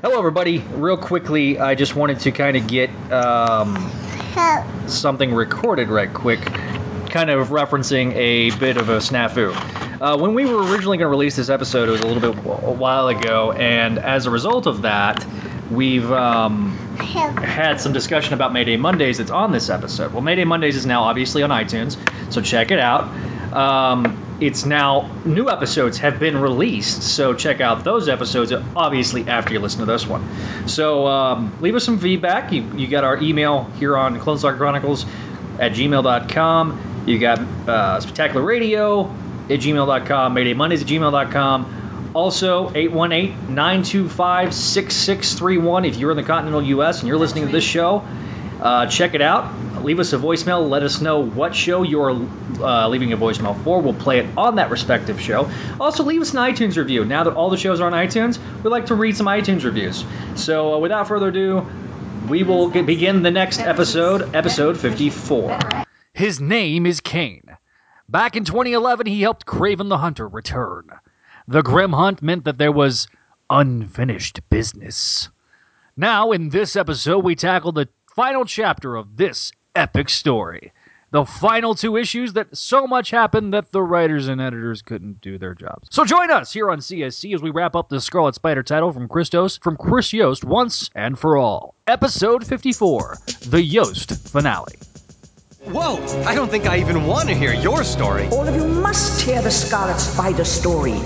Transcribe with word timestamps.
Hello, 0.00 0.16
everybody. 0.16 0.58
Real 0.58 0.96
quickly, 0.96 1.58
I 1.58 1.74
just 1.74 1.96
wanted 1.96 2.20
to 2.20 2.30
kind 2.30 2.56
of 2.56 2.68
get 2.68 2.88
um, 3.10 3.90
something 4.86 5.34
recorded 5.34 5.88
right 5.88 6.12
quick, 6.14 6.40
kind 6.40 7.30
of 7.30 7.48
referencing 7.48 8.14
a 8.14 8.50
bit 8.58 8.76
of 8.76 8.90
a 8.90 8.98
snafu. 8.98 9.52
Uh, 10.00 10.16
when 10.16 10.34
we 10.34 10.44
were 10.46 10.62
originally 10.62 10.98
going 10.98 11.00
to 11.00 11.08
release 11.08 11.34
this 11.34 11.48
episode, 11.48 11.88
it 11.88 11.90
was 11.92 12.02
a 12.02 12.06
little 12.06 12.32
bit 12.32 12.44
a 12.44 12.70
while 12.70 13.08
ago, 13.08 13.50
and 13.50 13.98
as 13.98 14.26
a 14.26 14.30
result 14.30 14.66
of 14.66 14.82
that, 14.82 15.26
we've 15.68 16.08
um, 16.12 16.76
had 16.98 17.80
some 17.80 17.92
discussion 17.92 18.34
about 18.34 18.52
Mayday 18.52 18.76
Mondays 18.76 19.18
that's 19.18 19.32
on 19.32 19.50
this 19.50 19.68
episode. 19.68 20.12
Well, 20.12 20.22
Mayday 20.22 20.44
Mondays 20.44 20.76
is 20.76 20.86
now 20.86 21.02
obviously 21.02 21.42
on 21.42 21.50
iTunes, 21.50 21.96
so 22.32 22.40
check 22.40 22.70
it 22.70 22.78
out. 22.78 23.12
Um, 23.58 24.38
it's 24.40 24.64
now 24.64 25.10
new 25.24 25.50
episodes 25.50 25.98
have 25.98 26.20
been 26.20 26.40
released, 26.40 27.02
so 27.02 27.34
check 27.34 27.60
out 27.60 27.82
those 27.82 28.08
episodes 28.08 28.52
obviously 28.52 29.26
after 29.26 29.52
you 29.52 29.58
listen 29.58 29.80
to 29.80 29.86
this 29.86 30.06
one. 30.06 30.68
So 30.68 31.08
um, 31.08 31.60
leave 31.60 31.74
us 31.74 31.84
some 31.84 31.98
feedback. 31.98 32.52
You, 32.52 32.62
you 32.76 32.86
got 32.86 33.02
our 33.02 33.20
email 33.20 33.64
here 33.80 33.96
on 33.96 34.20
Clone 34.20 34.38
Saga 34.38 34.56
Chronicles 34.56 35.04
at 35.58 35.72
gmail.com. 35.72 37.04
You 37.08 37.18
got 37.18 37.40
uh, 37.40 37.98
Spectacular 37.98 38.44
Radio 38.44 39.06
at 39.50 39.58
gmail.com, 39.58 40.34
Mayday 40.34 40.54
Mondays 40.54 40.82
at 40.82 40.86
gmail.com. 40.86 42.12
Also, 42.14 42.70
818 42.72 43.54
925 43.56 44.54
6631 44.54 45.84
if 45.84 45.96
you're 45.96 46.12
in 46.12 46.16
the 46.16 46.22
continental 46.22 46.62
U.S. 46.62 47.00
and 47.00 47.08
you're 47.08 47.18
listening 47.18 47.46
to 47.46 47.52
this 47.52 47.64
show. 47.64 48.06
Uh, 48.60 48.86
check 48.86 49.14
it 49.14 49.22
out. 49.22 49.84
Leave 49.84 50.00
us 50.00 50.12
a 50.12 50.18
voicemail. 50.18 50.68
Let 50.68 50.82
us 50.82 51.00
know 51.00 51.24
what 51.24 51.54
show 51.54 51.82
you're 51.82 52.10
uh, 52.10 52.88
leaving 52.88 53.12
a 53.12 53.16
voicemail 53.16 53.62
for. 53.62 53.80
We'll 53.80 53.94
play 53.94 54.18
it 54.18 54.26
on 54.36 54.56
that 54.56 54.70
respective 54.70 55.20
show. 55.20 55.50
Also, 55.78 56.02
leave 56.02 56.20
us 56.20 56.32
an 56.32 56.38
iTunes 56.38 56.76
review. 56.76 57.04
Now 57.04 57.24
that 57.24 57.34
all 57.34 57.50
the 57.50 57.56
shows 57.56 57.80
are 57.80 57.86
on 57.86 57.92
iTunes, 57.92 58.38
we 58.62 58.70
like 58.70 58.86
to 58.86 58.94
read 58.94 59.16
some 59.16 59.26
iTunes 59.26 59.64
reviews. 59.64 60.04
So, 60.34 60.74
uh, 60.74 60.78
without 60.78 61.06
further 61.06 61.28
ado, 61.28 61.66
we 62.28 62.42
will 62.42 62.68
get, 62.68 62.86
begin 62.86 63.22
the 63.22 63.30
next 63.30 63.60
episode, 63.60 64.34
episode 64.34 64.78
54. 64.78 65.58
His 66.12 66.40
name 66.40 66.84
is 66.84 67.00
Kaine. 67.00 67.56
Back 68.08 68.36
in 68.36 68.44
2011, 68.44 69.06
he 69.06 69.22
helped 69.22 69.46
Kraven 69.46 69.88
the 69.88 69.98
Hunter 69.98 70.26
return. 70.26 70.90
The 71.46 71.62
Grim 71.62 71.92
Hunt 71.92 72.22
meant 72.22 72.44
that 72.44 72.58
there 72.58 72.72
was 72.72 73.06
unfinished 73.48 74.40
business. 74.50 75.28
Now, 75.96 76.32
in 76.32 76.50
this 76.50 76.76
episode, 76.76 77.24
we 77.24 77.34
tackle 77.34 77.72
the 77.72 77.88
final 78.18 78.44
chapter 78.44 78.96
of 78.96 79.16
this 79.16 79.52
epic 79.76 80.08
story. 80.08 80.72
The 81.12 81.24
final 81.24 81.76
two 81.76 81.96
issues 81.96 82.32
that 82.32 82.48
so 82.56 82.84
much 82.84 83.12
happened 83.12 83.54
that 83.54 83.70
the 83.70 83.80
writers 83.80 84.26
and 84.26 84.40
editors 84.40 84.82
couldn't 84.82 85.20
do 85.20 85.38
their 85.38 85.54
jobs. 85.54 85.86
So 85.92 86.04
join 86.04 86.28
us 86.32 86.52
here 86.52 86.68
on 86.68 86.80
CSC 86.80 87.32
as 87.32 87.42
we 87.42 87.50
wrap 87.50 87.76
up 87.76 87.90
the 87.90 88.00
Scarlet 88.00 88.34
Spider 88.34 88.64
title 88.64 88.92
from 88.92 89.06
Christos 89.06 89.58
from 89.58 89.76
Chris 89.76 90.12
Yost 90.12 90.42
once 90.42 90.90
and 90.96 91.16
for 91.16 91.36
all. 91.36 91.76
Episode 91.86 92.44
54, 92.44 93.18
the 93.50 93.62
Yost 93.62 94.28
finale. 94.28 94.74
Whoa! 95.66 96.04
I 96.24 96.34
don't 96.34 96.50
think 96.50 96.66
I 96.66 96.80
even 96.80 97.06
want 97.06 97.28
to 97.28 97.36
hear 97.36 97.52
your 97.52 97.84
story. 97.84 98.26
All 98.30 98.48
of 98.48 98.56
you 98.56 98.66
must 98.66 99.20
hear 99.20 99.40
the 99.42 99.50
Scarlet 99.52 100.00
Spider 100.00 100.44
story. 100.44 100.98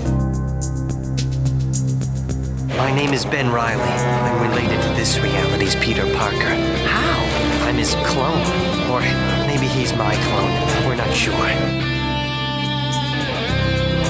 My 2.77 2.91
name 2.91 3.13
is 3.13 3.23
Ben 3.23 3.51
Reilly. 3.51 3.83
I'm 3.83 4.41
related 4.49 4.81
to 4.81 4.89
this 4.89 5.19
reality's 5.19 5.75
Peter 5.75 6.11
Parker. 6.15 6.55
How? 6.87 7.67
I'm 7.67 7.77
his 7.77 7.93
clone. 7.93 8.41
Or 8.89 8.99
maybe 9.45 9.67
he's 9.67 9.93
my 9.93 10.15
clone. 10.15 10.87
We're 10.87 10.95
not 10.95 11.13
sure. 11.13 11.33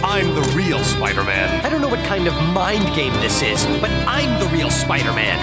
I'm 0.05 0.33
the 0.33 0.53
real 0.55 0.81
Spider 0.83 1.23
Man. 1.23 1.65
I 1.65 1.69
don't 1.69 1.81
know 1.81 1.89
what 1.89 2.05
kind 2.05 2.25
of 2.27 2.35
mind 2.53 2.95
game 2.95 3.13
this 3.15 3.41
is, 3.41 3.65
but 3.81 3.91
I'm 4.07 4.39
the 4.39 4.47
real 4.47 4.69
Spider 4.69 5.11
Man. 5.11 5.37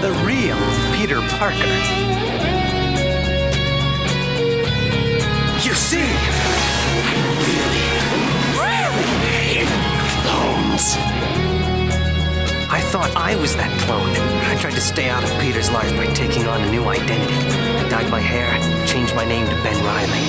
The 0.00 0.12
real 0.24 0.56
Peter 0.96 1.20
Parker. 1.38 1.56
You 5.66 5.74
see, 5.74 6.06
I 7.02 7.14
really, 7.50 7.90
really 8.60 9.58
hate 9.58 9.68
clones. 10.22 11.49
I 12.70 12.78
thought 12.78 13.10
I 13.18 13.34
was 13.34 13.56
that 13.56 13.66
clone. 13.82 14.14
I 14.46 14.54
tried 14.54 14.78
to 14.78 14.80
stay 14.80 15.10
out 15.10 15.26
of 15.26 15.30
Peter's 15.42 15.74
life 15.74 15.90
by 15.98 16.06
taking 16.14 16.46
on 16.46 16.62
a 16.62 16.70
new 16.70 16.86
identity. 16.86 17.34
I 17.34 17.88
dyed 17.90 18.08
my 18.14 18.22
hair, 18.22 18.46
changed 18.86 19.10
my 19.16 19.24
name 19.26 19.42
to 19.50 19.56
Ben 19.66 19.74
Reilly. 19.82 20.22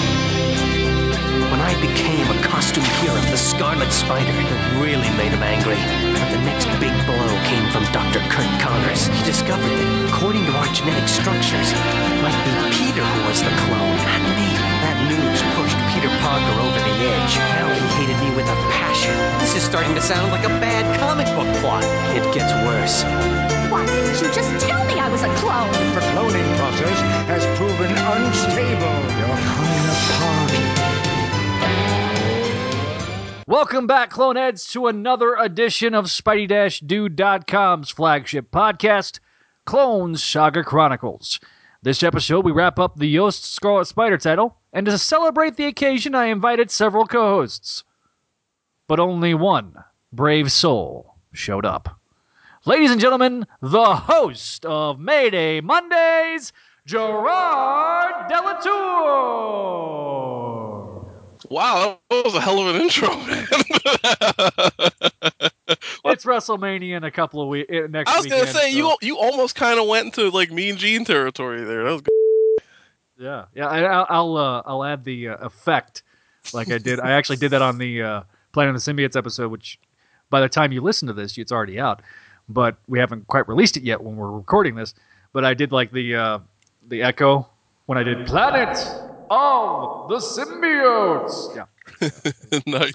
When 1.54 1.62
I 1.62 1.78
became 1.78 2.26
a 2.34 2.42
costume 2.42 2.84
hero, 2.98 3.14
the 3.30 3.38
Scarlet 3.38 3.94
Spider, 3.94 4.34
it 4.34 4.82
really 4.82 5.12
made 5.22 5.38
him 5.38 5.46
angry. 5.46 5.78
But 6.18 6.34
the 6.34 6.42
next 6.42 6.66
big 6.82 6.98
blow 7.06 7.30
came 7.46 7.70
from 7.70 7.86
Dr. 7.94 8.26
Curt 8.34 8.50
Connors. 8.58 9.06
He 9.06 9.22
discovered 9.22 9.70
that, 9.70 10.10
according 10.10 10.42
to 10.50 10.54
our 10.58 10.70
genetic 10.74 11.14
structures, 11.14 11.70
it 11.70 12.18
might 12.26 12.42
be 12.42 12.54
Peter 12.74 13.06
who 13.06 13.22
was 13.30 13.38
the 13.46 13.54
clone, 13.70 13.98
not 14.02 14.22
me. 14.34 14.50
That 14.82 14.98
news 15.14 15.46
Peter 16.02 16.18
Parker 16.18 16.58
over 16.62 16.80
the 16.80 16.98
edge. 17.14 17.38
Now 17.38 17.70
he 17.70 17.80
hated 18.02 18.18
me 18.28 18.36
with 18.36 18.48
a 18.50 18.56
passion. 18.74 19.14
This 19.40 19.54
is 19.56 19.62
starting 19.62 19.94
to 19.94 20.02
sound 20.02 20.32
like 20.32 20.44
a 20.44 20.50
bad 20.50 21.00
comic 21.00 21.28
book 21.28 21.46
plot. 21.62 21.84
It 22.18 22.24
gets 22.34 22.52
worse. 22.66 23.04
Why 23.70 23.86
didn't 23.86 24.20
you 24.20 24.34
just 24.34 24.66
tell 24.66 24.84
me 24.88 24.96
I 25.00 25.08
was 25.10 25.22
a 25.22 25.30
clone? 25.36 25.72
The 25.94 26.02
cloning 26.02 26.58
process 26.58 27.02
has 27.30 27.46
proven 27.56 27.92
unstable. 27.92 28.98
You're 29.20 29.38
coming 29.46 29.86
apart. 29.94 30.50
Welcome 33.48 33.86
back, 33.86 34.10
Cloneheads, 34.10 34.72
to 34.72 34.88
another 34.88 35.36
edition 35.36 35.94
of 35.94 36.06
Spidey-Dude.com's 36.06 37.92
flagship 37.92 38.50
podcast, 38.50 39.20
Clone 39.68 40.16
Saga 40.16 40.64
Chronicles. 40.64 41.40
This 41.84 42.02
episode, 42.02 42.44
we 42.44 42.52
wrap 42.52 42.80
up 42.80 42.98
the 42.98 43.06
Yost 43.08 43.46
Scarlet 43.54 43.86
Spider 43.86 44.18
title, 44.18 44.58
and 44.74 44.86
to 44.86 44.98
celebrate 44.98 45.56
the 45.58 45.66
occasion, 45.66 46.16
I 46.16 46.26
invited 46.28 46.72
several 46.72 47.06
co 47.06 47.38
hosts. 47.38 47.84
But 48.88 49.00
only 49.00 49.34
one 49.34 49.76
brave 50.12 50.52
soul 50.52 51.16
showed 51.34 51.66
up. 51.66 51.98
Ladies 52.66 52.92
and 52.92 53.00
gentlemen, 53.02 53.48
the 53.62 53.96
host 53.96 54.66
of 54.66 55.00
Mayday 55.00 55.62
Mondays, 55.62 56.52
Gerard 56.86 58.28
Delatour. 58.30 58.72
Wow, 61.50 62.00
that 62.10 62.26
was 62.26 62.36
a 62.36 62.42
hell 62.42 62.60
of 62.60 62.76
an 62.76 62.82
intro, 62.82 63.10
man. 63.26 63.48
it's 66.06 66.24
WrestleMania 66.26 66.98
in 66.98 67.04
a 67.04 67.12
couple 67.12 67.42
of 67.42 67.48
weeks. 67.48 67.70
Next 67.72 67.94
week. 67.94 68.08
I 68.08 68.18
was 68.18 68.26
gonna 68.28 68.36
weekend, 68.42 68.50
say 68.56 68.72
so- 68.72 68.78
you 68.78 68.96
you 69.02 69.18
almost 69.18 69.56
kind 69.56 69.80
of 69.80 69.88
went 69.88 70.06
into 70.08 70.30
like 70.30 70.52
Mean 70.52 70.78
Gene 70.78 71.04
territory 71.04 71.64
there. 71.64 71.84
That 71.84 71.92
was 71.92 72.02
good. 72.02 72.12
Yeah, 73.22 73.46
yeah. 73.54 73.68
I, 73.68 73.82
I'll 73.82 74.06
I'll, 74.10 74.38
uh, 74.38 74.62
I'll 74.66 74.84
add 74.84 75.04
the 75.04 75.30
uh, 75.30 75.36
effect 75.38 76.02
like 76.54 76.72
I 76.72 76.80
did. 76.80 77.00
I 77.00 77.12
actually 77.12 77.38
did 77.38 77.52
that 77.52 77.62
on 77.62 77.78
the 77.78 78.02
uh, 78.02 78.22
Planet 78.52 78.76
of 78.76 78.84
the 78.84 78.92
Symbiotes 78.92 79.16
episode, 79.16 79.52
which 79.52 79.80
by 80.32 80.42
the 80.42 80.50
time 80.50 80.72
you 80.72 80.82
listen 80.82 81.08
to 81.08 81.14
this, 81.14 81.38
it's 81.38 81.52
already 81.52 81.80
out. 81.80 82.02
But 82.50 82.78
we 82.88 82.98
haven't 82.98 83.28
quite 83.28 83.48
released 83.48 83.78
it 83.78 83.84
yet 83.84 84.02
when 84.02 84.16
we're 84.16 84.32
recording 84.32 84.74
this. 84.74 84.96
But 85.34 85.46
I 85.46 85.54
did 85.54 85.72
like 85.72 85.92
the 85.92 86.16
uh, 86.16 86.40
the 86.88 87.04
echo 87.04 87.48
when 87.86 88.00
I 88.00 88.04
did 88.04 88.26
Planet 88.26 88.76
of 89.30 90.10
the 90.10 90.18
Symbiotes. 90.18 91.56
Yeah. 91.56 92.60
nice. 92.66 92.94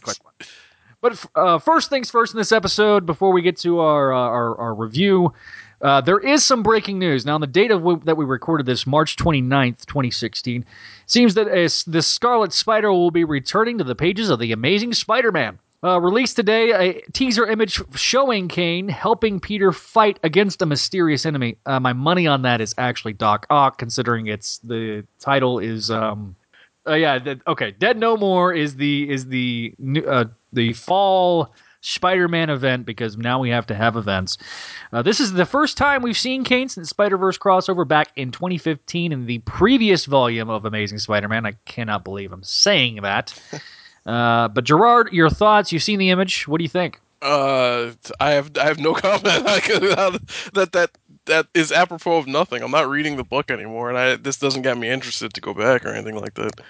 But 1.00 1.24
uh, 1.36 1.58
first 1.60 1.88
things 1.88 2.10
first 2.10 2.34
in 2.34 2.38
this 2.38 2.50
episode, 2.50 3.06
before 3.06 3.32
we 3.32 3.42
get 3.42 3.56
to 3.58 3.78
our 3.78 4.12
uh, 4.12 4.18
our, 4.18 4.58
our 4.58 4.74
review, 4.74 5.32
uh, 5.82 6.00
there 6.00 6.18
is 6.18 6.44
some 6.44 6.62
breaking 6.62 6.98
news. 6.98 7.26
Now, 7.26 7.34
on 7.34 7.40
the 7.40 7.46
date 7.46 7.68
w- 7.68 8.00
that 8.04 8.16
we 8.16 8.24
recorded 8.24 8.66
this, 8.66 8.86
March 8.86 9.16
29th, 9.16 9.86
2016, 9.86 10.64
seems 11.06 11.34
that 11.34 11.48
a, 11.48 11.68
the 11.90 12.02
Scarlet 12.02 12.52
Spider 12.52 12.92
will 12.92 13.10
be 13.10 13.24
returning 13.24 13.78
to 13.78 13.84
the 13.84 13.94
pages 13.94 14.30
of 14.30 14.38
the 14.38 14.52
Amazing 14.52 14.94
Spider-Man. 14.94 15.58
Uh, 15.84 16.00
released 16.00 16.36
today, 16.36 16.72
a 16.72 17.00
teaser 17.12 17.46
image 17.46 17.80
showing 17.94 18.48
Kaine 18.48 18.88
helping 18.88 19.38
Peter 19.38 19.72
fight 19.72 20.18
against 20.22 20.62
a 20.62 20.66
mysterious 20.66 21.26
enemy. 21.26 21.58
Uh, 21.66 21.78
my 21.78 21.92
money 21.92 22.26
on 22.26 22.42
that 22.42 22.60
is 22.60 22.74
actually 22.78 23.12
Doc 23.12 23.46
Ock, 23.50 23.78
considering 23.78 24.26
it's 24.26 24.58
the 24.58 25.04
title 25.20 25.58
is 25.58 25.90
um, 25.90 26.34
uh, 26.88 26.94
yeah, 26.94 27.18
the, 27.18 27.40
okay. 27.46 27.72
Dead 27.72 27.98
No 27.98 28.16
More 28.16 28.52
is 28.52 28.76
the 28.76 29.08
is 29.10 29.26
the 29.26 29.74
uh, 30.06 30.24
the 30.52 30.72
fall 30.72 31.52
Spider-Man 31.80 32.50
event 32.50 32.86
because 32.86 33.16
now 33.16 33.38
we 33.38 33.50
have 33.50 33.66
to 33.66 33.74
have 33.74 33.96
events. 33.96 34.38
Uh, 34.92 35.02
this 35.02 35.20
is 35.20 35.32
the 35.32 35.46
first 35.46 35.76
time 35.76 36.02
we've 36.02 36.16
seen 36.16 36.44
Kaine 36.44 36.68
since 36.68 36.90
Spider-Verse 36.90 37.38
crossover 37.38 37.86
back 37.86 38.08
in 38.16 38.30
2015 38.30 39.12
in 39.12 39.26
the 39.26 39.38
previous 39.40 40.06
volume 40.06 40.50
of 40.50 40.64
Amazing 40.64 40.98
Spider-Man. 40.98 41.46
I 41.46 41.52
cannot 41.64 42.04
believe 42.04 42.32
I'm 42.32 42.42
saying 42.42 43.02
that. 43.02 43.40
Uh, 44.06 44.46
but 44.46 44.62
Gerard, 44.62 45.12
your 45.12 45.28
thoughts? 45.28 45.72
You've 45.72 45.82
seen 45.82 45.98
the 45.98 46.10
image. 46.10 46.46
What 46.46 46.58
do 46.58 46.62
you 46.62 46.68
think? 46.68 47.00
Uh, 47.20 47.92
I 48.20 48.30
have 48.32 48.56
I 48.56 48.64
have 48.64 48.78
no 48.78 48.94
comment. 48.94 49.24
That 49.34 50.68
that 50.72 50.90
that 51.24 51.46
is 51.54 51.72
apropos 51.72 52.18
of 52.18 52.26
nothing. 52.26 52.62
I'm 52.62 52.70
not 52.70 52.88
reading 52.88 53.16
the 53.16 53.24
book 53.24 53.50
anymore, 53.50 53.88
and 53.88 53.98
I 53.98 54.16
this 54.16 54.36
doesn't 54.36 54.62
get 54.62 54.78
me 54.78 54.88
interested 54.88 55.34
to 55.34 55.40
go 55.40 55.52
back 55.54 55.84
or 55.84 55.88
anything 55.88 56.16
like 56.16 56.34
that. 56.34 56.60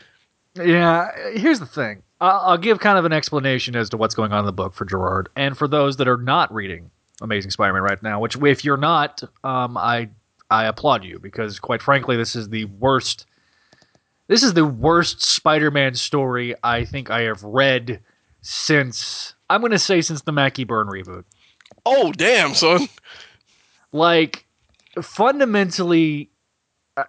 Yeah, 0.56 1.10
here's 1.34 1.60
the 1.60 1.66
thing. 1.66 2.02
I'll, 2.20 2.40
I'll 2.40 2.58
give 2.58 2.80
kind 2.80 2.98
of 2.98 3.04
an 3.04 3.12
explanation 3.12 3.76
as 3.76 3.90
to 3.90 3.96
what's 3.96 4.14
going 4.14 4.32
on 4.32 4.40
in 4.40 4.46
the 4.46 4.52
book 4.52 4.74
for 4.74 4.84
Gerard, 4.84 5.28
and 5.36 5.56
for 5.56 5.68
those 5.68 5.96
that 5.98 6.08
are 6.08 6.16
not 6.16 6.52
reading 6.52 6.90
Amazing 7.20 7.50
Spider-Man 7.50 7.82
right 7.82 8.02
now. 8.02 8.20
Which, 8.20 8.36
if 8.36 8.64
you're 8.64 8.76
not, 8.76 9.22
um, 9.44 9.76
I 9.76 10.08
I 10.50 10.66
applaud 10.66 11.04
you 11.04 11.18
because, 11.18 11.58
quite 11.58 11.82
frankly, 11.82 12.16
this 12.16 12.36
is 12.36 12.48
the 12.48 12.64
worst. 12.66 13.26
This 14.28 14.42
is 14.42 14.54
the 14.54 14.66
worst 14.66 15.22
Spider-Man 15.22 15.94
story 15.94 16.54
I 16.62 16.84
think 16.84 17.10
I 17.10 17.22
have 17.22 17.42
read 17.42 18.00
since 18.40 19.34
I'm 19.48 19.60
going 19.60 19.72
to 19.72 19.78
say 19.78 20.00
since 20.00 20.22
the 20.22 20.32
Mackie 20.32 20.64
Byrne 20.64 20.88
reboot. 20.88 21.24
Oh 21.84 22.12
damn, 22.12 22.54
son. 22.54 22.88
Like 23.92 24.46
fundamentally, 25.00 26.30
uh, 26.96 27.04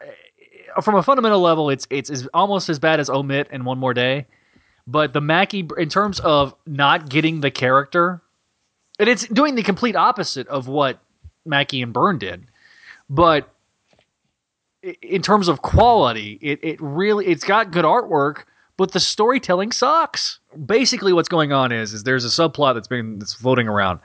from 0.82 0.96
a 0.96 1.04
fundamental 1.04 1.40
level, 1.40 1.70
it's 1.70 1.88
it's, 1.90 2.28
almost 2.34 2.70
as 2.70 2.80
bad 2.80 3.00
as 3.00 3.10
Omit 3.10 3.48
and 3.52 3.66
One 3.66 3.78
More 3.78 3.94
Day. 3.94 4.26
But 4.86 5.14
the 5.14 5.22
Mackie, 5.22 5.68
in 5.78 5.90
terms 5.90 6.20
of 6.22 6.56
not 6.66 7.10
getting 7.10 7.42
the 7.42 7.52
character, 7.52 8.22
and 9.00 9.10
it's 9.10 9.28
doing 9.28 9.56
the 9.56 9.64
complete 9.64 9.96
opposite 9.96 10.48
of 10.48 10.68
what 10.68 11.00
Mackie 11.46 11.82
and 11.82 11.92
Byrne 11.92 12.18
did. 12.18 12.46
But 13.10 13.54
in 15.02 15.22
terms 15.22 15.48
of 15.48 15.62
quality, 15.62 16.40
it, 16.42 16.60
it 16.64 16.82
really 16.82 17.28
it's 17.28 17.44
got 17.44 17.72
good 17.72 17.86
artwork, 17.86 18.44
but 18.78 18.92
the 18.92 19.00
storytelling 19.00 19.72
sucks. 19.72 20.40
Basically, 20.66 21.14
what's 21.14 21.30
going 21.30 21.52
on 21.52 21.72
is 21.72 21.94
is 21.94 22.04
there's 22.04 22.26
a 22.26 22.30
subplot 22.30 22.76
that's 22.76 22.88
been 22.88 23.20
that's 23.20 23.34
floating 23.34 23.68
around. 23.68 24.00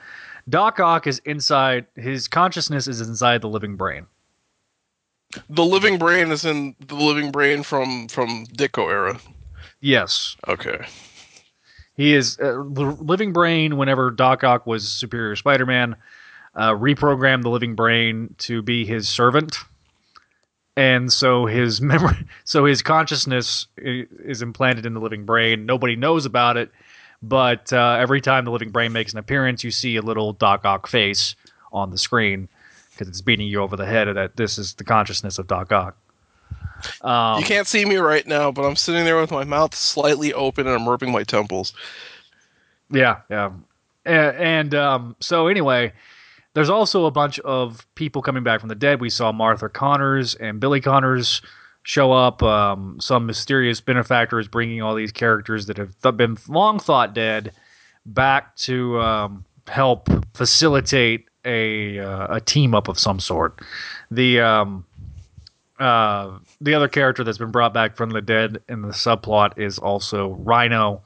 Doc 0.48 0.80
Ock 0.80 1.06
is 1.06 1.20
inside 1.24 1.86
his 1.94 2.26
consciousness 2.26 2.88
is 2.88 3.00
inside 3.00 3.42
the 3.42 3.48
living 3.48 3.76
brain. 3.76 4.06
The 5.48 5.64
living 5.64 5.98
brain 5.98 6.30
is 6.30 6.44
in 6.44 6.74
the 6.86 6.94
living 6.94 7.30
brain 7.30 7.62
from 7.62 8.08
from 8.08 8.46
Ditko 8.46 8.90
era. 8.90 9.20
Yes, 9.80 10.36
Okay. 10.48 10.86
He 11.94 12.14
is 12.14 12.38
uh, 12.42 12.52
living 12.52 13.32
brain. 13.32 13.76
Whenever 13.76 14.10
Doc 14.10 14.44
Ock 14.44 14.66
was 14.66 14.90
Superior 14.90 15.36
Spider-Man, 15.36 15.94
uh, 16.54 16.70
reprogrammed 16.70 17.42
the 17.42 17.50
living 17.50 17.74
brain 17.74 18.34
to 18.38 18.62
be 18.62 18.84
his 18.86 19.08
servant, 19.08 19.56
and 20.76 21.12
so 21.12 21.46
his 21.46 21.80
memory, 21.82 22.26
so 22.44 22.64
his 22.64 22.82
consciousness 22.82 23.66
is 23.76 24.42
implanted 24.42 24.86
in 24.86 24.94
the 24.94 25.00
living 25.00 25.24
brain. 25.24 25.66
Nobody 25.66 25.96
knows 25.96 26.24
about 26.24 26.56
it, 26.56 26.70
but 27.22 27.72
uh, 27.72 27.96
every 28.00 28.20
time 28.20 28.44
the 28.44 28.50
living 28.50 28.70
brain 28.70 28.92
makes 28.92 29.12
an 29.12 29.18
appearance, 29.18 29.62
you 29.62 29.70
see 29.70 29.96
a 29.96 30.02
little 30.02 30.32
Doc 30.32 30.64
Ock 30.64 30.86
face 30.86 31.36
on 31.72 31.90
the 31.90 31.98
screen 31.98 32.48
because 32.92 33.08
it's 33.08 33.20
beating 33.20 33.46
you 33.46 33.60
over 33.60 33.76
the 33.76 33.86
head 33.86 34.08
that 34.14 34.36
this 34.36 34.58
is 34.58 34.74
the 34.74 34.84
consciousness 34.84 35.38
of 35.38 35.46
Doc 35.46 35.72
Ock. 35.72 35.96
Um, 37.00 37.38
you 37.38 37.44
can't 37.46 37.66
see 37.66 37.84
me 37.84 37.96
right 37.96 38.26
now, 38.26 38.50
but 38.50 38.62
I'm 38.64 38.76
sitting 38.76 39.04
there 39.04 39.20
with 39.20 39.30
my 39.30 39.44
mouth 39.44 39.74
slightly 39.74 40.32
open 40.32 40.66
and 40.66 40.74
I'm 40.74 40.88
rubbing 40.88 41.12
my 41.12 41.22
temples. 41.22 41.72
Yeah, 42.90 43.20
yeah. 43.30 43.52
A- 44.04 44.10
And 44.40 44.74
um, 44.74 45.16
so 45.20 45.46
anyway, 45.46 45.92
there's 46.54 46.68
also 46.70 47.06
a 47.06 47.10
bunch 47.10 47.38
of 47.40 47.86
people 47.94 48.20
coming 48.20 48.42
back 48.42 48.60
from 48.60 48.68
the 48.68 48.74
dead. 48.74 49.00
We 49.00 49.10
saw 49.10 49.32
Martha 49.32 49.68
Connors 49.68 50.34
and 50.34 50.58
Billy 50.60 50.80
Connors 50.80 51.40
show 51.84 52.12
up. 52.12 52.42
Um, 52.42 52.98
some 53.00 53.26
mysterious 53.26 53.80
benefactor 53.80 54.38
is 54.40 54.48
bringing 54.48 54.82
all 54.82 54.94
these 54.94 55.12
characters 55.12 55.66
that 55.66 55.76
have 55.78 55.94
th- 56.02 56.16
been 56.16 56.36
long 56.48 56.78
thought 56.78 57.14
dead 57.14 57.52
back 58.06 58.56
to 58.56 59.00
um, 59.00 59.44
help 59.68 60.08
facilitate 60.34 61.26
a 61.44 61.98
uh, 61.98 62.36
a 62.36 62.40
team 62.40 62.74
up 62.74 62.88
of 62.88 62.98
some 62.98 63.20
sort. 63.20 63.60
The 64.10 64.40
um, 64.40 64.84
uh, 65.78 66.38
the 66.60 66.74
other 66.74 66.88
character 66.88 67.24
that's 67.24 67.38
been 67.38 67.50
brought 67.50 67.74
back 67.74 67.96
from 67.96 68.10
the 68.10 68.22
dead 68.22 68.62
in 68.68 68.82
the 68.82 68.88
subplot 68.88 69.58
is 69.58 69.78
also 69.78 70.30
Rhino, 70.40 71.02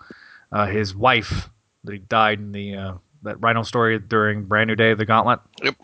uh, 0.53 0.67
his 0.67 0.95
wife 0.95 1.49
that 1.85 1.93
he 1.93 1.99
died 1.99 2.39
in 2.39 2.53
the 2.53 2.77
uh, 2.77 2.95
that 3.23 3.41
Rhino 3.41 3.63
story 3.63 3.99
during 3.99 4.45
Brand 4.45 4.69
New 4.69 4.77
Day 4.77 4.91
of 4.91 4.99
the 4.99 5.07
Gauntlet. 5.07 5.41
Yep. 5.63 5.77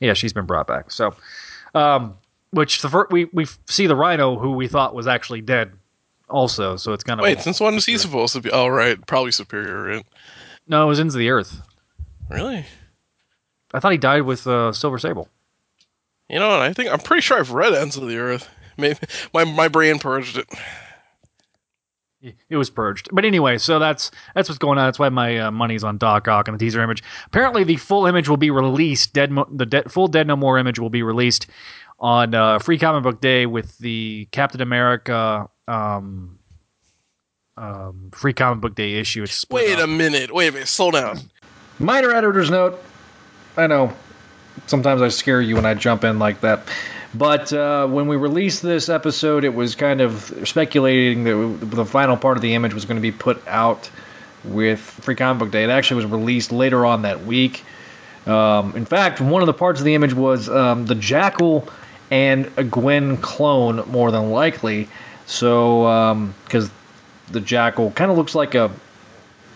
Yeah, 0.00 0.14
she's 0.14 0.32
been 0.32 0.46
brought 0.46 0.66
back. 0.66 0.90
So, 0.90 1.14
um, 1.74 2.16
which 2.50 2.82
the 2.82 2.88
fir- 2.88 3.08
we 3.10 3.26
we 3.26 3.46
see 3.66 3.86
the 3.86 3.96
Rhino 3.96 4.38
who 4.38 4.52
we 4.52 4.68
thought 4.68 4.94
was 4.94 5.06
actually 5.06 5.40
dead, 5.40 5.72
also. 6.28 6.76
So 6.76 6.92
it's 6.92 7.04
kind 7.04 7.20
of 7.20 7.24
Wait, 7.24 7.40
since 7.40 7.60
when 7.60 7.74
is 7.74 7.86
he 7.86 7.98
supposed 7.98 8.34
to 8.34 8.40
be? 8.40 8.50
Oh, 8.50 8.68
right, 8.68 9.04
probably 9.06 9.32
superior, 9.32 9.82
right? 9.82 10.06
no, 10.68 10.84
it 10.84 10.86
was 10.86 10.98
into 10.98 11.16
the 11.16 11.30
Earth. 11.30 11.60
Really? 12.30 12.64
I 13.74 13.80
thought 13.80 13.92
he 13.92 13.98
died 13.98 14.22
with 14.22 14.46
uh, 14.46 14.72
Silver 14.72 14.98
Sable. 14.98 15.28
You 16.30 16.38
know 16.38 16.48
what? 16.48 16.60
I 16.62 16.72
think 16.72 16.90
I'm 16.90 17.00
pretty 17.00 17.20
sure 17.20 17.38
I've 17.38 17.50
read 17.50 17.74
Ends 17.74 17.96
of 17.96 18.08
the 18.08 18.16
Earth. 18.16 18.48
Maybe 18.78 18.98
my 19.34 19.44
my 19.44 19.68
brain 19.68 19.98
purged 19.98 20.38
it. 20.38 20.48
It 22.48 22.56
was 22.56 22.70
purged. 22.70 23.10
But 23.12 23.26
anyway, 23.26 23.58
so 23.58 23.78
that's 23.78 24.10
that's 24.34 24.48
what's 24.48 24.58
going 24.58 24.78
on. 24.78 24.86
That's 24.86 24.98
why 24.98 25.10
my 25.10 25.36
uh, 25.38 25.50
money's 25.50 25.84
on 25.84 25.98
Doc 25.98 26.26
Ock 26.26 26.48
and 26.48 26.58
the 26.58 26.64
teaser 26.64 26.82
image. 26.82 27.02
Apparently, 27.26 27.64
the 27.64 27.76
full 27.76 28.06
image 28.06 28.28
will 28.30 28.38
be 28.38 28.50
released. 28.50 29.12
Dead, 29.12 29.30
Mo- 29.30 29.48
the 29.52 29.66
de- 29.66 29.88
full 29.90 30.08
Dead 30.08 30.26
No 30.26 30.34
More 30.34 30.58
image 30.58 30.78
will 30.78 30.88
be 30.88 31.02
released 31.02 31.48
on 31.98 32.34
uh, 32.34 32.58
Free 32.60 32.78
Comic 32.78 33.02
Book 33.02 33.20
Day 33.20 33.44
with 33.44 33.76
the 33.78 34.26
Captain 34.32 34.62
America 34.62 35.50
um, 35.68 36.38
um, 37.58 38.10
Free 38.14 38.32
Comic 38.32 38.62
Book 38.62 38.74
Day 38.74 38.94
issue. 38.94 39.22
It's 39.22 39.44
Wait 39.50 39.78
up. 39.78 39.84
a 39.84 39.86
minute. 39.86 40.34
Wait 40.34 40.48
a 40.48 40.52
minute. 40.52 40.68
Slow 40.68 40.90
down. 40.90 41.18
Minor 41.78 42.10
editor's 42.10 42.50
note. 42.50 42.82
I 43.56 43.66
know. 43.66 43.92
Sometimes 44.66 45.02
I 45.02 45.08
scare 45.08 45.40
you 45.40 45.56
when 45.56 45.66
I 45.66 45.74
jump 45.74 46.04
in 46.04 46.18
like 46.18 46.40
that. 46.40 46.66
But 47.14 47.52
uh, 47.52 47.86
when 47.86 48.08
we 48.08 48.16
released 48.16 48.62
this 48.62 48.88
episode, 48.88 49.44
it 49.44 49.54
was 49.54 49.76
kind 49.76 50.00
of 50.00 50.42
speculating 50.44 51.24
that 51.24 51.58
the 51.70 51.84
final 51.84 52.16
part 52.16 52.36
of 52.36 52.42
the 52.42 52.54
image 52.54 52.74
was 52.74 52.84
going 52.84 52.96
to 52.96 53.02
be 53.02 53.12
put 53.12 53.46
out 53.46 53.88
with 54.42 54.80
Free 54.80 55.14
Comic 55.14 55.38
Book 55.38 55.50
Day. 55.52 55.64
It 55.64 55.70
actually 55.70 56.04
was 56.04 56.12
released 56.12 56.50
later 56.50 56.84
on 56.84 57.02
that 57.02 57.24
week. 57.24 57.64
Um, 58.26 58.74
in 58.74 58.84
fact, 58.84 59.20
one 59.20 59.42
of 59.42 59.46
the 59.46 59.54
parts 59.54 59.80
of 59.80 59.84
the 59.84 59.94
image 59.94 60.14
was 60.14 60.48
um, 60.48 60.86
the 60.86 60.94
Jackal 60.94 61.68
and 62.10 62.50
a 62.56 62.64
Gwen 62.64 63.16
clone, 63.18 63.88
more 63.90 64.10
than 64.10 64.30
likely. 64.30 64.88
So, 65.26 66.32
because 66.44 66.70
the 67.30 67.40
Jackal 67.40 67.92
kind 67.92 68.10
of 68.10 68.16
looks 68.16 68.34
like 68.34 68.54
a 68.54 68.70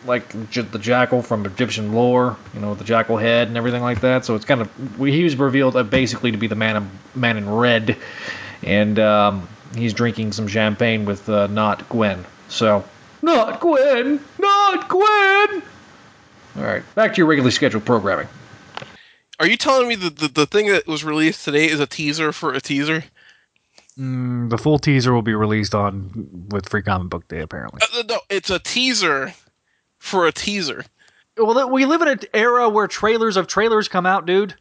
like 0.08 0.50
j- 0.50 0.62
the 0.62 0.78
jackal 0.78 1.22
from 1.22 1.46
Egyptian 1.46 1.92
lore, 1.92 2.36
you 2.54 2.60
know, 2.60 2.70
with 2.70 2.78
the 2.78 2.84
jackal 2.84 3.16
head 3.16 3.48
and 3.48 3.56
everything 3.56 3.82
like 3.82 4.00
that. 4.00 4.24
So 4.24 4.34
it's 4.34 4.44
kind 4.44 4.60
of 4.60 4.70
he 4.98 5.22
was 5.22 5.36
revealed 5.36 5.76
uh, 5.76 5.82
basically 5.84 6.32
to 6.32 6.38
be 6.38 6.46
the 6.48 6.56
man 6.56 6.76
in, 6.76 6.90
man 7.14 7.36
in 7.36 7.48
red, 7.48 7.96
and 8.62 8.98
um, 8.98 9.48
he's 9.76 9.92
drinking 9.92 10.32
some 10.32 10.48
champagne 10.48 11.04
with 11.04 11.28
uh, 11.28 11.46
not 11.46 11.88
Gwen. 11.88 12.24
So 12.48 12.84
not 13.22 13.60
Gwen, 13.60 14.20
not 14.38 14.88
Gwen. 14.88 15.62
All 16.56 16.64
right, 16.64 16.82
back 16.96 17.14
to 17.14 17.18
your 17.18 17.26
regularly 17.26 17.52
scheduled 17.52 17.84
programming. 17.84 18.26
Are 19.38 19.46
you 19.46 19.56
telling 19.56 19.86
me 19.86 19.94
that 19.94 20.16
the, 20.16 20.26
the 20.26 20.46
thing 20.46 20.66
that 20.66 20.88
was 20.88 21.04
released 21.04 21.44
today 21.44 21.66
is 21.66 21.78
a 21.78 21.86
teaser 21.86 22.32
for 22.32 22.52
a 22.52 22.60
teaser? 22.60 23.04
Mm, 23.96 24.50
the 24.50 24.58
full 24.58 24.78
teaser 24.78 25.12
will 25.12 25.22
be 25.22 25.34
released 25.34 25.74
on 25.74 26.46
with 26.50 26.68
Free 26.68 26.82
Comic 26.82 27.10
Book 27.10 27.28
Day. 27.28 27.40
Apparently, 27.40 27.80
Uh, 27.82 28.02
no, 28.08 28.20
it's 28.30 28.50
a 28.50 28.58
teaser 28.58 29.34
for 29.98 30.26
a 30.26 30.32
teaser. 30.32 30.84
well, 31.36 31.70
we 31.70 31.84
live 31.84 32.02
in 32.02 32.08
an 32.08 32.20
era 32.34 32.68
where 32.68 32.86
trailers 32.86 33.36
of 33.36 33.46
trailers 33.46 33.88
come 33.88 34.06
out, 34.06 34.26
dude. 34.26 34.54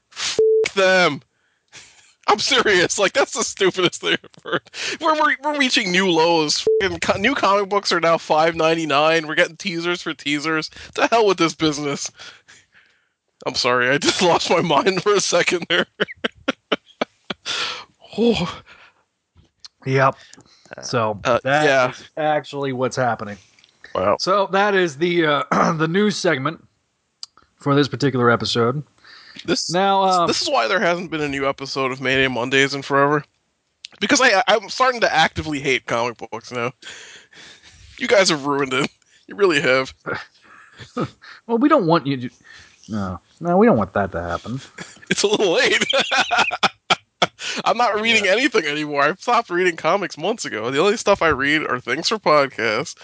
Them. 0.75 1.21
I'm 2.29 2.39
serious. 2.39 2.99
Like 2.99 3.13
that's 3.13 3.31
the 3.33 3.43
stupidest 3.43 4.01
thing 4.01 4.17
I've 4.21 4.43
heard. 4.43 4.61
We're 4.99 5.13
we're, 5.13 5.35
we're 5.43 5.57
reaching 5.57 5.91
new 5.91 6.09
lows. 6.11 6.67
Co- 7.01 7.17
new 7.17 7.33
comic 7.35 7.69
books 7.69 7.91
are 7.93 8.01
now 8.01 8.17
five 8.17 8.53
ninety 8.55 8.85
nine. 8.85 9.27
We're 9.27 9.35
getting 9.35 9.55
teasers 9.55 10.01
for 10.01 10.13
teasers. 10.13 10.69
To 10.95 11.07
hell 11.07 11.25
with 11.25 11.37
this 11.37 11.55
business. 11.55 12.11
I'm 13.45 13.55
sorry. 13.55 13.89
I 13.89 13.97
just 13.99 14.21
lost 14.21 14.49
my 14.49 14.61
mind 14.61 15.01
for 15.03 15.13
a 15.13 15.21
second 15.21 15.65
there. 15.69 15.85
oh, 18.17 18.61
Yep. 19.85 20.15
So 20.81 21.19
Uh, 21.23 21.39
that 21.43 21.63
yeah. 21.63 21.91
is 21.91 22.09
actually 22.17 22.73
what's 22.73 22.97
happening. 22.97 23.37
Wow. 23.97 24.17
So 24.19 24.47
that 24.47 24.75
is 24.75 24.97
the 24.97 25.25
uh, 25.25 25.43
the 25.73 25.87
news 25.87 26.15
segment 26.15 26.65
for 27.55 27.75
this 27.75 27.87
particular 27.87 28.29
episode. 28.29 28.83
This 29.45 29.71
Now, 29.71 30.03
uh, 30.03 30.27
this 30.27 30.41
is 30.41 30.49
why 30.49 30.67
there 30.67 30.79
hasn't 30.79 31.11
been 31.11 31.21
a 31.21 31.27
new 31.27 31.47
episode 31.47 31.91
of 31.91 32.01
Mayday 32.01 32.27
Mondays 32.27 32.73
in 32.73 32.81
forever. 32.81 33.23
Because 33.99 34.21
I 34.21 34.43
I'm 34.47 34.69
starting 34.69 35.01
to 35.01 35.13
actively 35.13 35.59
hate 35.59 35.85
comic 35.85 36.17
books 36.17 36.51
now. 36.51 36.71
You 37.99 38.07
guys 38.07 38.29
have 38.29 38.45
ruined 38.45 38.73
it. 38.73 38.91
You 39.25 39.35
really 39.35 39.59
have. 39.59 39.91
well, 41.47 41.57
we 41.57 41.67
don't 41.67 41.87
want 41.87 42.05
you 42.05 42.17
to. 42.17 42.29
No, 42.87 43.19
no, 43.39 43.57
we 43.57 43.65
don't 43.65 43.75
want 43.75 43.93
that 43.93 44.11
to 44.11 44.21
happen. 44.21 44.61
It's 45.09 45.23
a 45.23 45.27
little 45.27 45.53
late. 45.53 45.83
I'm 47.65 47.77
not 47.77 47.99
reading 47.99 48.27
anything 48.27 48.65
anymore. 48.65 49.01
I've 49.01 49.19
stopped 49.19 49.49
reading 49.49 49.77
comics 49.77 50.15
months 50.15 50.45
ago. 50.45 50.69
The 50.69 50.79
only 50.79 50.97
stuff 50.97 51.23
I 51.23 51.29
read 51.29 51.65
are 51.65 51.79
things 51.79 52.09
for 52.09 52.19
podcasts 52.19 52.95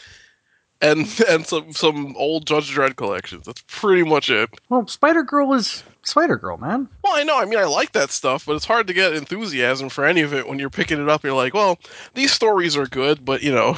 and 0.83 1.07
and 1.29 1.47
some 1.47 1.71
some 1.71 2.15
old 2.17 2.45
Judge 2.45 2.75
Dredd 2.75 2.97
collections. 2.97 3.45
That's 3.45 3.63
pretty 3.67 4.03
much 4.03 4.29
it. 4.29 4.49
Well, 4.69 4.85
Spider 4.85 5.23
Girl 5.23 5.53
is 5.53 5.83
Spider 6.03 6.35
Girl, 6.35 6.57
man. 6.57 6.89
Well, 7.03 7.15
I 7.15 7.23
know. 7.23 7.39
I 7.39 7.45
mean, 7.45 7.57
I 7.57 7.63
like 7.63 7.93
that 7.93 8.11
stuff, 8.11 8.45
but 8.45 8.55
it's 8.55 8.65
hard 8.65 8.87
to 8.87 8.93
get 8.93 9.13
enthusiasm 9.13 9.87
for 9.87 10.05
any 10.05 10.21
of 10.21 10.33
it 10.33 10.47
when 10.47 10.59
you're 10.59 10.69
picking 10.69 11.01
it 11.01 11.07
up. 11.07 11.23
You're 11.23 11.33
like, 11.33 11.53
well, 11.53 11.79
these 12.13 12.33
stories 12.33 12.75
are 12.75 12.85
good, 12.85 13.23
but 13.23 13.41
you 13.41 13.51
know, 13.53 13.77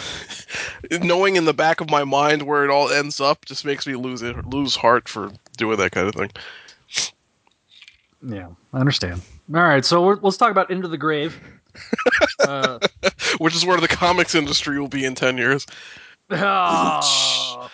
knowing 1.02 1.36
in 1.36 1.46
the 1.46 1.54
back 1.54 1.80
of 1.80 1.92
my 1.92 2.04
mind 2.04 2.42
where 2.42 2.66
it 2.66 2.72
all 2.72 2.90
ends 2.90 3.22
up 3.22 3.46
just 3.46 3.64
makes 3.64 3.86
me 3.86 3.96
lose 3.96 4.24
it, 4.24 4.44
lose 4.48 4.76
heart 4.76 5.08
for 5.08 5.32
doing 5.58 5.78
that 5.78 5.92
kind 5.92 6.08
of 6.08 6.16
thing. 6.16 6.32
Yeah, 8.28 8.50
I 8.74 8.80
understand. 8.80 9.22
All 9.54 9.62
right, 9.62 9.86
so 9.86 10.04
we're, 10.04 10.16
let's 10.16 10.38
talk 10.38 10.50
about 10.50 10.72
Into 10.72 10.88
the 10.88 10.98
Grave. 10.98 11.40
uh, 12.40 12.80
Which 13.38 13.54
is 13.54 13.66
where 13.66 13.80
the 13.80 13.88
comics 13.88 14.34
industry 14.34 14.80
will 14.80 14.88
be 14.88 15.06
in 15.06 15.14
ten 15.14 15.38
years. 15.38 15.68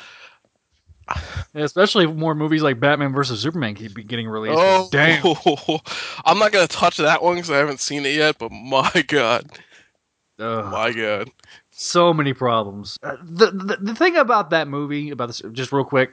Especially 1.53 2.05
more 2.08 2.34
movies 2.34 2.62
like 2.62 2.79
Batman 2.79 3.13
versus 3.13 3.41
Superman 3.41 3.75
keep 3.75 3.96
getting 4.08 4.27
released. 4.27 4.55
Oh, 4.58 4.88
Damn. 4.91 5.25
I'm 6.25 6.39
not 6.39 6.51
gonna 6.51 6.67
touch 6.67 6.98
that 6.98 7.22
one 7.22 7.36
because 7.36 7.50
I 7.50 7.58
haven't 7.58 7.81
seen 7.81 8.05
it 8.05 8.15
yet. 8.15 8.38
But 8.38 8.51
my 8.51 8.89
god, 9.08 9.50
my 10.39 10.93
god, 10.96 11.29
so 11.72 12.13
many 12.13 12.34
problems. 12.34 12.98
Uh, 13.03 13.17
the, 13.22 13.51
the 13.51 13.77
the 13.81 13.96
thing 13.96 14.15
about 14.15 14.50
that 14.51 14.67
movie, 14.70 15.10
about 15.10 15.27
this, 15.27 15.41
just 15.51 15.74
real 15.74 15.84
quick, 15.84 16.12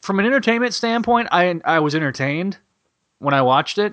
from 0.00 0.18
an 0.18 0.26
entertainment 0.26 0.72
standpoint, 0.72 1.28
I 1.30 1.60
I 1.64 1.80
was 1.80 1.94
entertained 1.94 2.56
when 3.18 3.34
I 3.34 3.42
watched 3.42 3.76
it, 3.76 3.92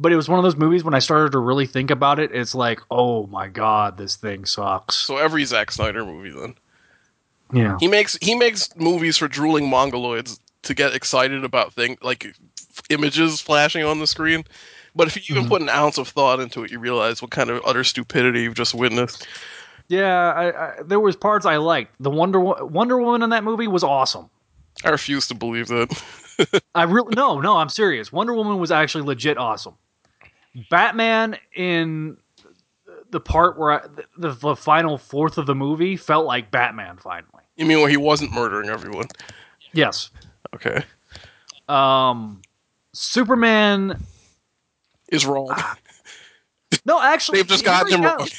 but 0.00 0.10
it 0.10 0.16
was 0.16 0.28
one 0.28 0.40
of 0.40 0.42
those 0.42 0.56
movies 0.56 0.82
when 0.82 0.94
I 0.94 0.98
started 0.98 1.30
to 1.32 1.38
really 1.38 1.66
think 1.66 1.92
about 1.92 2.18
it. 2.18 2.32
It's 2.32 2.54
like, 2.56 2.80
oh 2.90 3.28
my 3.28 3.46
god, 3.46 3.96
this 3.96 4.16
thing 4.16 4.44
sucks. 4.44 4.96
so 4.96 5.16
every 5.18 5.44
Zack 5.44 5.70
Snyder 5.70 6.04
movie 6.04 6.30
then. 6.30 6.56
Yeah, 7.52 7.76
He 7.80 7.88
makes 7.88 8.18
he 8.20 8.34
makes 8.34 8.74
movies 8.76 9.16
for 9.16 9.28
drooling 9.28 9.64
mongoloids 9.70 10.38
to 10.62 10.74
get 10.74 10.94
excited 10.94 11.44
about 11.44 11.72
things 11.72 11.96
like 12.02 12.26
f- 12.26 12.82
images 12.90 13.40
flashing 13.40 13.84
on 13.84 14.00
the 14.00 14.06
screen. 14.06 14.44
But 14.94 15.06
if 15.06 15.16
you 15.16 15.22
even 15.34 15.44
Mm-hmm. 15.44 15.48
put 15.50 15.62
an 15.62 15.68
ounce 15.68 15.96
of 15.98 16.08
thought 16.08 16.40
into 16.40 16.64
it, 16.64 16.70
you 16.70 16.78
realize 16.78 17.22
what 17.22 17.30
kind 17.30 17.48
of 17.50 17.62
utter 17.64 17.84
stupidity 17.84 18.42
you've 18.42 18.54
just 18.54 18.74
witnessed. 18.74 19.26
yeah. 19.88 20.32
I, 20.32 20.66
I, 20.66 20.82
there 20.82 21.00
was 21.00 21.16
parts 21.16 21.46
I 21.46 21.56
liked. 21.56 21.94
The 22.00 22.10
Wonder 22.10 22.40
Wo- 22.40 22.64
Wonder 22.66 22.98
Woman 22.98 23.22
in 23.22 23.30
that 23.30 23.44
movie 23.44 23.68
was 23.68 23.82
awesome. 23.84 24.28
I 24.84 24.90
refuse 24.90 25.26
to 25.28 25.34
believe 25.34 25.68
that. 25.68 26.62
I 26.74 26.82
really 26.84 27.14
no, 27.16 27.40
no, 27.40 27.56
I'm 27.56 27.68
serious. 27.68 28.12
Wonder 28.12 28.34
Woman 28.34 28.58
was 28.58 28.70
actually 28.70 29.04
legit 29.04 29.38
awesome. 29.38 29.74
Batman 30.70 31.36
in 31.54 32.16
the 33.10 33.20
part 33.20 33.58
where 33.58 33.72
I, 33.72 33.86
the, 34.18 34.32
the 34.32 34.54
final 34.56 34.98
fourth 34.98 35.38
of 35.38 35.46
the 35.46 35.54
movie 35.54 35.96
felt 35.96 36.26
like 36.26 36.50
Batman 36.50 36.96
finally. 36.98 37.37
You 37.58 37.66
mean 37.66 37.80
when 37.82 37.90
he 37.90 37.96
wasn't 37.98 38.32
murdering 38.32 38.70
everyone? 38.70 39.08
Yes. 39.72 40.10
Okay, 40.54 40.82
Um 41.68 42.40
Superman 42.94 44.02
is 45.08 45.26
wrong. 45.26 45.50
No, 46.86 47.00
actually 47.02 47.38
They've 47.38 47.48
just 47.48 47.64
gotten 47.64 47.92
him 47.92 48.02
wrong. 48.02 48.26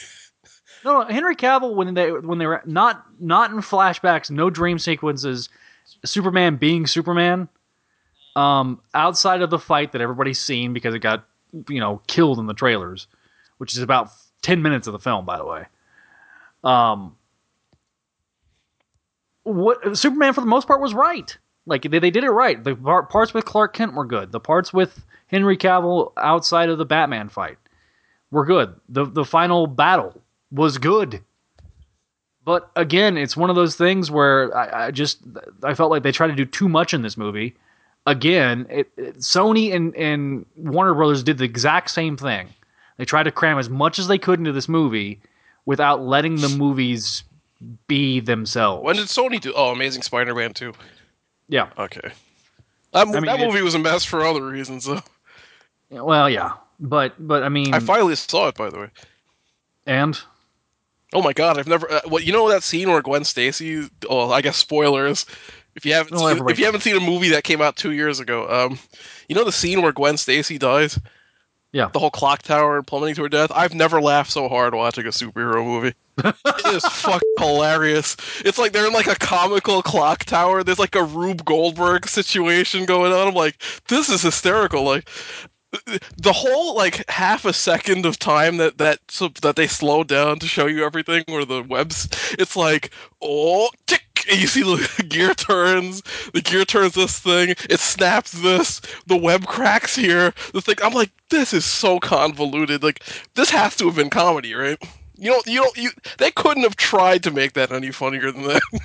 No, 0.86 1.02
no, 1.02 1.06
Henry 1.08 1.36
Cavill 1.36 1.76
when 1.76 1.94
they 1.94 2.10
when 2.10 2.38
they 2.38 2.46
were 2.46 2.62
not 2.66 3.06
not 3.20 3.52
in 3.52 3.58
flashbacks, 3.58 4.32
no 4.32 4.50
dream 4.50 4.80
sequences, 4.80 5.50
Superman 6.06 6.56
being 6.56 6.88
Superman, 6.88 7.50
um, 8.38 8.80
outside 8.94 9.42
of 9.42 9.50
the 9.50 9.60
fight 9.60 9.92
that 9.92 10.00
everybody's 10.00 10.40
seen 10.40 10.72
because 10.72 10.96
it 10.96 11.00
got 11.00 11.26
you 11.68 11.82
know 11.82 12.02
killed 12.08 12.40
in 12.40 12.46
the 12.46 12.54
trailers, 12.54 13.08
which 13.58 13.76
is 13.76 13.82
about 13.82 14.10
ten 14.42 14.62
minutes 14.62 14.88
of 14.88 14.94
the 14.94 15.00
film, 15.00 15.26
by 15.26 15.38
the 15.38 15.46
way. 15.46 15.66
Um, 16.64 17.18
what 19.50 19.98
Superman 19.98 20.34
for 20.34 20.42
the 20.42 20.48
most 20.48 20.68
part 20.68 20.82
was 20.82 20.94
right. 20.94 21.38
Like 21.66 21.84
they, 21.84 22.00
they 22.00 22.12
did 22.12 22.24
it 22.24 22.32
right. 22.32 22.64
The 22.64 22.76
par- 22.76 23.04
parts 23.04 23.34
with 23.34 23.46
Clark 23.46 23.74
Kent 23.74 23.94
were 23.94 24.06
good. 24.06 24.32
The 24.32 24.40
parts 24.40 24.74
with 24.74 25.04
Henry 25.28 25.58
Cavill 25.58 26.12
outside 26.18 26.70
of 26.70 26.78
the 26.78 26.86
Batman 26.86 27.30
fight 27.30 27.58
were 28.32 28.46
good. 28.46 28.74
The 28.90 29.06
the 29.06 29.26
final 29.26 29.68
battle 29.68 30.22
was 30.52 30.78
good. 30.78 31.22
But 32.46 32.72
again, 32.76 33.18
it's 33.18 33.38
one 33.38 33.50
of 33.50 33.56
those 33.56 33.76
things 33.76 34.10
where 34.10 34.56
I, 34.58 34.88
I 34.88 34.92
just 34.92 35.20
I 35.64 35.74
felt 35.74 35.92
like 35.92 36.04
they 36.04 36.12
tried 36.12 36.30
to 36.30 36.36
do 36.36 36.46
too 36.46 36.70
much 36.70 36.94
in 36.94 37.02
this 37.02 37.18
movie. 37.18 37.56
Again, 38.06 38.66
it, 38.70 38.90
it- 38.98 39.18
Sony 39.18 39.74
and, 39.76 39.96
and 39.96 40.46
Warner 40.56 40.94
Brothers 40.96 41.22
did 41.22 41.38
the 41.38 41.44
exact 41.44 41.92
same 41.92 42.18
thing. 42.18 42.48
They 42.98 43.06
tried 43.06 43.24
to 43.24 43.32
cram 43.32 43.60
as 43.60 43.70
much 43.70 44.00
as 44.00 44.08
they 44.08 44.18
could 44.18 44.40
into 44.40 44.52
this 44.52 44.68
movie 44.68 45.22
without 45.66 46.02
letting 46.02 46.38
the 46.38 46.50
movies 46.50 47.24
be 47.88 48.20
themselves. 48.20 48.84
When 48.84 48.96
did 48.96 49.08
Sony 49.08 49.40
do? 49.40 49.54
Oh, 49.56 49.72
Amazing 49.72 50.04
Spider-Man 50.04 50.54
two. 50.54 50.74
yeah. 51.48 51.70
Okay, 51.78 52.12
that, 52.94 53.08
I 53.08 53.12
mean, 53.12 53.26
that 53.26 53.40
movie 53.40 53.62
was 53.62 53.76
a 53.76 53.80
mess 53.80 54.06
for 54.06 54.26
other 54.26 54.46
reasons. 54.46 54.86
though. 54.86 55.02
Well, 55.90 56.30
yeah. 56.30 56.54
But 56.80 57.16
but 57.20 57.44
I 57.44 57.50
mean 57.50 57.74
I 57.74 57.80
finally 57.80 58.16
saw 58.16 58.48
it, 58.48 58.56
by 58.56 58.70
the 58.70 58.80
way. 58.80 58.90
and 59.86 60.20
Oh 61.12 61.22
my 61.24 61.34
god, 61.34 61.58
I've 61.58 61.68
never. 61.68 61.92
Uh, 61.92 62.02
well, 62.08 62.22
you 62.24 62.32
know 62.32 62.48
that 62.50 62.62
scene 62.64 62.90
where 62.90 63.02
Gwen 63.02 63.24
Stacy? 63.24 63.90
Oh, 64.08 64.32
I 64.32 64.42
guess 64.42 64.58
spoilers. 64.58 65.26
If 65.76 65.86
you 65.86 65.94
haven't, 65.94 66.14
No, 66.14 66.32
seen, 66.34 66.48
if 66.50 66.60
you 66.60 66.66
haven't 66.66 66.82
seen 66.82 66.96
a 66.96 67.00
movie 67.00 67.30
that 67.30 67.44
came 67.44 67.62
out 67.62 67.76
two 67.76 67.92
years 67.92 68.20
ago, 68.20 68.48
um, 68.50 68.78
you 69.28 69.36
know 69.36 69.44
the 69.44 69.52
scene 69.52 69.82
where 69.82 69.92
Gwen 69.92 70.18
Stacy 70.18 70.58
dies, 70.58 71.00
yeah. 71.72 71.90
the 71.92 72.00
whole 72.00 72.12
clock 72.12 72.42
tower 72.42 72.82
plummeting 72.82 73.16
to 73.16 73.24
her 73.24 73.30
death. 73.30 73.52
I've 73.54 73.74
never 73.74 74.02
laughed 74.02 74.32
so 74.32 74.48
hard 74.48 74.74
watching 74.74 75.06
a 75.06 75.10
superhero 75.10 75.66
movie. 75.66 75.94
it 76.24 76.66
is 76.74 76.86
fucking 76.92 77.34
hilarious. 77.38 78.18
It's 78.44 78.58
like 78.58 78.72
they're 78.72 78.88
in 78.88 78.94
like 78.94 79.08
a 79.08 79.16
comical 79.16 79.82
clock 79.82 80.26
tower. 80.26 80.64
There's 80.64 80.80
like 80.80 80.96
a 80.96 81.04
Rube 81.04 81.46
Goldberg 81.46 82.08
situation 82.08 82.86
going 82.86 83.14
on. 83.14 83.30
I'm 83.30 83.34
like, 83.34 83.62
this 83.88 84.10
is 84.10 84.22
hysterical. 84.22 84.84
Like 84.84 85.10
the 86.18 86.34
whole 86.34 86.76
like 86.76 87.08
half 87.10 87.46
a 87.46 87.54
second 87.54 88.06
of 88.06 88.18
time 88.18 88.58
that 88.58 88.78
that 88.80 89.00
so, 89.10 89.30
that 89.42 89.56
they 89.56 89.68
slow 89.68 90.04
down 90.04 90.40
to 90.40 90.48
show 90.48 90.66
you 90.66 90.84
everything 90.84 91.24
where 91.28 91.46
the 91.46 91.62
webs 91.62 92.10
it's 92.40 92.56
like 92.56 92.92
oh 93.22 93.70
tick 93.86 94.04
and 94.30 94.40
you 94.40 94.48
see 94.48 94.62
the 94.64 95.04
gear 95.10 95.34
turns 95.34 96.02
the 96.34 96.42
gear 96.42 96.66
turns 96.66 96.94
this 96.94 97.20
thing 97.20 97.50
it 97.70 97.80
snaps 97.80 98.32
this 98.32 98.82
the 99.08 99.18
web 99.18 99.46
cracks 99.46 99.96
here 99.96 100.34
the 100.54 100.62
thing 100.62 100.76
i'm 100.84 100.94
like 100.94 101.12
this 101.30 101.54
is 101.54 101.66
so 101.66 102.00
convoluted 102.00 102.84
like 102.84 103.04
this 103.36 103.50
has 103.50 103.76
to 103.76 103.86
have 103.86 103.96
been 103.96 104.10
comedy 104.10 104.54
right 104.54 104.82
you 105.16 105.32
don't 105.32 105.46
you 105.48 105.62
don't 105.62 105.78
you 105.78 105.90
they 106.18 106.32
couldn't 106.32 106.64
have 106.64 106.76
tried 106.76 107.24
to 107.24 107.32
make 107.32 107.54
that 107.54 107.72
any 107.72 107.92
funnier 107.92 108.32
than 108.32 108.44
that 108.44 108.62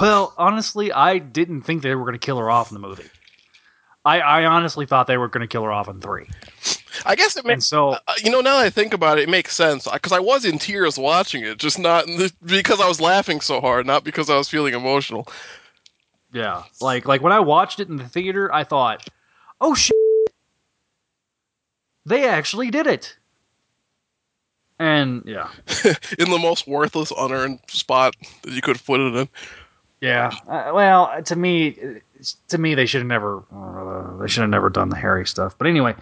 Well, 0.00 0.34
honestly, 0.38 0.92
I 0.92 1.18
didn't 1.18 1.62
think 1.62 1.82
they 1.82 1.94
were 1.94 2.04
going 2.04 2.14
to 2.14 2.24
kill 2.24 2.38
her 2.38 2.50
off 2.50 2.70
in 2.70 2.74
the 2.74 2.86
movie. 2.86 3.08
I, 4.04 4.20
I 4.20 4.44
honestly 4.44 4.86
thought 4.86 5.06
they 5.06 5.18
were 5.18 5.28
going 5.28 5.42
to 5.42 5.46
kill 5.46 5.62
her 5.62 5.72
off 5.72 5.88
in 5.88 6.00
three. 6.00 6.28
I 7.06 7.14
guess 7.14 7.36
it 7.36 7.44
makes 7.44 7.64
so, 7.66 7.92
Uh, 7.92 8.14
you 8.22 8.30
know, 8.30 8.40
now 8.40 8.56
that 8.58 8.66
I 8.66 8.70
think 8.70 8.92
about 8.94 9.18
it, 9.18 9.22
it 9.22 9.28
makes 9.28 9.54
sense 9.54 9.86
because 9.90 10.12
I 10.12 10.20
was 10.20 10.44
in 10.44 10.58
tears 10.58 10.98
watching 10.98 11.42
it, 11.44 11.58
just 11.58 11.78
not 11.78 12.06
because 12.44 12.80
I 12.80 12.88
was 12.88 13.00
laughing 13.00 13.40
so 13.40 13.60
hard, 13.60 13.86
not 13.86 14.04
because 14.04 14.28
I 14.30 14.36
was 14.36 14.48
feeling 14.48 14.74
emotional. 14.74 15.26
yeah, 16.32 16.64
like 16.80 17.06
like 17.06 17.22
when 17.22 17.32
I 17.32 17.40
watched 17.40 17.80
it 17.80 17.88
in 17.88 17.96
the 17.96 18.08
theater, 18.08 18.52
I 18.52 18.64
thought, 18.64 19.08
"Oh 19.60 19.74
shit, 19.74 19.94
they 22.06 22.28
actually 22.28 22.70
did 22.70 22.86
it." 22.86 23.16
And 24.78 25.22
yeah, 25.24 25.50
in 26.18 26.30
the 26.30 26.38
most 26.40 26.66
worthless, 26.66 27.12
unearned 27.16 27.60
spot 27.68 28.14
that 28.42 28.52
you 28.52 28.60
could 28.60 28.76
have 28.76 28.84
put 28.86 29.00
it 29.00 29.14
in. 29.14 29.28
yeah. 30.00 30.32
Uh, 30.48 30.72
well, 30.74 31.22
to 31.22 31.36
me, 31.36 31.76
to 32.48 32.58
me, 32.58 32.74
they 32.74 32.86
should 32.86 33.00
have 33.00 33.08
never, 33.08 33.42
uh, 33.54 34.16
they 34.18 34.28
should 34.28 34.42
have 34.42 34.50
never 34.50 34.70
done 34.70 34.88
the 34.88 34.96
Harry 34.96 35.26
stuff. 35.26 35.56
But 35.58 35.66
anyway, 35.66 35.94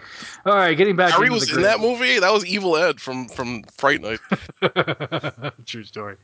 all 0.45 0.55
right, 0.55 0.75
getting 0.75 0.95
back. 0.95 1.11
Harry 1.11 1.27
into 1.27 1.35
was 1.35 1.47
the 1.47 1.57
in 1.57 1.61
that 1.63 1.79
movie. 1.79 2.19
That 2.19 2.33
was 2.33 2.45
Evil 2.45 2.77
Ed 2.77 2.99
from 2.99 3.27
from 3.27 3.63
Fright 3.77 4.01
Night. 4.01 4.19
True 5.65 5.83
story. 5.83 6.17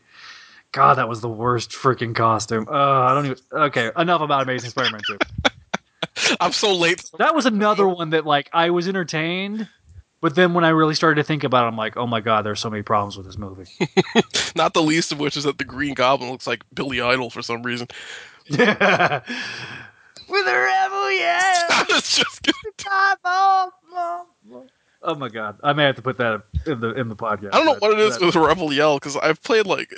God, 0.71 0.95
that 0.95 1.09
was 1.09 1.21
the 1.21 1.29
worst 1.29 1.71
freaking 1.71 2.15
costume. 2.15 2.67
Uh, 2.69 2.73
I 2.73 3.13
don't 3.13 3.25
even. 3.25 3.37
Okay, 3.51 3.91
enough 3.97 4.21
about 4.21 4.43
Amazing 4.43 4.69
Spider-Man 4.69 5.01
Two. 5.05 5.17
I'm 6.39 6.51
so 6.51 6.75
late. 6.75 7.03
That 7.17 7.33
was 7.33 7.45
another 7.45 7.87
one 7.87 8.11
that 8.11 8.25
like 8.25 8.49
I 8.53 8.69
was 8.69 8.87
entertained, 8.87 9.67
but 10.21 10.35
then 10.35 10.53
when 10.53 10.63
I 10.63 10.69
really 10.69 10.95
started 10.95 11.15
to 11.15 11.23
think 11.23 11.43
about 11.43 11.65
it, 11.65 11.67
I'm 11.67 11.77
like, 11.77 11.97
oh 11.97 12.05
my 12.05 12.19
god, 12.21 12.45
there's 12.45 12.59
so 12.59 12.69
many 12.69 12.83
problems 12.83 13.17
with 13.17 13.25
this 13.25 13.37
movie. 13.37 13.65
Not 14.55 14.73
the 14.73 14.83
least 14.83 15.11
of 15.11 15.19
which 15.19 15.37
is 15.37 15.45
that 15.45 15.57
the 15.57 15.63
Green 15.63 15.93
Goblin 15.93 16.29
looks 16.29 16.45
like 16.45 16.63
Billy 16.73 17.01
Idol 17.01 17.29
for 17.29 17.41
some 17.41 17.63
reason. 17.63 17.87
Yeah. 20.29 20.31
With 20.31 20.47
a 20.47 20.57
rebel, 20.57 21.11
yeah. 21.11 21.53
I 21.69 21.85
was 21.89 22.15
just 22.15 22.43
kidding. 22.43 22.55
Oh 25.01 25.15
my 25.15 25.29
god, 25.29 25.57
I 25.63 25.71
may 25.71 25.85
have 25.85 25.95
to 25.95 26.01
put 26.01 26.17
that 26.17 26.43
in 26.65 26.81
the 26.81 26.91
in 26.93 27.07
the 27.07 27.15
podcast. 27.15 27.49
I 27.53 27.57
don't 27.63 27.65
know 27.65 27.75
what 27.79 27.93
it 27.93 27.99
is 27.99 28.17
that- 28.17 28.25
with 28.25 28.35
Rebel 28.35 28.73
Yell 28.73 28.97
because 28.97 29.15
I've 29.17 29.41
played 29.43 29.65
like. 29.65 29.93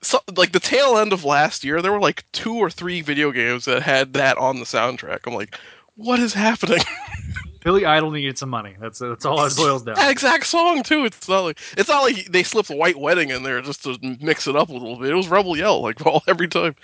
So, 0.00 0.20
like 0.36 0.52
the 0.52 0.60
tail 0.60 0.96
end 0.98 1.12
of 1.12 1.24
last 1.24 1.64
year, 1.64 1.82
there 1.82 1.90
were 1.90 1.98
like 1.98 2.24
two 2.32 2.54
or 2.54 2.70
three 2.70 3.00
video 3.00 3.32
games 3.32 3.64
that 3.64 3.82
had 3.82 4.12
that 4.12 4.36
on 4.38 4.58
the 4.60 4.64
soundtrack. 4.64 5.20
I'm 5.26 5.34
like, 5.34 5.58
what 5.96 6.20
is 6.20 6.32
happening? 6.34 6.78
Billy 7.64 7.84
Idol 7.84 8.12
needed 8.12 8.38
some 8.38 8.48
money. 8.50 8.76
That's 8.78 9.00
that's 9.00 9.24
all 9.24 9.44
it 9.44 9.56
boils 9.56 9.82
down. 9.82 9.96
that 9.96 10.10
exact 10.12 10.46
song 10.46 10.82
too. 10.84 11.04
It's 11.06 11.28
not 11.28 11.40
like 11.40 11.58
it's 11.76 11.88
not 11.88 12.02
like 12.02 12.26
they 12.26 12.42
slipped 12.44 12.68
White 12.70 12.96
Wedding 13.00 13.30
in 13.30 13.42
there 13.42 13.60
just 13.62 13.82
to 13.84 13.98
mix 14.20 14.46
it 14.46 14.54
up 14.54 14.68
a 14.68 14.72
little 14.72 14.96
bit. 15.00 15.10
It 15.10 15.14
was 15.14 15.28
Rebel 15.28 15.56
Yell 15.56 15.80
like 15.80 16.04
all 16.06 16.22
every 16.28 16.46
time. 16.48 16.76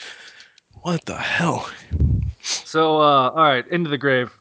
What 0.82 1.04
the 1.04 1.16
hell? 1.16 1.70
So, 2.64 2.96
uh, 3.00 3.30
all 3.30 3.42
right, 3.42 3.66
into 3.68 3.90
the 3.90 3.99
grave. 3.99 4.32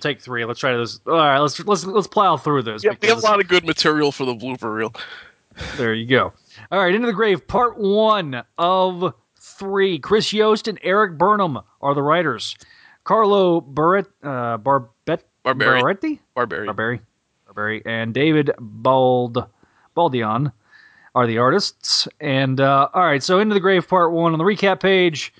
Take 0.00 0.20
three. 0.20 0.44
Let's 0.44 0.60
try 0.60 0.76
this. 0.76 1.00
All 1.06 1.14
right, 1.14 1.38
let's 1.38 1.58
let's 1.64 1.84
let's 1.86 2.06
plow 2.06 2.36
through 2.36 2.62
this. 2.62 2.84
Yeah, 2.84 2.90
we 2.90 2.94
have 2.94 3.00
because- 3.00 3.24
a 3.24 3.26
lot 3.26 3.40
of 3.40 3.48
good 3.48 3.64
material 3.64 4.12
for 4.12 4.26
the 4.26 4.34
blooper 4.34 4.74
reel. 4.74 4.92
There 5.76 5.94
you 5.94 6.06
go. 6.06 6.32
All 6.70 6.80
right, 6.80 6.94
into 6.94 7.06
the 7.06 7.12
grave. 7.14 7.46
Part 7.46 7.78
one 7.78 8.42
of 8.58 9.14
three. 9.38 9.98
Chris 9.98 10.32
Yost 10.32 10.68
and 10.68 10.78
Erik 10.82 11.16
Burnham 11.16 11.58
are 11.80 11.94
the 11.94 12.02
writers. 12.02 12.56
Carlo 13.04 13.60
Barret, 13.60 14.06
uh, 14.22 14.58
Barbetta 14.58 15.20
Barbary. 15.44 15.80
Barretti? 15.80 16.18
Barbary. 16.34 16.66
Barberry, 16.66 17.00
Barberry, 17.46 17.82
and 17.86 18.12
David 18.12 18.50
Bald 18.58 19.46
Baldeon 19.96 20.52
are 21.14 21.26
the 21.26 21.38
artists. 21.38 22.06
And 22.20 22.60
uh, 22.60 22.88
all 22.92 23.04
right, 23.04 23.22
so 23.22 23.38
into 23.38 23.54
the 23.54 23.60
grave 23.60 23.88
part 23.88 24.12
one 24.12 24.32
on 24.32 24.38
the 24.38 24.44
recap 24.44 24.80
page 24.80 25.32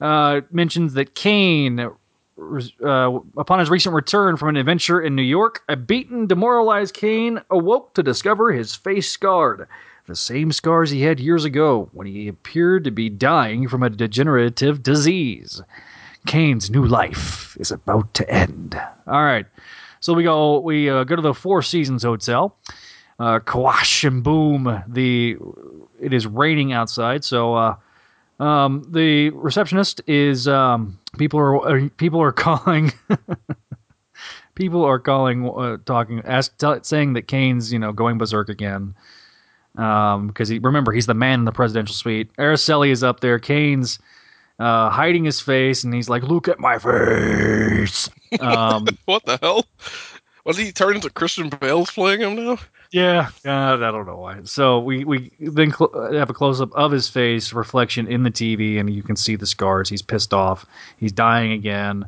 uh, 0.00 0.40
mentions 0.50 0.94
that 0.94 1.14
Kaine, 1.14 1.80
uh, 1.80 3.18
upon 3.36 3.58
his 3.58 3.70
recent 3.70 3.94
return 3.94 4.36
from 4.36 4.48
an 4.48 4.56
adventure 4.56 5.00
in 5.00 5.14
New 5.14 5.22
York, 5.22 5.62
a 5.68 5.76
beaten, 5.76 6.26
demoralized 6.26 6.94
Kaine 6.94 7.40
awoke 7.50 7.94
to 7.94 8.02
discover 8.02 8.52
his 8.52 8.74
face 8.74 9.10
scarred. 9.10 9.68
The 10.06 10.16
same 10.16 10.52
scars 10.52 10.90
he 10.90 11.00
had 11.00 11.18
years 11.18 11.44
ago 11.44 11.88
when 11.92 12.06
he 12.06 12.28
appeared 12.28 12.84
to 12.84 12.90
be 12.90 13.08
dying 13.08 13.68
from 13.68 13.82
a 13.82 13.88
degenerative 13.88 14.82
disease. 14.82 15.62
Kaine's 16.26 16.70
new 16.70 16.84
life 16.84 17.56
is 17.58 17.70
about 17.70 18.12
to 18.14 18.28
end. 18.30 18.78
All 19.06 19.24
right. 19.24 19.46
So 20.00 20.12
we 20.12 20.22
go 20.22 20.60
we 20.60 20.90
uh, 20.90 21.04
go 21.04 21.16
to 21.16 21.22
the 21.22 21.32
Four 21.32 21.62
Seasons 21.62 22.02
Hotel. 22.02 22.54
Uh, 23.18 23.38
Kawash 23.38 24.04
and 24.04 24.22
boom, 24.22 24.82
the 24.88 25.36
it 26.00 26.12
is 26.12 26.26
raining 26.26 26.72
outside. 26.72 27.24
So 27.24 27.54
uh, 27.54 27.76
um, 28.40 28.84
the 28.90 29.30
receptionist 29.30 30.00
is 30.06 30.48
um, 30.48 30.98
people 31.18 31.38
are 31.40 31.68
uh, 31.68 31.88
people 31.96 32.20
are 32.20 32.32
calling. 32.46 32.92
people 34.54 34.84
are 34.84 34.98
calling, 34.98 35.48
uh, 35.48 35.78
talking, 35.84 36.22
ask, 36.24 36.56
t- 36.58 36.80
saying 36.82 37.14
that 37.14 37.28
Kaine's 37.28 37.72
you 37.72 37.78
know 37.78 37.92
going 37.92 38.18
berserk 38.18 38.48
again. 38.48 38.94
Um, 39.76 40.28
because 40.28 40.48
he 40.48 40.58
remember 40.60 40.92
he's 40.92 41.06
the 41.06 41.14
man 41.14 41.40
in 41.40 41.44
the 41.44 41.52
presidential 41.52 41.94
suite. 41.94 42.30
Araceli 42.36 42.90
is 42.90 43.02
up 43.02 43.20
there. 43.20 43.38
Kaine's 43.40 43.98
uh, 44.60 44.88
hiding 44.90 45.24
his 45.24 45.40
face, 45.40 45.82
and 45.82 45.92
he's 45.92 46.08
like, 46.08 46.22
"Look 46.22 46.48
at 46.48 46.60
my 46.60 46.78
face." 46.78 48.08
Um, 48.40 48.86
What 49.04 49.24
the 49.26 49.38
hell? 49.40 49.64
Was 50.44 50.56
he 50.56 50.72
turned 50.72 50.96
into 50.96 51.08
Christian 51.08 51.50
Bale's 51.50 51.92
playing 51.92 52.20
him 52.20 52.34
now? 52.34 52.58
Yeah, 52.94 53.30
I 53.44 53.76
don't 53.76 54.06
know 54.06 54.18
why. 54.18 54.38
So 54.44 54.78
we 54.78 55.04
we 55.04 55.32
then 55.40 55.72
cl- 55.72 56.12
have 56.12 56.30
a 56.30 56.32
close 56.32 56.60
up 56.60 56.70
of 56.76 56.92
his 56.92 57.08
face 57.08 57.52
reflection 57.52 58.06
in 58.06 58.22
the 58.22 58.30
TV, 58.30 58.78
and 58.78 58.88
you 58.88 59.02
can 59.02 59.16
see 59.16 59.34
the 59.34 59.48
scars. 59.48 59.88
He's 59.88 60.00
pissed 60.00 60.32
off. 60.32 60.64
He's 60.96 61.10
dying 61.10 61.50
again. 61.50 62.06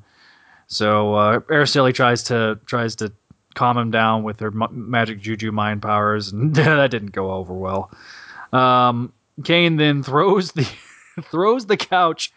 So 0.68 1.14
uh, 1.14 1.40
tries 1.92 2.22
to 2.24 2.60
tries 2.66 2.94
to 2.96 3.12
calm 3.56 3.76
him 3.76 3.90
down 3.90 4.22
with 4.22 4.38
her 4.38 4.52
ma- 4.52 4.68
magic 4.70 5.18
juju 5.20 5.50
mind 5.50 5.82
powers, 5.82 6.30
and 6.30 6.54
that 6.54 6.92
didn't 6.92 7.10
go 7.10 7.32
over 7.32 7.52
well. 7.52 7.90
Um, 8.52 9.12
Kaine 9.42 9.78
then 9.78 10.04
throws 10.04 10.52
the 10.52 10.68
throws 11.32 11.66
the 11.66 11.76
couch 11.76 12.32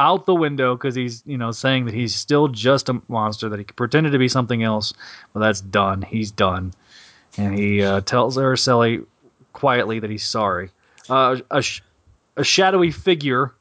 out 0.00 0.26
the 0.26 0.34
window 0.34 0.74
because 0.74 0.96
he's 0.96 1.22
you 1.24 1.38
know 1.38 1.52
saying 1.52 1.84
that 1.84 1.94
he's 1.94 2.16
still 2.16 2.48
just 2.48 2.88
a 2.88 3.00
monster 3.06 3.48
that 3.48 3.60
he 3.60 3.64
pretended 3.64 4.10
to 4.10 4.18
be 4.18 4.26
something 4.26 4.64
else. 4.64 4.92
Well, 5.32 5.42
that's 5.42 5.60
done. 5.60 6.02
He's 6.02 6.32
done 6.32 6.72
and 7.36 7.58
he 7.58 7.82
uh, 7.82 8.00
tells 8.02 8.36
Araceli 8.36 9.04
quietly 9.52 9.98
that 10.00 10.10
he's 10.10 10.24
sorry. 10.24 10.70
Uh, 11.08 11.38
a, 11.50 11.62
sh- 11.62 11.82
a 12.36 12.44
shadowy 12.44 12.90
figure. 12.90 13.52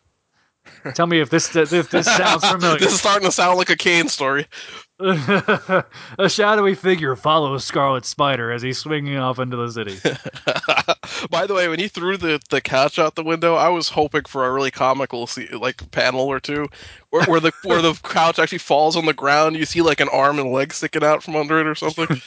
Tell 0.93 1.07
me 1.07 1.19
if 1.19 1.29
this 1.29 1.55
if 1.55 1.89
this 1.89 2.05
sounds 2.05 2.47
familiar. 2.49 2.79
This 2.79 2.93
is 2.93 2.99
starting 2.99 3.25
to 3.25 3.31
sound 3.31 3.57
like 3.57 3.69
a 3.69 3.75
Kaine 3.75 4.07
story. 4.07 4.47
a 4.99 5.83
shadowy 6.27 6.75
figure 6.75 7.15
follows 7.15 7.65
Scarlet 7.65 8.05
Spider 8.05 8.51
as 8.51 8.61
he's 8.61 8.77
swinging 8.77 9.17
off 9.17 9.39
into 9.39 9.57
the 9.57 9.71
city. 9.71 9.97
By 11.31 11.47
the 11.47 11.55
way, 11.55 11.67
when 11.67 11.79
he 11.79 11.87
threw 11.87 12.17
the, 12.17 12.39
the 12.51 12.61
couch 12.61 12.99
out 12.99 13.15
the 13.15 13.23
window, 13.23 13.55
I 13.55 13.69
was 13.69 13.89
hoping 13.89 14.25
for 14.25 14.45
a 14.45 14.51
really 14.51 14.69
comical 14.69 15.27
like 15.53 15.89
panel 15.89 16.21
or 16.21 16.39
two, 16.39 16.67
where, 17.09 17.25
where 17.25 17.39
the 17.39 17.51
where 17.63 17.81
the 17.81 17.93
couch 18.03 18.37
actually 18.37 18.59
falls 18.59 18.95
on 18.95 19.05
the 19.05 19.13
ground. 19.13 19.55
You 19.55 19.65
see 19.65 19.81
like 19.81 20.01
an 20.01 20.09
arm 20.09 20.37
and 20.37 20.51
leg 20.51 20.71
sticking 20.73 21.03
out 21.03 21.23
from 21.23 21.35
under 21.35 21.59
it 21.59 21.67
or 21.67 21.75
something. 21.75 22.21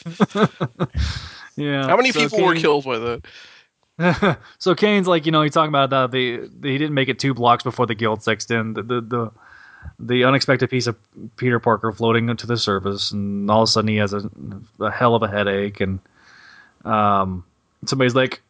Yeah. 1.55 1.87
How 1.87 1.95
many 1.95 2.11
so 2.11 2.21
people 2.21 2.43
were 2.43 2.55
killed 2.55 2.85
by 2.85 2.99
that? 2.99 3.25
so 4.57 4.75
Kaine's 4.75 5.07
like, 5.07 5.25
you 5.25 5.31
know, 5.31 5.41
he's 5.41 5.53
talking 5.53 5.69
about 5.69 5.89
that 5.91 6.11
the, 6.11 6.49
the 6.59 6.69
he 6.69 6.77
didn't 6.77 6.93
make 6.93 7.09
it 7.09 7.19
two 7.19 7.33
blocks 7.33 7.63
before 7.63 7.85
the 7.85 7.95
guild 7.95 8.23
sexton. 8.23 8.73
The, 8.73 8.83
the 8.83 9.01
the 9.01 9.31
the 9.99 10.23
unexpected 10.23 10.69
piece 10.69 10.87
of 10.87 10.97
Peter 11.37 11.59
Parker 11.59 11.91
floating 11.91 12.35
to 12.35 12.47
the 12.47 12.57
surface, 12.57 13.11
and 13.11 13.49
all 13.49 13.63
of 13.63 13.69
a 13.69 13.71
sudden 13.71 13.87
he 13.87 13.97
has 13.97 14.13
a, 14.13 14.29
a 14.79 14.91
hell 14.91 15.15
of 15.15 15.23
a 15.23 15.27
headache, 15.27 15.79
and 15.79 15.99
um, 16.83 17.45
somebody's 17.85 18.15
like, 18.15 18.41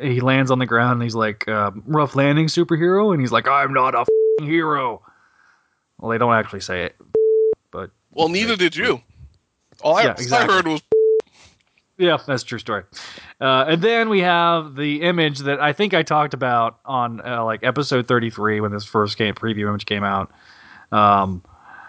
he 0.00 0.20
lands 0.20 0.50
on 0.50 0.58
the 0.58 0.66
ground, 0.66 0.94
and 0.94 1.02
he's 1.02 1.14
like, 1.14 1.48
um, 1.48 1.82
rough 1.86 2.14
landing 2.14 2.46
superhero, 2.46 3.12
and 3.12 3.20
he's 3.20 3.32
like, 3.32 3.48
I'm 3.48 3.72
not 3.72 3.94
a 3.94 4.00
f***ing 4.00 4.46
hero. 4.46 5.02
Well, 5.98 6.10
they 6.10 6.18
don't 6.18 6.34
actually 6.34 6.60
say 6.60 6.84
it, 6.84 6.96
but 7.70 7.90
Well, 8.12 8.28
neither 8.28 8.54
did 8.56 8.76
you. 8.76 9.00
All 9.80 9.96
I, 9.96 10.02
Yeah, 10.02 10.08
all 10.08 10.14
I 10.16 10.20
exactly. 10.20 10.54
heard 10.54 10.68
was 10.68 10.82
Yeah, 11.98 12.16
that's 12.26 12.42
a 12.42 12.46
true 12.46 12.58
story. 12.58 12.84
Uh, 13.40 13.66
and 13.68 13.82
then 13.82 14.08
we 14.08 14.20
have 14.20 14.76
the 14.76 15.02
image 15.02 15.40
that 15.40 15.60
I 15.60 15.72
think 15.72 15.94
I 15.94 16.02
talked 16.02 16.34
about 16.34 16.78
on 16.84 17.20
uh, 17.26 17.44
like 17.44 17.62
episode 17.62 18.08
33 18.08 18.60
when 18.60 18.72
this 18.72 18.84
first 18.84 19.18
game 19.18 19.34
preview 19.34 19.68
image 19.68 19.86
came 19.86 20.02
out, 20.02 20.30
um, 20.90 21.42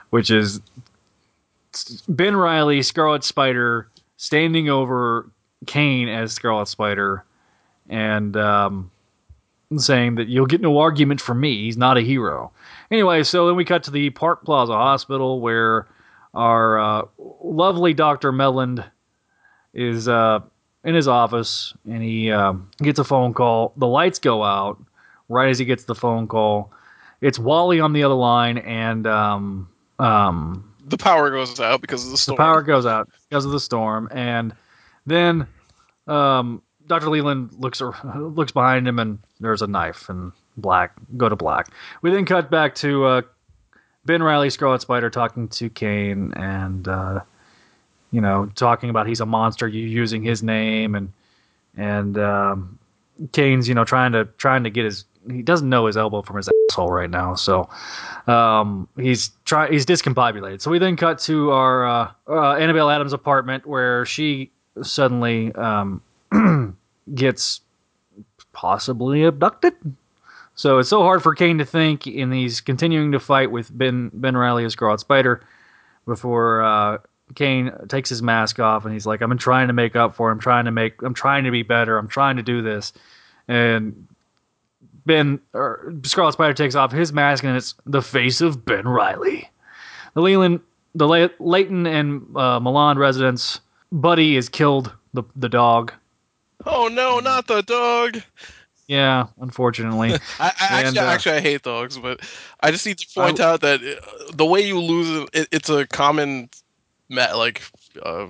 which 0.10 0.30
is 0.30 0.62
Ben 2.08 2.36
Reilly, 2.36 2.82
Scarlet 2.82 3.24
Spider, 3.24 3.88
standing 4.18 4.70
over 4.70 5.30
Kaine 5.66 6.10
as 6.10 6.34
Scarlet 6.34 6.68
Spider, 6.68 7.24
and 7.90 8.36
um, 8.36 8.92
saying 9.78 10.16
that 10.16 10.28
you'll 10.28 10.46
get 10.46 10.62
no 10.62 10.80
argument 10.80 11.22
from 11.22 11.40
me. 11.40 11.64
He's 11.64 11.78
not 11.78 11.98
a 11.98 12.02
hero. 12.02 12.52
Anyway, 12.92 13.24
so 13.24 13.48
then 13.48 13.56
we 13.56 13.66
cut 13.66 13.84
to 13.84 13.92
the 13.92 14.10
Park 14.12 14.44
Plaza 14.44 14.74
Hospital 14.74 15.40
where 15.40 15.88
our 16.34 16.80
uh, 16.80 17.06
lovely 17.42 17.94
Dr. 17.94 18.32
Meland 18.32 18.84
is 19.74 20.08
uh, 20.08 20.40
in 20.84 20.96
his 20.96 21.08
office 21.08 21.74
and 21.86 22.04
he 22.04 22.32
um, 22.32 22.70
gets 22.80 23.00
a 23.00 23.04
phone 23.04 23.34
call. 23.34 23.74
The 23.78 23.88
lights 23.88 24.20
go 24.20 24.44
out 24.44 24.82
right 25.30 25.50
as 25.50 25.60
he 25.60 25.66
gets 25.66 25.86
the 25.86 25.96
phone 25.96 26.28
call. 26.28 26.72
It's 27.22 27.40
Wally 27.40 27.80
on 27.80 27.94
the 27.94 28.04
other 28.04 28.16
line, 28.16 28.58
and 28.58 29.08
um, 29.08 29.70
um, 30.00 30.74
the 30.86 30.98
power 30.98 31.30
goes 31.30 31.60
out 31.60 31.82
because 31.82 32.06
of 32.06 32.12
the 32.12 32.18
storm. 32.18 32.36
the 32.36 32.44
power 32.44 32.62
goes 32.62 32.86
out 32.86 33.10
because 33.30 33.46
of 33.46 33.52
the 33.52 33.60
storm. 33.60 34.10
And 34.12 34.54
then 35.06 35.48
um, 36.08 36.62
Dr. 36.88 37.10
Leland 37.10 37.54
looks 37.58 37.82
looks 38.16 38.52
behind 38.52 38.88
him, 38.88 39.00
and 39.00 39.20
there's 39.40 39.62
a 39.62 39.68
knife 39.68 40.10
and 40.10 40.32
black. 40.58 40.94
Go 41.18 41.30
to 41.30 41.36
black. 41.36 41.70
We 42.02 42.12
then 42.12 42.26
cut 42.26 42.52
back 42.52 42.76
to 42.76 43.06
uh, 43.06 43.22
Ben 44.06 44.22
Reilly, 44.22 44.50
Scarlet 44.50 44.82
Spider, 44.82 45.10
talking 45.10 45.48
to 45.48 45.70
Kaine, 45.70 46.34
and 46.34 46.88
uh, 46.88 47.22
you 48.14 48.22
know, 48.22 48.50
talking 48.56 48.92
about 48.92 49.08
he's 49.08 49.20
a 49.20 49.26
monster, 49.26 49.68
you 49.68 49.86
using 49.86 50.22
his 50.22 50.44
name, 50.44 50.94
and 50.94 51.12
and 51.76 52.18
um, 52.20 52.78
Kaine's 53.34 53.68
you 53.68 53.74
know 53.74 53.84
trying 53.84 54.12
to 54.14 54.26
trying 54.38 54.64
to 54.64 54.70
get 54.70 54.86
his 54.86 55.04
he 55.30 55.42
doesn't 55.42 55.68
know 55.68 55.88
his 55.88 55.98
elbow 55.98 56.22
from 56.22 56.38
his 56.38 56.48
asshole 56.70 56.92
right 56.92 57.10
now, 57.10 57.34
so 57.34 57.68
um, 58.28 58.88
he's 58.98 59.32
try 59.46 59.68
he's 59.70 59.86
discombobulated. 59.86 60.62
So 60.62 60.70
we 60.70 60.78
then 60.78 60.96
cut 60.96 61.18
to 61.20 61.52
our 61.52 61.88
uh, 61.88 62.12
uh, 62.30 62.54
Annabelle 62.54 62.92
Adams' 62.92 63.14
apartment 63.14 63.66
where 63.66 64.06
she 64.06 64.52
suddenly 64.84 65.52
um, 65.56 66.00
gets 67.16 67.62
possibly 68.52 69.24
abducted. 69.24 69.74
So 70.54 70.78
it's 70.78 70.90
so 70.90 71.02
hard 71.02 71.24
for 71.24 71.34
Kaine 71.34 71.58
to 71.58 71.66
think, 71.66 72.06
and 72.06 72.32
he's 72.32 72.62
continuing 72.62 73.12
to 73.14 73.20
fight 73.20 73.50
with 73.50 73.76
Ben 73.76 74.12
Ben 74.14 74.38
Reilly 74.38 74.66
as 74.66 74.74
Scarlet 74.74 75.00
Spider 75.00 75.42
before 76.06 76.62
uh, 76.62 76.98
Kaine 77.36 77.72
takes 77.88 78.10
his 78.10 78.22
mask 78.22 78.60
off 78.60 78.86
and 78.86 78.94
he's 78.94 79.06
like, 79.06 79.22
"I'm 79.22 79.38
trying 79.38 79.68
to 79.68 79.74
make 79.74 79.96
up 79.96 80.16
for. 80.16 80.30
it. 80.30 80.34
I'm 80.34 80.40
trying 80.40 80.66
to 80.66 80.72
make. 80.72 81.02
I'm 81.02 81.14
trying 81.14 81.44
to 81.46 81.52
be 81.52 81.64
better. 81.64 81.98
I'm 81.98 82.08
trying 82.08 82.38
to 82.38 82.44
do 82.44 82.62
this." 82.62 82.94
And 83.48 84.08
Ben 85.06 85.40
or 85.54 85.94
Scarlet 86.04 86.34
Spider 86.34 86.54
takes 86.54 86.76
off 86.76 86.92
his 86.92 87.12
mask 87.12 87.44
and 87.44 87.58
it's 87.58 87.76
the 87.86 88.02
face 88.02 88.42
of 88.42 88.66
Ben 88.66 88.88
Reilly. 88.88 89.50
The 90.14 90.22
Leland, 90.22 90.62
the 90.96 91.08
Le- 91.08 91.32
Layton 91.40 91.88
and 91.88 92.26
uh, 92.38 92.60
Milan 92.60 92.98
residents. 92.98 93.60
Buddy 93.92 94.38
is 94.38 94.50
killed. 94.50 94.92
The 95.14 95.24
the 95.36 95.50
dog. 95.50 95.94
Oh 96.66 96.88
no, 96.88 97.20
not 97.20 97.48
the 97.48 97.62
dog! 97.62 98.22
Yeah, 98.88 99.28
unfortunately. 99.40 100.14
I, 100.40 100.52
I 100.60 100.80
And, 100.82 100.88
actually, 100.88 101.00
uh, 101.00 101.06
actually, 101.06 101.36
I 101.36 101.42
hate 101.42 101.62
dogs, 101.64 101.98
but 101.98 102.22
I 102.62 102.72
just 102.72 102.86
need 102.86 102.98
to 103.00 103.08
point 103.14 103.40
out 103.40 103.62
that 103.62 103.82
uh, 103.82 104.32
the 104.34 104.46
way 104.46 104.62
you 104.62 104.80
lose 104.80 105.10
it, 105.10 105.30
it 105.34 105.48
it's 105.52 105.70
a 105.70 105.86
common, 105.88 106.50
like, 107.16 107.62
uh, 108.02 108.30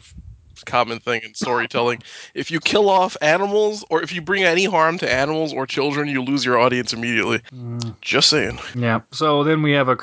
common 0.65 0.99
thing 0.99 1.21
in 1.23 1.33
storytelling. 1.33 2.01
if 2.33 2.49
you 2.49 2.59
kill 2.59 2.89
off 2.89 3.17
animals, 3.21 3.83
or 3.89 4.01
if 4.01 4.13
you 4.13 4.21
bring 4.21 4.43
any 4.43 4.65
harm 4.65 4.97
to 4.99 5.11
animals 5.11 5.53
or 5.53 5.65
children, 5.65 6.07
you 6.07 6.21
lose 6.23 6.45
your 6.45 6.57
audience 6.57 6.93
immediately. 6.93 7.39
Mm. 7.53 7.99
Just 8.01 8.29
saying. 8.29 8.59
Yeah. 8.75 9.01
So 9.11 9.43
then 9.43 9.61
we 9.61 9.71
have 9.73 9.89
a 9.89 9.95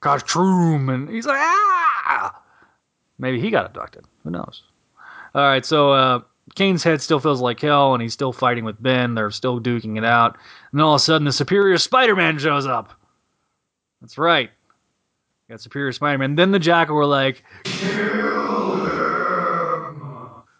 costume, 0.00 0.88
and 0.88 1.08
he's 1.08 1.26
like, 1.26 1.38
ah! 1.38 2.42
Maybe 3.18 3.40
he 3.40 3.50
got 3.50 3.66
abducted. 3.66 4.04
Who 4.24 4.30
knows? 4.30 4.62
All 5.34 5.42
right. 5.42 5.64
So 5.64 5.92
uh, 5.92 6.20
Kaine's 6.54 6.84
head 6.84 7.02
still 7.02 7.20
feels 7.20 7.40
like 7.40 7.60
hell, 7.60 7.94
and 7.94 8.02
he's 8.02 8.12
still 8.12 8.32
fighting 8.32 8.64
with 8.64 8.80
Ben. 8.82 9.14
They're 9.14 9.30
still 9.30 9.60
duking 9.60 9.98
it 9.98 10.04
out. 10.04 10.36
And 10.70 10.78
then 10.78 10.84
all 10.84 10.94
of 10.94 11.00
a 11.00 11.04
sudden, 11.04 11.24
the 11.24 11.32
Superior 11.32 11.78
Spider-Man 11.78 12.38
shows 12.38 12.66
up. 12.66 12.92
That's 14.00 14.18
right. 14.18 14.50
Got 15.48 15.60
Superior 15.60 15.92
Spider-Man. 15.92 16.34
Then 16.34 16.50
the 16.50 16.58
Jackal 16.58 16.94
were 16.94 17.06
like, 17.06 17.42
kill 17.64 18.68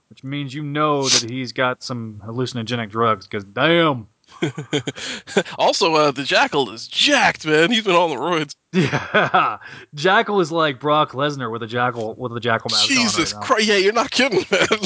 which 0.09 0.25
means 0.25 0.53
you 0.53 0.65
know 0.65 1.09
that 1.09 1.31
he's 1.31 1.53
got 1.53 1.83
some 1.83 2.21
hallucinogenic 2.27 2.91
drugs. 2.91 3.27
Because 3.27 3.45
damn, 3.45 4.09
also, 5.59 5.95
uh, 5.95 6.11
the 6.11 6.25
Jackal 6.25 6.71
is 6.71 6.89
jacked, 6.89 7.47
man. 7.47 7.71
He's 7.71 7.85
been 7.85 7.95
on 7.95 8.11
the 8.11 8.17
roids. 8.17 8.55
yeah, 8.73 9.59
Jackal 9.95 10.41
is 10.41 10.51
like 10.51 10.81
Brock 10.81 11.13
Lesnar 11.13 11.53
with 11.53 11.63
a 11.63 11.67
jackal 11.67 12.15
with 12.17 12.37
a 12.37 12.41
jackal 12.41 12.71
mask 12.71 12.89
Jesus 12.89 13.33
on 13.33 13.41
right 13.41 13.47
Christ! 13.47 13.69
Yeah, 13.69 13.77
you're 13.77 13.93
not 13.93 14.11
kidding, 14.11 14.45
man. 14.51 14.67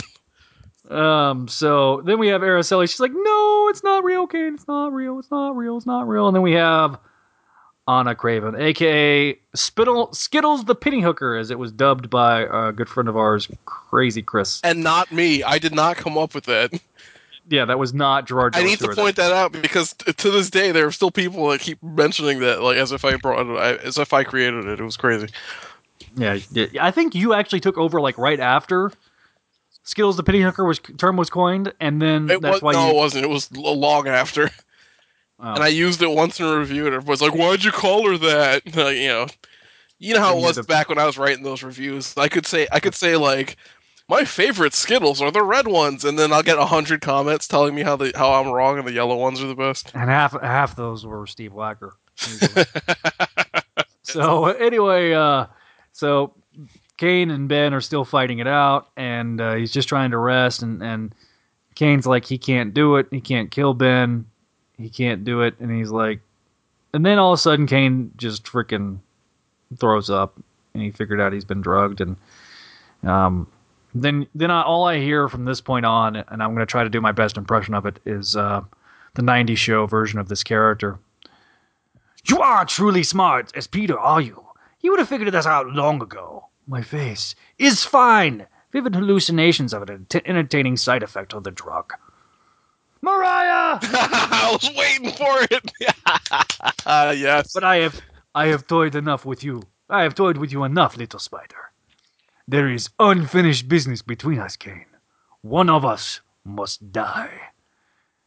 Um, 0.91 1.49
so 1.49 2.03
then 2.05 2.19
we 2.19 2.29
have 2.29 2.43
Araceli. 2.43 2.91
She's 2.91 3.01
like, 3.01 3.13
"No, 3.15 3.69
it's 3.71 3.83
not 3.83 4.05
real, 4.05 4.27
Kaine. 4.27 4.55
It's 4.55 4.69
not 4.69 4.93
real. 4.93 5.19
It's 5.19 5.31
not 5.31 5.57
real. 5.57 5.79
It's 5.79 5.87
not 5.87 6.07
real." 6.07 6.27
And 6.27 6.37
then 6.37 6.43
we 6.43 6.53
have 6.53 6.99
Anna 7.89 8.15
Kraven, 8.15 8.59
aka 8.61 9.37
Spittle 9.55 10.13
Skittles 10.13 10.65
the 10.65 10.75
Penny 10.75 11.01
Hooker, 11.01 11.37
as 11.37 11.51
it 11.51 11.59
was 11.59 11.73
dubbed 11.73 12.09
by 12.11 12.43
a 12.43 12.71
good 12.73 12.89
friend 12.89 13.09
of 13.09 13.17
ours, 13.17 13.49
Crazy 13.65 14.23
Chris. 14.23 14.61
and 14.63 14.83
not 14.85 15.11
me. 15.11 15.43
I 15.43 15.59
did 15.59 15.75
not 15.75 15.97
come 15.97 16.17
up 16.17 16.35
with 16.35 16.45
that. 16.45 16.73
Yeah, 17.49 17.65
that 17.65 17.79
was 17.81 17.93
not 17.93 18.29
Gerard. 18.29 18.55
I 18.55 18.63
need 18.63 18.79
to 18.79 18.89
point 18.95 19.17
that 19.17 19.33
out 19.33 19.51
because 19.51 19.95
t- 19.95 20.13
to 20.13 20.31
this 20.31 20.49
day 20.49 20.71
there 20.71 20.87
are 20.87 20.93
still 20.93 21.11
people 21.11 21.49
that 21.49 21.61
keep 21.61 21.83
mentioning 21.83 22.39
that, 22.39 22.63
like 22.63 22.77
as 22.77 22.93
if 22.93 23.05
I 23.05 23.17
brought 23.17 23.45
it, 23.47 23.59
I- 23.59 23.85
as 23.85 23.99
if 23.99 24.13
I 24.13 24.23
created 24.23 24.65
it. 24.67 24.79
It 24.79 24.85
was 24.85 24.97
crazy. 24.97 25.27
Yeah, 26.17 26.39
yeah, 26.53 26.67
I 26.81 26.93
think 26.93 27.17
you 27.17 27.35
actually 27.35 27.59
took 27.61 27.77
over 27.79 28.01
like 28.01 28.17
right 28.17 28.39
after 28.39 28.93
Skittles 29.83 30.17
the 30.17 30.23
Penny 30.23 30.41
Hooker 30.41 30.65
was 30.65 30.79
term 30.99 31.17
was 31.17 31.31
coined, 31.31 31.73
and 31.81 32.01
then 32.01 32.31
It 32.31 32.41
that's 32.43 32.55
was, 32.55 32.63
why 32.63 32.73
no, 32.75 32.85
you. 32.87 32.93
it 32.93 32.97
wasn't. 32.97 33.25
It 33.25 33.29
was 33.29 33.51
long 33.51 34.07
after, 34.07 34.49
And 35.43 35.63
I 35.63 35.69
used 35.69 36.01
it 36.03 36.11
once 36.11 36.39
in 36.39 36.47
a 36.47 36.57
review, 36.59 36.87
and 36.87 36.95
everyone's 36.95 37.21
like, 37.21 37.35
"Why'd 37.35 37.65
you 37.65 37.73
call 37.73 38.09
her 38.09 38.17
that?" 38.19 38.63
Like, 38.77 38.97
you 38.97 39.09
know, 39.09 39.27
you 39.99 40.15
know 40.15 40.21
how 40.21 40.39
it 40.39 40.43
was 40.43 40.65
back 40.67 40.89
when 40.89 40.99
I 40.99 41.05
was 41.05 41.19
writing 41.19 41.43
those 41.43 41.63
reviews. 41.63 42.17
I 42.17 42.29
could 42.29 42.47
say, 42.47 42.67
I 42.73 42.81
could 42.81 42.95
say 42.95 43.17
like. 43.17 43.57
My 44.09 44.25
favorite 44.25 44.75
Skittles 44.75 45.23
are 45.23 45.31
the 45.31 45.45
red 45.45 45.69
ones, 45.69 46.05
and 46.05 46.19
then 46.19 46.33
I'll 46.35 46.43
get 46.43 46.59
a 46.59 46.67
hundred 46.67 47.01
comments 47.01 47.47
telling 47.49 47.75
me 47.75 47.83
how 47.83 47.97
the 47.97 48.13
how 48.15 48.33
I'm 48.35 48.49
wrong 48.49 48.77
and 48.77 48.87
the 48.87 48.93
yellow 48.93 49.17
ones 49.17 49.43
are 49.43 49.47
the 49.47 49.55
best. 49.55 49.91
and 49.95 50.11
half 50.11 50.39
half 50.43 50.77
those 50.77 51.07
were 51.07 51.27
Steve 51.27 51.53
Wacker. 51.53 51.93
so 54.03 54.47
anyway, 54.47 55.13
uh, 55.13 55.47
so 55.93 56.35
Kaine 56.99 57.31
and 57.31 57.49
Ben 57.49 57.73
are 57.73 57.81
still 57.81 58.05
fighting 58.05 58.41
it 58.41 58.47
out, 58.47 58.89
and 58.97 59.41
uh, 59.41 59.55
he's 59.55 59.73
just 59.73 59.89
trying 59.89 60.11
to 60.11 60.19
rest, 60.19 60.63
and 60.63 60.83
and 60.83 61.15
Kaine's 61.75 62.07
like 62.07 62.25
he 62.27 62.39
can't 62.39 62.75
do 62.75 62.97
it, 62.97 63.07
he 63.11 63.21
can't 63.21 63.51
kill 63.51 63.73
Ben, 63.73 64.27
he 64.83 64.91
can't 64.91 65.25
do 65.25 65.43
it, 65.43 65.55
and 65.61 65.71
he's 65.71 65.91
like, 65.91 66.21
and 66.93 67.05
then 67.05 67.19
all 67.19 67.33
of 67.33 67.39
a 67.39 67.41
sudden 67.41 67.67
Kaine 67.67 68.13
just 68.17 68.45
freaking 68.45 68.99
throws 69.79 70.11
up, 70.11 70.39
and 70.75 70.83
he 70.83 70.91
figured 70.91 71.21
out 71.21 71.33
he's 71.33 71.45
been 71.45 71.61
drugged, 71.63 72.01
and 72.01 72.17
um. 73.05 73.47
Then, 73.95 74.27
then 74.35 74.51
I, 74.51 74.63
all 74.63 74.87
I 74.87 75.01
hear 75.01 75.29
from 75.29 75.45
this 75.45 75.61
point 75.61 75.85
on, 75.85 76.17
and 76.17 76.43
I'm 76.43 76.55
going 76.55 76.61
to 76.61 76.71
try 76.71 76.83
to 76.83 76.89
do 76.89 77.03
my 77.03 77.13
best 77.13 77.37
impression 77.37 77.75
of 77.75 77.85
it, 77.85 78.01
is 78.07 78.35
uh, 78.37 78.63
the 79.13 79.21
90s 79.21 79.59
show 79.59 79.85
version 79.85 80.19
of 80.19 80.29
this 80.29 80.43
character. 80.43 80.99
You 82.25 82.41
are 82.41 82.65
truly 82.65 83.03
smart 83.03 83.53
as 83.55 83.67
Peter, 83.67 83.99
are 83.99 84.21
you? 84.21 84.43
You 84.81 84.93
would 84.93 85.01
have 85.01 85.09
figured 85.09 85.33
this 85.33 85.45
out 85.45 85.67
long 85.69 86.01
ago. 86.01 86.47
My 86.67 86.81
face 86.81 87.35
is 87.59 87.85
fine. 87.85 88.47
Vivid 88.73 88.95
hallucinations 88.95 89.75
of 89.75 89.83
an 89.83 89.91
ent- 89.91 90.27
entertaining 90.27 90.77
side 90.77 91.03
effect 91.03 91.35
of 91.35 91.45
the 91.45 91.51
drug. 91.51 91.93
Mariah! 93.03 93.79
I 93.83 94.51
was 94.53 94.71
waiting 94.77 95.11
for 95.11 95.47
it. 95.51 95.73
uh, 96.87 97.15
yes. 97.17 97.53
But 97.53 97.65
I 97.65 97.77
have 97.77 98.01
I 98.35 98.47
have 98.47 98.67
toyed 98.67 98.95
enough 98.95 99.27
with 99.27 99.45
you. 99.45 99.63
I 99.91 100.03
have 100.03 100.15
toyed 100.15 100.39
with 100.39 100.53
you 100.53 100.65
enough, 100.65 100.97
little 100.97 101.19
spider. 101.19 101.73
There 102.49 102.69
is 102.71 102.89
unfinished 102.99 103.69
business 103.69 104.03
between 104.03 104.39
us, 104.39 104.57
Kaine. 104.57 104.87
One 105.43 105.69
of 105.69 105.85
us 105.85 106.21
must 106.45 106.93
die. 106.93 107.31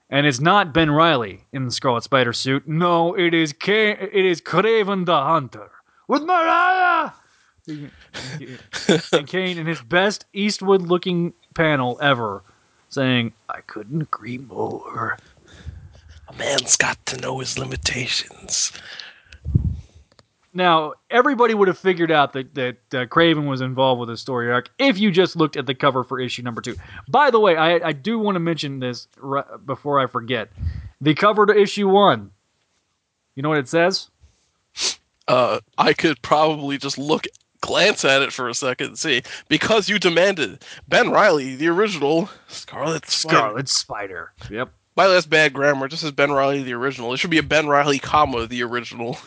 And 0.10 0.28
it's 0.28 0.40
not 0.40 0.74
Ben 0.74 0.92
Reilly 0.92 1.46
in 1.52 1.66
the 1.66 1.72
Scarlet 1.72 2.04
Spider 2.04 2.34
suit. 2.34 2.68
No, 2.68 3.16
it 3.16 3.34
is 3.34 3.54
Kaine, 3.54 3.98
it 4.00 4.26
is 4.26 4.42
Kraven 4.42 5.06
the 5.06 5.18
Hunter 5.18 5.72
with 6.08 6.24
Mariah. 6.24 7.12
and 7.68 9.28
Kaine 9.28 9.58
in 9.58 9.66
his 9.66 9.82
best 9.82 10.26
Eastwood-looking 10.34 11.34
panel 11.56 11.98
ever, 12.02 12.44
saying, 12.90 13.34
"I 13.50 13.62
couldn't 13.62 14.02
agree 14.02 14.38
more." 14.38 15.18
A 16.28 16.34
man's 16.34 16.76
got 16.76 17.04
to 17.08 17.18
know 17.18 17.40
his 17.40 17.58
limitations. 17.58 18.72
Now, 20.54 20.94
everybody 21.10 21.54
would 21.54 21.68
have 21.68 21.78
figured 21.78 22.12
out 22.12 22.32
that 22.34 22.56
that 22.56 22.78
uh, 22.94 23.06
Kraven 23.08 23.48
was 23.48 23.60
involved 23.60 24.00
with 24.00 24.08
the 24.10 24.16
story 24.16 24.50
arc 24.50 24.70
if 24.80 24.98
you 24.98 25.12
just 25.12 25.36
looked 25.36 25.58
at 25.58 25.66
the 25.66 25.76
cover 25.76 26.04
for 26.06 26.18
issue 26.18 26.44
number 26.44 26.62
two. 26.62 26.76
By 27.10 27.30
the 27.30 27.42
way, 27.42 27.58
I, 27.58 27.90
I 27.90 27.92
do 27.92 28.18
want 28.18 28.36
to 28.36 28.40
mention 28.40 28.80
this 28.80 29.08
before 29.66 30.00
I 30.00 30.08
forget. 30.08 30.50
The 31.02 31.14
cover 31.14 31.46
to 31.46 31.54
issue 31.54 31.90
one. 31.90 32.32
You 33.36 33.44
know 33.44 33.50
what 33.50 33.58
it 33.58 33.68
says? 33.68 34.10
Uh, 35.28 35.60
I 35.78 35.92
could 35.92 36.22
probably 36.22 36.78
just 36.78 36.98
look, 36.98 37.26
glance 37.62 38.06
at 38.06 38.22
it 38.22 38.32
for 38.34 38.48
a 38.50 38.54
second 38.54 38.88
and 38.88 38.98
see. 39.00 39.22
Because 39.50 39.90
you 39.90 40.00
demanded 40.00 40.64
Ben 40.88 41.10
Reilly, 41.12 41.56
the 41.56 41.68
original 41.68 42.30
Scarlet 42.48 43.08
Spider. 43.08 43.36
Scarlet 43.38 43.70
Spider. 43.70 44.32
Yep. 44.50 44.70
By 44.96 45.04
the 45.06 45.10
way, 45.10 45.16
that's 45.16 45.26
bad 45.26 45.54
grammar. 45.54 45.88
Just 45.88 46.04
says 46.04 46.12
Ben 46.12 46.32
Reilly, 46.32 46.64
the 46.64 46.74
original. 46.74 47.14
It 47.14 47.18
should 47.18 47.30
be 47.32 47.38
a 47.38 47.44
Ben 47.44 47.68
Reilly, 47.68 48.00
comma, 48.00 48.48
the 48.48 48.64
original. 48.64 49.18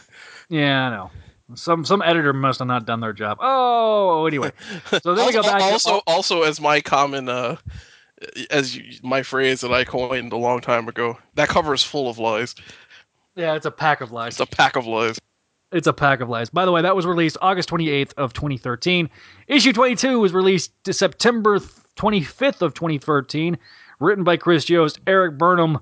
Yeah, 0.49 0.87
I 0.87 0.91
know. 0.91 1.11
Some 1.55 1.85
some 1.85 2.01
editor 2.03 2.33
must 2.33 2.59
have 2.61 2.69
not 2.69 2.87
done 2.87 3.01
their 3.01 3.13
job. 3.13 3.37
Oh, 3.41 4.25
anyway. 4.27 4.51
So 5.03 5.15
then 5.15 5.27
we 5.27 5.33
go 5.33 5.39
also, 5.41 5.51
back. 5.51 5.59
to- 5.61 5.65
also, 5.65 6.01
also, 6.07 6.43
as 6.43 6.59
my 6.61 6.81
common, 6.81 7.29
uh, 7.29 7.57
as 8.51 8.75
you, 8.77 8.85
my 9.03 9.23
phrase 9.23 9.61
that 9.61 9.73
I 9.73 9.85
coined 9.85 10.33
a 10.33 10.37
long 10.39 10.61
time 10.63 10.89
ago, 10.89 11.19
that 11.35 11.49
cover 11.51 11.75
is 11.75 11.83
full 11.83 12.09
of 12.09 12.19
lies. 12.19 12.55
yeah, 13.37 13.55
it's 13.55 13.67
a 13.67 13.71
pack 13.71 14.01
of 14.01 14.11
lies. 14.13 14.41
It's 14.41 14.41
a 14.41 14.57
pack 14.57 14.77
of 14.77 14.87
lies. 14.87 15.19
It's 15.71 15.87
a 15.87 15.93
pack 15.93 16.21
of 16.21 16.29
lies. 16.29 16.49
By 16.49 16.65
the 16.65 16.73
way, 16.73 16.81
that 16.81 16.97
was 16.97 17.05
released 17.05 17.37
August 17.43 17.69
28th 17.69 18.15
of 18.17 18.33
2013. 18.33 19.11
Issue 19.49 19.73
22 19.73 20.19
was 20.19 20.33
released 20.33 20.73
to 20.85 20.93
September 20.93 21.59
25th 21.97 22.63
of 22.63 22.75
2013. 22.75 23.59
Written 24.01 24.25
by 24.25 24.37
Chris 24.37 24.69
Yost. 24.71 25.01
Erik 25.07 25.37
Burnham 25.37 25.79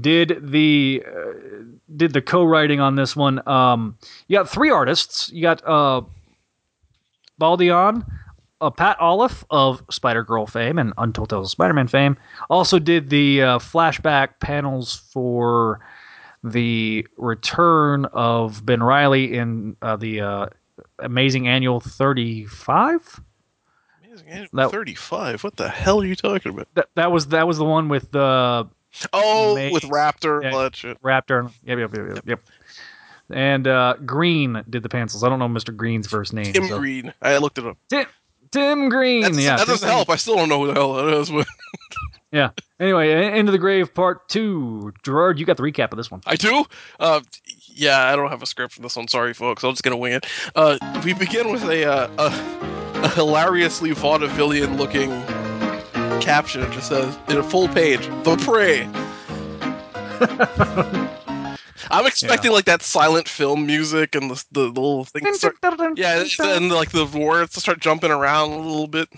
did 0.00 0.38
the 0.42 1.02
uh, 1.06 1.32
did 1.96 2.12
the 2.12 2.20
co-writing 2.20 2.80
on 2.80 2.96
this 2.96 3.16
one. 3.16 3.46
Um, 3.48 3.96
you 4.28 4.36
got 4.36 4.48
three 4.48 4.70
artists. 4.70 5.30
You 5.32 5.42
got 5.42 5.66
uh, 5.66 6.02
Baldeon, 7.40 8.06
uh, 8.60 8.70
Pat 8.70 8.98
Olliffe 9.00 9.44
of 9.50 9.82
Spider 9.90 10.22
Girl 10.22 10.46
fame 10.46 10.78
and 10.78 10.92
Untold 10.98 11.30
Tales 11.30 11.48
of 11.48 11.50
Spider-Man 11.50 11.88
fame. 11.88 12.16
Also 12.50 12.78
did 12.78 13.10
the 13.10 13.42
uh, 13.42 13.58
flashback 13.58 14.38
panels 14.40 14.96
for 15.12 15.80
the 16.44 17.06
return 17.16 18.04
of 18.06 18.64
Ben 18.64 18.82
Reilly 18.82 19.34
in 19.34 19.76
uh, 19.82 19.96
the 19.96 20.20
uh, 20.20 20.46
Amazing 20.98 21.48
Annual 21.48 21.80
35. 21.80 23.20
Amazing 24.04 24.48
That- 24.52 24.70
Thirty-five. 24.70 25.44
What 25.44 25.56
the 25.56 25.68
hell 25.68 26.00
are 26.00 26.06
you 26.06 26.14
talking 26.16 26.52
about? 26.52 26.68
That 26.74 26.88
that 26.94 27.12
was 27.12 27.26
that 27.28 27.46
was 27.46 27.58
the 27.58 27.64
one 27.64 27.88
with 27.88 28.10
the 28.12 28.68
Oh, 29.12 29.54
Maze. 29.54 29.72
with 29.72 29.82
Raptor, 29.84 30.42
Yeah. 30.42 30.52
all 30.52 30.60
that 30.62 30.74
shit. 30.74 31.00
Raptor. 31.02 31.52
Yep, 31.64 31.78
yep, 31.78 31.94
yep, 31.94 32.06
yep. 32.14 32.22
yep. 32.26 32.40
And 33.28 33.66
uh, 33.68 33.94
Green 34.06 34.62
did 34.70 34.82
the 34.82 34.88
pencils. 34.88 35.22
I 35.24 35.28
don't 35.28 35.38
know 35.38 35.48
Mr. 35.48 35.74
Green's 35.76 36.06
first 36.06 36.32
name. 36.32 36.52
Tim 36.52 36.66
so- 36.68 36.78
Green. 36.78 37.12
I 37.20 37.36
looked 37.38 37.58
it 37.58 37.66
up. 37.66 37.76
Tim, 37.90 38.06
Tim 38.52 38.88
Green. 38.88 39.22
That's, 39.22 39.38
yeah, 39.38 39.56
that 39.56 39.64
Tim 39.66 39.72
doesn't 39.74 39.86
Green. 39.86 39.96
help. 39.96 40.08
I 40.10 40.16
still 40.16 40.36
don't 40.36 40.48
know 40.48 40.60
who 40.60 40.66
the 40.68 40.74
hell 40.74 40.94
that 40.94 41.08
is, 41.08 41.30
but 41.30 41.46
Yeah. 42.32 42.50
Anyway, 42.80 43.12
En- 43.12 43.34
Into 43.34 43.52
the 43.52 43.58
Grave 43.58 43.94
Part 43.94 44.28
Two. 44.28 44.92
Gerard, 45.04 45.38
you 45.38 45.46
got 45.46 45.56
the 45.56 45.62
recap 45.62 45.92
of 45.92 45.96
this 45.96 46.10
one. 46.10 46.20
I 46.26 46.36
do. 46.36 46.64
Uh, 46.98 47.20
yeah, 47.68 48.12
I 48.12 48.16
don't 48.16 48.30
have 48.30 48.42
a 48.42 48.46
script 48.46 48.74
for 48.74 48.82
this 48.82 48.96
one. 48.96 49.08
Sorry, 49.08 49.32
folks. 49.32 49.62
I'm 49.64 49.72
just 49.72 49.82
gonna 49.82 49.96
wing 49.96 50.12
it. 50.14 50.26
Uh, 50.54 50.78
we 51.04 51.14
begin 51.14 51.50
with 51.52 51.64
a 51.64 51.84
uh, 51.84 52.08
a, 52.18 53.04
a 53.04 53.08
hilariously 53.10 53.90
vaudevillian-looking 53.92 55.10
caption. 56.20 56.62
It 56.62 56.72
just 56.72 56.88
says 56.88 57.16
in 57.28 57.36
a 57.38 57.42
full 57.42 57.68
page, 57.68 58.06
"The 58.24 58.36
Prey." 58.38 58.88
I'm 61.90 62.06
expecting 62.06 62.50
like 62.52 62.64
that 62.64 62.82
silent 62.82 63.28
film 63.28 63.66
music 63.66 64.14
and 64.14 64.30
the 64.30 64.44
the, 64.50 64.62
the 64.72 64.80
little 64.80 65.04
thing. 65.04 65.32
Start, 65.34 65.56
yeah, 65.96 66.24
and 66.40 66.70
like 66.70 66.90
the 66.90 67.06
words 67.06 67.52
to 67.52 67.60
start 67.60 67.80
jumping 67.80 68.10
around 68.10 68.50
a 68.52 68.58
little 68.58 68.88
bit. 68.88 69.08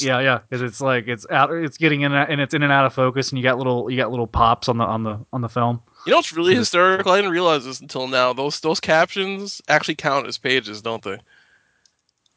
Yeah, 0.00 0.20
yeah, 0.20 0.40
because 0.48 0.62
it's 0.62 0.80
like 0.80 1.08
it's 1.08 1.26
out, 1.30 1.52
it's 1.52 1.76
getting 1.76 2.02
in 2.02 2.12
and 2.12 2.40
it's 2.40 2.54
in 2.54 2.62
and 2.62 2.72
out 2.72 2.86
of 2.86 2.94
focus, 2.94 3.30
and 3.30 3.38
you 3.38 3.42
got 3.42 3.58
little 3.58 3.90
you 3.90 3.96
got 3.96 4.10
little 4.10 4.26
pops 4.26 4.68
on 4.68 4.78
the 4.78 4.84
on 4.84 5.02
the 5.02 5.18
on 5.32 5.40
the 5.40 5.48
film. 5.48 5.82
You 6.06 6.12
know 6.12 6.18
what's 6.18 6.32
really 6.32 6.54
hysterical? 6.54 7.12
I 7.12 7.16
didn't 7.16 7.32
realize 7.32 7.64
this 7.64 7.80
until 7.80 8.08
now. 8.08 8.32
Those 8.32 8.60
those 8.60 8.80
captions 8.80 9.60
actually 9.68 9.96
count 9.96 10.26
as 10.26 10.38
pages, 10.38 10.82
don't 10.82 11.02
they? 11.02 11.18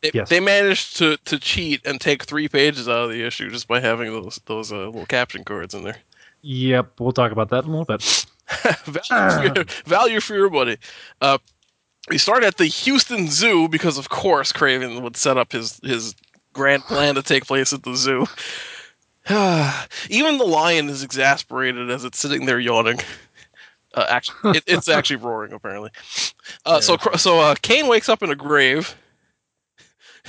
It, 0.02 0.14
Yes. 0.14 0.30
They 0.30 0.40
managed 0.40 0.98
to, 0.98 1.18
to 1.26 1.40
cheat 1.40 1.84
and 1.86 2.00
take 2.00 2.26
three 2.26 2.48
pages 2.48 2.88
out 2.88 3.06
of 3.06 3.10
the 3.10 3.26
issue 3.26 3.50
just 3.50 3.68
by 3.68 3.80
having 3.80 4.12
those 4.12 4.40
those 4.46 4.72
uh, 4.72 4.86
little 4.86 5.06
caption 5.06 5.44
cards 5.44 5.74
in 5.74 5.84
there. 5.84 5.98
Yep, 6.42 7.00
we'll 7.00 7.12
talk 7.12 7.32
about 7.32 7.50
that 7.50 7.64
in 7.64 7.72
a 7.72 7.78
little 7.78 7.86
bit. 7.86 8.26
value, 8.86 9.54
for, 9.56 9.90
value 9.90 10.20
for 10.20 10.36
your 10.36 10.50
buddy. 10.50 10.78
Uh, 11.22 11.40
we 12.10 12.20
start 12.20 12.44
at 12.44 12.58
the 12.58 12.68
Houston 12.68 13.28
Zoo 13.30 13.68
because, 13.68 13.98
of 13.98 14.10
course, 14.10 14.54
Kraven 14.54 15.02
would 15.02 15.18
set 15.18 15.38
up 15.38 15.52
his 15.52 15.80
his 15.84 16.16
grand 16.56 16.84
plan 16.84 17.16
to 17.16 17.22
take 17.22 17.46
place 17.46 17.74
at 17.74 17.84
the 17.84 17.96
zoo. 17.96 18.26
Even 20.10 20.38
the 20.38 20.46
lion 20.46 20.90
is 20.90 21.04
exasperated 21.04 21.92
as 21.92 22.04
it's 22.04 22.18
sitting 22.18 22.46
there 22.46 22.60
yawning. 22.60 23.00
Uh, 23.94 24.06
actually, 24.10 24.58
it, 24.58 24.64
it's 24.66 24.88
actually 24.90 25.18
roaring 25.18 25.54
apparently. 25.54 25.92
Uh, 26.66 26.82
So, 26.82 26.98
so 27.16 27.40
uh, 27.40 27.56
Kaine 27.62 27.88
wakes 27.88 28.10
up 28.10 28.24
in 28.24 28.32
a 28.32 28.36
grave. 28.36 28.96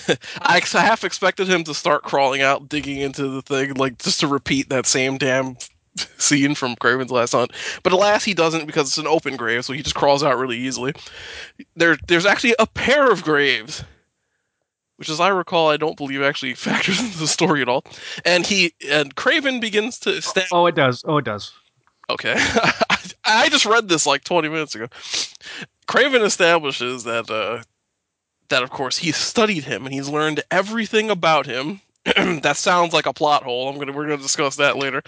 I 0.43 0.61
half 0.73 1.05
expected 1.05 1.49
him 1.49 1.65
to 1.65 1.75
start 1.75 2.03
crawling 2.03 2.43
out, 2.43 2.69
digging 2.69 2.99
into 2.99 3.29
the 3.29 3.43
thing, 3.43 3.75
like 3.75 3.99
just 3.99 4.21
to 4.21 4.27
repeat 4.27 4.69
that 4.69 4.87
same 4.87 5.17
damn 5.17 5.57
scene 6.19 6.55
from 6.55 6.77
Kraven's 6.77 7.11
Last 7.11 7.33
Hunt. 7.33 7.53
But 7.83 7.93
alas, 7.93 8.25
he 8.25 8.35
doesn't 8.35 8.67
because 8.67 8.89
it's 8.89 8.99
an 8.99 9.07
open 9.07 9.37
grave, 9.37 9.65
so 9.65 9.73
he 9.73 9.83
just 9.83 9.95
crawls 9.95 10.23
out 10.23 10.39
really 10.39 10.59
easily. 10.59 10.93
There, 11.77 11.97
there's 12.09 12.27
actually 12.27 12.55
a 12.59 12.67
pair 12.67 13.11
of 13.11 13.23
graves, 13.23 13.85
which, 14.97 15.09
as 15.09 15.21
I 15.21 15.29
recall, 15.29 15.71
I 15.71 15.77
don't 15.77 15.97
believe 15.97 16.23
actually 16.23 16.55
factors 16.55 17.01
into 17.01 17.19
the 17.19 17.27
story 17.27 17.63
at 17.63 17.69
all. 17.69 17.85
And 18.25 18.47
he 18.47 18.75
and 18.89 19.15
Kraven 19.15 19.61
begins 19.61 19.99
to 20.01 20.21
stab. 20.23 20.47
Oh, 20.53 20.67
it 20.67 20.75
does. 20.75 21.05
Oh, 21.07 21.19
it 21.19 21.25
does. 21.25 21.53
Okay, 22.09 22.35
I 23.25 23.49
just 23.49 23.67
read 23.67 23.89
this 23.89 24.07
like 24.07 24.23
20 24.23 24.49
minutes 24.49 24.77
ago. 24.77 24.87
Kraven 25.89 26.25
establishes 26.25 27.03
that 27.05 27.29
uh, 27.31 27.63
that 28.49 28.63
of 28.63 28.71
course 28.71 28.97
he 28.99 29.13
studied 29.13 29.65
him 29.65 29.85
and 29.85 29.93
he's 29.93 30.09
learned 30.09 30.43
everything 30.51 31.11
about 31.11 31.47
him. 31.47 31.81
that 32.05 32.57
sounds 32.57 32.93
like 32.93 33.07
a 33.07 33.13
plot 33.13 33.43
hole. 33.43 33.69
I'm 33.69 33.79
gonna 33.79 33.93
we're 33.93 34.05
gonna 34.05 34.19
discuss 34.19 34.57
that 34.57 34.77
later. 34.77 35.03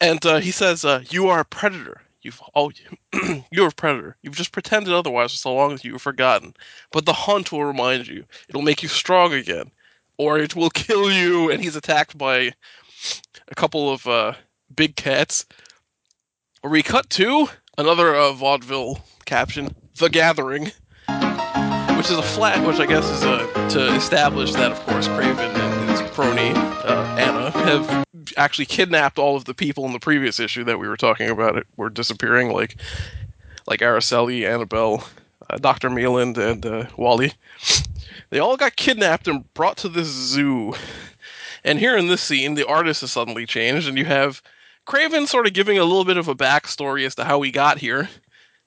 And 0.00 0.24
uh, 0.26 0.38
he 0.38 0.50
says, 0.50 0.84
uh, 0.84 1.04
"You 1.10 1.28
are 1.28 1.40
a 1.40 1.44
predator. 1.44 2.00
You've 2.22 2.40
oh, 2.54 2.70
you're 3.50 3.68
a 3.68 3.72
predator. 3.72 4.16
You've 4.22 4.36
just 4.36 4.52
pretended 4.52 4.92
otherwise 4.92 5.32
for 5.32 5.38
so 5.38 5.54
long 5.54 5.72
that 5.72 5.84
you've 5.84 6.02
forgotten. 6.02 6.54
But 6.92 7.06
the 7.06 7.12
hunt 7.12 7.50
will 7.50 7.64
remind 7.64 8.06
you. 8.06 8.24
It'll 8.48 8.62
make 8.62 8.82
you 8.82 8.88
strong 8.88 9.32
again, 9.32 9.70
or 10.18 10.38
it 10.38 10.54
will 10.54 10.70
kill 10.74 11.10
you." 11.10 11.50
And 11.50 11.62
he's 11.62 11.76
attacked 11.76 12.18
by 12.18 12.52
a 13.48 13.54
couple 13.54 13.90
of 13.92 14.06
uh, 14.06 14.34
big 14.74 14.96
cats. 14.96 15.46
We 16.62 16.82
cut 16.82 17.08
to 17.10 17.48
another 17.78 18.14
uh, 18.14 18.32
vaudeville 18.32 19.00
caption: 19.24 19.74
"The 19.96 20.10
Gathering," 20.10 20.64
which 21.96 22.10
is 22.10 22.18
a 22.18 22.22
flat, 22.22 22.66
which 22.66 22.80
I 22.80 22.86
guess 22.86 23.08
is 23.08 23.22
uh, 23.22 23.68
to 23.70 23.94
establish 23.94 24.52
that, 24.52 24.72
of 24.72 24.80
course, 24.80 25.08
Kraven 25.08 25.38
and 25.38 25.90
his 25.90 26.00
crony 26.10 26.50
uh, 26.50 27.16
Anna 27.18 27.50
have 27.50 28.04
actually 28.36 28.66
kidnapped 28.66 29.18
all 29.18 29.36
of 29.36 29.44
the 29.44 29.54
people 29.54 29.84
in 29.86 29.92
the 29.92 29.98
previous 29.98 30.40
issue 30.40 30.64
that 30.64 30.78
we 30.78 30.88
were 30.88 30.96
talking 30.96 31.30
about. 31.30 31.56
It 31.56 31.66
were 31.76 31.90
disappearing, 31.90 32.52
like 32.52 32.76
like 33.66 33.80
Araceli, 33.80 34.48
Annabelle, 34.48 35.04
uh, 35.48 35.58
Doctor 35.58 35.90
Meland, 35.90 36.38
and 36.38 36.64
uh, 36.64 36.86
Wally. 36.96 37.32
They 38.30 38.38
all 38.38 38.56
got 38.56 38.76
kidnapped 38.76 39.28
and 39.28 39.52
brought 39.54 39.76
to 39.78 39.88
this 39.88 40.08
zoo. 40.08 40.74
And 41.64 41.78
here 41.78 41.96
in 41.96 42.08
this 42.08 42.22
scene, 42.22 42.54
the 42.54 42.66
artist 42.66 43.02
has 43.02 43.12
suddenly 43.12 43.46
changed, 43.46 43.88
and 43.88 43.98
you 43.98 44.06
have 44.06 44.42
Kraven 44.86 45.26
sort 45.26 45.46
of 45.46 45.52
giving 45.52 45.78
a 45.78 45.84
little 45.84 46.04
bit 46.04 46.16
of 46.16 46.28
a 46.28 46.34
backstory 46.34 47.04
as 47.04 47.14
to 47.16 47.24
how 47.24 47.42
he 47.42 47.50
got 47.50 47.78
here, 47.78 48.08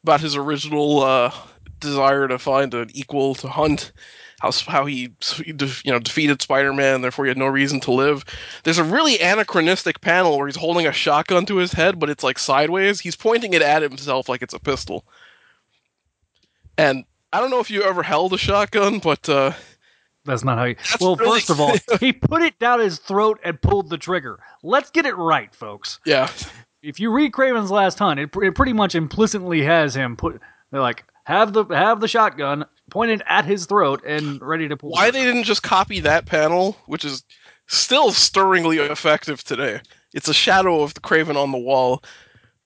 about 0.04 0.22
his 0.22 0.36
original 0.36 1.02
uh, 1.02 1.34
desire 1.80 2.28
to 2.28 2.38
find 2.38 2.74
an 2.74 2.90
equal 2.94 3.36
to 3.36 3.48
Hunt, 3.48 3.92
how 4.44 4.52
how 4.68 4.86
he 4.86 5.10
you 5.46 5.56
know 5.86 6.00
defeated 6.00 6.42
Spider-Man, 6.42 7.02
therefore 7.02 7.26
he 7.26 7.30
had 7.30 7.38
no 7.38 7.48
reason 7.48 7.80
to 7.80 7.92
live. 7.92 8.26
There's 8.64 8.78
a 8.78 8.84
really 8.84 9.16
anachronistic 9.20 10.02
panel 10.02 10.38
where 10.38 10.48
he's 10.48 10.58
holding 10.58 10.86
a 10.86 10.92
shotgun 10.92 11.46
to 11.48 11.56
his 11.58 11.72
head, 11.72 11.98
but 11.98 12.10
it's 12.10 12.24
like 12.24 12.38
sideways. 12.38 13.00
He's 13.00 13.16
pointing 13.16 13.54
it 13.54 13.62
at 13.62 13.82
himself 13.82 14.28
like 14.28 14.42
it's 14.42 14.54
a 14.54 14.60
pistol. 14.60 15.06
And 16.78 17.06
I 17.32 17.40
don't 17.40 17.50
know 17.52 17.60
if 17.62 17.72
you 17.72 17.84
ever 17.84 18.04
held 18.04 18.34
a 18.34 18.38
shotgun, 18.38 19.00
but 19.00 19.28
uh, 19.30 19.54
That's 20.26 20.44
not 20.44 20.58
how 20.58 20.66
you. 20.66 20.76
Well, 21.00 21.16
really- 21.16 21.32
first 21.40 21.50
of 21.50 21.60
all, 21.62 21.74
he 22.00 22.12
put 22.14 22.42
it 22.42 22.60
down 22.60 22.80
his 22.80 23.00
throat 23.00 23.40
and 23.44 23.62
pulled 23.62 23.90
the 23.90 23.98
trigger. 23.98 24.40
Let's 24.62 24.90
get 24.92 25.06
it 25.06 25.16
right, 25.16 25.54
folks. 25.56 26.00
yeah, 26.06 26.30
If 26.82 27.00
you 27.00 27.12
read 27.12 27.32
Kraven's 27.32 27.72
Last 27.72 27.98
Hunt, 28.00 28.20
it, 28.20 28.30
it 28.42 28.56
pretty 28.56 28.74
much 28.74 28.94
implicitly 28.94 29.62
has 29.64 29.96
him 29.96 30.18
put. 30.18 30.42
They're 30.72 30.82
like 30.82 31.06
have 31.26 31.54
the 31.54 31.64
have 31.66 32.02
the 32.02 32.08
shotgun 32.10 32.66
pointed 32.90 33.22
at 33.28 33.46
his 33.46 33.66
throat 33.66 34.04
and 34.06 34.42
ready 34.42 34.68
to 34.68 34.78
pull. 34.78 34.92
why 34.92 35.12
they 35.12 35.24
didn't 35.24 35.44
just 35.44 35.64
copy 35.64 36.00
that 36.02 36.26
panel, 36.26 36.78
which 36.86 37.06
is 37.06 37.24
still 37.68 38.12
stirringly 38.12 38.78
effective 38.78 39.44
today. 39.44 39.82
It's 40.14 40.28
a 40.28 40.34
shadow 40.34 40.82
of 40.82 40.94
the 40.94 41.00
Kraven 41.00 41.36
on 41.36 41.52
the 41.52 41.58
wall, 41.58 42.04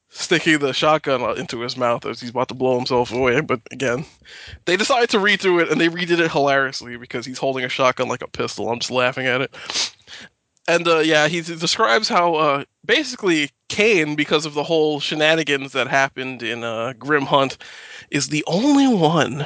sticking 0.09 0.59
the 0.59 0.73
shotgun 0.73 1.21
into 1.37 1.61
his 1.61 1.77
mouth 1.77 2.05
as 2.05 2.19
he's 2.19 2.29
about 2.29 2.47
to 2.49 2.53
blow 2.53 2.75
himself 2.75 3.11
away. 3.11 3.41
But 3.41 3.61
again, 3.71 4.05
they 4.65 4.75
decided 4.75 5.09
to 5.11 5.17
redo 5.17 5.61
it, 5.61 5.69
and 5.69 5.79
they 5.79 5.89
redid 5.89 6.19
it 6.19 6.31
hilariously 6.31 6.97
because 6.97 7.25
he's 7.25 7.37
holding 7.37 7.63
a 7.63 7.69
shotgun 7.69 8.07
like 8.07 8.21
a 8.21 8.27
pistol. 8.27 8.69
I'm 8.69 8.79
just 8.79 8.91
laughing 8.91 9.27
at 9.27 9.41
it. 9.41 9.55
And 10.67 10.85
uh, 10.87 10.99
yeah, 10.99 11.29
he 11.29 11.41
describes 11.41 12.09
how 12.09 12.35
uh, 12.35 12.63
basically 12.85 13.51
Kaine, 13.69 14.15
because 14.15 14.45
of 14.45 14.53
the 14.53 14.63
whole 14.63 14.99
shenanigans 14.99 15.71
that 15.71 15.87
happened 15.87 16.43
in 16.43 16.63
uh, 16.63 16.93
Grim 16.99 17.25
Hunt, 17.25 17.57
is 18.11 18.27
the 18.27 18.43
only 18.47 18.87
one 18.87 19.45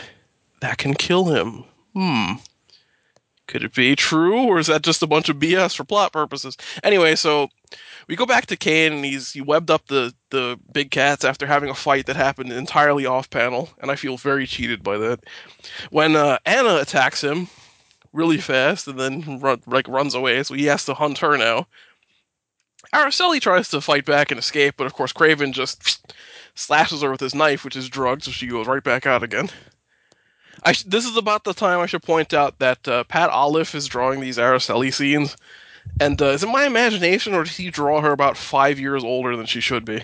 that 0.62 0.78
can 0.78 0.93
kill 0.93 1.26
him. 1.26 1.63
Hmm. 1.93 2.34
Could 3.47 3.63
it 3.65 3.74
be 3.74 3.95
true, 3.97 4.43
or 4.43 4.60
is 4.60 4.67
that 4.67 4.82
just 4.82 5.04
a 5.04 5.08
bunch 5.08 5.28
of 5.28 5.36
BS 5.36 5.76
for 5.76 5.84
plot 5.84 6.13
purposes? 6.13 6.56
Anyway, 6.84 7.15
so 7.15 7.50
we 8.08 8.15
go 8.15 8.26
back 8.26 8.45
to 8.45 8.56
Kaine, 8.56 8.93
and 8.93 9.04
he's 9.04 9.34
he 9.34 9.41
webbed 9.41 9.69
up 9.69 9.88
the 9.88 10.13
the 10.30 10.58
big 10.71 10.89
cats 10.89 11.26
after 11.26 11.45
having 11.45 11.69
a 11.69 11.76
fight 11.76 12.06
that 12.06 12.15
happened 12.15 12.54
entirely 12.54 13.06
off 13.06 13.30
panel, 13.30 13.69
and 13.82 13.91
I 13.91 13.97
feel 13.97 14.15
very 14.15 14.47
cheated 14.47 14.84
by 14.84 14.97
that. 15.00 15.26
When 15.89 16.15
uh, 16.15 16.38
Anna 16.45 16.78
attacks 16.78 17.21
him 17.21 17.50
really 18.13 18.38
fast, 18.38 18.88
and 18.88 18.97
then 18.97 19.39
run, 19.39 19.62
like 19.65 19.88
runs 19.89 20.15
away, 20.15 20.41
so 20.43 20.54
he 20.54 20.65
has 20.67 20.86
to 20.86 20.93
hunt 20.93 21.17
her 21.17 21.38
now. 21.38 21.67
Araceli 22.93 23.41
tries 23.41 23.69
to 23.69 23.82
fight 23.82 24.06
back 24.06 24.32
and 24.32 24.39
escape, 24.39 24.76
but 24.78 24.88
of 24.88 24.93
course 24.93 25.13
Kraven 25.13 25.52
just 25.52 26.13
slashes 26.56 27.02
her 27.02 27.12
with 27.12 27.21
his 27.21 27.36
knife, 27.36 27.65
which 27.65 27.76
is 27.76 27.89
drugged, 27.89 28.24
so 28.24 28.32
she 28.32 28.47
goes 28.47 28.67
right 28.67 28.84
back 28.84 29.06
out 29.06 29.24
again. 29.24 29.50
I 30.63 30.74
sh- 30.74 30.84
this 30.84 31.06
is 31.06 31.17
about 31.17 31.43
the 31.43 31.54
time 31.54 31.80
I 31.80 31.86
should 31.86 32.04
point 32.04 32.34
out 32.34 32.60
that 32.60 32.88
uh, 32.88 33.04
Pat 33.06 33.30
Olliffe 33.32 33.74
is 33.76 33.88
drawing 33.88 34.19
these 34.19 34.38
Araceli 34.38 34.93
scenes, 34.93 35.36
and 36.00 36.21
uh, 36.21 36.26
is 36.28 36.43
it 36.43 36.47
my 36.50 36.65
imagination 36.65 37.34
or 37.34 37.43
does 37.43 37.58
he 37.58 37.69
draw 37.71 38.02
her 38.02 38.12
about 38.12 38.38
five 38.38 38.80
years 38.80 39.04
older 39.04 39.36
than 39.36 39.45
she 39.45 39.62
should 39.62 39.86
be? 39.86 40.04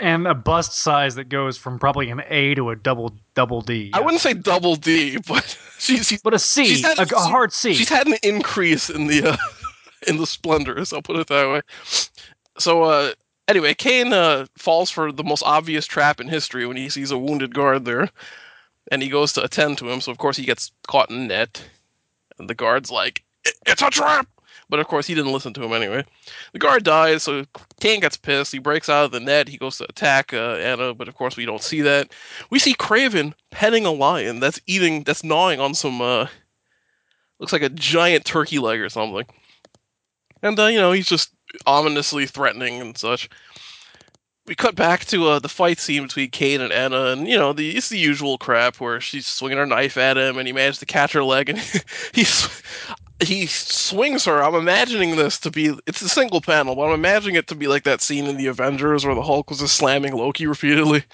and 0.00 0.26
a 0.26 0.34
bust 0.34 0.72
size 0.72 1.14
that 1.14 1.28
goes 1.28 1.56
from 1.56 1.78
probably 1.78 2.10
an 2.10 2.22
A 2.28 2.56
to 2.56 2.70
a 2.70 2.76
double 2.76 3.14
double 3.34 3.60
D. 3.60 3.90
I 3.94 4.00
wouldn't 4.00 4.20
say 4.20 4.34
double 4.34 4.74
D, 4.74 5.16
but 5.28 5.56
she's, 5.78 6.08
she's 6.08 6.20
but 6.22 6.34
a 6.34 6.40
C, 6.40 6.64
she's 6.64 6.84
had- 6.84 6.98
a, 6.98 7.16
a 7.16 7.20
hard 7.20 7.52
C. 7.52 7.72
She's 7.72 7.88
had 7.88 8.08
an 8.08 8.16
increase 8.24 8.90
in 8.90 9.06
the 9.06 9.30
uh, 9.32 9.36
in 10.08 10.16
the 10.16 10.26
splendors. 10.26 10.92
I'll 10.92 11.02
put 11.02 11.16
it 11.18 11.28
that 11.28 11.48
way. 11.48 11.60
So 12.58 12.82
uh, 12.82 13.12
anyway, 13.46 13.74
Kaine 13.74 14.12
uh, 14.12 14.46
falls 14.58 14.90
for 14.90 15.12
the 15.12 15.22
most 15.22 15.44
obvious 15.44 15.86
trap 15.86 16.20
in 16.20 16.26
history 16.26 16.66
when 16.66 16.76
he 16.76 16.88
sees 16.88 17.12
a 17.12 17.18
wounded 17.18 17.54
guard 17.54 17.84
there, 17.84 18.10
and 18.90 19.02
he 19.02 19.08
goes 19.08 19.32
to 19.34 19.44
attend 19.44 19.78
to 19.78 19.88
him. 19.88 20.00
So 20.00 20.10
of 20.12 20.18
course 20.18 20.36
he 20.36 20.44
gets 20.44 20.72
caught 20.88 21.10
in 21.10 21.28
net, 21.28 21.62
and 22.38 22.48
the 22.48 22.54
guard's 22.54 22.90
like, 22.90 23.22
"I- 23.46 23.52
"It's 23.66 23.82
a 23.82 23.90
trap!" 23.90 24.26
But 24.68 24.80
of 24.80 24.88
course 24.88 25.06
he 25.06 25.14
didn't 25.14 25.32
listen 25.32 25.52
to 25.54 25.62
him 25.62 25.72
anyway. 25.74 26.02
The 26.54 26.58
guard 26.58 26.82
dies, 26.84 27.22
so 27.22 27.44
Kaine 27.80 28.00
gets 28.00 28.16
pissed. 28.16 28.52
He 28.52 28.58
breaks 28.58 28.88
out 28.88 29.04
of 29.04 29.10
the 29.10 29.20
net. 29.20 29.48
He 29.48 29.58
goes 29.58 29.76
to 29.78 29.84
attack 29.84 30.32
uh, 30.32 30.54
Anna, 30.54 30.94
but 30.94 31.08
of 31.08 31.14
course 31.14 31.36
we 31.36 31.44
don't 31.44 31.62
see 31.62 31.82
that. 31.82 32.12
We 32.48 32.58
see 32.58 32.74
Kraven 32.74 33.34
petting 33.50 33.84
a 33.84 33.92
lion 33.92 34.40
that's 34.40 34.60
eating, 34.66 35.02
that's 35.02 35.22
gnawing 35.24 35.60
on 35.60 35.74
some. 35.74 36.00
Uh, 36.00 36.26
looks 37.38 37.52
like 37.52 37.62
a 37.62 37.68
giant 37.68 38.24
turkey 38.24 38.58
leg 38.58 38.80
or 38.80 38.88
something. 38.88 39.26
And 40.42 40.58
uh, 40.58 40.66
you 40.66 40.78
know 40.80 40.92
he's 40.92 41.08
just 41.08 41.30
ominously 41.66 42.24
threatening 42.26 42.80
and 42.80 42.96
such. 42.96 43.28
We 44.46 44.56
cut 44.56 44.74
back 44.74 45.04
to 45.06 45.28
uh, 45.28 45.38
the 45.38 45.48
fight 45.48 45.78
scene 45.78 46.02
between 46.02 46.30
Kaine 46.30 46.60
and 46.60 46.72
Anna, 46.72 47.06
and 47.06 47.28
you 47.28 47.36
know 47.38 47.52
the 47.52 47.76
it's 47.76 47.90
the 47.90 47.98
usual 47.98 48.38
crap 48.38 48.80
where 48.80 49.00
she's 49.00 49.26
swinging 49.26 49.58
her 49.58 49.66
knife 49.66 49.96
at 49.96 50.18
him, 50.18 50.36
and 50.36 50.46
he 50.46 50.52
managed 50.52 50.80
to 50.80 50.86
catch 50.86 51.12
her 51.12 51.22
leg, 51.22 51.48
and 51.48 51.58
he 52.12 52.24
he 53.24 53.46
swings 53.46 54.24
her. 54.24 54.42
I'm 54.42 54.56
imagining 54.56 55.14
this 55.16 55.38
to 55.40 55.50
be 55.50 55.78
it's 55.86 56.02
a 56.02 56.08
single 56.08 56.40
panel, 56.40 56.74
but 56.74 56.88
I'm 56.88 56.94
imagining 56.94 57.36
it 57.36 57.46
to 57.48 57.54
be 57.54 57.68
like 57.68 57.84
that 57.84 58.00
scene 58.00 58.26
in 58.26 58.36
the 58.36 58.48
Avengers 58.48 59.06
where 59.06 59.14
the 59.14 59.22
Hulk 59.22 59.48
was 59.48 59.60
just 59.60 59.76
slamming 59.76 60.16
Loki 60.16 60.46
repeatedly. 60.46 61.04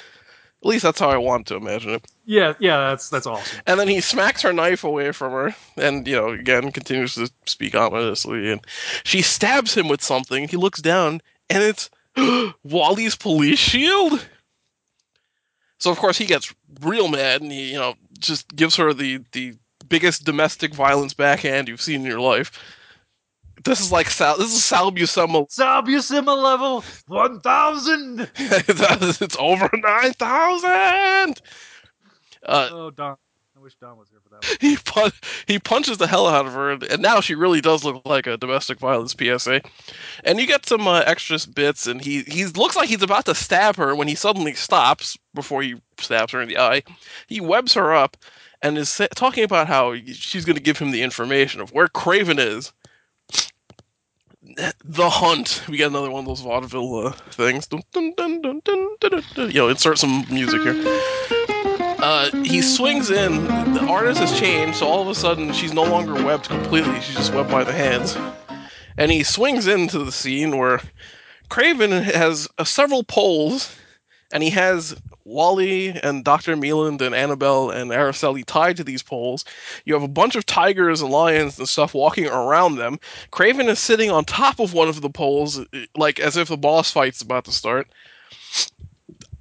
At 0.61 0.69
least 0.69 0.83
that's 0.83 0.99
how 0.99 1.11
I 1.11 1.19
want 1.19 1.47
to 1.49 1.55
imagine 1.55 1.91
it. 1.91 2.05
yeah, 2.25 2.55
yeah, 2.59 2.89
that's 2.89 3.11
that's 3.11 3.27
awesome. 3.27 3.61
And 3.67 3.79
then 3.79 3.89
he 3.89 4.01
smacks 4.01 4.43
her 4.43 4.53
knife 4.53 4.83
away 4.83 5.13
from 5.13 5.33
her, 5.33 5.55
and 5.77 6.09
you 6.09 6.17
know, 6.17 6.31
again 6.31 6.73
continues 6.73 7.15
to 7.15 7.31
speak 7.47 7.75
ominously. 7.75 8.51
And 8.51 8.61
she 9.05 9.23
stabs 9.23 9.75
him 9.75 9.89
with 9.89 10.03
something. 10.03 10.49
He 10.49 10.57
looks 10.57 10.81
down, 10.81 11.21
and 11.51 11.63
it's 11.63 11.91
Wally's 12.65 13.17
police 13.17 13.59
shield. 13.59 14.27
So 15.79 15.91
of 15.91 15.99
course 15.99 16.19
he 16.19 16.27
gets 16.27 16.53
real 16.81 17.09
mad, 17.09 17.43
and 17.43 17.53
he, 17.53 17.73
you 17.73 17.79
know, 17.79 17.95
just 18.19 18.55
gives 18.57 18.77
her 18.77 18.93
the 18.93 19.21
the 19.33 19.55
biggest 19.89 20.25
domestic 20.25 20.75
violence 20.75 21.15
backhand 21.15 21.69
you've 21.69 21.81
seen 21.81 22.01
in 22.01 22.07
your 22.07 22.21
life. 22.21 22.51
This 23.65 23.81
is 23.81 23.91
like 23.93 24.11
Sal. 24.11 24.39
This 24.39 24.55
is 24.55 24.65
Sal 24.65 24.93
Buscema. 24.93 25.51
Sal 25.51 25.83
Buscema 25.83 26.41
level 26.41 26.85
one 27.07 27.41
thousand. 27.41 28.31
it's 28.37 29.37
over 29.39 29.69
nine 29.75 30.13
thousand. 30.13 31.41
Uh, 32.45 32.69
Oh, 32.73 32.91
Don, 32.91 33.17
I 33.57 33.61
wish 33.61 33.75
Don 33.81 33.97
was 33.99 34.09
here 34.11 34.18
for 34.18 34.18
that. 34.18 34.18
One. 34.18 34.18
he 34.61 34.77
pun- 34.77 35.13
he 35.47 35.59
punches 35.59 35.99
the 35.99 36.07
hell 36.07 36.27
out 36.27 36.47
of 36.47 36.53
her, 36.53 36.71
and, 36.71 37.01
now 37.01 37.21
she 37.21 37.35
really 37.35 37.61
does 37.61 37.85
look 37.85 38.05
like 38.05 38.27
a 38.27 38.37
domestic 38.37 38.79
violence 38.79 39.15
PSA. 39.19 39.63
And 40.25 40.41
you 40.41 40.47
get 40.47 40.67
some 40.67 40.87
uh, 40.87 41.01
extra 41.07 41.39
bits, 41.55 41.87
and 41.87 42.01
he 42.01 42.23
he 42.23 42.47
looks 42.47 42.77
like 42.77 42.89
he's 42.89 43.03
about 43.03 43.27
to 43.27 43.35
stab 43.35 43.77
her 43.77 43.95
when 43.95 44.09
he 44.09 44.15
suddenly 44.15 44.55
stops 44.55 45.17
before 45.35 45.63
he 45.63 45.77
stabs 45.99 46.33
her 46.33 46.41
in 46.41 46.49
the 46.49 46.59
eye. 46.59 46.83
He 47.27 47.41
webs 47.41 47.75
her 47.75 47.95
up 47.95 48.17
and 48.63 48.77
is 48.79 48.89
sa- 48.89 49.09
talking 49.15 49.45
about 49.45 49.67
how 49.67 49.95
she's 49.95 50.45
going 50.45 50.57
to 50.57 50.63
give 50.63 50.79
him 50.79 50.91
the 50.91 51.03
information 51.03 51.61
of 51.61 51.73
where 51.73 51.89
Kraven 51.89 52.39
is. 52.39 52.73
The 54.85 55.11
hunt. 55.11 55.63
We 55.69 55.77
get 55.77 55.91
another 55.91 56.11
one 56.11 56.21
of 56.21 56.27
those 56.27 56.41
vaudeville 56.41 57.07
uh, 57.07 57.13
things. 57.31 57.67
Dun, 57.67 57.83
dun, 57.93 58.15
dun. 58.41 58.61
You 59.37 59.53
know, 59.53 59.69
insert 59.69 59.99
some 59.99 60.25
music 60.31 60.63
here. 60.63 61.55
Uh, 62.01 62.31
he 62.45 62.63
swings 62.63 63.11
in. 63.11 63.45
The 63.75 63.85
artist 63.89 64.21
has 64.21 64.39
changed, 64.39 64.79
so 64.79 64.87
all 64.87 65.03
of 65.03 65.09
a 65.09 65.15
sudden 65.15 65.53
she's 65.53 65.73
no 65.73 65.83
longer 65.83 66.15
webbed 66.15 66.49
completely. 66.49 67.01
She's 67.01 67.17
just 67.17 67.35
webbed 67.35 67.51
by 67.51 67.65
the 67.65 67.73
hands. 67.73 68.17
And 68.97 69.11
he 69.11 69.25
swings 69.25 69.67
into 69.67 70.05
the 70.05 70.13
scene 70.13 70.57
where 70.57 70.81
Kraven 71.51 72.03
has 72.03 72.49
uh, 72.59 72.65
several 72.65 73.03
poles, 73.03 73.77
and 74.33 74.45
he 74.45 74.51
has 74.51 74.95
Wally 75.25 75.89
and 75.89 76.25
Dr. 76.25 76.55
Meland 76.55 77.03
and 77.03 77.17
Annabelle 77.17 77.71
and 77.71 77.91
Araceli 77.91 78.45
tied 78.45 78.77
to 78.77 78.85
these 78.85 79.03
poles. 79.03 79.45
You 79.85 79.95
have 79.95 80.03
a 80.05 80.09
bunch 80.09 80.37
of 80.37 80.47
tigers 80.47 81.03
and 81.03 81.11
lions 81.11 81.59
and 81.59 81.69
stuff 81.69 81.95
walking 81.95 82.29
around 82.29 82.77
them. 82.77 83.01
Kraven 83.33 83.69
is 83.69 83.81
sitting 83.81 84.11
on 84.11 84.25
top 84.25 84.61
of 84.61 84.73
one 84.73 84.89
of 84.89 85.01
the 85.01 85.11
poles, 85.11 85.61
like 85.97 86.21
as 86.21 86.37
if 86.37 86.49
the 86.49 86.57
boss 86.57 86.93
fight's 86.93 87.23
about 87.23 87.45
to 87.47 87.53
start 87.53 87.89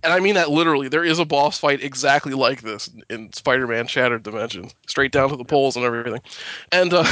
and 0.04 0.14
I 0.14 0.20
mean 0.20 0.36
that 0.36 0.52
literally. 0.52 0.88
There 0.88 1.04
is 1.04 1.20
a 1.20 1.26
boss 1.26 1.58
fight 1.60 1.84
exactly 1.84 2.34
like 2.34 2.62
this 2.62 2.90
in 3.10 3.32
Spider-Man 3.34 3.88
Shattered 3.88 4.24
Dimensions, 4.24 4.74
straight 4.88 5.12
down 5.12 5.30
to 5.30 5.36
the 5.36 5.46
poles 5.46 5.76
and 5.76 5.86
everything. 5.86 6.22
And 6.72 6.94
uh, 6.94 7.06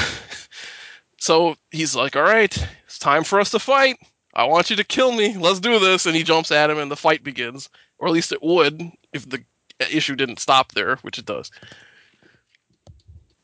so 1.17 1.55
he's 1.71 1.95
like, 1.95 2.15
"All 2.15 2.23
right, 2.23 2.55
it's 2.85 2.99
time 2.99 3.23
for 3.23 3.39
us 3.39 3.51
to 3.51 3.59
fight. 3.59 3.97
I 4.33 4.45
want 4.45 4.69
you 4.69 4.75
to 4.75 4.83
kill 4.83 5.11
me. 5.11 5.35
Let's 5.35 5.59
do 5.59 5.79
this." 5.79 6.05
And 6.05 6.15
he 6.15 6.23
jumps 6.23 6.51
at 6.51 6.69
him, 6.69 6.77
and 6.77 6.91
the 6.91 6.95
fight 6.95 7.23
begins, 7.23 7.69
or 7.97 8.07
at 8.07 8.13
least 8.13 8.31
it 8.31 8.43
would 8.43 8.91
if 9.13 9.27
the 9.27 9.43
issue 9.91 10.15
didn't 10.15 10.39
stop 10.39 10.71
there, 10.73 10.97
which 10.97 11.17
it 11.17 11.25
does. 11.25 11.51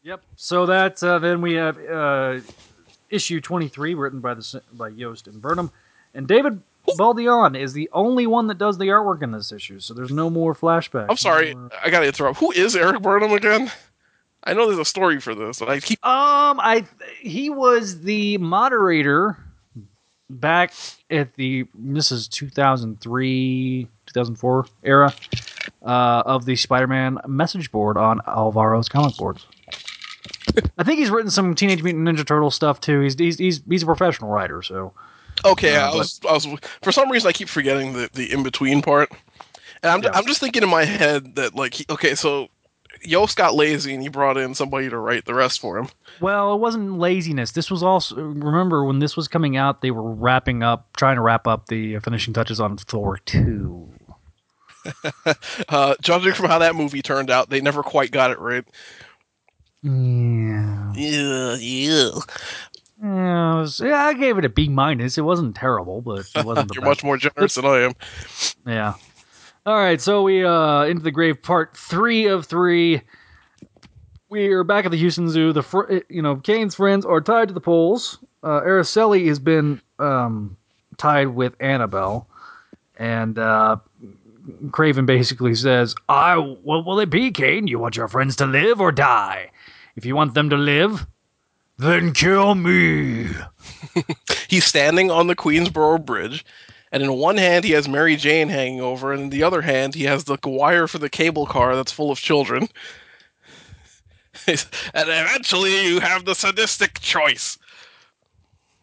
Yep. 0.04 0.22
So 0.36 0.66
that 0.66 1.04
uh, 1.04 1.20
then 1.20 1.42
we 1.42 1.54
have 1.54 1.78
uh, 1.80 2.40
issue 3.10 3.42
twenty 3.42 3.68
three, 3.68 3.96
written 3.96 4.20
by 4.20 4.36
the 4.36 4.62
by 4.74 4.90
Yost 4.90 5.28
and 5.28 5.42
Burnham, 5.42 5.72
and 6.14 6.28
David 6.28 6.62
Baldeon 6.98 7.60
is 7.60 7.74
the 7.74 7.90
only 7.94 8.28
one 8.28 8.48
that 8.48 8.58
does 8.58 8.78
the 8.78 8.86
artwork 8.86 9.22
in 9.22 9.32
this 9.32 9.52
issue. 9.52 9.80
So 9.80 9.94
there's 9.94 10.12
no 10.12 10.30
more 10.30 10.54
flashbacks. 10.54 11.08
I'm 11.10 11.18
sorry, 11.18 11.54
no 11.54 11.70
I 11.84 11.90
gotta 11.90 12.08
interrupt. 12.08 12.40
Who 12.40 12.52
is 12.52 12.76
Erik 12.76 13.02
Burnham 13.02 13.32
again? 13.32 13.72
I 14.44 14.54
know 14.54 14.66
there's 14.66 14.80
a 14.80 14.86
story 14.86 15.20
for 15.20 15.36
this, 15.36 15.60
but 15.60 15.70
I 15.70 15.80
keep. 15.80 16.04
Um, 16.06 16.60
I 16.60 16.86
he 17.20 17.50
was 17.50 18.02
the 18.02 18.38
moderator 18.40 19.38
back 20.30 20.74
at 21.10 21.34
the 21.36 21.66
this 21.76 22.12
is 22.12 22.28
2003 22.28 23.88
2004 24.08 24.66
era 24.84 25.14
uh, 25.84 26.24
of 26.26 26.46
the 26.46 26.56
Spider-Man 26.56 27.20
message 27.28 27.72
board 27.72 27.98
on 27.98 28.20
Alvaro's 28.22 28.90
comic 28.90 29.16
boards. 29.18 29.46
I 30.78 30.84
think 30.84 31.00
he's 31.00 31.10
written 31.10 31.32
some 31.32 31.56
Teenage 31.56 31.84
Mutant 31.84 32.08
Ninja 32.08 32.26
Turtle 32.26 32.52
stuff 32.52 32.82
too. 32.82 33.02
He's 33.02 33.18
he's 33.18 33.38
he's, 33.38 33.62
he's 33.70 33.84
a 33.84 33.86
professional 33.86 34.32
writer, 34.32 34.62
so 34.62 34.94
Okay, 35.46 35.76
Uh, 35.76 35.92
I 35.92 35.96
was, 35.96 36.20
I 36.28 36.34
was. 36.34 36.48
For 36.82 36.92
some 36.92 37.10
reason, 37.12 37.28
I 37.28 37.32
keep 37.32 37.48
forgetting 37.50 37.94
the, 37.94 38.10
the 38.14 38.32
in 38.32 38.44
between 38.44 38.82
part, 38.82 39.12
and 39.82 39.92
I'm, 39.92 40.04
Yeah. 40.04 40.12
I'm 40.14 40.26
just 40.26 40.40
thinking 40.40 40.64
in 40.64 40.70
my 40.70 40.86
head 40.86 41.36
that 41.36 41.56
like, 41.56 41.74
he, 41.76 41.86
okay, 41.90 42.16
so 42.16 42.48
Yost 43.04 43.38
got 43.38 43.56
lazy 43.56 43.94
and 43.94 44.04
he 44.04 44.10
brought 44.10 44.38
in 44.38 44.54
somebody 44.54 44.90
to 44.90 44.98
write 44.98 45.26
the 45.26 45.34
rest 45.34 45.60
for 45.60 45.78
him. 45.78 45.88
Well, 46.20 46.54
it 46.54 46.60
wasn't 46.60 47.00
laziness. 47.00 47.52
This 47.52 47.72
was 47.72 47.82
also 47.82 48.16
remember 48.16 48.84
when 48.86 49.00
this 49.00 49.18
was 49.18 49.28
coming 49.28 49.58
out, 49.58 49.82
they 49.82 49.92
were 49.92 50.12
wrapping 50.12 50.62
up, 50.62 50.96
trying 50.96 51.16
to 51.16 51.22
wrap 51.22 51.48
up 51.48 51.68
the 51.68 51.98
finishing 52.00 52.34
touches 52.34 52.60
on 52.60 52.78
Thor 52.78 53.18
two. 53.26 53.90
Uh, 55.70 55.94
judging 56.02 56.34
from 56.34 56.48
how 56.48 56.58
that 56.58 56.76
movie 56.76 57.04
turned 57.04 57.30
out, 57.30 57.50
they 57.52 57.62
never 57.62 57.84
quite 57.84 58.10
got 58.10 58.32
it 58.32 58.40
right. 58.40 58.66
Yeah. 59.84 60.92
Yeah, 60.96 61.56
yeah. 61.60 62.10
Yeah, 63.04 63.56
was- 63.60 63.80
yeah, 63.80 64.06
I 64.06 64.14
gave 64.14 64.38
it 64.38 64.46
a 64.46 64.50
B 64.50 64.70
minus. 64.70 65.18
It 65.18 65.22
wasn't 65.22 65.56
terrible, 65.56 66.02
but 66.02 66.30
it 66.36 66.46
wasn't 66.46 66.68
the 66.70 66.76
You're 66.76 66.82
best. 66.84 66.90
much 66.90 67.04
more 67.04 67.18
generous 67.18 67.56
than 67.56 67.66
I 67.66 67.80
am. 67.80 67.94
Yeah. 68.66 68.94
All 69.66 69.76
right, 69.76 70.00
so 70.02 70.24
we 70.24 70.44
uh 70.46 70.84
into 70.84 71.04
the 71.04 71.12
grave 71.12 71.42
part 71.42 71.76
three 71.78 72.28
of 72.28 72.46
three. 72.46 73.02
We 74.30 74.48
are 74.48 74.64
back 74.64 74.86
at 74.86 74.92
the 74.92 74.98
Houston 74.98 75.30
Zoo. 75.30 75.52
The 75.54 75.62
fr- 75.64 76.00
you 76.10 76.22
know 76.22 76.36
Kaine's 76.38 76.76
friends 76.76 77.06
are 77.06 77.22
tied 77.22 77.48
to 77.50 77.54
the 77.54 77.60
poles. 77.62 78.18
Uh, 78.44 78.62
Araceli 78.62 79.28
has 79.28 79.38
been 79.40 79.80
um, 80.00 80.58
tied 80.98 81.28
with 81.28 81.54
Annabelle, 81.60 82.28
and 82.98 83.38
uh, 83.38 83.78
Kraven 84.68 85.06
basically 85.06 85.54
says, 85.54 85.94
"I 86.10 86.38
what 86.38 86.86
will 86.86 87.00
it 87.00 87.10
be, 87.12 87.30
Kaine? 87.30 87.68
You 87.68 87.78
want 87.78 87.96
your 87.98 88.08
friends 88.08 88.36
to 88.38 88.46
live 88.48 88.82
or 88.82 88.92
die? 88.92 89.52
If 89.96 90.06
you 90.06 90.16
want 90.16 90.34
them 90.34 90.50
to 90.50 90.58
live, 90.58 91.06
then 91.82 92.14
kill 92.14 92.56
me." 92.56 93.28
He's 94.48 94.66
standing 94.66 95.12
on 95.12 95.28
the 95.28 95.36
Queensboro 95.36 96.04
Bridge, 96.06 96.46
and 96.92 97.04
in 97.04 97.14
one 97.14 97.38
hand 97.38 97.66
he 97.66 97.72
has 97.72 97.88
Mary 97.88 98.16
Jane 98.16 98.50
hanging 98.50 98.82
over, 98.82 99.12
and 99.14 99.24
in 99.24 99.30
the 99.30 99.44
other 99.44 99.62
hand 99.62 99.96
he 99.96 100.04
has 100.04 100.26
the 100.26 100.38
wire 100.44 100.88
for 100.88 100.98
the 100.98 101.10
cable 101.10 101.46
car 101.46 101.76
that's 101.76 101.92
full 101.92 102.12
of 102.12 102.20
children. 102.20 102.68
and 104.48 104.68
eventually 104.94 105.88
you 105.88 106.00
have 106.00 106.26
the 106.26 106.36
sadistic 106.36 107.00
choice. 107.00 107.58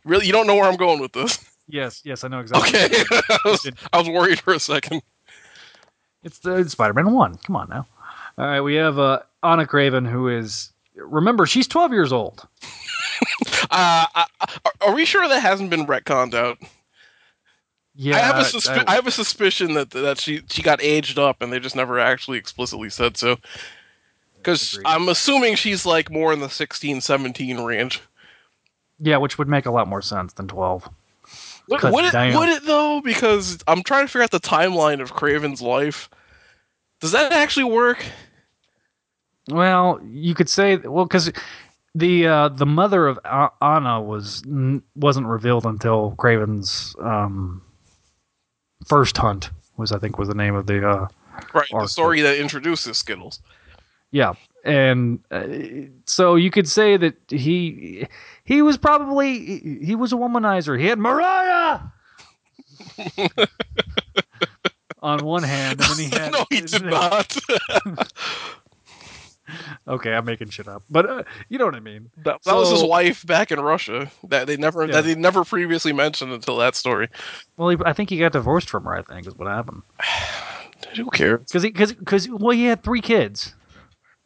Really, 0.04 0.26
you 0.26 0.32
don't 0.32 0.46
know 0.46 0.54
where 0.54 0.64
I'm 0.68 0.76
going 0.76 1.00
with 1.00 1.12
this. 1.12 1.44
Yes, 1.68 2.00
yes, 2.04 2.24
I 2.24 2.28
know 2.28 2.40
exactly. 2.40 2.80
Okay, 2.80 3.04
I, 3.30 3.38
was, 3.44 3.70
I 3.92 3.98
was 3.98 4.08
worried 4.08 4.40
for 4.40 4.54
a 4.54 4.60
second. 4.60 5.02
It's 6.22 6.38
the 6.38 6.56
it's 6.56 6.72
Spider-Man 6.72 7.12
one. 7.12 7.36
Come 7.38 7.56
on 7.56 7.68
now. 7.68 7.86
All 8.38 8.46
right, 8.46 8.60
we 8.60 8.74
have 8.76 8.98
uh, 8.98 9.20
Anna 9.42 9.66
Kraven, 9.66 10.08
who 10.08 10.28
is 10.28 10.72
remember 10.94 11.46
she's 11.46 11.66
12 11.68 11.92
years 11.92 12.12
old. 12.12 12.46
Uh, 13.70 14.06
I, 14.14 14.26
I- 14.40 14.70
are 14.80 14.94
we 14.94 15.04
sure 15.04 15.28
that 15.28 15.40
hasn't 15.40 15.68
been 15.68 15.86
retconned 15.86 16.32
out? 16.32 16.58
Yeah, 17.94 18.16
I 18.16 18.20
have 18.20 18.36
a 18.36 18.42
suspi- 18.42 18.84
I, 18.86 18.94
have 18.94 19.06
a 19.06 19.10
suspicion 19.10 19.74
that 19.74 19.90
that 19.90 20.18
she 20.20 20.40
she 20.48 20.62
got 20.62 20.80
aged 20.82 21.18
up, 21.18 21.42
and 21.42 21.52
they 21.52 21.58
just 21.58 21.76
never 21.76 21.98
actually 21.98 22.38
explicitly 22.38 22.88
said 22.88 23.16
so. 23.16 23.36
Because 24.36 24.78
I'm 24.84 25.08
assuming 25.08 25.56
she's 25.56 25.84
like 25.84 26.10
more 26.10 26.32
in 26.32 26.38
the 26.40 26.48
16, 26.48 27.00
17 27.00 27.60
range. 27.60 28.00
yeah, 29.00 29.16
which 29.16 29.36
would 29.36 29.48
make 29.48 29.66
a 29.66 29.70
lot 29.72 29.88
more 29.88 30.00
sense 30.00 30.32
than 30.34 30.46
12. 30.46 30.88
Would, 31.68 31.82
would 31.82 32.04
it 32.04 32.12
damn. 32.12 32.38
would 32.38 32.48
it 32.48 32.64
though? 32.64 33.00
Because 33.02 33.58
I'm 33.66 33.82
trying 33.82 34.04
to 34.04 34.08
figure 34.08 34.22
out 34.22 34.30
the 34.30 34.40
timeline 34.40 35.02
of 35.02 35.12
Kraven's 35.12 35.60
life. 35.60 36.08
Does 37.00 37.12
that 37.12 37.32
actually 37.32 37.64
work? 37.64 38.02
Well, 39.50 40.00
you 40.04 40.34
could 40.34 40.48
say 40.48 40.76
well 40.76 41.04
because 41.04 41.32
the 41.98 42.26
uh, 42.26 42.48
the 42.48 42.66
mother 42.66 43.06
of 43.06 43.18
Anna 43.60 44.00
was 44.00 44.42
n- 44.46 44.82
wasn't 44.94 45.26
revealed 45.26 45.66
until 45.66 46.14
Kraven's 46.18 46.94
um, 47.00 47.62
first 48.86 49.16
hunt 49.16 49.50
was 49.76 49.92
I 49.92 49.98
think 49.98 50.18
was 50.18 50.28
the 50.28 50.34
name 50.34 50.54
of 50.54 50.66
the 50.66 50.88
uh, 50.88 51.08
Right, 51.54 51.68
the 51.70 51.86
story 51.86 52.20
that 52.22 52.38
introduces 52.38 52.98
Skittles. 52.98 53.40
Yeah, 54.10 54.34
and 54.64 55.20
uh, 55.30 55.46
so 56.06 56.34
you 56.34 56.50
could 56.50 56.68
say 56.68 56.96
that 56.96 57.14
he 57.28 58.06
he 58.44 58.62
was 58.62 58.78
probably 58.78 59.60
he, 59.60 59.78
he 59.82 59.94
was 59.94 60.12
a 60.12 60.16
womanizer. 60.16 60.78
He 60.78 60.86
had 60.86 60.98
Mariah 60.98 61.80
on 65.02 65.24
one 65.24 65.42
hand, 65.42 65.80
and 65.80 65.90
then 65.90 65.98
he 65.98 66.16
had 66.16 66.32
no, 66.32 66.46
he 66.50 66.60
did 66.60 66.84
not. 66.84 67.36
Okay, 69.88 70.12
I'm 70.12 70.24
making 70.24 70.50
shit 70.50 70.68
up, 70.68 70.82
but 70.90 71.08
uh, 71.08 71.22
you 71.48 71.58
know 71.58 71.64
what 71.64 71.74
I 71.74 71.80
mean. 71.80 72.10
that, 72.24 72.42
that 72.44 72.54
was 72.54 72.70
his 72.70 72.82
wife 72.84 73.24
back 73.26 73.50
in 73.50 73.58
Russia. 73.60 74.10
That 74.28 74.46
they 74.46 74.56
never 74.56 74.84
Yeah. 74.86 74.92
that 74.92 75.04
they 75.04 75.14
never 75.14 75.44
previously 75.44 75.92
mentioned 75.92 76.32
until 76.32 76.56
that 76.58 76.74
story. 76.76 77.08
Well, 77.56 77.70
he, 77.70 77.76
I 77.84 77.92
think 77.92 78.10
he 78.10 78.18
got 78.18 78.32
divorced 78.32 78.68
from 78.68 78.84
her. 78.84 78.94
I 78.96 79.02
think 79.02 79.26
is 79.26 79.34
what 79.36 79.48
happened 79.48 79.82
Who 80.96 81.10
cares? 81.10 81.40
because 81.46 81.62
he 81.62 81.70
because 81.70 81.92
because 81.92 82.28
well 82.28 82.50
he 82.50 82.64
had 82.64 82.82
three 82.82 83.00
kids. 83.00 83.54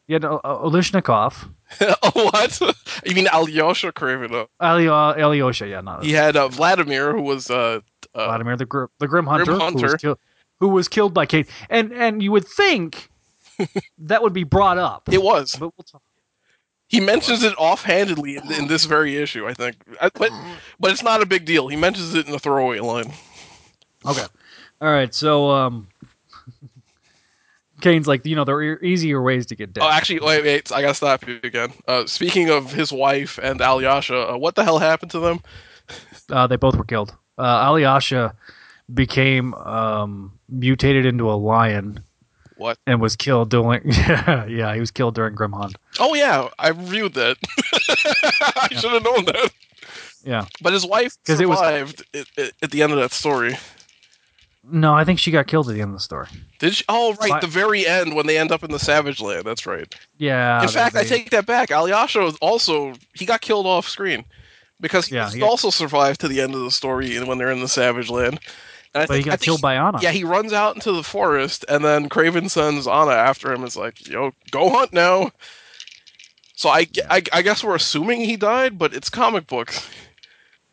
He 0.08 0.14
had 0.14 0.24
uh, 0.24 0.40
uh, 0.42 0.58
Olishnikov, 0.58 1.48
oh, 1.80 2.10
what? 2.32 2.60
you 3.06 3.14
mean 3.14 3.28
Alyosha 3.32 3.92
Kravinoff? 3.92 4.48
Alio, 4.60 4.92
Alyosha, 4.92 5.68
yeah, 5.68 5.80
not 5.80 6.02
He 6.04 6.12
had 6.12 6.36
uh, 6.36 6.48
Vladimir, 6.48 7.12
who 7.12 7.22
was 7.22 7.50
uh, 7.50 7.78
uh, 8.14 8.24
Vladimir 8.26 8.56
the 8.56 8.66
Gr- 8.66 8.86
the 8.98 9.06
Grim 9.06 9.26
Hunter, 9.26 9.44
Grim 9.44 9.58
Who, 9.60 9.64
was 9.74 9.82
Hunter. 9.82 9.96
kill- 9.96 10.18
who 10.58 10.68
was 10.68 10.88
killed 10.88 11.14
by 11.14 11.24
Kaine, 11.26 11.46
and 11.70 11.92
and 11.92 12.20
you 12.22 12.32
would 12.32 12.46
think 12.46 13.10
that 13.98 14.22
would 14.22 14.32
be 14.32 14.44
brought 14.44 14.78
up. 14.78 15.08
it 15.12 15.22
was. 15.22 15.56
but 15.56 15.72
we'll 15.76 15.84
talk. 15.84 16.02
He 16.88 17.00
mentions 17.00 17.42
it 17.42 17.54
offhandedly 17.56 18.36
in, 18.36 18.52
in 18.52 18.66
this 18.66 18.84
very 18.84 19.16
issue, 19.16 19.46
I 19.46 19.54
think. 19.54 19.76
I, 19.98 20.10
but 20.12 20.30
but 20.78 20.90
it's 20.90 21.02
not 21.02 21.22
a 21.22 21.26
big 21.26 21.46
deal. 21.46 21.68
He 21.68 21.76
mentions 21.76 22.14
it 22.14 22.28
in 22.28 22.34
a 22.34 22.38
throwaway 22.38 22.80
line. 22.80 23.10
Okay. 24.04 24.26
All 24.80 24.90
right. 24.92 25.14
So, 25.14 25.48
um, 25.50 25.88
Kaine's 27.80 28.06
like, 28.06 28.26
you 28.26 28.36
know, 28.36 28.44
there 28.44 28.56
are 28.56 28.82
easier 28.82 29.22
ways 29.22 29.46
to 29.46 29.56
get 29.56 29.72
dead. 29.72 29.82
Oh, 29.82 29.88
actually, 29.88 30.20
wait, 30.20 30.44
wait. 30.44 30.70
I 30.70 30.82
gotta 30.82 30.94
stop 30.94 31.26
you 31.26 31.40
again. 31.42 31.72
Uh, 31.88 32.04
speaking 32.06 32.50
of 32.50 32.72
his 32.72 32.92
wife 32.92 33.38
and 33.42 33.60
Alyosha, 33.62 34.32
uh, 34.32 34.36
what 34.36 34.54
the 34.54 34.64
hell 34.64 34.78
happened 34.78 35.10
to 35.12 35.18
them? 35.20 35.40
Uh, 36.30 36.46
they 36.46 36.56
both 36.56 36.76
were 36.76 36.84
killed. 36.84 37.14
Uh, 37.36 37.42
Alyosha 37.66 38.34
became 38.94 39.52
um, 39.54 40.32
mutated 40.48 41.04
into 41.04 41.30
a 41.30 41.34
lion 41.34 42.00
What? 42.62 42.78
and 42.86 43.00
was 43.00 43.16
killed 43.16 43.50
during. 43.50 43.82
Yeah, 43.92 44.46
yeah, 44.46 44.74
he 44.74 44.80
was 44.80 44.90
killed 44.90 45.14
during 45.14 45.34
Grim 45.34 45.52
Hunt. 45.52 45.74
Oh 45.98 46.14
yeah, 46.14 46.48
I 46.58 46.68
reviewed 46.68 47.14
that. 47.14 47.36
I 48.56 48.68
should 48.70 48.92
have 48.92 49.02
known 49.04 49.24
that. 49.26 49.50
Yeah. 50.24 50.46
But 50.62 50.72
his 50.72 50.86
wife 50.86 51.16
'Cause 51.26 51.40
it 51.40 51.48
was- 51.48 51.58
survived 51.58 52.04
at, 52.14 52.52
at, 52.62 52.70
the 52.70 52.82
end 52.82 52.92
of 52.92 52.98
that 52.98 53.12
story. 53.12 53.56
No, 54.64 54.94
I 54.94 55.02
think 55.04 55.18
she 55.18 55.32
got 55.32 55.48
killed 55.48 55.68
at 55.68 55.74
the 55.74 55.80
end 55.80 55.90
of 55.90 55.96
the 55.96 56.00
story. 56.00 56.28
Did 56.60 56.74
she? 56.76 56.84
Oh, 56.88 57.14
right, 57.20 57.30
Fi- 57.30 57.40
the 57.40 57.48
very 57.48 57.84
end 57.84 58.14
when 58.14 58.28
they 58.28 58.38
end 58.38 58.52
up 58.52 58.62
in 58.62 58.70
the 58.70 58.78
Savage 58.78 59.20
Land. 59.20 59.44
That's 59.44 59.66
right. 59.66 59.92
Yeah. 60.18 60.62
in 60.62 60.68
fact, 60.68 60.94
I 60.94 61.02
take 61.02 61.30
that 61.30 61.46
back. 61.46 61.72
Alyosha 61.72 62.32
also 62.40 62.94
he 63.14 63.26
got 63.26 63.40
killed 63.40 63.66
off 63.66 63.88
screen 63.88 64.24
because 64.80 65.06
he, 65.06 65.16
Yeah, 65.16 65.28
he 65.30 65.40
got- 65.40 65.48
also 65.48 65.70
survived 65.70 66.20
to 66.20 66.28
the 66.28 66.40
end 66.40 66.54
of 66.54 66.60
the 66.60 66.70
story 66.70 67.18
when 67.24 67.38
they're 67.38 67.50
in 67.50 67.58
the 67.60 67.68
Savage 67.68 68.08
Land. 68.08 68.38
But 68.92 69.08
he 69.10 69.22
think- 69.22 69.26
I 69.26 69.30
got 69.30 69.40
killed 69.40 69.60
by 69.62 69.74
Anna. 69.76 69.98
Yeah, 70.02 70.10
he 70.10 70.24
runs 70.24 70.52
out 70.52 70.74
into 70.74 70.92
the 70.92 71.02
forest, 71.02 71.64
and 71.68 71.84
then 71.84 72.08
Kraven 72.08 72.50
sends 72.50 72.86
Anna 72.86 73.12
after 73.12 73.52
him. 73.52 73.64
It's 73.64 73.76
like, 73.76 74.06
yo, 74.06 74.32
go 74.50 74.68
hunt 74.70 74.92
now. 74.92 75.30
So 76.54 76.68
I, 76.68 76.86
I, 77.10 77.22
I 77.32 77.42
guess 77.42 77.64
we're 77.64 77.74
assuming 77.74 78.20
he 78.20 78.36
died, 78.36 78.78
but 78.78 78.94
it's 78.94 79.08
comic 79.10 79.46
books. 79.46 79.88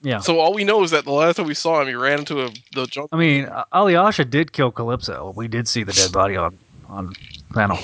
Yeah. 0.01 0.19
So 0.19 0.39
all 0.39 0.53
we 0.53 0.63
know 0.63 0.83
is 0.83 0.91
that 0.91 1.05
the 1.05 1.11
last 1.11 1.37
time 1.37 1.47
we 1.47 1.53
saw 1.53 1.81
him, 1.81 1.87
he 1.87 1.95
ran 1.95 2.19
into 2.19 2.45
a, 2.45 2.49
the 2.73 2.85
jungle. 2.85 3.09
I 3.11 3.17
mean, 3.17 3.49
Alyosha 3.73 4.25
did 4.25 4.53
kill 4.53 4.71
Calypso. 4.71 5.33
We 5.35 5.47
did 5.47 5.67
see 5.67 5.83
the 5.83 5.93
dead 5.93 6.11
body 6.11 6.35
on 6.35 6.57
on 6.87 7.13
panel. 7.53 7.77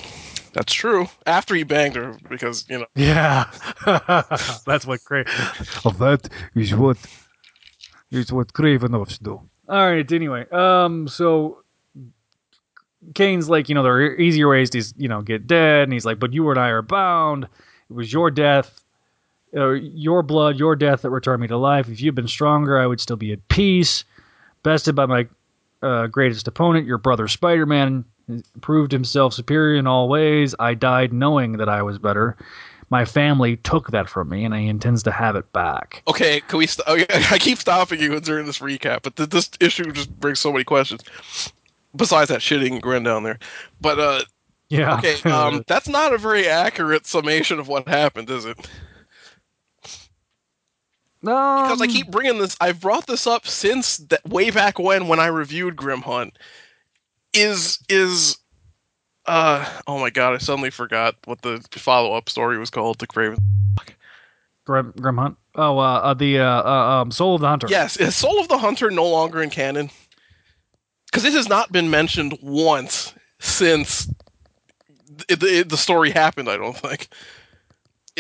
That's 0.54 0.74
true. 0.74 1.08
After 1.26 1.54
he 1.56 1.64
banged 1.64 1.96
her, 1.96 2.16
because 2.30 2.66
you 2.70 2.80
know. 2.80 2.86
Yeah, 2.96 3.46
that's 4.66 4.86
what 4.86 5.02
Kraven. 5.02 5.98
that 6.00 6.30
is 6.56 6.74
what 6.74 6.98
is 8.12 8.32
what 8.32 8.54
Kravinoffs 8.54 9.22
do. 9.22 9.42
All 9.68 9.92
right. 9.92 10.12
Anyway, 10.12 10.48
um, 10.52 11.08
so 11.08 11.64
Kaine's 13.14 13.50
like, 13.50 13.70
you 13.70 13.76
know, 13.76 13.84
there 13.84 13.94
are 13.94 14.16
easier 14.16 14.50
ways 14.50 14.70
to, 14.72 14.84
you 14.98 15.08
know, 15.08 15.22
get 15.22 15.48
dead, 15.48 15.84
and 15.84 15.94
he's 15.94 16.06
like, 16.06 16.20
but 16.20 16.34
you 16.34 16.50
and 16.50 16.60
I 16.60 16.70
are 16.70 16.82
bound. 16.82 17.46
It 17.90 17.94
was 17.94 18.12
your 18.12 18.32
death, 18.32 18.82
uh, 19.56 19.72
your 19.72 20.24
blood, 20.24 20.58
your 20.58 20.76
death 20.76 21.04
that 21.04 21.10
returned 21.12 21.42
me 21.42 21.48
to 21.48 21.58
life. 21.58 21.88
If 21.90 22.02
you'd 22.02 22.16
been 22.16 22.28
stronger, 22.28 22.80
I 22.80 22.88
would 22.88 23.00
still 23.00 23.18
be 23.18 23.32
at 23.32 23.48
peace. 23.48 24.04
Bested 24.64 24.96
by 24.96 25.06
my 25.06 25.28
uh, 25.84 26.08
greatest 26.08 26.48
opponent, 26.48 26.88
your 26.88 26.98
brother 26.98 27.28
Spider-Man, 27.28 28.06
proved 28.62 28.92
himself 28.92 29.36
superior 29.36 29.78
in 29.78 29.86
all 29.86 30.10
ways. 30.10 30.56
I 30.60 30.74
died 30.74 31.14
knowing 31.14 31.58
that 31.58 31.70
I 31.70 31.84
was 31.84 32.00
better. 32.00 32.36
My 32.90 33.06
family 33.06 33.58
took 33.58 33.92
that 33.92 34.10
from 34.10 34.30
me, 34.30 34.46
and 34.46 34.54
he 34.54 34.68
intends 34.68 35.04
to 35.04 35.12
have 35.12 35.36
it 35.36 35.52
back. 35.54 36.04
Okay, 36.08 36.42
can 36.42 36.60
we? 36.60 36.68
St- 36.68 36.88
okay, 36.90 37.06
I 37.32 37.40
keep 37.40 37.58
stopping 37.58 38.00
you 38.00 38.20
during 38.20 38.46
this 38.46 38.60
recap, 38.60 39.04
but 39.04 39.16
th- 39.16 39.30
this 39.30 39.50
issue 39.60 39.92
just 39.92 40.12
brings 40.20 40.40
so 40.40 40.52
many 40.52 40.64
questions. 40.64 41.04
Besides 41.96 42.30
that 42.30 42.42
shitting 42.42 42.82
grin 42.82 43.04
down 43.04 43.24
there, 43.24 43.40
but 43.82 44.00
uh, 44.00 44.22
Yeah. 44.70 44.96
okay, 45.00 45.18
um, 45.32 45.64
that's 45.68 45.88
not 45.88 46.14
a 46.14 46.18
very 46.18 46.48
accurate 46.48 47.06
summation 47.08 47.60
of 47.60 47.68
what 47.68 47.88
happened, 47.88 48.30
is 48.30 48.46
it? 48.46 48.58
No 51.22 51.32
Because 51.56 51.82
I 51.82 51.86
Um, 51.86 51.90
keep 51.92 52.12
bringing 52.12 52.38
this. 52.40 52.56
I've 52.62 52.80
brought 52.82 53.08
this 53.08 53.28
up 53.28 53.48
since 53.48 53.98
that 53.98 54.26
way 54.28 54.52
back 54.52 54.80
when 54.80 55.08
when 55.08 55.20
I 55.20 55.28
reviewed 55.28 55.76
Grim 55.76 56.02
Hunt. 56.02 56.38
Is 57.34 57.80
is 57.90 58.38
uh 59.28 59.66
oh 59.88 60.00
my 60.00 60.10
god! 60.10 60.34
I 60.34 60.38
suddenly 60.38 60.70
forgot 60.70 61.16
what 61.26 61.42
the 61.42 61.66
follow 61.72 62.14
up 62.14 62.30
story 62.30 62.58
was 62.58 62.70
called 62.70 63.00
to 63.00 63.08
Kraven. 63.08 63.38
Grim, 64.66 64.94
Grim 65.00 65.18
Hunt. 65.18 65.38
Oh, 65.56 65.78
uh, 65.78 66.00
uh 66.00 66.14
the 66.14 66.40
uh, 66.40 66.44
uh, 66.44 67.02
um, 67.02 67.12
Soul 67.12 67.36
of 67.36 67.42
the 67.42 67.48
Hunter. 67.48 67.68
Yes, 67.70 67.98
is 67.98 68.16
Soul 68.16 68.40
of 68.40 68.48
the 68.48 68.58
Hunter 68.58 68.90
no 68.90 69.08
longer 69.08 69.42
in 69.42 69.50
canon? 69.50 69.90
Because 71.06 71.24
it 71.24 71.34
has 71.34 71.48
not 71.48 71.72
been 71.72 71.90
mentioned 71.90 72.38
once 72.42 73.14
since 73.40 74.08
the, 75.28 75.36
the, 75.36 75.66
the 75.68 75.78
story 75.78 76.12
happened. 76.12 76.50
I 76.50 76.58
don't 76.58 76.76
think. 76.76 77.08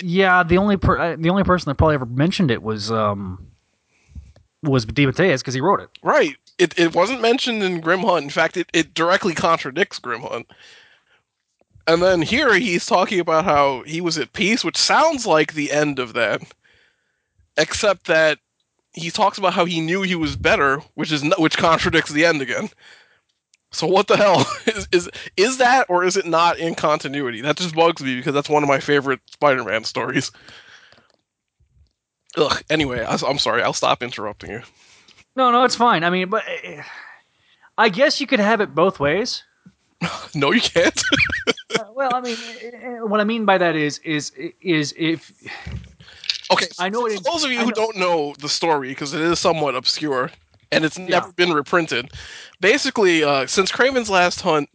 Yeah, 0.02 0.44
the 0.44 0.58
only 0.58 0.78
per- 0.78 0.98
uh, 0.98 1.16
the 1.18 1.30
only 1.30 1.44
person 1.44 1.70
that 1.70 1.76
probably 1.76 1.96
ever 1.96 2.06
mentioned 2.06 2.52
it 2.52 2.62
was 2.62 2.92
um 2.92 3.48
was 4.62 4.86
DeMatteis 4.86 5.40
because 5.40 5.54
he 5.54 5.62
wrote 5.62 5.82
it. 5.82 5.90
Right. 6.04 6.36
It 6.58 6.78
it 6.78 6.96
wasn't 6.96 7.22
mentioned 7.22 7.64
in 7.64 7.82
Grim 7.82 8.02
Hunt. 8.02 8.24
In 8.24 8.30
fact, 8.30 8.56
it, 8.56 8.70
it 8.74 8.94
directly 8.94 9.34
contradicts 9.34 10.00
Grim 10.00 10.22
Hunt. 10.22 10.48
And 11.88 12.02
then 12.02 12.22
here 12.22 12.54
he's 12.56 12.86
talking 12.86 13.20
about 13.20 13.46
how 13.46 13.84
he 13.84 14.02
was 14.02 14.18
at 14.18 14.34
peace, 14.34 14.64
which 14.64 14.78
sounds 14.78 15.26
like 15.26 15.54
the 15.54 15.72
end 15.72 16.00
of 16.00 16.14
that. 16.14 16.42
Except 17.58 18.08
that 18.08 18.40
he 18.94 19.12
talks 19.12 19.38
about 19.38 19.54
how 19.54 19.66
he 19.66 19.82
knew 19.82 20.02
he 20.02 20.16
was 20.16 20.36
better, 20.36 20.78
which 20.96 21.12
is 21.12 21.24
n- 21.24 21.34
which 21.38 21.58
contradicts 21.58 22.12
the 22.12 22.26
end 22.26 22.42
again. 22.42 22.70
So 23.72 23.88
what 23.88 24.08
the 24.08 24.18
hell 24.18 24.46
is 24.66 24.88
is 24.92 25.10
is 25.38 25.58
that 25.58 25.86
or 25.90 26.04
is 26.04 26.18
it 26.18 26.26
not 26.26 26.58
in 26.58 26.76
continuity? 26.76 27.42
That 27.42 27.58
just 27.58 27.76
bugs 27.76 28.02
me 28.02 28.16
because 28.16 28.34
that's 28.34 28.50
one 28.50 28.64
of 28.64 28.70
my 28.70 28.80
favorite 28.80 29.20
Spider-Man 29.32 29.84
stories. 29.84 30.32
Ugh. 32.38 32.64
Anyway, 32.70 33.04
I, 33.04 33.18
I'm 33.28 33.40
sorry. 33.40 33.62
I'll 33.62 33.74
stop 33.74 34.02
interrupting 34.02 34.52
you. 34.52 34.62
No, 35.36 35.52
no, 35.52 35.64
it's 35.64 35.76
fine. 35.76 36.04
I 36.04 36.10
mean, 36.10 36.30
but 36.30 36.44
uh, 36.66 36.82
I 37.78 37.90
guess 37.90 38.20
you 38.20 38.28
could 38.28 38.40
have 38.40 38.62
it 38.62 38.74
both 38.74 39.00
ways. 39.00 39.44
No, 40.36 40.52
you 40.52 40.60
can't. 40.60 41.02
Well, 41.96 42.12
I 42.14 42.20
mean, 42.20 42.36
what 43.10 43.22
I 43.22 43.24
mean 43.24 43.46
by 43.46 43.58
that 43.58 43.76
is 43.76 44.00
is 44.00 44.32
is 44.62 44.94
if 44.98 45.32
Okay, 46.52 46.68
I 46.78 46.90
know 46.90 47.08
it 47.08 47.16
For 47.18 47.24
those 47.24 47.44
of 47.46 47.52
you 47.52 47.60
I 47.60 47.64
who 47.64 47.68
know- 47.70 47.74
don't 47.74 47.96
know 47.98 48.36
the 48.40 48.50
story, 48.50 48.90
because 48.90 49.14
it 49.14 49.22
is 49.22 49.40
somewhat 49.40 49.76
obscure 49.76 50.30
and 50.72 50.84
it's 50.84 50.98
never 50.98 51.32
been 51.32 51.54
reprinted. 51.54 52.12
Basically, 52.60 53.24
uh, 53.24 53.48
since 53.48 53.72
Kraven's 53.72 54.10
Last 54.10 54.42
Hunt 54.42 54.70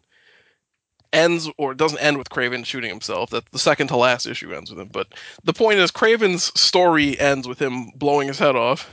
ends, 1.13 1.51
or 1.59 1.75
doesn't 1.75 1.99
end 1.99 2.17
with 2.17 2.31
Kraven 2.31 2.65
shooting 2.65 2.89
himself, 2.89 3.31
that 3.31 3.45
the 3.51 3.59
second 3.59 3.89
to 3.89 3.97
last 3.97 4.25
issue 4.27 4.55
ends 4.55 4.71
with 4.71 4.81
him. 4.81 4.89
But 4.91 5.09
the 5.45 5.53
point 5.53 5.79
is, 5.79 5.91
Kraven's 5.91 6.59
story 6.59 7.19
ends 7.21 7.47
with 7.47 7.61
him 7.61 7.91
blowing 7.97 8.29
his 8.29 8.39
head 8.39 8.57
off, 8.57 8.89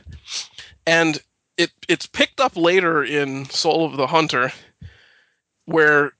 and 0.86 1.22
it 1.58 1.72
it's 1.88 2.08
picked 2.08 2.42
up 2.42 2.58
later 2.58 3.04
in 3.06 3.46
Soul 3.46 3.86
of 3.86 3.96
the 3.96 4.08
Hunter, 4.08 4.52
where 5.66 6.12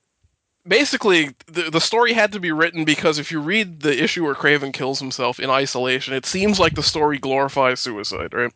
basically 0.68 1.36
the, 1.48 1.70
the 1.70 1.82
story 1.82 2.14
had 2.14 2.32
to 2.34 2.40
be 2.40 2.52
written 2.52 2.86
because 2.86 3.20
if 3.20 3.32
you 3.32 3.40
read 3.40 3.82
the 3.82 4.04
issue 4.04 4.24
where 4.24 4.36
Kraven 4.36 4.74
kills 4.74 5.00
himself 5.00 5.40
in 5.40 5.50
isolation, 5.50 6.14
it 6.14 6.26
seems 6.26 6.60
like 6.60 6.76
the 6.76 6.84
story 6.84 7.18
glorifies 7.18 7.80
suicide, 7.80 8.34
right? 8.34 8.54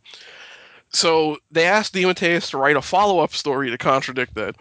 So 0.90 1.38
they 1.52 1.66
asked 1.66 1.94
DeMatteis 1.94 2.50
to 2.50 2.58
write 2.58 2.76
a 2.76 2.82
follow-up 2.82 3.34
story 3.34 3.70
to 3.70 3.78
contradict 3.78 4.36
that. 4.36 4.56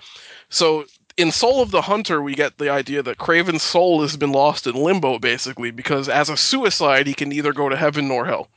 So 0.48 0.84
in 1.16 1.32
Soul 1.32 1.61
of 1.61 1.70
the 1.70 1.82
Hunter, 1.82 2.22
we 2.22 2.34
get 2.34 2.59
the 2.59 2.70
idea 2.70 3.03
that 3.03 3.18
Kraven's 3.18 3.62
soul 3.62 4.01
has 4.01 4.16
been 4.16 4.32
lost 4.32 4.66
in 4.66 4.74
limbo, 4.74 5.18
basically, 5.18 5.70
because 5.70 6.09
as 6.09 6.30
a 6.30 6.36
suicide, 6.36 7.07
he 7.07 7.14
can 7.14 7.28
neither 7.28 7.53
go 7.53 7.68
to 7.68 7.76
heaven 7.76 8.09
nor 8.09 8.26
hell. 8.26 8.48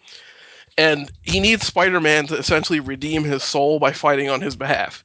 And 0.78 1.12
he 1.24 1.40
needs 1.40 1.66
Spider-Man 1.66 2.28
to 2.28 2.38
essentially 2.38 2.80
redeem 2.80 3.24
his 3.24 3.44
soul 3.44 3.80
by 3.80 3.92
fighting 3.92 4.30
on 4.30 4.42
his 4.42 4.56
behalf. 4.56 5.04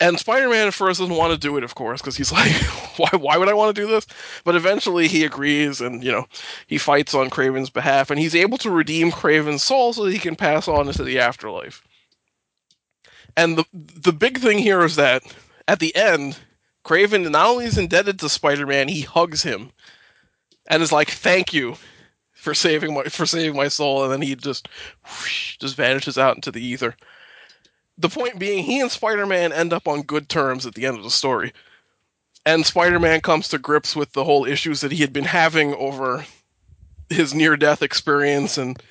And 0.00 0.18
Spider-Man 0.18 0.66
at 0.66 0.74
first 0.74 0.98
doesn't 0.98 1.14
want 1.14 1.32
to 1.32 1.38
do 1.38 1.56
it, 1.56 1.64
of 1.64 1.76
course, 1.76 2.00
because 2.00 2.16
he's 2.16 2.32
like, 2.32 2.52
"Why? 2.96 3.10
Why 3.12 3.36
would 3.36 3.48
I 3.48 3.54
want 3.54 3.74
to 3.74 3.80
do 3.80 3.88
this?" 3.88 4.06
But 4.44 4.56
eventually, 4.56 5.08
he 5.08 5.24
agrees, 5.24 5.80
and 5.80 6.02
you 6.02 6.10
know, 6.10 6.26
he 6.66 6.78
fights 6.78 7.14
on 7.14 7.30
Kraven's 7.30 7.70
behalf, 7.70 8.10
and 8.10 8.18
he's 8.18 8.34
able 8.34 8.58
to 8.58 8.70
redeem 8.70 9.12
Kraven's 9.12 9.62
soul 9.62 9.92
so 9.92 10.04
that 10.04 10.12
he 10.12 10.18
can 10.18 10.36
pass 10.36 10.66
on 10.68 10.88
into 10.88 11.04
the 11.04 11.18
afterlife. 11.18 11.82
And 13.36 13.56
the 13.56 13.64
the 13.72 14.12
big 14.12 14.38
thing 14.38 14.58
here 14.58 14.84
is 14.84 14.96
that 14.96 15.22
at 15.68 15.78
the 15.78 15.94
end, 15.94 16.38
Kraven 16.84 17.30
not 17.30 17.46
only 17.46 17.64
is 17.66 17.78
indebted 17.78 18.18
to 18.18 18.28
Spider-Man, 18.28 18.88
he 18.88 19.02
hugs 19.02 19.42
him, 19.42 19.70
and 20.66 20.82
is 20.82 20.92
like, 20.92 21.10
"Thank 21.10 21.52
you." 21.52 21.76
For 22.32 22.52
saving 22.52 22.92
my 22.92 23.04
for 23.04 23.24
saving 23.24 23.56
my 23.56 23.68
soul, 23.68 24.02
and 24.02 24.12
then 24.12 24.20
he 24.20 24.34
just 24.34 24.68
whoosh, 25.04 25.56
just 25.56 25.76
vanishes 25.76 26.18
out 26.18 26.34
into 26.36 26.50
the 26.50 26.62
ether 26.62 26.94
the 27.98 28.08
point 28.08 28.38
being, 28.38 28.64
he 28.64 28.80
and 28.80 28.90
Spider 28.90 29.26
Man 29.26 29.52
end 29.52 29.72
up 29.72 29.86
on 29.86 30.02
good 30.02 30.28
terms 30.28 30.66
at 30.66 30.74
the 30.74 30.86
end 30.86 30.96
of 30.96 31.04
the 31.04 31.10
story. 31.10 31.52
And 32.46 32.66
Spider 32.66 33.00
Man 33.00 33.20
comes 33.20 33.48
to 33.48 33.58
grips 33.58 33.96
with 33.96 34.12
the 34.12 34.24
whole 34.24 34.44
issues 34.44 34.80
that 34.80 34.92
he 34.92 34.98
had 34.98 35.12
been 35.12 35.24
having 35.24 35.74
over 35.74 36.24
his 37.08 37.34
near 37.34 37.56
death 37.56 37.82
experience 37.82 38.58
and 38.58 38.82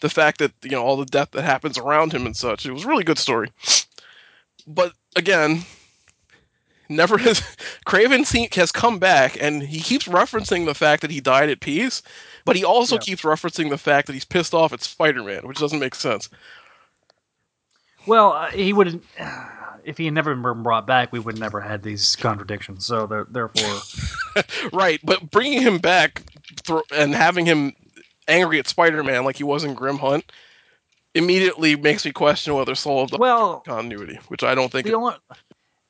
the 0.00 0.08
fact 0.08 0.38
that, 0.38 0.52
you 0.62 0.70
know, 0.70 0.82
all 0.82 0.96
the 0.96 1.04
death 1.06 1.30
that 1.32 1.44
happens 1.44 1.78
around 1.78 2.12
him 2.12 2.26
and 2.26 2.36
such. 2.36 2.66
It 2.66 2.72
was 2.72 2.84
a 2.84 2.88
really 2.88 3.04
good 3.04 3.18
story. 3.18 3.50
But 4.66 4.92
again, 5.16 5.64
never 6.88 7.18
has 7.18 7.40
Kraven 7.86 8.54
has 8.54 8.72
come 8.72 8.98
back 8.98 9.36
and 9.40 9.62
he 9.62 9.80
keeps 9.80 10.06
referencing 10.06 10.64
the 10.66 10.74
fact 10.74 11.02
that 11.02 11.10
he 11.10 11.20
died 11.20 11.50
at 11.50 11.60
peace, 11.60 12.02
but 12.44 12.56
he 12.56 12.64
also 12.64 12.96
Yeah. 12.96 13.00
keeps 13.00 13.22
referencing 13.22 13.70
the 13.70 13.78
fact 13.78 14.06
that 14.06 14.12
he's 14.14 14.24
pissed 14.24 14.54
off 14.54 14.72
at 14.72 14.82
Spider 14.82 15.22
Man, 15.22 15.46
which 15.46 15.58
doesn't 15.58 15.78
make 15.80 15.94
sense. 15.94 16.28
Well, 18.06 18.32
uh, 18.32 18.50
he 18.50 18.72
would 18.72 19.00
if 19.84 19.98
he 19.98 20.06
had 20.06 20.14
never 20.14 20.34
been 20.34 20.62
brought 20.62 20.86
back, 20.86 21.12
we 21.12 21.18
would 21.18 21.38
never 21.38 21.60
had 21.60 21.82
these 21.82 22.16
contradictions. 22.16 22.86
So 22.86 23.06
there- 23.06 23.26
therefore, 23.28 23.80
Right, 24.72 25.00
but 25.04 25.30
bringing 25.30 25.60
him 25.62 25.78
back 25.78 26.22
thro- 26.64 26.82
and 26.94 27.14
having 27.14 27.44
him 27.46 27.72
angry 28.26 28.58
at 28.58 28.66
Spider-Man 28.66 29.24
like 29.24 29.36
he 29.36 29.44
was 29.44 29.64
in 29.64 29.74
Grim 29.74 29.98
Hunt 29.98 30.32
immediately 31.14 31.76
makes 31.76 32.04
me 32.04 32.12
question 32.12 32.54
whether 32.54 32.74
Soul 32.74 33.02
of 33.04 33.10
the 33.10 33.18
well, 33.18 33.60
continuity, 33.60 34.18
which 34.28 34.42
I 34.42 34.54
don't 34.54 34.72
think. 34.72 34.86
the 34.86 34.94
only 34.94 35.14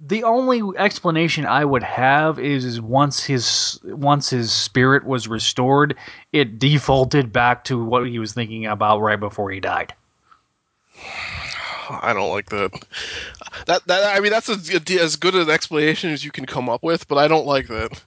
the 0.01 0.25
only 0.25 0.61
explanation 0.77 1.47
I 1.47 1.65
would 1.65 1.85
have 1.85 2.39
is, 2.39 2.65
is 2.65 2.81
once 2.81 3.23
his 3.25 3.79
once 3.85 4.29
his 4.29 4.53
spirit 4.53 5.07
was 5.07 5.29
restored, 5.29 5.97
it 6.33 6.59
defaulted 6.59 7.33
back 7.33 7.65
to 7.65 7.83
what 7.83 8.07
he 8.09 8.19
was 8.19 8.33
thinking 8.35 8.67
about 8.67 9.01
right 9.01 9.19
before 9.21 9.51
he 9.51 9.61
died. 9.61 9.95
I 11.89 12.13
don't 12.13 12.31
like 12.31 12.51
that. 12.51 12.71
That 13.67 13.87
that 13.87 14.17
I 14.17 14.21
mean 14.21 14.31
that's 14.31 14.49
as, 14.49 14.71
as 14.71 15.17
good 15.17 15.35
an 15.35 15.51
explanation 15.51 16.11
as 16.11 16.25
you 16.25 16.31
can 16.31 16.47
come 16.47 16.69
up 16.69 16.83
with, 16.83 17.09
but 17.09 17.19
I 17.19 17.29
don't 17.29 17.47
like 17.47 17.69
that. 17.69 18.03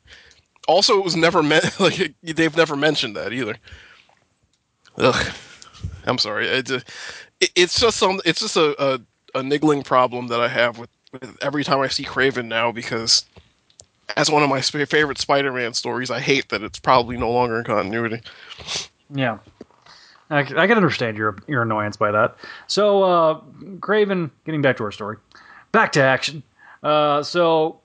Also, 0.68 0.98
it 0.98 1.04
was 1.04 1.16
never 1.16 1.42
meant 1.44 1.80
like 1.80 2.14
they've 2.24 2.58
never 2.58 2.76
mentioned 2.76 3.16
that 3.16 3.34
either. 3.34 3.56
Ugh, 4.98 5.34
I'm 6.06 6.18
sorry. 6.18 6.48
It's 6.48 6.72
a, 6.72 6.78
it, 7.40 7.52
it's 7.56 7.80
just 7.80 7.98
some. 7.98 8.20
It's 8.26 8.40
just 8.40 8.58
a, 8.58 8.76
a 8.84 9.00
a 9.36 9.44
niggling 9.44 9.84
problem 9.84 10.28
that 10.28 10.40
I 10.40 10.48
have 10.48 10.80
with, 10.80 10.90
with 11.12 11.38
every 11.42 11.64
time 11.64 11.80
I 11.80 11.88
see 11.88 12.04
Kraven 12.04 12.46
now 12.46 12.72
because 12.72 13.26
as 14.16 14.32
one 14.32 14.44
of 14.44 14.50
my 14.50 14.62
favorite 14.62 15.18
Spider-Man 15.18 15.74
stories, 15.74 16.10
I 16.10 16.20
hate 16.20 16.50
that 16.50 16.64
it's 16.64 16.80
probably 16.80 17.18
no 17.18 17.32
longer 17.32 17.60
in 17.60 17.66
continuity. 17.66 18.22
Yeah. 19.14 19.40
I, 20.30 20.40
I 20.40 20.68
can 20.68 20.78
understand 20.78 21.18
your 21.18 21.38
your 21.48 21.62
annoyance 21.62 21.98
by 21.98 22.12
that. 22.12 22.38
So, 22.68 23.04
uh, 23.04 23.42
Kraven, 23.80 24.30
getting 24.46 24.62
back 24.62 24.78
to 24.78 24.84
our 24.84 24.92
story, 24.92 25.18
back 25.72 25.92
to 25.94 26.02
action. 26.02 26.44
Uh, 26.84 27.24
so, 27.24 27.80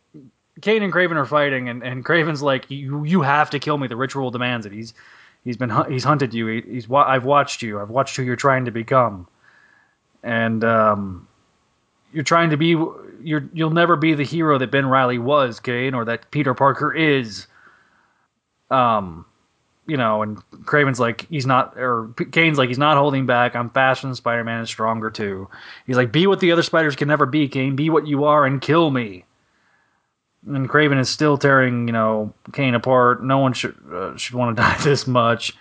Kaine 0.61 0.83
and 0.83 0.93
Kraven 0.93 1.17
are 1.17 1.27
fighting, 1.27 1.69
and, 1.69 1.83
and 1.83 2.05
Kraven's 2.05 2.43
like, 2.43 2.71
"You 2.71 3.05
you 3.05 3.23
have 3.23 3.51
to 3.51 3.59
kill 3.59 3.79
me. 3.79 3.87
The 3.87 3.97
ritual 3.97 4.31
demands 4.31 4.67
it. 4.67 4.73
He's 4.73 4.93
he's 5.45 5.57
been 5.57 5.71
he's 5.89 6.05
hunted 6.05 6.35
you. 6.35 6.47
He, 6.47 6.61
he's 6.63 6.91
I've 6.91 7.25
watched 7.25 7.63
you. 7.63 7.81
I've 7.81 7.91
watched 7.91 8.17
who 8.17 8.23
you're 8.23 8.37
trying 8.37 8.65
to 8.65 8.71
become, 8.71 9.29
and 10.23 10.65
um, 10.65 11.29
you're 12.13 12.25
trying 12.25 12.51
to 12.51 12.57
be 12.57 12.77
you're 13.23 13.49
you'll 13.53 13.71
never 13.71 13.97
be 13.97 14.15
the 14.15 14.25
hero 14.25 14.59
that 14.59 14.71
Ben 14.71 14.87
Reilly 14.87 15.19
was, 15.19 15.61
Kaine, 15.61 15.95
or 15.95 16.05
that 16.05 16.31
Peter 16.31 16.55
Parker 16.55 16.93
is. 16.93 17.47
Um, 18.71 19.27
you 19.87 19.97
know, 19.97 20.23
and 20.23 20.39
Kraven's 20.65 21.01
like 21.01 21.27
he's 21.29 21.47
not, 21.47 21.77
or 21.77 22.15
Kaine's 22.31 22.59
like 22.59 22.69
he's 22.69 22.79
not 22.79 22.97
holding 22.97 23.27
back. 23.27 23.57
I'm 23.57 23.71
faster 23.71 24.07
than 24.07 24.15
Spider-Man 24.15 24.63
is 24.63 24.69
stronger 24.69 25.11
too. 25.11 25.49
He's 25.87 25.97
like, 25.97 26.13
be 26.13 26.27
what 26.27 26.41
the 26.41 26.53
other 26.53 26.63
spiders 26.63 26.97
can 26.97 27.09
never 27.09 27.27
be, 27.27 27.49
Kaine. 27.49 27.77
Be 27.77 27.91
what 27.91 28.07
you 28.07 28.25
are 28.25 28.47
and 28.47 28.61
kill 28.61 28.91
me. 28.91 29.25
And 30.47 30.69
Kraven 30.69 30.99
is 30.99 31.09
still 31.09 31.39
tearing, 31.39 31.87
you 31.89 31.93
know, 31.93 32.33
Kaine 32.53 32.75
apart. 32.75 33.23
No 33.25 33.39
one 33.39 33.53
should 33.53 33.77
uh, 33.93 34.17
should 34.17 34.35
want 34.35 34.57
to 34.57 34.63
die 34.63 34.79
this 34.83 35.07
much. 35.07 35.55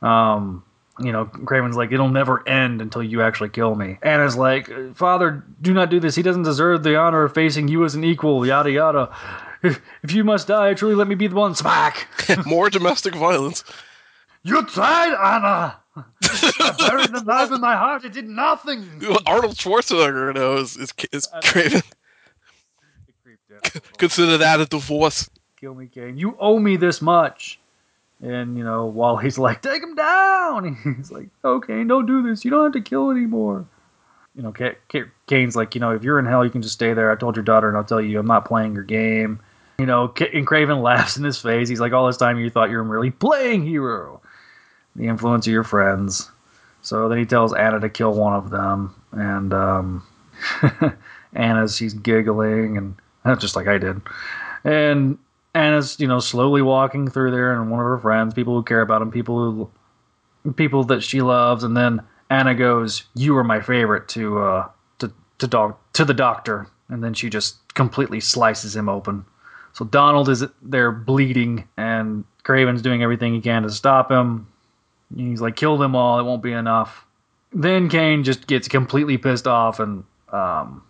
Um, 0.00 0.64
you 0.98 1.10
know, 1.10 1.26
Kraven's 1.26 1.76
like, 1.76 1.92
it'll 1.92 2.08
never 2.08 2.46
end 2.46 2.82
until 2.82 3.02
you 3.02 3.22
actually 3.22 3.48
kill 3.48 3.74
me. 3.74 3.98
Anna's 4.02 4.36
like, 4.36 4.70
Father, 4.94 5.44
do 5.60 5.72
not 5.72 5.90
do 5.90 6.00
this. 6.00 6.14
He 6.14 6.22
doesn't 6.22 6.42
deserve 6.42 6.82
the 6.82 6.96
honor 6.96 7.24
of 7.24 7.34
facing 7.34 7.68
you 7.68 7.84
as 7.84 7.94
an 7.94 8.04
equal. 8.04 8.46
Yada 8.46 8.70
yada. 8.70 9.14
If, 9.62 9.80
if 10.02 10.12
you 10.12 10.24
must 10.24 10.48
die, 10.48 10.74
truly 10.74 10.94
let 10.94 11.08
me 11.08 11.14
be 11.14 11.26
the 11.26 11.36
one. 11.36 11.54
Smack. 11.54 12.08
More 12.46 12.68
domestic 12.70 13.14
violence. 13.14 13.64
You 14.42 14.64
tried, 14.66 15.14
Anna. 15.14 15.76
I 15.94 16.74
buried 16.78 17.12
the 17.12 17.22
knife 17.24 17.52
in 17.52 17.60
my 17.60 17.76
heart. 17.76 18.04
It 18.04 18.12
did 18.12 18.28
nothing. 18.28 19.02
Arnold 19.26 19.56
Schwarzenegger 19.56 20.34
now 20.34 20.54
is 20.54 20.76
is, 20.76 20.92
is 21.12 21.28
uh, 21.32 21.40
Kraven. 21.40 21.82
Consider 23.98 24.38
that 24.38 24.60
a 24.60 24.66
divorce. 24.66 25.28
Kill 25.60 25.74
me, 25.74 25.86
Kaine. 25.86 26.16
You 26.16 26.36
owe 26.40 26.58
me 26.58 26.76
this 26.76 27.02
much. 27.02 27.60
And 28.22 28.56
you 28.56 28.64
know, 28.64 28.86
while 28.86 29.16
he's 29.16 29.38
like, 29.38 29.62
take 29.62 29.82
him 29.82 29.94
down, 29.94 30.76
he's 30.96 31.10
like, 31.10 31.28
okay, 31.44 31.84
don't 31.84 32.06
do 32.06 32.22
this. 32.22 32.44
You 32.44 32.50
don't 32.50 32.64
have 32.64 32.72
to 32.72 32.80
kill 32.80 33.10
anymore. 33.10 33.66
You 34.34 34.42
know, 34.42 34.52
Ka- 34.52 34.76
Ka- 34.90 35.10
Kaine's 35.26 35.56
like, 35.56 35.74
you 35.74 35.80
know, 35.80 35.90
if 35.90 36.02
you're 36.02 36.18
in 36.18 36.24
hell, 36.24 36.44
you 36.44 36.50
can 36.50 36.62
just 36.62 36.74
stay 36.74 36.94
there. 36.94 37.10
I 37.10 37.16
told 37.16 37.36
your 37.36 37.44
daughter, 37.44 37.68
and 37.68 37.76
I'll 37.76 37.84
tell 37.84 38.00
you, 38.00 38.18
I'm 38.18 38.26
not 38.26 38.46
playing 38.46 38.74
your 38.74 38.84
game. 38.84 39.40
You 39.78 39.86
know, 39.86 40.04
and 40.32 40.46
Kraven 40.46 40.82
laughs 40.82 41.16
in 41.16 41.24
his 41.24 41.38
face. 41.38 41.68
He's 41.68 41.80
like, 41.80 41.92
all 41.92 42.06
this 42.06 42.16
time 42.16 42.38
you 42.38 42.50
thought 42.50 42.70
you 42.70 42.76
were 42.76 42.82
really 42.82 43.10
playing 43.10 43.64
hero. 43.64 44.20
The 44.94 45.08
influence 45.08 45.46
of 45.46 45.52
your 45.52 45.64
friends. 45.64 46.30
So 46.82 47.08
then 47.08 47.18
he 47.18 47.24
tells 47.24 47.54
Anna 47.54 47.80
to 47.80 47.88
kill 47.88 48.12
one 48.12 48.34
of 48.34 48.50
them, 48.50 48.94
and 49.12 49.54
um, 49.54 50.06
Anna's 51.32 51.76
she's 51.76 51.94
giggling 51.94 52.76
and 52.76 52.96
just 53.40 53.54
like 53.54 53.68
I 53.68 53.78
did, 53.78 54.02
and 54.64 55.16
Anna's 55.54 55.98
you 56.00 56.08
know 56.08 56.18
slowly 56.18 56.60
walking 56.60 57.08
through 57.08 57.30
there, 57.30 57.52
and 57.52 57.70
one 57.70 57.80
of 57.80 57.86
her 57.86 57.98
friends, 57.98 58.34
people 58.34 58.54
who 58.54 58.64
care 58.64 58.80
about 58.80 59.00
him, 59.00 59.12
people 59.12 59.70
who 60.42 60.52
people 60.52 60.82
that 60.84 61.04
she 61.04 61.22
loves, 61.22 61.62
and 61.62 61.76
then 61.76 62.02
Anna 62.30 62.54
goes, 62.54 63.04
"You 63.14 63.36
are 63.36 63.44
my 63.44 63.60
favorite," 63.60 64.08
to 64.08 64.40
uh, 64.40 64.68
to 64.98 65.12
to 65.38 65.46
dog 65.46 65.76
to 65.92 66.04
the 66.04 66.14
doctor, 66.14 66.66
and 66.88 67.02
then 67.04 67.14
she 67.14 67.30
just 67.30 67.58
completely 67.74 68.18
slices 68.18 68.74
him 68.74 68.88
open. 68.88 69.24
So 69.74 69.84
Donald 69.84 70.28
is 70.28 70.44
there 70.62 70.92
bleeding, 70.92 71.66
and 71.76 72.24
Kraven's 72.44 72.82
doing 72.82 73.02
everything 73.02 73.34
he 73.34 73.40
can 73.40 73.62
to 73.62 73.70
stop 73.70 74.10
him. 74.10 74.46
He's 75.16 75.40
like, 75.40 75.56
kill 75.56 75.76
them 75.78 75.94
all. 75.94 76.18
It 76.18 76.24
won't 76.24 76.42
be 76.42 76.52
enough. 76.52 77.04
Then 77.52 77.88
Kaine 77.88 78.24
just 78.24 78.46
gets 78.46 78.68
completely 78.68 79.18
pissed 79.18 79.46
off 79.46 79.78
and 79.80 80.04
um, 80.32 80.82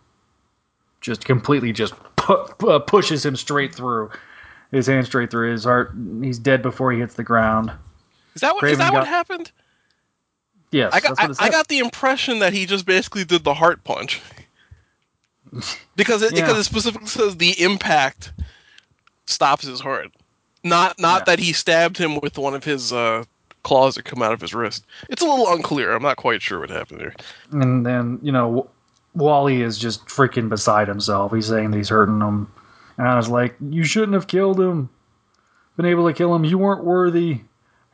just 1.01 1.25
completely 1.25 1.73
just 1.73 1.95
pu- 2.17 2.47
pu- 2.59 2.81
pushes 2.81 3.25
him 3.25 3.35
straight 3.37 3.75
through 3.75 4.11
his 4.71 4.87
hand 4.87 5.07
straight 5.07 5.31
through 5.31 5.51
his 5.53 5.65
heart. 5.65 5.93
He's 6.23 6.39
dead 6.39 6.63
before 6.63 6.93
he 6.93 6.99
hits 7.01 7.15
the 7.15 7.25
ground. 7.25 7.73
Is 8.35 8.41
that 8.43 8.55
what, 8.55 8.63
Kraven 8.65 8.73
is 8.73 8.79
that 8.79 8.93
got- 8.93 8.99
what 9.01 9.09
happened? 9.09 9.51
Yes, 10.71 10.95
I 10.95 11.01
got 11.01 11.21
I, 11.21 11.47
I 11.47 11.51
got 11.51 11.69
the 11.69 11.81
impression 11.81 12.39
that 12.39 12.55
he 12.55 12.65
just 12.65 12.87
basically 12.87 13.25
did 13.25 13.45
the 13.45 13.55
heart 13.55 13.85
punch. 13.85 14.23
Because 15.97 16.23
it 16.23 16.33
Yeah. 16.35 16.41
because 16.47 16.59
it 16.61 16.65
specifically 16.65 17.09
says 17.09 17.37
the 17.37 17.63
impact 17.63 18.33
stops 19.27 19.65
his 19.67 19.81
heart. 19.81 20.11
Not 20.65 20.99
not 21.01 21.21
Yeah. 21.23 21.25
that 21.27 21.39
he 21.39 21.53
stabbed 21.53 21.99
him 21.99 22.19
with 22.21 22.39
one 22.39 22.55
of 22.55 22.65
his 22.65 22.93
uh, 22.93 23.25
claws 23.65 23.95
that 23.97 24.05
come 24.05 24.23
out 24.23 24.33
of 24.33 24.41
his 24.41 24.55
wrist. 24.55 24.85
It's 25.09 25.23
a 25.23 25.25
little 25.25 25.49
unclear. 25.53 25.93
I'm 25.93 26.03
not 26.03 26.17
quite 26.17 26.43
sure 26.43 26.61
what 26.61 26.71
happened 26.71 27.01
there. 27.01 27.15
And 27.53 27.85
then, 27.87 28.19
you 28.23 28.33
know, 28.33 28.47
W- 28.49 28.69
Wally 29.15 29.63
is 29.63 29.79
just 29.79 30.07
freaking 30.07 30.49
beside 30.49 30.89
himself. 30.89 31.33
He's 31.33 31.47
saying 31.47 31.71
that 31.73 31.77
he's 31.77 31.89
hurting 31.89 32.21
him. 32.21 32.51
And 32.99 33.09
I 33.09 33.17
was 33.17 33.29
like, 33.29 33.55
you 33.61 33.85
shouldn't 33.85 34.15
have 34.15 34.27
killed 34.27 34.61
him. 34.61 34.89
Been 35.77 35.87
able 35.87 36.07
to 36.07 36.13
kill 36.15 36.35
him. 36.35 36.45
You 36.45 36.59
weren't 36.59 36.85
worthy. 36.85 37.41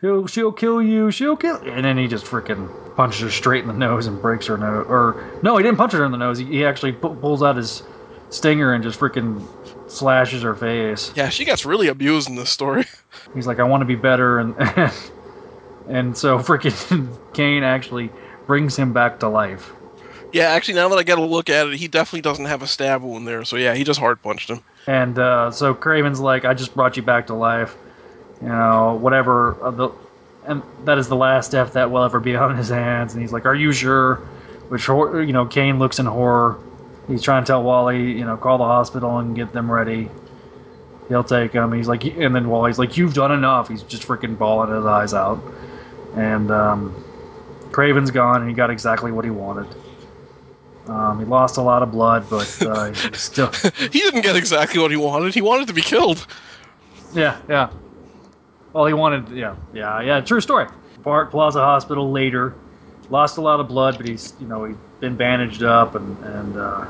He'll, 0.01 0.27
she'll 0.27 0.53
kill 0.53 0.81
you. 0.83 1.11
She'll 1.11 1.37
kill. 1.37 1.57
And 1.57 1.85
then 1.85 1.97
he 1.99 2.07
just 2.07 2.25
freaking 2.25 2.69
punches 2.97 3.21
her 3.21 3.31
straight 3.31 3.63
in 3.63 3.69
the 3.69 3.75
nose 3.75 4.07
and 4.07 4.21
breaks 4.21 4.47
her 4.47 4.57
nose. 4.59 4.87
Or, 4.89 5.25
no, 5.43 5.57
he 5.57 5.63
didn't 5.63 5.79
punch 5.79 5.93
her 5.93 6.05
in 6.05 6.13
the 6.13 6.19
nose. 6.19 6.39
He, 6.39 6.45
he 6.45 6.65
actually 6.65 6.93
pu- 6.93 7.15
pulls 7.17 7.43
out 7.43 7.57
his 7.57 7.83
stinger 8.31 8.75
and 8.75 8.83
just 8.83 8.99
freaking 8.99 9.47
slashes 9.91 10.43
her 10.43 10.55
face. 10.55 11.13
Yeah, 11.15 11.29
she 11.29 11.45
gets 11.45 11.65
really 11.65 11.89
abused 11.89 12.29
in 12.29 12.37
this 12.37 12.51
story. 12.51 12.85
He's 13.35 13.47
like, 13.47 13.59
I 13.59 13.65
want 13.65 13.81
to 13.83 13.87
be 13.87 13.95
better. 13.95 14.39
And, 14.39 14.55
and 15.89 16.17
so 16.17 16.39
freaking 16.39 17.09
Kaine 17.35 17.63
actually 17.63 18.11
brings 18.47 18.77
him 18.77 18.93
back 18.93 19.21
to 19.21 19.29
life. 19.29 19.73
Yeah, 20.33 20.51
actually, 20.51 20.75
now 20.75 20.89
that 20.91 20.99
I 20.99 21.03
get 21.05 21.19
a 21.19 21.25
look 21.25 21.49
at 21.49 21.69
it, 21.69 21.75
he 21.79 21.89
definitely 21.89 22.21
doesn't 22.21 22.45
have 22.45 22.63
a 22.63 22.67
stab 22.67 23.03
wound 23.03 23.27
there. 23.27 23.45
So 23.45 23.57
yeah, 23.57 23.75
he 23.75 23.83
just 23.83 23.99
hard 23.99 24.21
punched 24.21 24.51
him. 24.51 24.63
And 24.87 25.19
uh, 25.19 25.51
so 25.51 25.75
Kraven's 25.75 26.21
like, 26.21 26.45
I 26.45 26.55
just 26.55 26.75
brought 26.75 26.97
you 26.97 27.03
back 27.03 27.29
to 27.29 27.35
life. 27.35 27.77
You 28.43 28.49
know, 28.49 28.99
whatever. 29.01 29.63
Uh, 29.63 29.71
the, 29.71 29.91
and 30.45 30.63
that 30.85 30.99
is 30.99 31.09
the 31.09 31.17
last 31.17 31.53
death 31.53 31.73
that 31.75 31.91
will 31.91 32.03
ever 32.05 32.21
be 32.21 32.37
on 32.37 32.57
his 32.57 32.69
hands. 32.69 33.15
And 33.15 33.23
he's 33.23 33.33
like, 33.33 33.47
Are 33.47 33.55
you 33.55 33.73
sure? 33.73 34.17
Which, 34.69 34.87
you 34.87 35.33
know, 35.33 35.47
Kaine 35.47 35.79
looks 35.79 35.99
in 35.99 36.07
horror. 36.07 36.59
He's 37.09 37.23
trying 37.23 37.43
to 37.43 37.47
tell 37.47 37.63
Wally, 37.63 38.13
you 38.13 38.25
know, 38.25 38.37
call 38.37 38.59
the 38.59 38.65
hospital 38.65 39.19
and 39.19 39.35
get 39.35 39.53
them 39.53 39.71
ready. 39.71 40.11
He'll 41.09 41.25
take 41.25 41.53
him. 41.53 41.73
He's 41.73 41.89
like, 41.89 42.05
and 42.05 42.37
then 42.37 42.49
Wally's 42.51 42.79
like, 42.79 42.97
You've 42.99 43.15
done 43.15 43.33
enough. 43.33 43.69
He's 43.69 43.83
just 43.83 44.07
freaking 44.07 44.37
bawling 44.37 44.75
his 44.75 44.85
eyes 44.85 45.15
out. 45.15 45.43
And 46.15 46.51
um, 46.51 47.05
Kraven's 47.71 48.11
gone, 48.11 48.43
and 48.43 48.51
he 48.51 48.55
got 48.55 48.71
exactly 48.71 49.11
what 49.11 49.25
he 49.25 49.31
wanted. 49.31 49.67
Um, 50.87 51.19
he 51.19 51.25
lost 51.25 51.57
a 51.57 51.63
lot 51.63 51.83
of 51.83 51.93
blood, 51.93 52.29
but 52.31 52.63
uh, 52.63 52.93
he's 52.93 53.21
still. 53.21 53.51
He 53.53 54.01
didn't 54.01 54.23
get 54.23 54.37
exactly 54.37 54.81
what 54.81 54.91
he 54.91 54.97
wanted. 54.97 55.35
He 55.35 55.41
wanted 55.41 55.69
to 55.69 55.75
be 55.75 55.83
killed. 55.83 56.27
Yeah, 57.15 57.39
yeah. 57.49 57.71
Well, 58.73 58.87
he 58.87 58.93
wanted, 58.93 59.31
yeah, 59.31 59.57
yeah, 59.73 60.01
yeah. 60.01 60.21
True 60.21 60.41
story. 60.41 60.67
Park 61.03 61.31
Plaza 61.31 61.61
Hospital 61.61 62.11
later, 62.11 62.55
lost 63.11 63.39
a 63.39 63.41
lot 63.41 63.61
of 63.61 63.69
blood, 63.69 63.97
but 63.97 64.07
he's, 64.07 64.35
you 64.41 64.47
know, 64.47 64.65
he's 64.65 64.77
been 65.01 65.17
bandaged 65.17 65.63
up, 65.63 65.95
and 65.95 66.25
and 66.25 66.57
uh, 66.57 66.87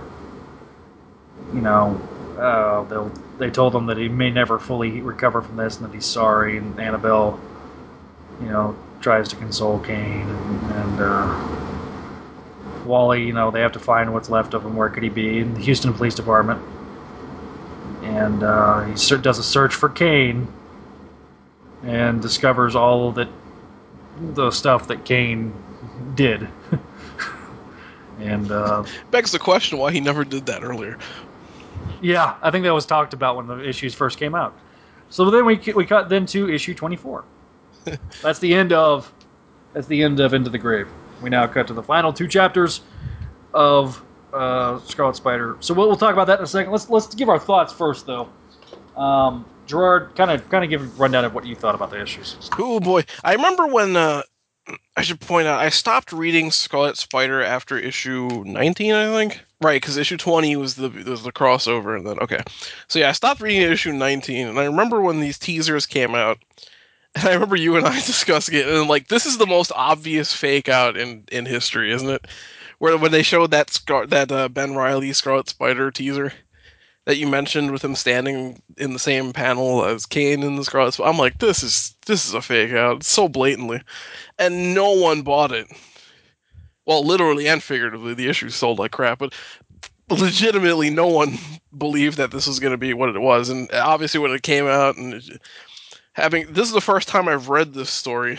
you 1.54 1.60
know, 1.60 2.00
uh, 2.38 2.82
they'll 2.84 3.12
they 3.38 3.50
told 3.50 3.74
him 3.74 3.86
that 3.86 3.96
he 3.96 4.08
may 4.08 4.30
never 4.30 4.58
fully 4.58 5.00
recover 5.00 5.42
from 5.42 5.56
this, 5.56 5.76
and 5.76 5.88
that 5.88 5.94
he's 5.94 6.06
sorry. 6.06 6.58
And 6.58 6.78
Annabelle, 6.80 7.38
you 8.40 8.48
know, 8.48 8.76
tries 9.00 9.28
to 9.28 9.36
console 9.36 9.78
Kaine, 9.80 10.28
and, 10.28 10.72
and 10.72 11.00
uh, 11.00 11.58
Wally, 12.84 13.24
you 13.24 13.32
know, 13.32 13.50
they 13.50 13.60
have 13.60 13.72
to 13.72 13.78
find 13.78 14.12
what's 14.12 14.30
left 14.30 14.54
of 14.54 14.64
him. 14.64 14.76
Where 14.76 14.88
could 14.88 15.02
he 15.02 15.08
be? 15.08 15.38
In 15.38 15.54
the 15.54 15.60
Houston 15.60 15.92
Police 15.92 16.14
Department. 16.14 16.60
And 18.02 18.42
uh, 18.42 18.84
he 18.84 18.94
does 19.18 19.38
a 19.38 19.42
search 19.42 19.74
for 19.74 19.88
Kaine 19.88 20.48
and 21.82 22.22
discovers 22.22 22.74
all 22.74 23.12
that 23.12 23.28
the 24.34 24.50
stuff 24.50 24.88
that 24.88 25.04
Kaine 25.04 25.52
did. 26.14 26.48
and 28.20 28.50
uh, 28.50 28.84
Begs 29.10 29.32
the 29.32 29.38
question 29.38 29.78
why 29.78 29.92
he 29.92 30.00
never 30.00 30.24
did 30.24 30.46
that 30.46 30.62
earlier. 30.62 30.98
yeah, 32.02 32.36
I 32.42 32.50
think 32.50 32.64
that 32.64 32.74
was 32.74 32.86
talked 32.86 33.12
about 33.14 33.36
when 33.36 33.46
the 33.46 33.66
issues 33.66 33.94
first 33.94 34.18
came 34.18 34.34
out. 34.34 34.56
So 35.10 35.30
then 35.30 35.46
we 35.46 35.56
we 35.74 35.86
cut 35.86 36.08
then 36.08 36.26
to 36.26 36.52
issue 36.52 36.74
24. 36.74 37.24
that's 38.22 38.38
the 38.38 38.54
end 38.54 38.72
of 38.72 39.12
that's 39.72 39.86
the 39.86 40.02
end 40.02 40.20
of 40.20 40.34
Into 40.34 40.50
the 40.50 40.58
Grave. 40.58 40.88
We 41.22 41.30
now 41.30 41.46
cut 41.46 41.66
to 41.68 41.74
the 41.74 41.82
final 41.82 42.12
two 42.12 42.28
chapters 42.28 42.82
of 43.54 44.02
uh, 44.32 44.78
Scarlet 44.80 45.16
Spider. 45.16 45.56
So 45.60 45.74
we'll, 45.74 45.88
we'll 45.88 45.96
talk 45.96 46.12
about 46.12 46.26
that 46.26 46.38
in 46.38 46.44
a 46.44 46.48
second. 46.48 46.72
Let's 46.72 46.90
let's 46.90 47.14
give 47.14 47.28
our 47.28 47.38
thoughts 47.38 47.72
first, 47.72 48.06
though. 48.06 48.28
Um, 48.96 49.46
Gerard, 49.66 50.14
kind 50.16 50.30
of 50.30 50.48
kind 50.48 50.64
of 50.64 50.70
give 50.70 50.82
a 50.82 50.86
rundown 51.00 51.24
of 51.24 51.34
what 51.34 51.46
you 51.46 51.54
thought 51.54 51.74
about 51.74 51.90
the 51.90 52.00
issues. 52.00 52.50
Oh 52.58 52.80
boy, 52.80 53.04
I 53.24 53.34
remember 53.34 53.66
when 53.66 53.96
uh, 53.96 54.22
I 54.96 55.02
should 55.02 55.20
point 55.20 55.46
out 55.46 55.60
I 55.60 55.68
stopped 55.68 56.12
reading 56.12 56.50
Scarlet 56.50 56.96
Spider 56.96 57.42
after 57.42 57.78
issue 57.78 58.28
19, 58.44 58.92
I 58.92 59.06
think. 59.16 59.40
Right, 59.60 59.80
because 59.80 59.96
issue 59.96 60.16
20 60.16 60.56
was 60.56 60.76
the 60.76 60.88
was 60.88 61.22
the 61.22 61.32
crossover, 61.32 61.96
and 61.96 62.06
then 62.06 62.18
okay, 62.20 62.40
so 62.86 62.98
yeah, 62.98 63.08
I 63.08 63.12
stopped 63.12 63.40
reading 63.40 63.62
issue 63.62 63.92
19, 63.92 64.46
and 64.46 64.58
I 64.58 64.64
remember 64.64 65.00
when 65.00 65.20
these 65.20 65.38
teasers 65.38 65.86
came 65.86 66.14
out, 66.14 66.38
and 67.14 67.28
I 67.28 67.32
remember 67.34 67.56
you 67.56 67.76
and 67.76 67.86
I 67.86 67.94
discussing 68.06 68.54
it, 68.56 68.68
and 68.68 68.88
like 68.88 69.08
this 69.08 69.26
is 69.26 69.38
the 69.38 69.46
most 69.46 69.72
obvious 69.74 70.32
fake 70.32 70.68
out 70.68 70.96
in 70.96 71.24
in 71.32 71.46
history, 71.46 71.92
isn't 71.92 72.08
it? 72.10 72.26
Where 72.78 72.96
when 72.96 73.10
they 73.10 73.24
showed 73.24 73.50
that 73.50 73.70
Scar- 73.70 74.06
that 74.06 74.30
uh, 74.30 74.48
Ben 74.48 74.74
Reilly 74.74 75.12
Scarlet 75.12 75.48
Spider 75.48 75.90
teaser 75.90 76.32
that 77.08 77.16
you 77.16 77.26
mentioned 77.26 77.70
with 77.70 77.82
him 77.82 77.94
standing 77.94 78.60
in 78.76 78.92
the 78.92 78.98
same 78.98 79.32
panel 79.32 79.82
as 79.82 80.04
Kaine 80.04 80.42
in 80.42 80.56
the 80.56 80.64
Scarlet 80.64 81.00
I'm 81.00 81.16
like, 81.16 81.38
this 81.38 81.62
is 81.62 81.94
this 82.04 82.28
is 82.28 82.34
a 82.34 82.42
fake 82.42 82.74
out, 82.74 83.02
so 83.02 83.30
blatantly, 83.30 83.80
and 84.38 84.74
no 84.74 84.92
one 84.92 85.22
bought 85.22 85.50
it. 85.50 85.68
Well, 86.84 87.02
literally 87.02 87.48
and 87.48 87.62
figuratively, 87.62 88.12
the 88.12 88.28
issue 88.28 88.50
sold 88.50 88.78
like 88.78 88.90
crap, 88.90 89.20
but 89.20 89.32
legitimately, 90.10 90.90
no 90.90 91.06
one 91.06 91.38
believed 91.78 92.18
that 92.18 92.30
this 92.30 92.46
was 92.46 92.60
going 92.60 92.72
to 92.72 92.76
be 92.76 92.92
what 92.92 93.08
it 93.08 93.18
was. 93.18 93.48
And 93.48 93.72
obviously, 93.72 94.20
when 94.20 94.32
it 94.32 94.42
came 94.42 94.66
out, 94.66 94.98
and 94.98 95.40
having 96.12 96.52
this 96.52 96.68
is 96.68 96.74
the 96.74 96.82
first 96.82 97.08
time 97.08 97.26
I've 97.26 97.48
read 97.48 97.72
this 97.72 97.88
story, 97.88 98.38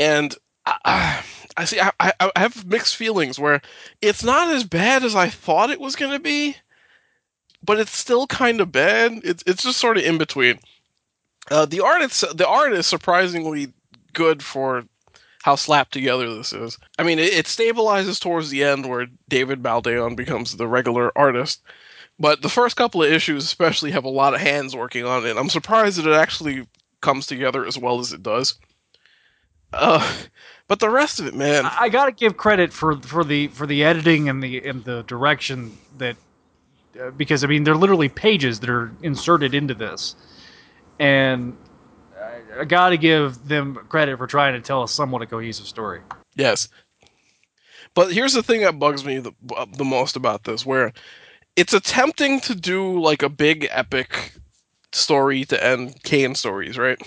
and 0.00 0.34
I, 0.66 1.22
I 1.56 1.64
see 1.64 1.78
I 1.78 1.92
I 2.00 2.32
have 2.34 2.66
mixed 2.66 2.96
feelings 2.96 3.38
where 3.38 3.62
it's 4.02 4.24
not 4.24 4.52
as 4.52 4.64
bad 4.64 5.04
as 5.04 5.14
I 5.14 5.28
thought 5.28 5.70
it 5.70 5.78
was 5.78 5.94
going 5.94 6.10
to 6.10 6.18
be, 6.18 6.56
but 7.66 7.78
it's 7.78 7.96
still 7.96 8.26
kind 8.26 8.60
of 8.60 8.72
bad. 8.72 9.20
It's 9.24 9.42
it's 9.46 9.64
just 9.64 9.78
sort 9.78 9.98
of 9.98 10.04
in 10.04 10.16
between. 10.16 10.58
Uh, 11.50 11.66
the 11.66 11.80
art 11.80 12.02
is 12.02 12.24
the 12.34 12.48
art 12.48 12.72
is 12.72 12.86
surprisingly 12.86 13.72
good 14.12 14.42
for 14.42 14.84
how 15.42 15.54
slapped 15.54 15.92
together 15.92 16.34
this 16.34 16.52
is. 16.52 16.78
I 16.98 17.02
mean, 17.04 17.18
it, 17.18 17.32
it 17.32 17.46
stabilizes 17.46 18.20
towards 18.20 18.50
the 18.50 18.64
end 18.64 18.86
where 18.88 19.06
David 19.28 19.62
Baldeon 19.62 20.16
becomes 20.16 20.56
the 20.56 20.66
regular 20.66 21.16
artist, 21.16 21.62
but 22.18 22.42
the 22.42 22.48
first 22.48 22.76
couple 22.76 23.02
of 23.02 23.12
issues 23.12 23.44
especially 23.44 23.92
have 23.92 24.04
a 24.04 24.08
lot 24.08 24.34
of 24.34 24.40
hands 24.40 24.74
working 24.74 25.04
on 25.04 25.24
it. 25.26 25.36
I'm 25.36 25.50
surprised 25.50 25.98
that 25.98 26.10
it 26.10 26.16
actually 26.16 26.66
comes 27.00 27.26
together 27.26 27.64
as 27.64 27.78
well 27.78 28.00
as 28.00 28.12
it 28.12 28.22
does. 28.22 28.54
Uh, 29.72 30.16
but 30.66 30.80
the 30.80 30.90
rest 30.90 31.20
of 31.20 31.26
it, 31.26 31.34
man, 31.34 31.66
I, 31.66 31.76
I 31.82 31.88
got 31.90 32.06
to 32.06 32.12
give 32.12 32.36
credit 32.36 32.72
for 32.72 32.96
for 32.96 33.22
the 33.22 33.48
for 33.48 33.66
the 33.66 33.84
editing 33.84 34.28
and 34.28 34.42
the 34.42 34.66
and 34.66 34.84
the 34.84 35.02
direction 35.04 35.78
that 35.98 36.16
because 37.16 37.44
I 37.44 37.46
mean 37.46 37.64
they're 37.64 37.74
literally 37.74 38.08
pages 38.08 38.60
that 38.60 38.70
are 38.70 38.92
inserted 39.02 39.54
into 39.54 39.74
this, 39.74 40.16
and 40.98 41.56
I, 42.20 42.60
I 42.60 42.64
got 42.64 42.90
to 42.90 42.96
give 42.96 43.48
them 43.48 43.74
credit 43.88 44.18
for 44.18 44.26
trying 44.26 44.54
to 44.54 44.60
tell 44.60 44.82
a 44.82 44.88
somewhat 44.88 45.22
a 45.22 45.26
cohesive 45.26 45.66
story. 45.66 46.00
Yes. 46.34 46.68
But 47.94 48.12
here's 48.12 48.34
the 48.34 48.42
thing 48.42 48.60
that 48.60 48.78
bugs 48.78 49.04
me 49.04 49.18
the, 49.18 49.32
uh, 49.56 49.64
the 49.76 49.84
most 49.84 50.16
about 50.16 50.44
this, 50.44 50.66
where 50.66 50.92
it's 51.56 51.72
attempting 51.72 52.40
to 52.40 52.54
do 52.54 53.00
like 53.00 53.22
a 53.22 53.30
big 53.30 53.66
epic 53.70 54.34
story 54.92 55.44
to 55.46 55.64
end 55.64 56.02
Kaine 56.02 56.34
stories, 56.34 56.76
right? 56.76 57.00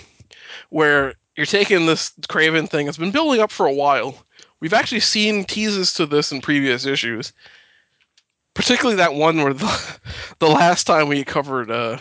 Where 0.70 1.14
you're 1.36 1.46
taking 1.46 1.86
this 1.86 2.12
Kraven 2.22 2.68
thing, 2.68 2.88
it's 2.88 2.98
been 2.98 3.12
building 3.12 3.40
up 3.40 3.52
for 3.52 3.66
a 3.66 3.72
while. 3.72 4.16
We've 4.58 4.74
actually 4.74 5.00
seen 5.00 5.44
teases 5.44 5.94
to 5.94 6.06
this 6.06 6.32
in 6.32 6.40
previous 6.40 6.84
issues. 6.84 7.32
Particularly 8.60 8.96
that 8.96 9.14
one 9.14 9.38
where 9.38 9.54
the, 9.54 9.98
the 10.38 10.46
last 10.48 10.84
time 10.84 11.08
we 11.08 11.24
covered 11.24 11.70
uh, 11.70 11.96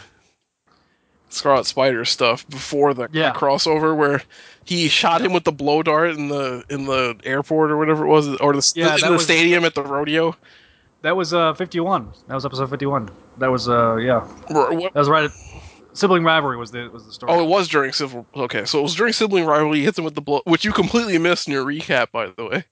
Scarlet 1.30 1.66
Spider 1.66 2.04
stuff 2.04 2.48
before 2.50 2.94
the, 2.94 3.08
Yeah. 3.14 3.32
crossover 3.34 3.96
where 3.96 4.22
he 4.66 4.90
shot 4.90 5.22
him 5.22 5.32
with 5.32 5.46
the 5.46 5.54
blow 5.54 5.84
dart 5.84 6.12
in 6.12 6.28
the 6.28 6.66
in 6.70 6.86
the 6.86 7.18
airport 7.24 7.72
or 7.72 7.78
whatever 7.78 8.06
it 8.06 8.10
was 8.10 8.28
or 8.40 8.52
the, 8.54 8.74
Yeah, 8.76 8.96
in 8.96 9.02
the 9.02 9.12
was- 9.14 9.24
stadium 9.24 9.64
at 9.64 9.74
the 9.74 9.84
rodeo. 9.84 10.36
That 11.02 11.16
was 11.16 11.34
uh 11.34 11.54
51. 11.54 12.12
That 12.28 12.36
was 12.36 12.46
episode 12.46 12.70
51. 12.70 13.10
That 13.38 13.48
was 13.52 13.70
uh 13.70 13.96
yeah. 13.96 14.20
What- 14.50 14.72
That 14.94 14.96
was 14.96 15.08
right. 15.10 15.24
At, 15.26 15.32
sibling 15.94 16.26
rivalry 16.26 16.58
was 16.58 16.72
the 16.72 16.90
was 16.90 17.06
the 17.06 17.14
story. 17.14 17.32
Oh, 17.32 17.42
it 17.42 17.48
was 17.48 17.70
during 17.70 17.94
civil. 17.94 18.26
Okay, 18.36 18.66
so 18.66 18.80
it 18.80 18.84
was 18.84 18.96
during 18.96 19.14
sibling 19.14 19.46
rivalry. 19.46 19.78
He 19.78 19.86
hits 19.86 19.98
him 19.98 20.04
with 20.04 20.16
the 20.16 20.22
blow, 20.22 20.42
which 20.44 20.66
you 20.66 20.74
completely 20.74 21.18
missed 21.20 21.48
in 21.48 21.54
your 21.54 21.64
recap, 21.64 22.12
by 22.12 22.28
the 22.28 22.46
way. 22.46 22.66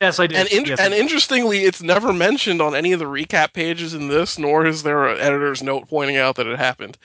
Yes, 0.00 0.18
I 0.18 0.26
did. 0.26 0.36
And 0.36 0.48
in, 0.48 0.64
Yes, 0.64 0.80
and 0.80 0.94
interestingly, 0.94 1.58
it's 1.64 1.82
never 1.82 2.12
mentioned 2.12 2.62
on 2.62 2.74
any 2.74 2.92
of 2.92 2.98
the 2.98 3.04
recap 3.04 3.52
pages 3.52 3.94
in 3.94 4.08
this, 4.08 4.38
nor 4.38 4.66
is 4.66 4.82
there 4.82 5.06
an 5.06 5.20
editor's 5.20 5.62
note 5.62 5.88
pointing 5.88 6.16
out 6.16 6.36
that 6.36 6.46
it 6.46 6.58
happened. 6.58 6.96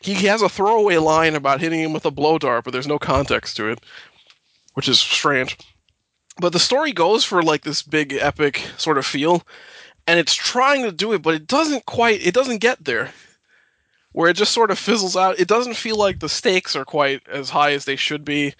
He, 0.00 0.14
he 0.14 0.26
has 0.26 0.42
a 0.42 0.48
throwaway 0.48 0.96
line 0.98 1.34
about 1.34 1.60
hitting 1.60 1.80
him 1.80 1.92
with 1.92 2.04
a 2.04 2.10
blow 2.10 2.38
dart, 2.38 2.64
but 2.64 2.72
there's 2.72 2.86
no 2.86 2.98
context 2.98 3.56
to 3.56 3.68
it, 3.68 3.80
which 4.74 4.88
is 4.88 5.00
strange. 5.00 5.56
But 6.38 6.52
the 6.52 6.58
story 6.58 6.92
goes 6.92 7.24
for 7.24 7.42
like 7.42 7.62
this 7.62 7.82
big 7.82 8.12
epic 8.12 8.62
sort 8.76 8.98
of 8.98 9.06
feel, 9.06 9.42
and 10.06 10.18
it's 10.18 10.34
trying 10.34 10.82
to 10.82 10.92
do 10.92 11.12
it, 11.12 11.22
but 11.22 11.34
it 11.34 11.46
doesn't 11.46 11.86
quite. 11.86 12.24
It 12.24 12.34
doesn't 12.34 12.58
get 12.58 12.84
there. 12.84 13.12
Where 14.14 14.30
it 14.30 14.36
just 14.36 14.52
sort 14.52 14.70
of 14.70 14.78
fizzles 14.78 15.16
out. 15.16 15.38
It 15.38 15.48
doesn't 15.48 15.74
feel 15.74 15.96
like 15.96 16.20
the 16.20 16.28
stakes 16.28 16.74
are 16.74 16.84
quite 16.84 17.20
as 17.28 17.50
high 17.50 17.72
as 17.72 17.84
they 17.84 17.96
should 17.96 18.24
be. 18.24 18.54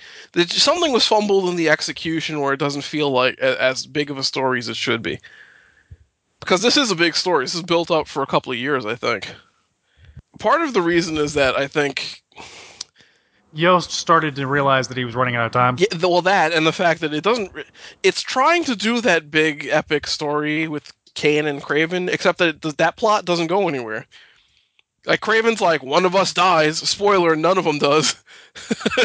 Something 0.48 0.92
was 0.92 1.06
fumbled 1.06 1.48
in 1.48 1.56
the 1.56 1.70
execution 1.70 2.40
where 2.40 2.52
it 2.52 2.58
doesn't 2.58 2.82
feel 2.82 3.10
like 3.10 3.38
as 3.38 3.86
big 3.86 4.10
of 4.10 4.18
a 4.18 4.24
story 4.24 4.58
as 4.58 4.68
it 4.68 4.76
should 4.76 5.00
be. 5.00 5.20
Because 6.40 6.60
this 6.60 6.76
is 6.76 6.90
a 6.90 6.96
big 6.96 7.14
story. 7.14 7.44
This 7.44 7.54
is 7.54 7.62
built 7.62 7.90
up 7.90 8.08
for 8.08 8.22
a 8.22 8.26
couple 8.26 8.52
of 8.52 8.58
years, 8.58 8.84
I 8.84 8.96
think. 8.96 9.32
Part 10.40 10.60
of 10.62 10.74
the 10.74 10.82
reason 10.82 11.16
is 11.16 11.34
that 11.34 11.56
I 11.56 11.68
think 11.68 12.24
Yost 13.52 13.92
started 13.92 14.34
to 14.34 14.48
realize 14.48 14.88
that 14.88 14.96
he 14.96 15.04
was 15.04 15.14
running 15.14 15.36
out 15.36 15.46
of 15.46 15.52
time. 15.52 15.76
Yeah, 15.78 15.86
well, 16.02 16.22
that 16.22 16.52
and 16.52 16.66
the 16.66 16.72
fact 16.72 17.00
that 17.00 17.14
it 17.14 17.22
doesn't. 17.22 17.52
It's 18.02 18.20
trying 18.20 18.64
to 18.64 18.74
do 18.74 19.00
that 19.02 19.30
big 19.30 19.66
epic 19.70 20.08
story 20.08 20.66
with 20.66 20.92
Kaine 21.14 21.46
and 21.46 21.62
Kraven, 21.62 22.12
except 22.12 22.38
that 22.38 22.64
it, 22.64 22.78
that 22.78 22.96
plot 22.96 23.24
doesn't 23.24 23.46
go 23.46 23.68
anywhere. 23.68 24.06
Like 25.06 25.20
Kraven's 25.20 25.60
like 25.60 25.82
one 25.82 26.04
of 26.04 26.14
us 26.16 26.32
dies. 26.32 26.78
Spoiler: 26.78 27.36
none 27.36 27.58
of 27.58 27.64
them 27.64 27.78
does. 27.78 28.14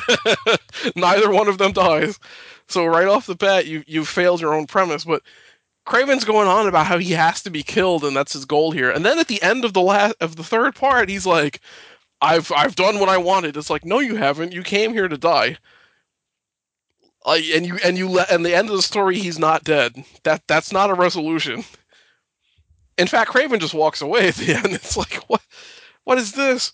Neither 0.95 1.29
one 1.29 1.47
of 1.47 1.57
them 1.57 1.73
dies. 1.73 2.19
So 2.67 2.85
right 2.85 3.07
off 3.07 3.25
the 3.25 3.35
bat, 3.35 3.65
you 3.65 3.83
you 3.87 4.05
failed 4.05 4.41
your 4.41 4.53
own 4.53 4.67
premise. 4.67 5.03
But 5.03 5.23
Kraven's 5.85 6.23
going 6.23 6.47
on 6.47 6.67
about 6.67 6.85
how 6.85 6.99
he 6.99 7.11
has 7.11 7.41
to 7.43 7.49
be 7.49 7.63
killed 7.63 8.03
and 8.03 8.15
that's 8.15 8.33
his 8.33 8.45
goal 8.45 8.71
here. 8.71 8.91
And 8.91 9.05
then 9.05 9.19
at 9.19 9.27
the 9.27 9.41
end 9.41 9.65
of 9.65 9.73
the 9.73 9.81
last 9.81 10.15
of 10.21 10.35
the 10.35 10.43
third 10.43 10.75
part, 10.75 11.09
he's 11.09 11.25
like, 11.25 11.61
"I've 12.21 12.51
I've 12.55 12.75
done 12.75 12.99
what 12.99 13.09
I 13.09 13.17
wanted." 13.17 13.57
It's 13.57 13.69
like, 13.69 13.85
no, 13.85 13.99
you 13.99 14.15
haven't. 14.15 14.53
You 14.53 14.63
came 14.63 14.93
here 14.93 15.07
to 15.07 15.17
die. 15.17 15.57
Uh, 17.25 17.39
and 17.53 17.65
you 17.65 17.77
and 17.83 17.97
you 17.97 18.07
let 18.07 18.31
and 18.31 18.45
the 18.45 18.55
end 18.55 18.69
of 18.69 18.75
the 18.75 18.81
story, 18.81 19.19
he's 19.19 19.39
not 19.39 19.63
dead. 19.65 19.95
That 20.23 20.43
that's 20.47 20.71
not 20.71 20.89
a 20.89 20.93
resolution. 20.93 21.65
In 22.97 23.07
fact, 23.07 23.31
Kraven 23.31 23.59
just 23.59 23.73
walks 23.73 24.01
away 24.01 24.27
at 24.29 24.35
the 24.35 24.53
end. 24.55 24.67
It's 24.73 24.97
like, 24.97 25.15
what 25.27 25.41
what 26.09 26.17
is 26.17 26.31
this? 26.31 26.73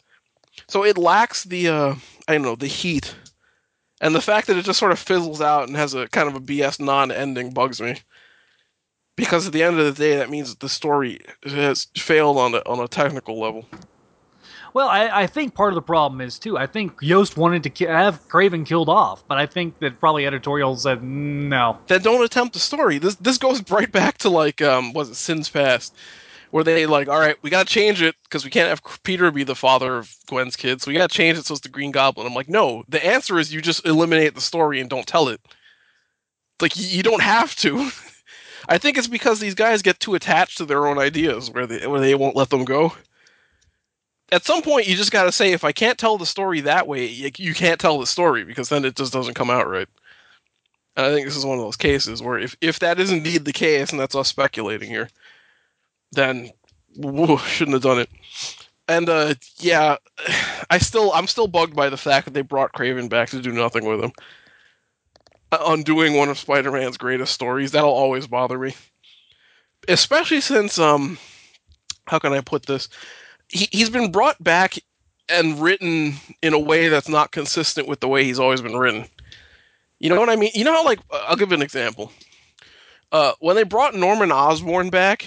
So 0.70 0.86
it 0.86 0.98
lacks 0.98 1.44
the 1.44 1.68
uh, 1.68 1.96
I 2.26 2.34
don't 2.34 2.42
know 2.42 2.56
the 2.56 2.68
heat, 2.68 3.14
and 4.00 4.16
the 4.16 4.22
fact 4.22 4.48
that 4.48 4.56
it 4.56 4.64
just 4.64 4.80
sort 4.80 4.94
of 4.94 4.98
fizzles 5.00 5.42
out 5.42 5.68
and 5.68 5.76
has 5.76 5.94
a 5.94 6.08
kind 6.08 6.30
of 6.30 6.36
a 6.36 6.40
BS 6.40 6.80
non-ending 6.80 7.50
bugs 7.50 7.82
me. 7.82 7.98
Because 9.18 9.46
at 9.46 9.52
the 9.52 9.62
end 9.62 9.78
of 9.78 9.86
the 9.86 10.02
day, 10.02 10.16
that 10.16 10.30
means 10.30 10.52
that 10.52 10.62
the 10.62 10.70
story 10.70 11.20
has 11.44 11.88
failed 11.98 12.38
on 12.38 12.56
a, 12.56 12.60
on 12.66 12.80
a 12.80 12.88
technical 12.88 13.38
level. 13.38 13.66
Well, 14.74 14.88
I, 14.88 15.24
I 15.24 15.28
think 15.28 15.54
part 15.54 15.72
of 15.74 15.76
the 15.76 15.82
problem 15.82 16.22
is 16.22 16.40
too. 16.40 16.58
I 16.58 16.66
think 16.66 16.94
Yost 17.02 17.36
wanted 17.36 17.64
to 17.64 17.70
ki- 17.70 17.86
have 17.86 18.26
Kraven 18.30 18.66
killed 18.66 18.88
off, 18.88 19.26
but 19.28 19.38
I 19.38 19.46
think 19.46 19.80
that 19.80 20.00
probably 20.00 20.26
editorial 20.26 20.78
said 20.78 21.04
no. 21.04 21.78
then 21.88 22.02
don't 22.02 22.24
attempt 22.24 22.54
the 22.54 22.60
story. 22.62 23.00
This 23.00 23.16
this 23.16 23.38
goes 23.38 23.62
right 23.70 23.92
back 23.92 24.18
to 24.20 24.30
like 24.30 24.62
um 24.62 24.94
was 24.94 25.10
it 25.10 25.16
Sin's 25.16 25.50
Past, 25.50 25.94
where 26.56 26.64
they 26.64 26.86
like 26.86 27.10
all 27.10 27.20
right 27.20 27.36
we 27.42 27.50
gotta 27.50 27.68
change 27.68 28.02
it 28.02 28.16
because 28.24 28.46
we 28.46 28.50
can't 28.50 28.70
have 28.70 28.82
Peter 29.04 29.30
be 29.30 29.44
the 29.44 29.54
father 29.54 29.98
of 29.98 30.16
Gwen's 30.26 30.56
kids, 30.56 30.86
so 30.86 30.90
we 30.90 30.96
gotta 30.96 31.14
change 31.14 31.38
it 31.38 31.46
so 31.46 31.54
it's 31.54 31.60
the 31.60 31.68
Green 31.68 31.92
Goblin. 31.92 32.26
I'm 32.26 32.34
like 32.34 32.48
no, 32.48 32.86
the 32.88 33.06
answer 33.06 33.38
is 33.38 33.54
you 33.54 33.62
just 33.62 33.86
eliminate 33.86 34.36
the 34.36 34.42
story 34.42 34.80
and 34.80 34.90
don't 34.90 35.06
tell 35.06 35.28
it. 35.28 35.42
Like 36.62 36.78
you, 36.78 36.88
you 36.88 37.04
don't 37.04 37.22
have 37.22 37.58
to. 37.58 37.92
I 38.70 38.78
think 38.78 38.98
it's 38.98 39.06
because 39.06 39.42
these 39.42 39.54
guys 39.54 39.82
get 39.82 40.00
too 40.00 40.16
attached 40.16 40.58
to 40.60 40.66
their 40.66 40.88
own 40.88 40.98
ideas 40.98 41.52
where 41.52 41.68
they 41.68 41.86
where 41.88 42.00
they 42.00 42.16
won't 42.16 42.38
let 42.38 42.52
them 42.52 42.64
go. 42.64 42.94
At 44.32 44.46
some 44.46 44.62
point, 44.62 44.88
you 44.88 44.96
just 44.96 45.12
got 45.12 45.26
to 45.26 45.34
say, 45.34 45.52
if 45.52 45.66
I 45.66 45.74
can't 45.74 45.98
tell 45.98 46.18
the 46.18 46.26
story 46.26 46.62
that 46.62 46.88
way, 46.88 47.06
you, 47.06 47.32
you 47.38 47.54
can't 47.54 47.82
tell 47.82 48.00
the 48.00 48.08
story 48.08 48.46
because 48.46 48.70
then 48.70 48.86
it 48.86 48.96
just 48.96 49.12
doesn't 49.12 49.34
come 49.34 49.50
out 49.50 49.70
right. 49.70 49.90
And 50.96 51.06
I 51.06 51.14
think 51.14 51.28
this 51.28 51.36
is 51.36 51.46
one 51.46 51.58
of 51.58 51.66
those 51.66 51.76
cases 51.76 52.22
where 52.24 52.40
if, 52.40 52.56
if 52.62 52.80
that 52.80 52.98
is 52.98 53.12
indeed 53.12 53.44
the 53.44 53.52
case, 53.52 53.92
and 53.92 54.00
that's 54.00 54.16
us 54.16 54.30
speculating 54.30 54.90
here, 54.90 55.10
then 56.16 56.52
woo, 56.98 57.38
shouldn't 57.48 57.74
have 57.74 57.84
done 57.84 58.00
it. 58.00 58.10
And 58.88 59.10
uh, 59.10 59.36
yeah, 59.58 59.98
I 60.70 60.78
still 60.78 61.12
I'm 61.14 61.28
still 61.28 61.48
bugged 61.48 61.76
by 61.76 61.90
the 61.90 61.98
fact 61.98 62.26
that 62.26 62.34
they 62.34 62.42
brought 62.42 62.74
Kraven 62.74 63.10
back 63.10 63.30
to 63.30 63.42
do 63.42 63.52
nothing 63.52 63.86
with 63.86 64.04
him. 64.04 64.12
Uh, 65.52 65.64
Undoing 65.68 66.16
one 66.16 66.30
of 66.30 66.40
Spider-Man's 66.40 66.98
greatest 66.98 67.34
stories 67.34 67.72
that'll 67.72 67.90
always 67.90 68.28
bother 68.28 68.58
me, 68.58 68.74
especially 69.88 70.42
since 70.42 70.80
um, 70.80 71.18
how 72.08 72.20
can 72.20 72.34
I 72.34 72.42
put 72.42 72.66
this? 72.66 72.90
He 73.50 73.68
he's 73.72 73.90
been 73.90 74.12
brought 74.12 74.44
back 74.44 74.78
and 75.30 75.60
written 75.60 76.14
in 76.42 76.54
a 76.54 76.60
way 76.60 76.88
that's 76.88 77.10
not 77.10 77.32
consistent 77.32 77.88
with 77.88 78.00
the 78.00 78.08
way 78.08 78.24
he's 78.24 78.40
always 78.40 78.62
been 78.62 78.78
written. 78.78 79.06
You 80.00 80.10
know 80.10 80.20
what 80.20 80.30
I 80.30 80.36
mean? 80.36 80.52
You 80.54 80.64
know 80.64 80.74
how 80.74 80.84
like 80.84 81.00
I'll 81.12 81.36
give 81.36 81.52
an 81.52 81.62
example. 81.62 82.12
Uh, 83.12 83.34
when 83.40 83.56
they 83.56 83.64
brought 83.64 83.96
Norman 83.96 84.32
Osborn 84.32 84.90
back 84.90 85.26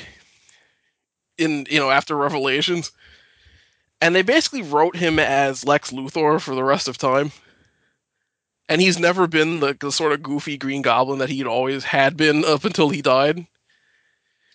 in 1.38 1.66
you 1.70 1.78
know 1.78 1.90
after 1.90 2.16
Revelations, 2.16 2.92
and 4.00 4.14
they 4.14 4.22
basically 4.22 4.62
wrote 4.62 4.96
him 4.96 5.18
as 5.18 5.64
Lex 5.64 5.90
Luthor 5.90 6.40
for 6.40 6.54
the 6.54 6.64
rest 6.64 6.88
of 6.88 6.98
time. 6.98 7.32
And 8.70 8.82
he's 8.82 8.98
never 8.98 9.26
been 9.26 9.60
the, 9.60 9.74
the 9.80 9.90
sort 9.90 10.12
of 10.12 10.22
goofy 10.22 10.58
Green 10.58 10.82
Goblin 10.82 11.20
that 11.20 11.30
he'd 11.30 11.46
always 11.46 11.84
had 11.84 12.18
been 12.18 12.44
up 12.44 12.66
until 12.66 12.90
he 12.90 13.00
died, 13.00 13.46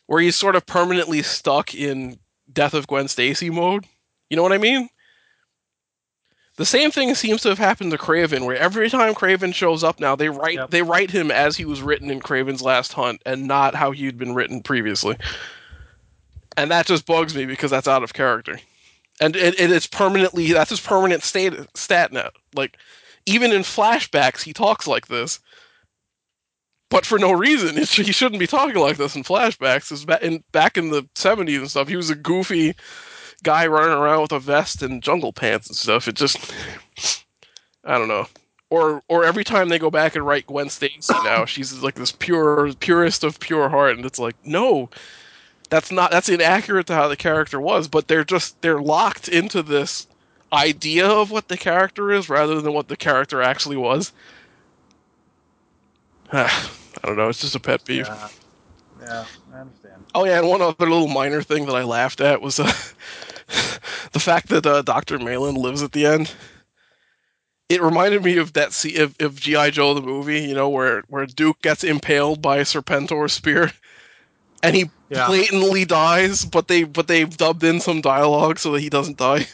where 0.06 0.22
he's 0.22 0.36
sort 0.36 0.56
of 0.56 0.68
permanently 0.68 1.24
stuck 1.24 1.74
in 1.74 2.20
Death 2.52 2.76
of 2.76 2.86
Gwen 2.86 3.08
Stacy 3.08 3.50
mode. 3.50 3.86
You 4.30 4.38
know 4.38 4.44
what 4.44 4.54
I 4.54 4.60
mean? 4.60 4.88
The 6.56 6.66
same 6.66 6.92
thing 6.92 7.16
seems 7.16 7.42
to 7.42 7.50
have 7.50 7.58
happened 7.58 7.92
to 7.92 7.98
Kraven, 7.98 8.46
where 8.46 8.56
every 8.56 8.88
time 8.88 9.16
Kraven 9.16 9.56
shows 9.56 9.84
up 9.84 10.00
now, 10.00 10.16
they 10.16 10.30
write 10.30 10.56
Yep. 10.56 10.70
they 10.70 10.84
write 10.84 11.10
him 11.10 11.32
as 11.32 11.58
he 11.58 11.66
was 11.66 11.82
written 11.82 12.12
in 12.12 12.20
Kraven's 12.20 12.62
Last 12.62 12.94
Hunt, 12.94 13.22
and 13.26 13.48
not 13.48 13.74
how 13.74 13.90
he'd 13.90 14.20
been 14.20 14.36
written 14.36 14.62
previously. 14.62 15.18
And 16.58 16.70
that 16.72 16.86
just 16.86 17.06
bugs 17.06 17.36
me 17.36 17.46
because 17.46 17.72
that's 17.72 17.88
out 17.88 18.04
of 18.04 18.14
character, 18.14 18.60
and 19.20 19.36
it, 19.36 19.60
it 19.60 19.72
is 19.72 19.88
permanently 19.88 20.52
that's 20.52 20.70
his 20.70 20.80
permanent 20.80 21.24
state 21.24 21.54
stat 21.76 22.12
now. 22.12 22.30
Like 22.56 22.78
even 23.26 23.52
in 23.52 23.62
flashbacks, 23.62 24.42
he 24.42 24.54
talks 24.54 24.86
like 24.88 25.08
this, 25.08 25.40
but 26.90 27.06
for 27.06 27.18
no 27.18 27.32
reason. 27.32 27.76
He 27.78 28.12
shouldn't 28.12 28.40
be 28.40 28.48
talking 28.48 28.76
like 28.82 28.98
this 28.98 29.16
in 29.16 29.24
flashbacks. 29.24 29.90
'cause 29.90 30.06
ba- 30.06 30.24
in, 30.26 30.44
back 30.52 30.78
in 30.78 30.90
the 30.90 31.04
'70s 31.16 31.58
and 31.58 31.70
stuff, 31.72 31.88
he 31.88 31.96
was 31.96 32.10
a 32.12 32.16
goofy 32.16 32.76
guy 33.44 33.68
running 33.68 33.92
around 33.98 34.22
with 34.22 34.32
a 34.32 34.40
vest 34.40 34.82
and 34.84 35.02
jungle 35.04 35.34
pants 35.34 35.68
and 35.68 35.76
stuff. 35.76 36.08
It 36.08 36.16
just, 36.16 36.54
I 37.84 37.98
don't 37.98 38.08
know. 38.08 38.28
Or, 38.70 39.04
or 39.08 39.24
every 39.24 39.44
time 39.44 39.70
they 39.70 39.78
go 39.80 39.92
back 39.92 40.16
and 40.16 40.26
write 40.26 40.48
Gwen 40.48 40.70
Stacy 40.70 41.14
now, 41.24 41.46
she's 41.46 41.74
like 41.84 41.96
this 41.96 42.12
pure, 42.12 42.74
purest 42.80 43.24
of 43.24 43.40
pure 43.40 43.70
heart, 43.70 43.98
and 43.98 44.06
it's 44.06 44.18
like, 44.20 44.36
no, 44.46 44.90
that's 45.74 45.92
not, 45.92 46.12
that's 46.12 46.30
inaccurate 46.30 46.86
to 46.88 46.94
how 46.94 47.08
the 47.08 47.16
character 47.16 47.60
was. 47.60 47.88
But 47.88 48.08
they're 48.08 48.24
just, 48.24 48.62
they're 48.62 48.80
locked 48.80 49.28
into 49.28 49.64
this 49.64 50.06
idea 50.54 51.08
of 51.08 51.32
what 51.32 51.48
the 51.48 51.58
character 51.58 52.12
is 52.12 52.30
rather 52.30 52.62
than 52.62 52.74
what 52.74 52.90
the 52.90 52.96
character 52.96 53.42
actually 53.42 53.78
was. 53.78 54.14
I 56.32 56.52
don't 57.02 57.18
know. 57.18 57.28
It's 57.28 57.42
just 57.42 57.56
a 57.56 57.60
pet 57.60 57.84
peeve. 57.86 58.08
Yeah, 58.08 58.28
yeah, 59.02 59.26
I 59.52 59.62
understand. 59.62 60.04
Oh 60.14 60.26
yeah, 60.26 60.38
and 60.38 60.48
one 60.48 60.62
other 60.62 60.88
little 60.88 61.08
minor 61.08 61.42
thing 61.42 61.66
that 61.66 61.76
I 61.76 61.84
laughed 61.84 62.22
at 62.22 62.40
was 62.40 62.60
uh, 62.60 62.66
the 64.12 64.20
fact 64.20 64.50
that 64.50 64.68
uh, 64.68 64.84
Doctor 64.84 65.18
Meland 65.18 65.58
lives 65.58 65.82
at 65.82 65.92
the 65.92 66.06
end. 66.06 66.32
It 67.68 67.82
reminded 67.82 68.24
me 68.24 68.38
of 68.38 68.54
that 68.54 68.74
scene 68.74 69.02
of, 69.02 69.16
of 69.20 69.40
GI 69.40 69.72
Joe 69.72 69.96
the 69.96 70.02
movie, 70.02 70.42
you 70.42 70.54
know, 70.54 70.70
where 70.70 71.04
where 71.08 71.26
Duke 71.26 71.62
gets 71.64 71.84
impaled 71.84 72.44
by 72.44 72.58
a 72.58 72.66
Serpentor's 72.66 73.34
spear, 73.34 73.72
and 74.62 74.76
he 74.76 74.92
Yeah. 75.14 75.28
blatantly 75.28 75.86
dies, 75.86 76.46
but 76.46 76.68
they 76.68 76.84
but 76.84 77.08
they've 77.08 77.36
dubbed 77.36 77.64
in 77.64 77.80
some 77.80 78.02
dialogue 78.02 78.60
so 78.60 78.72
that 78.72 78.82
he 78.82 78.90
doesn't 78.90 79.18
die. 79.18 79.48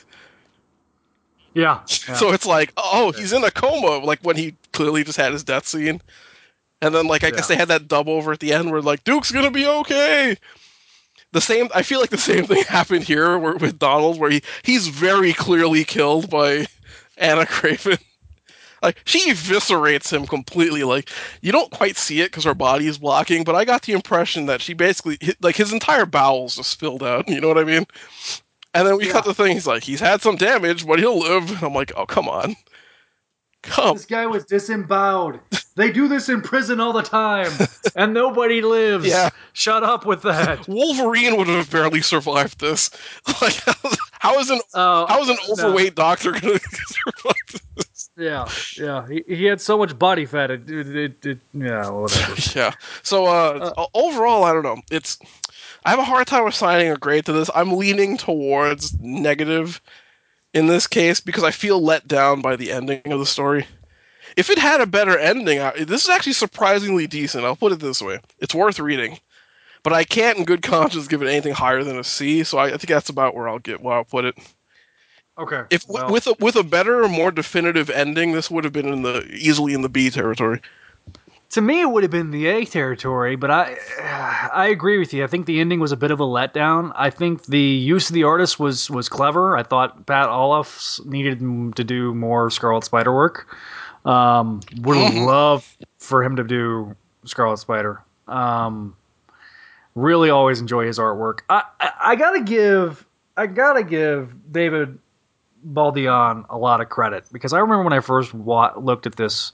Yeah, 1.53 1.79
yeah. 2.07 2.15
So 2.15 2.31
it's 2.31 2.45
like, 2.45 2.71
oh, 2.77 3.11
he's 3.11 3.33
in 3.33 3.43
a 3.43 3.51
coma, 3.51 4.05
like 4.05 4.19
when 4.21 4.35
he 4.35 4.55
clearly 4.71 5.03
just 5.03 5.17
had 5.17 5.33
his 5.33 5.43
death 5.43 5.67
scene. 5.67 6.01
And 6.81 6.95
then, 6.95 7.07
like, 7.07 7.25
I 7.25 7.31
guess 7.31 7.47
they 7.47 7.57
had 7.57 7.67
that 7.67 7.89
dub 7.89 8.07
over 8.07 8.31
at 8.31 8.39
the 8.39 8.53
end 8.53 8.71
where, 8.71 8.81
like, 8.81 9.03
Duke's 9.03 9.31
gonna 9.31 9.51
be 9.51 9.67
okay. 9.67 10.37
The 11.33 11.41
same, 11.41 11.67
I 11.75 11.83
feel 11.83 11.99
like 11.99 12.09
the 12.09 12.17
same 12.17 12.45
thing 12.45 12.63
happened 12.67 13.03
here 13.03 13.37
where, 13.37 13.57
with 13.57 13.77
Donald, 13.77 14.17
where 14.17 14.31
he, 14.31 14.41
he's 14.63 14.87
very 14.87 15.33
clearly 15.33 15.83
killed 15.83 16.29
by 16.29 16.67
Anna 17.17 17.45
Kraven. 17.45 17.99
Like, 18.81 19.01
she 19.05 19.31
eviscerates 19.31 20.11
him 20.11 20.25
completely. 20.27 20.83
Like, 20.83 21.09
you 21.41 21.51
don't 21.51 21.71
quite 21.71 21.97
see 21.97 22.21
it 22.21 22.31
because 22.31 22.43
her 22.45 22.53
body 22.53 22.87
is 22.87 22.97
blocking, 22.97 23.43
but 23.43 23.55
I 23.55 23.65
got 23.65 23.83
the 23.83 23.93
impression 23.93 24.45
that 24.47 24.61
she 24.61 24.73
basically, 24.73 25.17
like, 25.41 25.55
his 25.55 25.73
entire 25.73 26.05
bowels 26.05 26.55
just 26.55 26.71
spilled 26.71 27.03
out. 27.03 27.27
You 27.29 27.41
know 27.41 27.47
what 27.47 27.57
I 27.57 27.63
mean? 27.63 27.85
And 28.73 28.87
then 28.87 28.97
we 28.97 29.07
cut 29.07 29.25
the 29.25 29.33
thing. 29.33 29.53
He's 29.53 29.67
like, 29.67 29.83
he's 29.83 29.99
had 29.99 30.21
some 30.21 30.35
damage, 30.35 30.85
but 30.85 30.99
he'll 30.99 31.19
live. 31.19 31.49
And 31.49 31.63
I'm 31.63 31.73
like, 31.73 31.91
oh, 31.97 32.05
come 32.05 32.29
on. 32.29 32.55
Come 33.63 33.97
This 33.97 34.05
guy 34.05 34.25
was 34.25 34.45
disemboweled. 34.45 35.39
They 35.75 35.91
do 35.91 36.07
this 36.07 36.29
in 36.29 36.41
prison 36.41 36.79
all 36.79 36.93
the 36.93 37.01
time, 37.01 37.51
and 37.95 38.13
nobody 38.13 38.61
lives. 38.61 39.05
Yeah. 39.09 39.29
Shut 39.53 39.83
up 39.83 40.05
with 40.05 40.21
that. 40.21 40.65
Wolverine 40.67 41.35
would 41.35 41.47
have 41.47 41.69
barely 41.69 42.01
survived 42.01 42.59
this. 42.59 42.89
Like, 43.41 43.61
how 44.11 44.37
is 44.39 44.49
an 44.49 44.61
Uh, 44.73 45.05
how 45.07 45.21
is 45.21 45.29
an 45.29 45.37
no. 45.47 45.53
overweight 45.53 45.95
doctor 45.95 46.31
going 46.31 46.59
to 46.59 46.59
survive 46.87 47.61
this? 47.75 47.88
Yeah, 48.19 48.51
yeah. 48.75 49.07
He, 49.07 49.23
he 49.27 49.45
had 49.45 49.61
so 49.61 49.77
much 49.77 49.97
body 49.97 50.25
fat. 50.25 50.51
It, 50.51 50.69
it, 50.69 50.95
it, 50.95 51.25
it 51.25 51.39
yeah, 51.53 51.89
whatever. 51.89 52.35
Yeah. 52.55 52.73
So 53.01 53.27
uh, 53.27 53.71
o- 53.77 53.87
overall, 53.93 54.43
I 54.43 54.51
don't 54.51 54.63
know. 54.63 54.81
It's 54.91 55.17
I 55.85 55.91
have 55.91 55.99
a 55.99 56.03
hard 56.03 56.27
time 56.27 56.45
assigning 56.45 56.91
a 56.91 56.97
grade 56.97 57.25
to 57.27 57.33
this. 57.33 57.49
I'm 57.55 57.73
leaning 57.73 58.17
towards 58.17 58.93
negative 58.99 59.81
in 60.53 60.67
this 60.67 60.85
case 60.85 61.21
because 61.21 61.45
I 61.45 61.51
feel 61.51 61.81
let 61.81 62.07
down 62.07 62.41
by 62.41 62.57
the 62.57 62.71
ending 62.71 63.01
of 63.11 63.19
the 63.19 63.25
story. 63.25 63.67
If 64.37 64.49
it 64.49 64.59
had 64.59 64.81
a 64.81 64.85
better 64.85 65.17
ending, 65.17 65.59
I, 65.59 65.85
this 65.85 66.03
is 66.03 66.09
actually 66.09 66.33
surprisingly 66.33 67.07
decent. 67.07 67.45
I'll 67.45 67.55
put 67.55 67.71
it 67.71 67.79
this 67.79 68.01
way: 68.01 68.19
it's 68.39 68.55
worth 68.55 68.79
reading. 68.79 69.19
But 69.81 69.93
I 69.93 70.03
can't, 70.03 70.37
in 70.37 70.43
good 70.45 70.61
conscience, 70.61 71.07
give 71.07 71.21
it 71.21 71.29
anything 71.29 71.53
higher 71.53 71.85
than 71.85 71.97
a 71.97 72.03
C. 72.03 72.43
So 72.43 72.57
I, 72.57 72.65
I 72.67 72.71
think 72.71 72.89
that's 72.89 73.09
about 73.09 73.33
where 73.33 73.47
I'll 73.47 73.59
get 73.59 73.81
where 73.81 73.95
I'll 73.95 74.03
put 74.03 74.25
it. 74.25 74.35
Okay. 75.39 75.63
If 75.69 75.87
well, 75.87 76.11
with 76.11 76.27
a, 76.27 76.35
with 76.39 76.57
a 76.57 76.63
better, 76.63 77.03
or 77.03 77.07
more 77.09 77.31
definitive 77.31 77.89
ending, 77.89 78.33
this 78.33 78.51
would 78.51 78.65
have 78.65 78.73
been 78.73 78.87
in 78.91 79.03
the 79.03 79.25
easily 79.31 79.73
in 79.73 79.81
the 79.81 79.89
B 79.89 80.09
territory. 80.09 80.61
to 81.51 81.61
me, 81.61 81.81
it 81.81 81.89
would 81.89 82.03
have 82.03 82.11
been 82.11 82.31
the 82.31 82.47
A 82.47 82.65
territory, 82.65 83.37
but 83.37 83.49
I 83.49 83.77
I 84.53 84.67
agree 84.67 84.99
with 84.99 85.13
you. 85.13 85.23
I 85.23 85.27
think 85.27 85.45
the 85.45 85.61
ending 85.61 85.79
was 85.79 85.93
a 85.93 85.97
bit 85.97 86.11
of 86.11 86.19
a 86.19 86.25
letdown. 86.25 86.91
I 86.93 87.09
think 87.09 87.45
the 87.45 87.59
use 87.59 88.09
of 88.09 88.13
the 88.13 88.23
artist 88.23 88.59
was 88.59 88.89
was 88.89 89.07
clever. 89.07 89.57
I 89.57 89.63
thought 89.63 90.05
Pat 90.05 90.27
Olliffe 90.27 90.99
needed 91.05 91.39
to 91.75 91.83
do 91.85 92.13
more 92.13 92.49
Scarlet 92.49 92.83
Spider 92.83 93.13
work. 93.15 93.47
Um, 94.05 94.59
would 94.81 95.13
love 95.13 95.77
for 95.99 96.21
him 96.21 96.35
to 96.35 96.43
do 96.43 96.95
Scarlet 97.23 97.57
Spider. 97.59 98.01
Um, 98.27 98.95
really, 99.95 100.29
always 100.29 100.59
enjoy 100.59 100.85
his 100.85 100.99
artwork. 100.99 101.39
I, 101.49 101.63
I 101.79 101.91
I 101.99 102.15
gotta 102.17 102.41
give 102.41 103.05
I 103.37 103.47
gotta 103.47 103.83
give 103.83 104.33
David 104.51 104.99
Baldeon 105.67 106.45
a 106.49 106.57
lot 106.57 106.81
of 106.81 106.89
credit 106.89 107.25
because 107.31 107.53
I 107.53 107.59
remember 107.59 107.83
when 107.83 107.93
I 107.93 107.99
first 107.99 108.33
wa- 108.33 108.73
looked 108.77 109.05
at 109.05 109.15
this. 109.15 109.51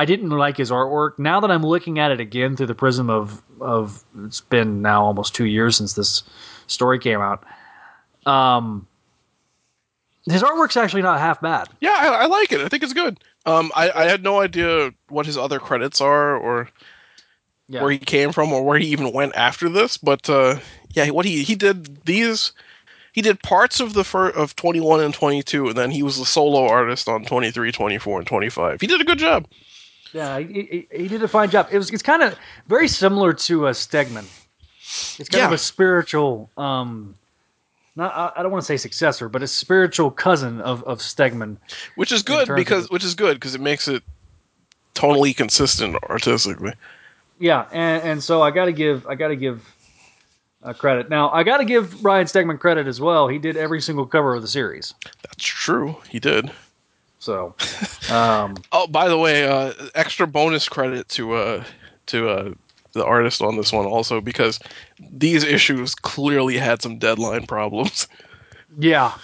I 0.00 0.04
didn't 0.04 0.30
like 0.30 0.56
his 0.56 0.70
artwork. 0.70 1.18
Now 1.18 1.40
that 1.40 1.50
I'm 1.50 1.64
looking 1.66 1.98
at 1.98 2.12
it 2.12 2.20
again 2.20 2.56
through 2.56 2.66
the 2.66 2.74
prism 2.74 3.10
of 3.10 3.42
of 3.60 4.04
it's 4.24 4.40
been 4.40 4.80
now 4.80 5.04
almost 5.04 5.34
two 5.34 5.46
years 5.46 5.76
since 5.76 5.94
this 5.94 6.22
story 6.68 6.98
came 7.00 7.20
out. 7.20 7.44
Um, 8.24 8.86
his 10.30 10.42
artwork's 10.42 10.76
actually 10.76 11.02
not 11.02 11.18
half 11.18 11.40
bad. 11.40 11.68
Yeah, 11.80 11.96
I, 11.98 12.06
I 12.06 12.26
like 12.26 12.52
it. 12.52 12.60
I 12.60 12.68
think 12.68 12.82
it's 12.82 12.92
good. 12.92 13.18
Um, 13.46 13.72
I, 13.74 13.90
I 13.90 14.04
had 14.04 14.22
no 14.22 14.40
idea 14.40 14.92
what 15.08 15.26
his 15.26 15.36
other 15.38 15.58
credits 15.58 16.00
are 16.00 16.36
or 16.36 16.68
Yeah. 17.68 17.82
where 17.82 17.90
he 17.90 17.98
came 17.98 18.32
from 18.32 18.52
or 18.52 18.62
where 18.62 18.78
he 18.78 18.86
even 18.88 19.12
went 19.12 19.34
after 19.36 19.68
this. 19.68 19.96
But 19.96 20.28
uh, 20.30 20.58
yeah, 20.90 21.10
what 21.10 21.24
he 21.24 21.42
he 21.42 21.54
did 21.54 22.04
these. 22.04 22.52
He 23.18 23.22
did 23.22 23.42
parts 23.42 23.80
of 23.80 23.94
the 23.94 24.04
fir- 24.04 24.30
of 24.30 24.54
21 24.54 25.00
and 25.00 25.12
22, 25.12 25.70
and 25.70 25.76
then 25.76 25.90
he 25.90 26.04
was 26.04 26.18
the 26.18 26.24
solo 26.24 26.68
artist 26.68 27.08
on 27.08 27.24
23, 27.24 27.72
24, 27.72 28.18
and 28.20 28.28
25. 28.28 28.80
He 28.80 28.86
did 28.86 29.00
a 29.00 29.04
good 29.04 29.18
job. 29.18 29.48
Yeah, 30.12 30.38
he, 30.38 30.86
he, 30.92 30.96
he 30.96 31.08
did 31.08 31.20
a 31.24 31.26
fine 31.26 31.50
job. 31.50 31.66
It 31.72 31.78
was 31.78 31.90
it's 31.90 32.00
kind 32.00 32.22
of 32.22 32.38
very 32.68 32.86
similar 32.86 33.32
to 33.32 33.66
a 33.66 33.70
Stegman. 33.72 34.24
It's 35.18 35.28
kind 35.28 35.44
of 35.44 35.50
a 35.50 35.58
spiritual, 35.58 36.48
um, 36.56 37.16
not 37.96 38.14
I, 38.14 38.38
I 38.38 38.42
don't 38.44 38.52
want 38.52 38.62
to 38.62 38.66
say 38.66 38.76
successor, 38.76 39.28
but 39.28 39.42
a 39.42 39.48
spiritual 39.48 40.12
cousin 40.12 40.60
of 40.60 40.84
of 40.84 41.00
Stegman. 41.00 41.56
which 41.96 42.12
is 42.12 42.22
good 42.22 42.48
because 42.54 42.84
it. 42.84 42.92
which 42.92 43.02
is 43.02 43.16
good 43.16 43.34
because 43.34 43.56
it 43.56 43.60
makes 43.60 43.88
it 43.88 44.04
totally 44.94 45.34
consistent 45.34 45.96
artistically. 46.04 46.74
Yeah, 47.40 47.66
and, 47.72 48.00
and 48.04 48.22
so 48.22 48.42
I 48.42 48.52
got 48.52 48.66
to 48.66 48.72
give 48.72 49.08
I 49.08 49.16
got 49.16 49.28
to 49.28 49.36
give 49.36 49.64
uh, 50.62 50.72
credit. 50.72 51.08
Now 51.08 51.30
I 51.30 51.42
got 51.42 51.58
to 51.58 51.64
give 51.64 52.04
Ryan 52.04 52.26
Stegman 52.26 52.58
credit 52.58 52.86
as 52.86 53.00
well. 53.00 53.28
He 53.28 53.38
did 53.38 53.56
every 53.56 53.80
single 53.80 54.06
cover 54.06 54.34
of 54.34 54.42
the 54.42 54.48
series. 54.48 54.94
That's 55.22 55.44
true. 55.44 55.96
He 56.08 56.18
did. 56.18 56.50
So, 57.18 57.54
um, 58.10 58.56
Oh, 58.72 58.86
by 58.86 59.08
the 59.08 59.18
way, 59.18 59.44
uh, 59.46 59.72
extra 59.94 60.26
bonus 60.26 60.68
credit 60.68 61.08
to 61.10 61.34
uh, 61.34 61.64
to 62.06 62.28
uh, 62.28 62.52
the 62.92 63.04
artist 63.04 63.42
on 63.42 63.56
this 63.56 63.72
one 63.72 63.86
also 63.86 64.20
because 64.20 64.58
these 65.12 65.44
issues 65.44 65.94
clearly 65.94 66.56
had 66.56 66.82
some 66.82 66.98
deadline 66.98 67.46
problems. 67.46 68.08
yeah, 68.78 69.14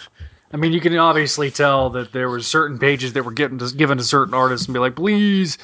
I 0.53 0.57
mean 0.57 0.73
you 0.73 0.81
can 0.81 0.97
obviously 0.97 1.51
tell 1.51 1.91
that 1.91 2.13
there 2.13 2.29
were 2.29 2.41
certain 2.41 2.79
pages 2.79 3.13
that 3.15 3.25
were 3.25 3.33
getting 3.33 3.59
to, 3.59 3.73
given 3.75 3.99
to 3.99 4.05
certain 4.05 4.35
artists 4.35 4.67
and 4.67 4.75
be 4.75 4.81
like, 4.81 4.97
please. 4.97 5.59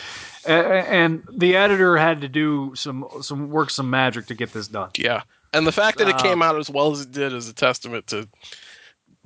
And 0.46 1.22
the 1.30 1.54
editor 1.56 1.98
had 1.98 2.22
to 2.22 2.28
do 2.28 2.72
some 2.74 3.06
some 3.20 3.50
work 3.50 3.68
some 3.68 3.90
magic 3.90 4.26
to 4.26 4.34
get 4.34 4.54
this 4.54 4.68
done. 4.68 4.88
Yeah, 4.96 5.22
and 5.52 5.66
the 5.66 5.72
fact 5.72 5.98
that 5.98 6.08
it 6.08 6.18
came 6.18 6.42
out 6.42 6.56
as 6.56 6.70
well 6.70 6.90
as 6.92 7.00
it 7.02 7.12
did 7.12 7.32
is 7.32 7.48
a 7.48 7.52
testament 7.52 8.06
to 8.08 8.28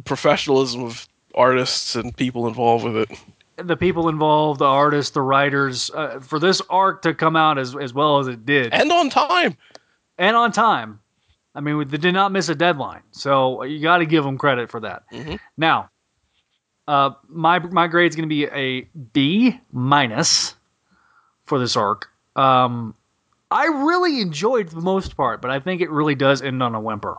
professionalism 0.05 0.83
of 0.85 1.07
artists 1.35 1.95
and 1.95 2.17
people 2.17 2.47
involved 2.47 2.85
with 2.85 2.97
it. 2.97 3.11
The 3.57 3.77
people 3.77 4.09
involved, 4.09 4.61
the 4.61 4.65
artists, 4.65 5.13
the 5.13 5.23
writers, 5.23 5.91
uh, 5.95 6.19
for 6.21 6.39
this 6.41 6.61
arc 6.71 7.03
to 7.03 7.15
come 7.15 7.37
out 7.37 7.57
as 7.59 7.77
as 7.77 7.95
well 7.95 8.19
as 8.19 8.27
it 8.27 8.45
did, 8.45 8.73
And 8.75 8.91
on 8.91 9.11
time. 9.11 9.57
and 10.19 10.37
on 10.37 10.51
time. 10.53 11.01
I 11.55 11.61
mean, 11.61 11.87
they 11.87 11.99
did 11.99 12.15
not 12.15 12.33
miss 12.33 12.49
a 12.49 12.55
deadline, 12.57 13.03
so 13.13 13.63
you 13.63 13.81
got 13.81 13.99
to 13.99 14.07
give 14.07 14.25
them 14.25 14.37
credit 14.39 14.71
for 14.73 14.81
that. 14.81 15.05
Now, 15.57 15.89
uh, 16.89 17.11
my 17.29 17.61
my 17.61 17.87
grade's 17.87 18.17
going 18.17 18.29
to 18.29 18.35
be 18.35 18.47
a 18.47 18.83
B 19.13 19.61
minus 19.71 20.57
for 21.47 21.61
this 21.61 21.77
arc. 21.77 22.09
Um, 22.35 22.95
I 23.55 23.67
really 23.67 24.21
enjoyed 24.21 24.69
the 24.69 24.81
most 24.81 25.17
part, 25.17 25.41
but 25.41 25.51
I 25.51 25.61
think 25.61 25.81
it 25.81 25.89
really 25.89 26.17
does 26.17 26.43
end 26.43 26.61
on 26.61 26.75
a 26.75 26.81
whimper, 26.81 27.19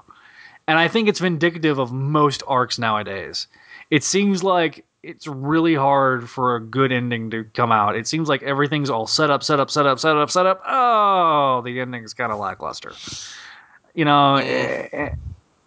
and 0.68 0.78
I 0.78 0.90
think 0.90 1.08
it's 1.08 1.22
vindicative 1.22 1.80
of 1.80 1.94
most 1.94 2.44
arcs 2.46 2.78
nowadays. 2.78 3.48
It 3.90 4.04
seems 4.04 4.44
like 4.44 4.84
it's 5.02 5.28
really 5.28 5.76
hard 5.76 6.30
for 6.30 6.58
a 6.58 6.60
good 6.60 6.92
ending 6.92 7.30
to 7.30 7.46
come 7.54 7.72
out. 7.72 7.96
It 7.96 8.06
seems 8.06 8.28
like 8.28 8.44
everything's 8.44 8.90
all 8.90 9.08
set 9.08 9.30
up, 9.30 9.44
set 9.44 9.60
up, 9.60 9.70
set 9.70 9.86
up, 9.86 9.98
set 9.98 10.18
up, 10.18 10.30
set 10.30 10.46
up. 10.46 10.62
Oh, 10.68 11.62
the 11.64 11.80
ending's 11.80 12.14
kind 12.14 12.32
of 12.32 12.40
lackluster. 12.40 12.92
You 13.94 14.04
know, 14.04 14.36
eh, 14.36 15.12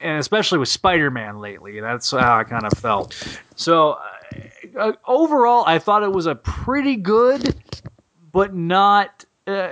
and 0.00 0.18
especially 0.18 0.58
with 0.58 0.68
Spider-Man 0.68 1.38
lately, 1.38 1.80
that's 1.80 2.10
how 2.10 2.36
I 2.36 2.44
kind 2.44 2.64
of 2.64 2.76
felt. 2.78 3.14
So 3.56 3.92
uh, 3.92 4.78
uh, 4.78 4.92
overall, 5.06 5.64
I 5.66 5.78
thought 5.78 6.02
it 6.02 6.12
was 6.12 6.26
a 6.26 6.34
pretty 6.34 6.96
good, 6.96 7.54
but 8.32 8.54
not. 8.54 9.24
Uh, 9.46 9.70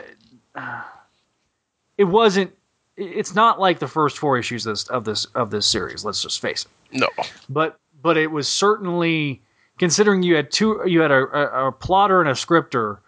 it 1.99 2.05
wasn't. 2.05 2.53
It's 2.97 3.35
not 3.35 3.61
like 3.61 3.79
the 3.79 3.89
first 3.89 4.19
four 4.19 4.39
issues 4.39 4.67
of 4.67 4.73
this 4.73 4.85
of 4.89 5.05
this, 5.05 5.25
of 5.35 5.51
this 5.51 5.67
series. 5.67 6.05
Let's 6.05 6.23
just 6.23 6.41
face 6.41 6.65
it 6.65 6.99
No. 6.99 7.09
but 7.49 7.79
but 8.03 8.17
it 8.17 8.31
was 8.31 8.49
certainly 8.49 9.43
considering 9.79 10.23
you 10.23 10.37
had 10.37 10.51
two 10.51 10.81
you 10.87 11.01
had 11.01 11.11
a, 11.11 11.25
a, 11.37 11.69
a 11.69 11.73
plotter 11.73 12.21
and 12.21 12.31
a 12.31 12.35
scripter 12.35 13.01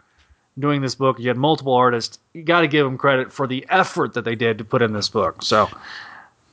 doing 0.58 0.82
this 0.82 0.94
book 0.94 1.18
you 1.18 1.28
had 1.28 1.36
multiple 1.36 1.72
artists 1.72 2.18
you 2.34 2.42
got 2.42 2.60
to 2.60 2.68
give 2.68 2.84
them 2.84 2.98
credit 2.98 3.32
for 3.32 3.46
the 3.46 3.64
effort 3.70 4.12
that 4.12 4.24
they 4.24 4.34
did 4.34 4.58
to 4.58 4.64
put 4.64 4.82
in 4.82 4.92
this 4.92 5.08
book 5.08 5.42
so 5.42 5.68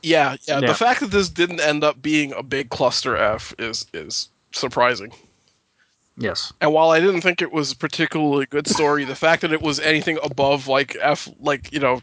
Yeah, 0.04 0.38
yeah, 0.48 0.60
Yeah. 0.60 0.68
The 0.68 0.76
fact 0.76 1.00
that 1.00 1.12
this 1.12 1.28
didn't 1.30 1.60
end 1.60 1.84
up 1.84 2.02
being 2.02 2.32
a 2.34 2.44
big 2.44 2.70
cluster 2.70 3.18
F 3.18 3.54
is 3.58 3.88
is 3.94 4.30
surprising. 4.52 5.12
Yes 6.18 6.54
And 6.62 6.72
while 6.74 6.92
I 6.92 7.00
didn't 7.00 7.22
think 7.22 7.42
it 7.42 7.52
was 7.52 7.72
a 7.72 7.76
particularly 7.76 8.46
good 8.46 8.68
story, 8.68 9.04
the 9.06 9.16
fact 9.16 9.42
that 9.42 9.52
it 9.52 9.62
was 9.62 9.80
anything 9.80 10.18
above 10.24 10.68
like 10.68 10.96
F, 11.02 11.28
like 11.40 11.72
you 11.74 11.80
know, 11.80 12.02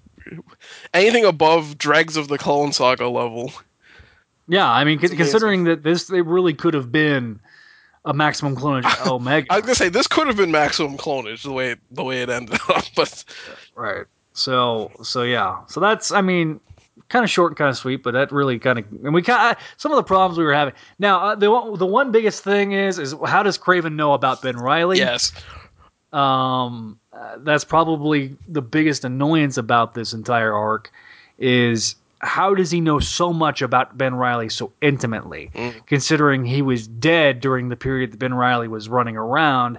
anything 0.95 1.25
above 1.25 1.79
Dregs 1.79 2.17
of 2.17 2.29
the 2.29 2.39
Clone 2.39 2.73
Saga 2.73 3.09
level. 3.09 3.53
yeah 4.49 4.69
i 4.71 4.85
mean 4.85 4.99
con- 4.99 5.07
amazing. 5.07 5.17
considering 5.19 5.65
that 5.65 5.83
this 5.83 6.09
they 6.09 6.21
really 6.21 6.53
could 6.55 6.75
have 6.75 6.91
been 6.91 7.39
a 8.05 8.13
maximum 8.13 8.57
clonage 8.57 9.07
omega 9.11 9.47
I 9.51 9.57
was 9.57 9.63
gonna 9.63 9.75
say 9.77 9.89
this 9.89 10.09
could 10.09 10.27
have 10.27 10.37
been 10.37 10.51
maximum 10.51 10.97
clonage 10.97 11.43
the 11.45 11.53
way 11.53 11.77
the 11.93 12.03
way 12.03 12.23
it 12.23 12.29
ended 12.29 12.59
up, 12.69 12.85
but 12.97 13.25
right 13.77 14.05
so 14.35 14.91
so 15.03 15.23
yeah 15.23 15.65
so 15.69 15.79
that's 15.81 16.11
i 16.11 16.21
mean 16.21 16.59
kind 17.13 17.25
of 17.25 17.31
short 17.31 17.53
and 17.53 17.57
kind 17.59 17.71
of 17.71 17.77
sweet 17.77 18.03
but 18.03 18.13
that 18.13 18.33
really 18.33 18.59
kind 18.59 18.79
of 18.79 18.85
and 19.05 19.15
we 19.15 19.23
kind 19.23 19.55
of 19.55 19.63
some 19.77 19.93
of 19.93 19.97
the 19.97 20.03
problems 20.03 20.39
we 20.39 20.45
were 20.45 20.55
having 20.55 20.75
now 20.99 21.21
uh, 21.21 21.35
the 21.35 21.51
one, 21.51 21.79
the 21.79 21.87
one 21.87 22.11
biggest 22.11 22.43
thing 22.43 22.73
is 22.73 22.99
is 22.99 23.15
how 23.27 23.43
does 23.43 23.59
kraven 23.59 23.95
know 23.95 24.15
about 24.15 24.43
ben 24.43 24.57
reilly 24.57 24.99
yes, 24.99 25.33
um, 26.13 26.99
uh, 27.13 27.37
that's 27.39 27.65
probably 27.65 28.37
the 28.49 28.63
biggest 28.63 29.05
annoyance 29.05 29.57
about 29.57 29.95
this 29.95 30.13
entire 30.13 30.53
arc 30.53 30.91
is 31.39 31.97
how 32.23 32.55
does 32.55 32.71
he 32.71 32.81
know 32.81 33.01
so 33.01 33.33
much 33.33 33.63
about 33.63 33.99
Ben 33.99 34.15
Reilly 34.15 34.49
so 34.49 34.73
intimately, 34.81 35.51
considering 35.87 36.45
he 36.45 36.63
was 36.63 36.87
dead 36.87 37.41
during 37.41 37.69
the 37.69 37.77
period 37.77 38.13
that 38.13 38.19
Ben 38.19 38.35
Reilly 38.35 38.69
was 38.69 38.89
running 38.89 39.17
around, 39.17 39.79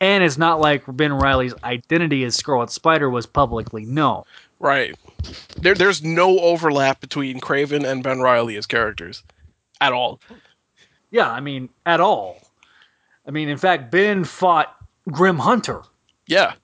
and 0.00 0.22
it's 0.22 0.38
not 0.38 0.60
like 0.60 0.84
Ben 0.86 1.12
Reilly's 1.12 1.54
identity 1.64 2.24
as 2.24 2.36
Scarlet 2.36 2.70
Spider 2.70 3.10
was 3.10 3.26
publicly 3.26 3.84
known. 3.84 4.22
right. 4.60 4.96
There, 5.56 5.74
there's 5.74 6.02
no 6.02 6.38
overlap 6.38 7.00
between 7.00 7.40
Kraven 7.40 7.84
and 7.84 8.02
Ben 8.02 8.20
Reilly 8.20 8.56
as 8.56 8.66
characters 8.66 9.22
at 9.80 9.92
all. 9.92 10.20
Yeah, 11.10 11.30
I 11.30 11.40
mean, 11.40 11.68
at 11.86 12.00
all. 12.00 12.40
I 13.26 13.30
mean, 13.30 13.48
in 13.48 13.58
fact, 13.58 13.90
Ben 13.90 14.24
fought 14.24 14.74
Grim 15.10 15.38
Hunter. 15.38 15.82
Yeah, 16.26 16.54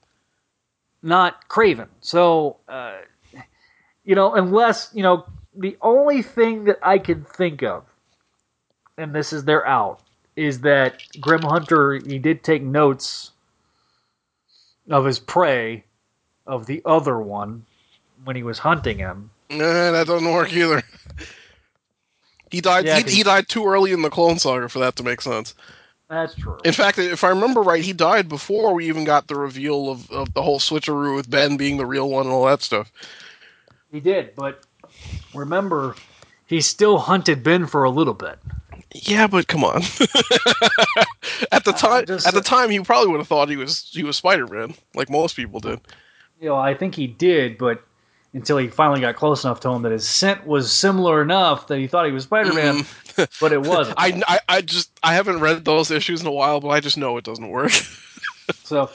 not 1.03 1.47
Kraven. 1.47 1.87
So, 2.01 2.57
uh, 2.67 2.97
you 4.03 4.15
know, 4.15 4.33
unless, 4.33 4.89
you 4.93 5.03
know, 5.03 5.25
the 5.55 5.77
only 5.81 6.21
thing 6.21 6.65
that 6.65 6.79
I 6.81 6.97
can 6.97 7.23
think 7.23 7.63
of, 7.63 7.85
and 8.97 9.13
this 9.13 9.33
is 9.33 9.43
their 9.43 9.65
out, 9.65 10.01
is 10.35 10.61
that 10.61 11.03
Grim 11.19 11.41
Hunter, 11.41 11.93
he 11.93 12.19
did 12.19 12.43
take 12.43 12.61
notes 12.61 13.31
of 14.89 15.05
his 15.05 15.19
prey, 15.19 15.83
of 16.45 16.65
the 16.65 16.81
other 16.85 17.19
one, 17.19 17.65
when 18.27 18.35
he 18.35 18.43
was 18.43 18.59
hunting 18.59 18.97
him. 18.99 19.31
nah, 19.49 19.91
that 19.91 20.05
doesn't 20.05 20.31
work 20.31 20.51
either. 20.53 20.83
He 22.49 22.61
died. 22.61 22.85
Yeah, 22.85 22.99
he, 23.01 23.11
he 23.17 23.23
died 23.23 23.49
too 23.49 23.67
early 23.67 23.91
in 23.91 24.03
the 24.03 24.09
Clone 24.09 24.39
Saga 24.39 24.69
for 24.69 24.79
that 24.79 24.95
to 24.95 25.03
make 25.03 25.19
sense. 25.19 25.53
That's 26.09 26.33
true. 26.33 26.57
In 26.63 26.71
fact, 26.71 26.97
if 26.97 27.25
I 27.25 27.27
remember 27.27 27.61
right, 27.61 27.83
he 27.83 27.91
died 27.91 28.29
before 28.29 28.73
we 28.73 28.87
even 28.87 29.03
got 29.03 29.27
the 29.27 29.35
reveal 29.35 29.89
of, 29.89 30.09
of 30.11 30.33
the 30.33 30.41
whole 30.41 30.57
switcheroo 30.59 31.13
with 31.13 31.29
Ben 31.29 31.57
being 31.57 31.75
the 31.75 31.85
real 31.85 32.09
one 32.09 32.25
and 32.25 32.31
all 32.33 32.45
that 32.45 32.61
stuff. 32.61 32.89
He 33.91 33.99
did, 33.99 34.33
but 34.37 34.63
remember, 35.35 35.95
he 36.45 36.61
still 36.61 36.99
hunted 36.99 37.43
Ben 37.43 37.65
for 37.67 37.83
a 37.83 37.89
little 37.89 38.13
bit. 38.13 38.39
Yeah, 38.95 39.27
but 39.27 39.47
come 39.49 39.65
on. 39.65 39.81
at 41.51 41.65
the 41.65 41.73
time, 41.75 42.05
just- 42.05 42.25
at 42.27 42.33
the 42.33 42.39
time, 42.41 42.69
he 42.69 42.79
probably 42.79 43.09
would 43.11 43.19
have 43.19 43.27
thought 43.27 43.49
he 43.49 43.57
was 43.57 43.89
he 43.91 44.03
was 44.03 44.15
Spider 44.15 44.47
Man, 44.47 44.73
like 44.95 45.09
most 45.09 45.35
people 45.35 45.59
did. 45.59 45.81
you 46.39 46.47
know, 46.47 46.55
I 46.55 46.73
think 46.75 46.95
he 46.95 47.07
did, 47.07 47.57
but 47.57 47.83
until 48.37 48.57
he 48.57 48.67
finally 48.67 49.01
got 49.01 49.15
close 49.15 49.43
enough 49.43 49.59
to 49.61 49.69
him 49.69 49.81
that 49.81 49.91
his 49.91 50.07
scent 50.07 50.45
was 50.45 50.71
similar 50.71 51.23
enough 51.23 51.65
that 51.67 51.79
he 51.79 51.87
thought 51.87 52.05
he 52.05 52.11
was 52.11 52.25
Spider 52.25 52.53
Man, 52.53 52.85
but 53.41 53.51
it 53.51 53.63
wasn't. 53.63 53.95
I, 53.99 54.21
I, 54.27 54.39
I 54.47 54.61
just 54.61 54.91
I 55.01 55.15
haven't 55.15 55.39
read 55.39 55.65
those 55.65 55.89
issues 55.89 56.21
in 56.21 56.27
a 56.27 56.31
while, 56.31 56.61
but 56.61 56.69
I 56.69 56.79
just 56.79 56.97
know 56.97 57.17
it 57.17 57.23
doesn't 57.25 57.49
work. 57.49 57.71
so 58.63 58.91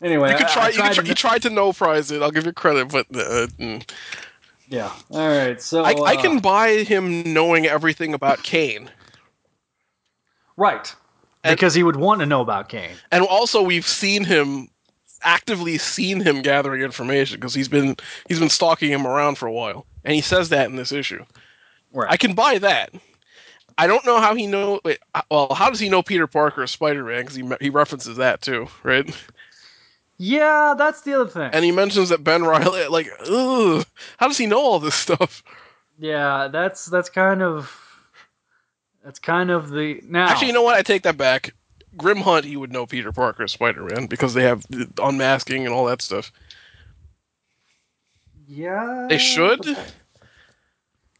anyway, 0.00 0.32
you 0.32 0.38
could 0.38 0.48
try. 0.48 0.64
I 0.64 0.68
you, 0.68 0.72
could 0.72 0.78
tried 0.80 0.94
try 0.94 1.02
to- 1.02 1.08
you 1.08 1.14
tried 1.14 1.42
to 1.42 1.50
no 1.50 1.72
prize 1.72 2.10
it. 2.10 2.22
I'll 2.22 2.30
give 2.30 2.46
you 2.46 2.52
credit, 2.52 2.88
but 2.90 3.06
uh, 3.14 3.46
mm. 3.58 3.88
yeah. 4.68 4.90
All 5.10 5.28
right, 5.28 5.60
so 5.60 5.84
I, 5.84 5.92
I 5.92 6.14
uh, 6.14 6.22
can 6.22 6.38
buy 6.38 6.78
him 6.84 7.34
knowing 7.34 7.66
everything 7.66 8.14
about 8.14 8.42
Kaine. 8.42 8.90
right 10.56 10.94
And- 11.44 11.54
because 11.54 11.74
he 11.74 11.82
would 11.82 11.96
want 11.96 12.20
to 12.20 12.26
know 12.26 12.40
about 12.40 12.70
Kaine. 12.70 12.96
and 13.12 13.24
also 13.24 13.62
we've 13.62 13.86
seen 13.86 14.24
him 14.24 14.68
actively 15.26 15.76
seen 15.76 16.20
him 16.20 16.40
gathering 16.40 16.80
information 16.82 17.38
because 17.38 17.52
he's 17.52 17.68
been 17.68 17.96
he's 18.28 18.38
been 18.38 18.48
stalking 18.48 18.90
him 18.90 19.06
around 19.06 19.36
for 19.36 19.46
a 19.46 19.52
while 19.52 19.84
and 20.04 20.14
he 20.14 20.20
says 20.20 20.48
that 20.50 20.70
in 20.70 20.76
this 20.76 20.92
issue 20.92 21.22
Right. 21.92 22.10
i 22.10 22.16
can 22.16 22.34
buy 22.34 22.58
that 22.58 22.92
i 23.76 23.86
don't 23.86 24.06
know 24.06 24.20
how 24.20 24.34
he 24.34 24.46
know 24.46 24.80
wait, 24.84 24.98
well 25.30 25.52
how 25.52 25.68
does 25.68 25.80
he 25.80 25.88
know 25.88 26.02
peter 26.02 26.26
parker 26.26 26.62
is 26.62 26.70
spider-man 26.70 27.22
because 27.22 27.34
he, 27.34 27.44
he 27.60 27.70
references 27.70 28.16
that 28.18 28.40
too 28.40 28.68
right 28.82 29.14
yeah, 30.18 30.74
that's 30.78 31.02
the 31.02 31.12
other 31.12 31.28
thing. 31.28 31.50
and 31.52 31.62
he 31.62 31.72
mentions 31.72 32.08
that 32.08 32.24
ben 32.24 32.42
reilly 32.42 32.86
like 32.88 33.08
ugh, 33.28 33.84
how 34.16 34.28
does 34.28 34.38
he 34.38 34.46
know 34.46 34.60
all 34.60 34.78
this 34.78 34.94
stuff 34.94 35.42
yeah, 35.98 36.48
that's 36.48 36.86
that's 36.86 37.08
kind 37.10 37.42
of 37.42 37.72
that's 39.04 39.18
kind 39.18 39.50
of 39.50 39.70
the 39.70 40.00
now. 40.06 40.28
actually 40.28 40.48
you 40.48 40.52
know 40.52 40.62
what 40.62 40.76
i 40.76 40.82
take 40.82 41.02
that 41.02 41.16
back 41.16 41.52
grim 41.96 42.18
hunt 42.18 42.44
he 42.44 42.56
would 42.56 42.72
know 42.72 42.86
peter 42.86 43.12
parker 43.12 43.44
is 43.44 43.52
spider-man 43.52 44.06
because 44.06 44.34
they 44.34 44.42
have 44.42 44.64
unmasking 45.02 45.64
and 45.64 45.74
all 45.74 45.84
that 45.86 46.02
stuff 46.02 46.30
yeah, 48.48 49.06
They 49.08 49.18
should. 49.18 49.76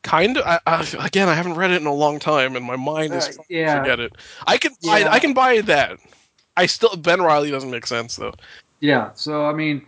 Kind 0.02 0.36
of. 0.36 0.46
I, 0.46 0.60
I, 0.66 0.86
again, 1.04 1.28
I 1.28 1.34
haven't 1.34 1.54
read 1.54 1.72
it 1.72 1.80
in 1.80 1.86
a 1.86 1.92
long 1.92 2.20
time, 2.20 2.54
and 2.54 2.64
my 2.64 2.76
mind 2.76 3.12
is 3.14 3.26
Uh, 3.26 3.42
yeah. 3.48 3.80
forget 3.80 3.98
it. 3.98 4.12
I 4.46 4.56
can. 4.56 4.72
I, 4.88 5.00
Yeah. 5.00 5.12
I 5.12 5.18
can 5.18 5.34
buy 5.34 5.60
that. 5.62 5.98
I 6.56 6.66
still 6.66 6.94
Ben 6.96 7.20
Reilly 7.20 7.50
doesn't 7.50 7.70
make 7.70 7.86
sense 7.86 8.16
though. 8.16 8.34
Yeah. 8.80 9.10
So 9.14 9.46
I 9.46 9.52
mean, 9.52 9.84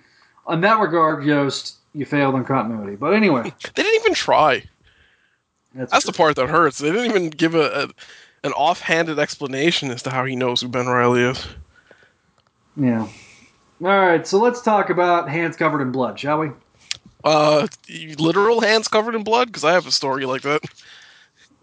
on 0.46 0.60
that 0.62 0.80
regard, 0.80 1.24
Yost, 1.24 1.76
you 1.94 2.04
failed 2.04 2.34
on 2.34 2.44
continuity. 2.44 2.96
But 2.96 3.14
anyway, 3.14 3.42
They 3.74 3.82
didn't 3.84 4.00
even 4.00 4.14
try. 4.14 4.64
that's, 5.74 5.92
That's 5.92 6.06
the 6.06 6.12
part 6.12 6.34
that 6.36 6.48
hurts. 6.48 6.78
They 6.78 6.90
didn't 6.90 7.06
even 7.06 7.30
give 7.30 7.54
a, 7.54 7.84
a 7.84 7.88
an 8.44 8.52
offhanded 8.52 9.18
explanation 9.18 9.90
as 9.90 10.02
to 10.02 10.10
how 10.10 10.24
he 10.24 10.36
knows 10.36 10.60
who 10.60 10.68
Ben 10.68 10.86
Reilly 10.86 11.22
is. 11.22 11.46
yeah. 12.76 13.08
All 13.80 13.86
right. 13.86 14.26
So 14.26 14.38
let's 14.38 14.60
talk 14.60 14.90
about 14.90 15.28
hands 15.28 15.56
covered 15.56 15.80
in 15.82 15.92
blood, 15.92 16.18
shall 16.18 16.40
we? 16.40 16.50
Uh, 17.24 17.66
literal 18.18 18.60
hands 18.60 18.88
covered 18.88 19.14
in 19.14 19.22
blood 19.22 19.48
because 19.48 19.64
I 19.64 19.72
have 19.72 19.86
a 19.86 19.92
story 19.92 20.24
like 20.26 20.42
that. 20.42 20.62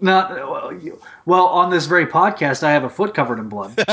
Not 0.01 0.31
well, 0.31 0.73
you- 0.73 1.01
well. 1.25 1.45
On 1.47 1.69
this 1.71 1.85
very 1.85 2.05
podcast, 2.05 2.63
I 2.63 2.71
have 2.71 2.83
a 2.83 2.89
foot 2.89 3.13
covered 3.13 3.39
in 3.39 3.47
blood. 3.47 3.75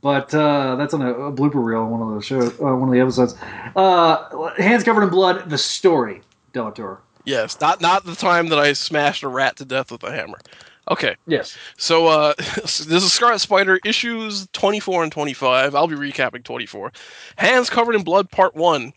but 0.00 0.34
uh, 0.34 0.76
that's 0.76 0.94
on 0.94 1.02
a, 1.02 1.12
a 1.12 1.32
blooper 1.32 1.62
reel 1.62 1.80
on 1.80 1.90
one 1.90 2.08
of 2.08 2.14
the 2.14 2.22
shows, 2.22 2.52
uh, 2.60 2.74
one 2.74 2.88
of 2.88 2.94
the 2.94 3.00
episodes. 3.00 3.34
Uh, 3.76 4.50
hands 4.56 4.82
covered 4.82 5.02
in 5.02 5.10
blood. 5.10 5.50
The 5.50 5.58
story, 5.58 6.22
Delator. 6.54 6.98
Yes, 7.24 7.60
not 7.60 7.82
not 7.82 8.06
the 8.06 8.14
time 8.14 8.48
that 8.48 8.58
I 8.58 8.72
smashed 8.72 9.22
a 9.22 9.28
rat 9.28 9.56
to 9.56 9.66
death 9.66 9.90
with 9.92 10.02
a 10.02 10.10
hammer. 10.10 10.38
Okay, 10.90 11.16
Yes. 11.26 11.56
so 11.76 12.06
uh, 12.06 12.32
this 12.38 12.80
is 12.90 13.12
Scarlet 13.12 13.40
Spider 13.40 13.78
issues 13.84 14.46
24 14.52 15.02
and 15.04 15.12
25. 15.12 15.74
I'll 15.74 15.86
be 15.86 15.94
recapping 15.96 16.44
24. 16.44 16.92
Hands 17.36 17.68
Covered 17.68 17.94
in 17.94 18.02
Blood 18.04 18.30
Part 18.30 18.54
1. 18.54 18.92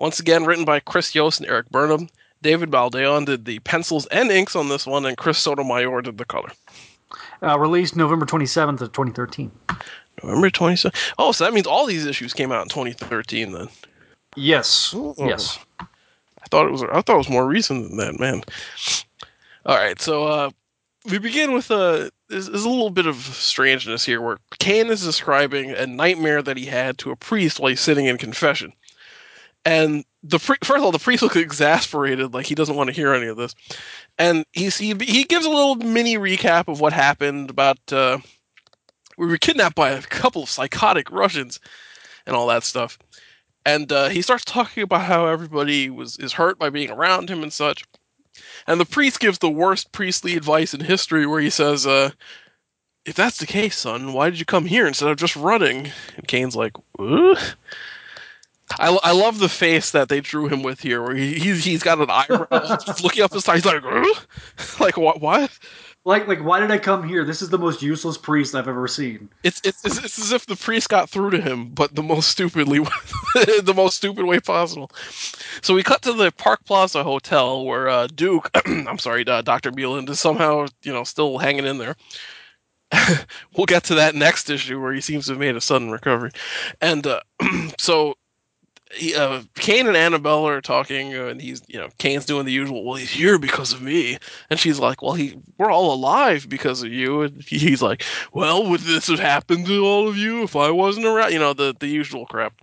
Once 0.00 0.18
again, 0.20 0.44
written 0.44 0.64
by 0.64 0.80
Chris 0.80 1.14
Yost 1.14 1.40
and 1.40 1.48
Erik 1.48 1.70
Burnham. 1.70 2.08
David 2.42 2.70
Baldeon 2.70 3.24
did 3.26 3.44
the 3.44 3.58
pencils 3.60 4.06
and 4.06 4.30
inks 4.30 4.54
on 4.56 4.68
this 4.68 4.86
one, 4.86 5.04
and 5.06 5.16
Chris 5.16 5.38
Sotomayor 5.38 6.02
did 6.02 6.18
the 6.18 6.24
color. 6.24 6.50
Uh, 7.42 7.58
released 7.58 7.96
November 7.96 8.26
twenty 8.26 8.46
seventh 8.46 8.80
of 8.80 8.92
twenty 8.92 9.10
thirteen. 9.12 9.50
November 10.22 10.50
27th. 10.50 11.12
Oh, 11.18 11.30
so 11.30 11.44
that 11.44 11.54
means 11.54 11.66
all 11.68 11.86
these 11.86 12.04
issues 12.04 12.34
came 12.34 12.50
out 12.50 12.62
in 12.62 12.68
2013 12.68 13.52
then. 13.52 13.68
Yes. 14.34 14.92
Oh. 14.96 15.14
Yes. 15.16 15.60
I 15.80 15.86
thought 16.50 16.66
it 16.66 16.72
was 16.72 16.82
I 16.82 17.00
thought 17.02 17.14
it 17.14 17.18
was 17.18 17.28
more 17.30 17.46
recent 17.46 17.88
than 17.88 17.96
that, 17.98 18.18
man. 18.18 18.42
All 19.64 19.76
right, 19.76 20.00
so 20.00 20.24
uh, 20.24 20.50
we 21.06 21.18
begin 21.18 21.52
with 21.52 21.70
a 21.70 22.10
there's, 22.28 22.48
there's 22.48 22.64
a 22.64 22.68
little 22.68 22.90
bit 22.90 23.06
of 23.06 23.16
strangeness 23.16 24.04
here, 24.04 24.20
where 24.20 24.38
Kaine 24.58 24.88
is 24.88 25.04
describing 25.04 25.70
a 25.70 25.86
nightmare 25.86 26.42
that 26.42 26.56
he 26.56 26.66
had 26.66 26.98
to 26.98 27.10
a 27.10 27.16
priest 27.16 27.60
while 27.60 27.70
he's 27.70 27.80
sitting 27.80 28.06
in 28.06 28.18
confession, 28.18 28.72
and 29.64 30.04
the 30.22 30.38
first 30.38 30.68
of 30.68 30.82
all, 30.82 30.92
the 30.92 30.98
priest 30.98 31.22
looks 31.22 31.36
exasperated, 31.36 32.34
like 32.34 32.46
he 32.46 32.54
doesn't 32.54 32.76
want 32.76 32.88
to 32.88 32.94
hear 32.94 33.14
any 33.14 33.26
of 33.26 33.36
this, 33.36 33.54
and 34.18 34.44
he's, 34.52 34.76
he 34.76 34.94
he 35.00 35.24
gives 35.24 35.46
a 35.46 35.50
little 35.50 35.76
mini 35.76 36.16
recap 36.16 36.68
of 36.68 36.80
what 36.80 36.92
happened 36.92 37.50
about 37.50 37.78
uh, 37.92 38.18
we 39.18 39.26
were 39.26 39.36
kidnapped 39.36 39.74
by 39.74 39.90
a 39.90 40.02
couple 40.02 40.44
of 40.44 40.48
psychotic 40.48 41.10
Russians 41.10 41.60
and 42.26 42.36
all 42.36 42.46
that 42.46 42.62
stuff. 42.62 42.98
And 43.66 43.90
uh, 43.92 44.08
he 44.08 44.22
starts 44.22 44.44
talking 44.44 44.82
about 44.84 45.02
how 45.02 45.26
everybody 45.26 45.90
was 45.90 46.16
is 46.18 46.32
hurt 46.32 46.58
by 46.58 46.70
being 46.70 46.90
around 46.90 47.28
him 47.28 47.42
and 47.42 47.52
such. 47.52 47.84
And 48.66 48.80
the 48.80 48.84
priest 48.84 49.20
gives 49.20 49.38
the 49.38 49.50
worst 49.50 49.92
priestly 49.92 50.36
advice 50.36 50.74
in 50.74 50.80
history, 50.80 51.26
where 51.26 51.40
he 51.40 51.50
says, 51.50 51.86
uh, 51.86 52.10
"If 53.04 53.14
that's 53.14 53.38
the 53.38 53.46
case, 53.46 53.78
son, 53.78 54.12
why 54.12 54.30
did 54.30 54.38
you 54.38 54.44
come 54.44 54.66
here 54.66 54.86
instead 54.86 55.08
of 55.08 55.16
just 55.16 55.36
running?" 55.36 55.90
And 56.16 56.28
Kaine's 56.28 56.56
like, 56.56 56.72
"What?" 56.92 57.54
I, 58.78 58.98
I 59.02 59.12
love 59.12 59.38
the 59.38 59.48
face 59.48 59.92
that 59.92 60.08
they 60.08 60.20
drew 60.20 60.48
him 60.48 60.62
with 60.62 60.80
here, 60.80 61.02
where 61.02 61.14
he, 61.14 61.38
he's 61.38 61.64
he's 61.64 61.82
got 61.82 62.00
an 62.00 62.10
eyebrow 62.10 62.48
looking 63.02 63.22
up 63.22 63.32
his 63.32 63.44
side. 63.44 63.56
He's 63.56 63.64
like, 63.64 63.82
"Huh?" 63.82 64.20
like 64.80 64.96
what? 64.96 65.20
What? 65.20 65.50
Like, 66.04 66.26
like, 66.26 66.42
why 66.42 66.60
did 66.60 66.70
I 66.70 66.78
come 66.78 67.06
here? 67.06 67.24
This 67.24 67.42
is 67.42 67.50
the 67.50 67.58
most 67.58 67.82
useless 67.82 68.16
priest 68.16 68.54
I've 68.54 68.68
ever 68.68 68.88
seen. 68.88 69.28
It's, 69.42 69.60
it's 69.64 69.84
it's 69.84 69.98
it's 69.98 70.18
as 70.18 70.32
if 70.32 70.46
the 70.46 70.56
priest 70.56 70.88
got 70.88 71.10
through 71.10 71.30
to 71.30 71.40
him, 71.40 71.68
but 71.68 71.94
the 71.94 72.02
most 72.02 72.28
stupidly, 72.28 72.78
the 73.34 73.74
most 73.76 73.98
stupid 73.98 74.24
way 74.24 74.40
possible. 74.40 74.90
So 75.60 75.74
we 75.74 75.82
cut 75.82 76.02
to 76.02 76.12
the 76.12 76.30
Park 76.32 76.64
Plaza 76.64 77.04
Hotel 77.04 77.64
where 77.64 77.88
uh, 77.88 78.06
Duke, 78.06 78.50
I'm 78.66 78.98
sorry, 78.98 79.26
uh, 79.26 79.42
Doctor 79.42 79.70
Meland 79.70 80.08
is 80.08 80.20
somehow 80.20 80.66
you 80.82 80.92
know 80.92 81.04
still 81.04 81.38
hanging 81.38 81.66
in 81.66 81.78
there. 81.78 81.96
we'll 83.56 83.66
get 83.66 83.84
to 83.84 83.96
that 83.96 84.14
next 84.14 84.48
issue 84.48 84.80
where 84.80 84.94
he 84.94 85.02
seems 85.02 85.26
to 85.26 85.32
have 85.32 85.40
made 85.40 85.56
a 85.56 85.60
sudden 85.60 85.90
recovery, 85.90 86.30
and 86.80 87.06
uh, 87.06 87.20
so. 87.78 88.14
Uh, 89.16 89.42
Kaine 89.54 89.86
and 89.86 89.96
Annabelle 89.96 90.48
are 90.48 90.62
talking, 90.62 91.14
uh, 91.14 91.26
and 91.26 91.42
he's, 91.42 91.60
you 91.68 91.78
know, 91.78 91.88
Kaine's 91.98 92.24
doing 92.24 92.46
the 92.46 92.52
usual. 92.52 92.84
Well, 92.84 92.96
he's 92.96 93.10
here 93.10 93.38
because 93.38 93.72
of 93.72 93.82
me, 93.82 94.16
and 94.48 94.58
she's 94.58 94.78
like, 94.78 95.02
"Well, 95.02 95.12
he, 95.12 95.38
we're 95.58 95.70
all 95.70 95.92
alive 95.92 96.48
because 96.48 96.82
of 96.82 96.90
you." 96.90 97.22
And 97.22 97.42
he's 97.42 97.82
like, 97.82 98.02
well, 98.32 98.68
would 98.68 98.80
this 98.80 99.08
have 99.08 99.18
happened 99.18 99.66
to 99.66 99.84
all 99.84 100.08
of 100.08 100.16
you 100.16 100.42
if 100.42 100.56
I 100.56 100.70
wasn't 100.70 101.04
around? 101.04 101.32
You 101.32 101.38
know, 101.38 101.52
the, 101.52 101.74
the 101.78 101.86
usual 101.86 102.24
crap. 102.24 102.54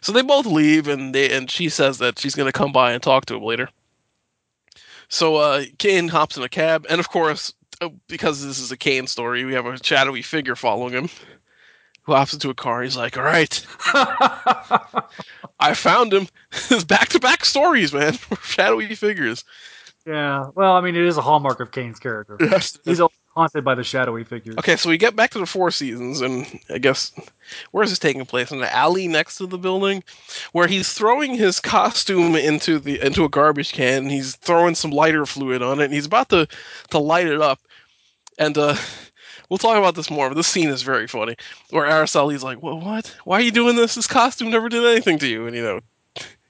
So 0.00 0.10
they 0.10 0.22
both 0.22 0.46
leave, 0.46 0.88
and 0.88 1.14
they 1.14 1.30
and 1.30 1.48
she 1.48 1.68
says 1.68 1.98
that 1.98 2.18
she's 2.18 2.34
going 2.34 2.48
to 2.48 2.58
come 2.58 2.72
by 2.72 2.92
and 2.92 3.02
talk 3.02 3.26
to 3.26 3.36
him 3.36 3.44
later. 3.44 3.68
So 5.08 5.36
uh, 5.36 5.64
Kaine 5.78 6.08
hops 6.08 6.36
in 6.36 6.42
a 6.42 6.48
cab, 6.48 6.86
and 6.88 6.98
of 6.98 7.10
course, 7.10 7.54
uh, 7.80 7.90
because 8.08 8.44
this 8.44 8.58
is 8.58 8.72
a 8.72 8.76
Kaine 8.76 9.06
story, 9.06 9.44
we 9.44 9.54
have 9.54 9.66
a 9.66 9.82
shadowy 9.82 10.22
figure 10.22 10.56
following 10.56 10.92
him. 10.92 11.08
Hops 12.14 12.32
into 12.32 12.50
a 12.50 12.54
car? 12.54 12.82
He's 12.82 12.96
like, 12.96 13.16
"All 13.16 13.24
right, 13.24 13.66
I 15.60 15.74
found 15.74 16.12
him." 16.12 16.28
It's 16.70 16.84
back-to-back 16.84 17.44
stories, 17.44 17.92
man. 17.92 18.18
shadowy 18.42 18.94
figures. 18.94 19.44
Yeah. 20.06 20.46
Well, 20.54 20.72
I 20.72 20.80
mean, 20.80 20.96
it 20.96 21.04
is 21.04 21.16
a 21.16 21.22
hallmark 21.22 21.60
of 21.60 21.70
Kaine's 21.70 22.00
character. 22.00 22.36
He's 22.84 23.00
always 23.00 23.16
haunted 23.34 23.64
by 23.64 23.74
the 23.74 23.84
shadowy 23.84 24.24
figures. 24.24 24.56
Okay, 24.58 24.76
so 24.76 24.88
we 24.88 24.98
get 24.98 25.14
back 25.14 25.30
to 25.30 25.38
the 25.38 25.46
Four 25.46 25.70
Seasons, 25.70 26.20
and 26.20 26.46
I 26.68 26.78
guess 26.78 27.12
where 27.70 27.84
is 27.84 27.90
this 27.90 27.98
taking 27.98 28.24
place? 28.26 28.50
In 28.50 28.60
the 28.60 28.74
alley 28.74 29.06
next 29.08 29.36
to 29.38 29.46
the 29.46 29.58
building, 29.58 30.02
where 30.52 30.66
he's 30.66 30.92
throwing 30.92 31.34
his 31.34 31.60
costume 31.60 32.34
into 32.34 32.78
the 32.78 33.00
into 33.04 33.24
a 33.24 33.28
garbage 33.28 33.72
can. 33.72 34.02
And 34.02 34.10
he's 34.10 34.36
throwing 34.36 34.74
some 34.74 34.90
lighter 34.90 35.26
fluid 35.26 35.62
on 35.62 35.80
it, 35.80 35.84
and 35.84 35.94
he's 35.94 36.06
about 36.06 36.28
to 36.30 36.48
to 36.90 36.98
light 36.98 37.26
it 37.26 37.40
up. 37.40 37.60
And 38.38 38.56
uh, 38.56 38.76
we'll 39.50 39.58
talk 39.58 39.76
about 39.76 39.94
this 39.94 40.10
more. 40.10 40.28
But 40.28 40.36
this 40.36 40.46
scene 40.46 40.70
is 40.70 40.82
very 40.82 41.06
funny, 41.06 41.36
where 41.70 41.88
Araceli's 41.88 42.42
like, 42.42 42.62
"Well, 42.62 42.80
what? 42.80 43.14
Why 43.24 43.38
are 43.38 43.42
you 43.42 43.50
doing 43.50 43.76
this? 43.76 43.94
This 43.96 44.06
costume 44.06 44.50
never 44.50 44.70
did 44.70 44.84
anything 44.84 45.18
to 45.18 45.26
you." 45.26 45.46
And 45.46 45.54
you 45.54 45.62
know, 45.62 45.80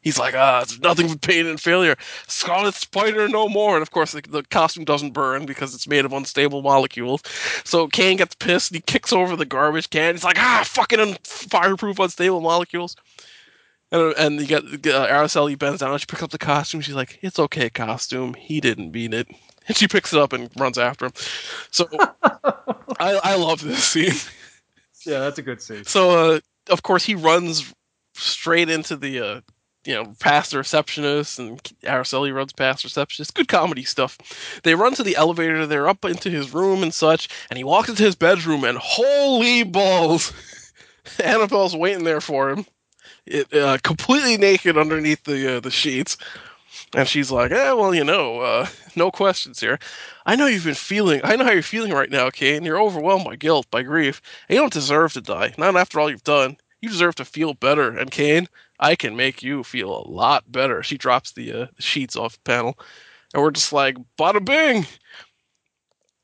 he's 0.01 0.19
like, 0.19 0.35
ah, 0.35 0.61
it's 0.63 0.79
nothing 0.81 1.09
but 1.09 1.21
pain 1.21 1.47
and 1.47 1.61
failure. 1.61 1.97
Scarlet 2.27 2.75
Spider 2.75 3.29
no 3.29 3.49
more. 3.49 3.77
And 3.77 3.83
of 3.83 3.91
course, 3.91 4.13
the, 4.13 4.23
the 4.23 4.43
costume 4.45 4.85
doesn't 4.85 5.13
burn 5.13 5.47
because 5.47 5.75
it's 5.75 5.89
made 5.89 6.05
of 6.05 6.13
unstable 6.13 6.63
molecules. 6.63 7.23
So 7.65 7.89
Kaine 7.89 8.17
gets 8.17 8.35
pissed 8.35 8.71
and 8.71 8.77
he 8.77 8.83
kicks 8.83 9.13
over 9.13 9.37
the 9.37 9.45
garbage 9.45 9.91
can. 9.91 10.15
He's 10.15 10.25
like, 10.25 10.39
ah, 10.39 10.63
fucking 10.67 11.01
un- 11.01 11.17
fireproof 11.25 11.99
unstable 11.99 12.41
molecules. 12.41 12.97
And, 13.93 14.15
and 14.17 14.41
you 14.41 14.47
get 14.47 14.65
uh, 14.65 15.09
Araceli 15.09 15.59
bends 15.59 15.81
down 15.81 15.91
and 15.91 16.01
she 16.01 16.07
picks 16.07 16.23
up 16.23 16.31
the 16.31 16.39
costume. 16.39 16.81
She's 16.81 16.95
like, 16.95 17.19
it's 17.23 17.39
okay, 17.39 17.71
costume. 17.71 18.35
He 18.35 18.61
didn't 18.61 18.93
mean 18.93 19.13
it. 19.13 19.29
And 19.71 19.77
she 19.77 19.87
picks 19.87 20.13
it 20.13 20.19
up 20.19 20.33
and 20.33 20.51
runs 20.57 20.79
after 20.79 21.07
him. 21.07 21.13
So 21.71 21.89
I, 22.99 23.21
I 23.23 23.37
love 23.37 23.61
this 23.61 23.85
scene. 23.85 24.15
Yeah, 25.07 25.21
that's 25.21 25.39
a 25.39 25.43
good 25.43 25.63
scene. 25.63 25.85
So, 25.85 26.35
uh, 26.35 26.41
of 26.69 26.83
course, 26.83 27.05
he 27.05 27.15
runs 27.15 27.73
straight 28.15 28.69
into 28.69 28.97
the, 28.97 29.21
uh, 29.21 29.41
you 29.85 29.95
know, 29.95 30.13
past 30.19 30.51
the 30.51 30.59
receptionist, 30.59 31.39
and 31.39 31.63
Araceli 31.85 32.35
runs 32.35 32.53
past 32.53 32.83
receptionist. 32.83 33.35
Good 33.35 33.47
comedy 33.47 33.85
stuff. 33.85 34.19
They 34.65 34.75
run 34.75 34.95
to 34.95 35.05
the 35.05 35.15
elevator. 35.15 35.67
They're 35.67 35.89
up 35.89 36.05
into 36.05 36.31
his 36.31 36.53
room 36.53 36.83
and 36.83 36.93
such, 36.93 37.29
and 37.49 37.57
he 37.57 37.63
walks 37.63 37.89
into 37.89 38.03
his 38.03 38.17
bedroom, 38.17 38.65
and 38.65 38.77
holy 38.77 39.63
balls! 39.63 40.33
Annabelle's 41.23 41.77
waiting 41.77 42.05
there 42.05 42.21
for 42.21 42.51
him, 42.51 42.67
it, 43.25 43.55
uh, 43.55 43.79
completely 43.85 44.37
naked 44.37 44.77
underneath 44.77 45.23
the 45.25 45.57
uh, 45.57 45.61
the 45.61 45.71
sheets. 45.71 46.17
And 46.95 47.09
she's 47.09 47.31
like, 47.31 47.53
"Eh, 47.53 47.73
well, 47.73 47.95
you 47.95 48.05
know, 48.05 48.41
uh, 48.41 48.67
no 48.97 49.11
questions 49.11 49.61
here. 49.61 49.79
I 50.27 50.37
know 50.37 50.47
you've 50.47 50.65
been 50.65 50.75
feeling. 50.75 51.21
I 51.25 51.37
know 51.37 51.45
how 51.45 51.53
you're 51.53 51.63
feeling 51.63 51.93
right 51.93 52.11
now, 52.11 52.31
Kaine. 52.31 52.65
You're 52.65 52.81
overwhelmed 52.81 53.25
by 53.25 53.37
guilt, 53.37 53.67
by 53.71 53.83
grief. 53.83 54.21
And 54.49 54.57
you 54.57 54.61
don't 54.61 54.73
deserve 54.73 55.13
to 55.15 55.21
die. 55.21 55.55
Not 55.59 55.77
after 55.77 56.01
all 56.01 56.11
you've 56.11 56.25
done. 56.25 56.57
You 56.81 56.89
deserve 56.89 57.15
to 57.17 57.25
feel 57.25 57.55
better. 57.55 57.97
And 57.97 58.11
Kaine, 58.11 58.49
I 58.79 58.97
can 58.97 59.17
make 59.17 59.43
you 59.43 59.63
feel 59.63 59.95
a 59.95 60.09
lot 60.09 60.51
better." 60.51 60.83
She 60.83 60.97
drops 60.97 61.33
the 61.33 61.53
uh, 61.53 61.67
sheets 61.79 62.17
off 62.17 62.35
the 62.35 62.51
panel, 62.51 62.79
and 63.35 63.43
we're 63.43 63.51
just 63.51 63.73
like, 63.73 63.97
"Bada 64.19 64.45
bing." 64.45 64.87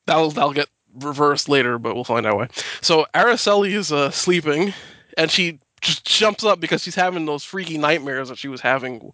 That'll 0.07 0.31
that'll 0.31 0.53
get 0.53 0.69
reversed 0.95 1.49
later, 1.49 1.79
but 1.79 1.95
we'll 1.95 2.05
find 2.05 2.27
out 2.27 2.37
why. 2.37 2.49
So 2.81 3.07
Araceli 3.14 3.73
is 3.73 3.93
uh, 3.93 4.11
sleeping, 4.11 4.73
and 5.19 5.31
she 5.31 5.61
just 5.81 6.05
jumps 6.07 6.45
up 6.45 6.61
because 6.61 6.83
she's 6.83 6.95
having 6.95 7.27
those 7.27 7.45
freaky 7.45 7.79
nightmares 7.79 8.29
that 8.29 8.39
she 8.39 8.49
was 8.49 8.61
having 8.61 9.12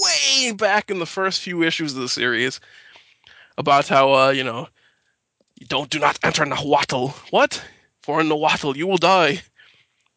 way 0.00 0.52
back 0.52 0.90
in 0.90 0.98
the 0.98 1.06
first 1.06 1.40
few 1.40 1.62
issues 1.62 1.94
of 1.94 2.00
the 2.00 2.08
series 2.08 2.60
about 3.60 3.86
how 3.86 4.12
uh, 4.12 4.30
you 4.30 4.42
know 4.42 4.66
you 5.58 5.66
don't 5.66 5.90
do 5.90 5.98
not 5.98 6.18
enter 6.22 6.44
Nahuatl. 6.44 7.08
What? 7.30 7.62
For 8.02 8.20
in 8.20 8.28
Nahuatl 8.28 8.76
you 8.76 8.86
will 8.86 8.98
die. 8.98 9.42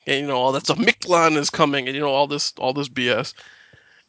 And 0.08 0.22
you 0.22 0.28
know 0.28 0.38
all 0.38 0.52
that's 0.52 0.70
a 0.70 0.76
Mictlan 0.76 1.38
is 1.38 1.50
coming, 1.50 1.88
and 1.88 1.96
you 1.96 2.02
know 2.02 2.10
all 2.10 2.28
this 2.28 2.54
all 2.58 2.74
this 2.74 2.90
BS 2.90 3.34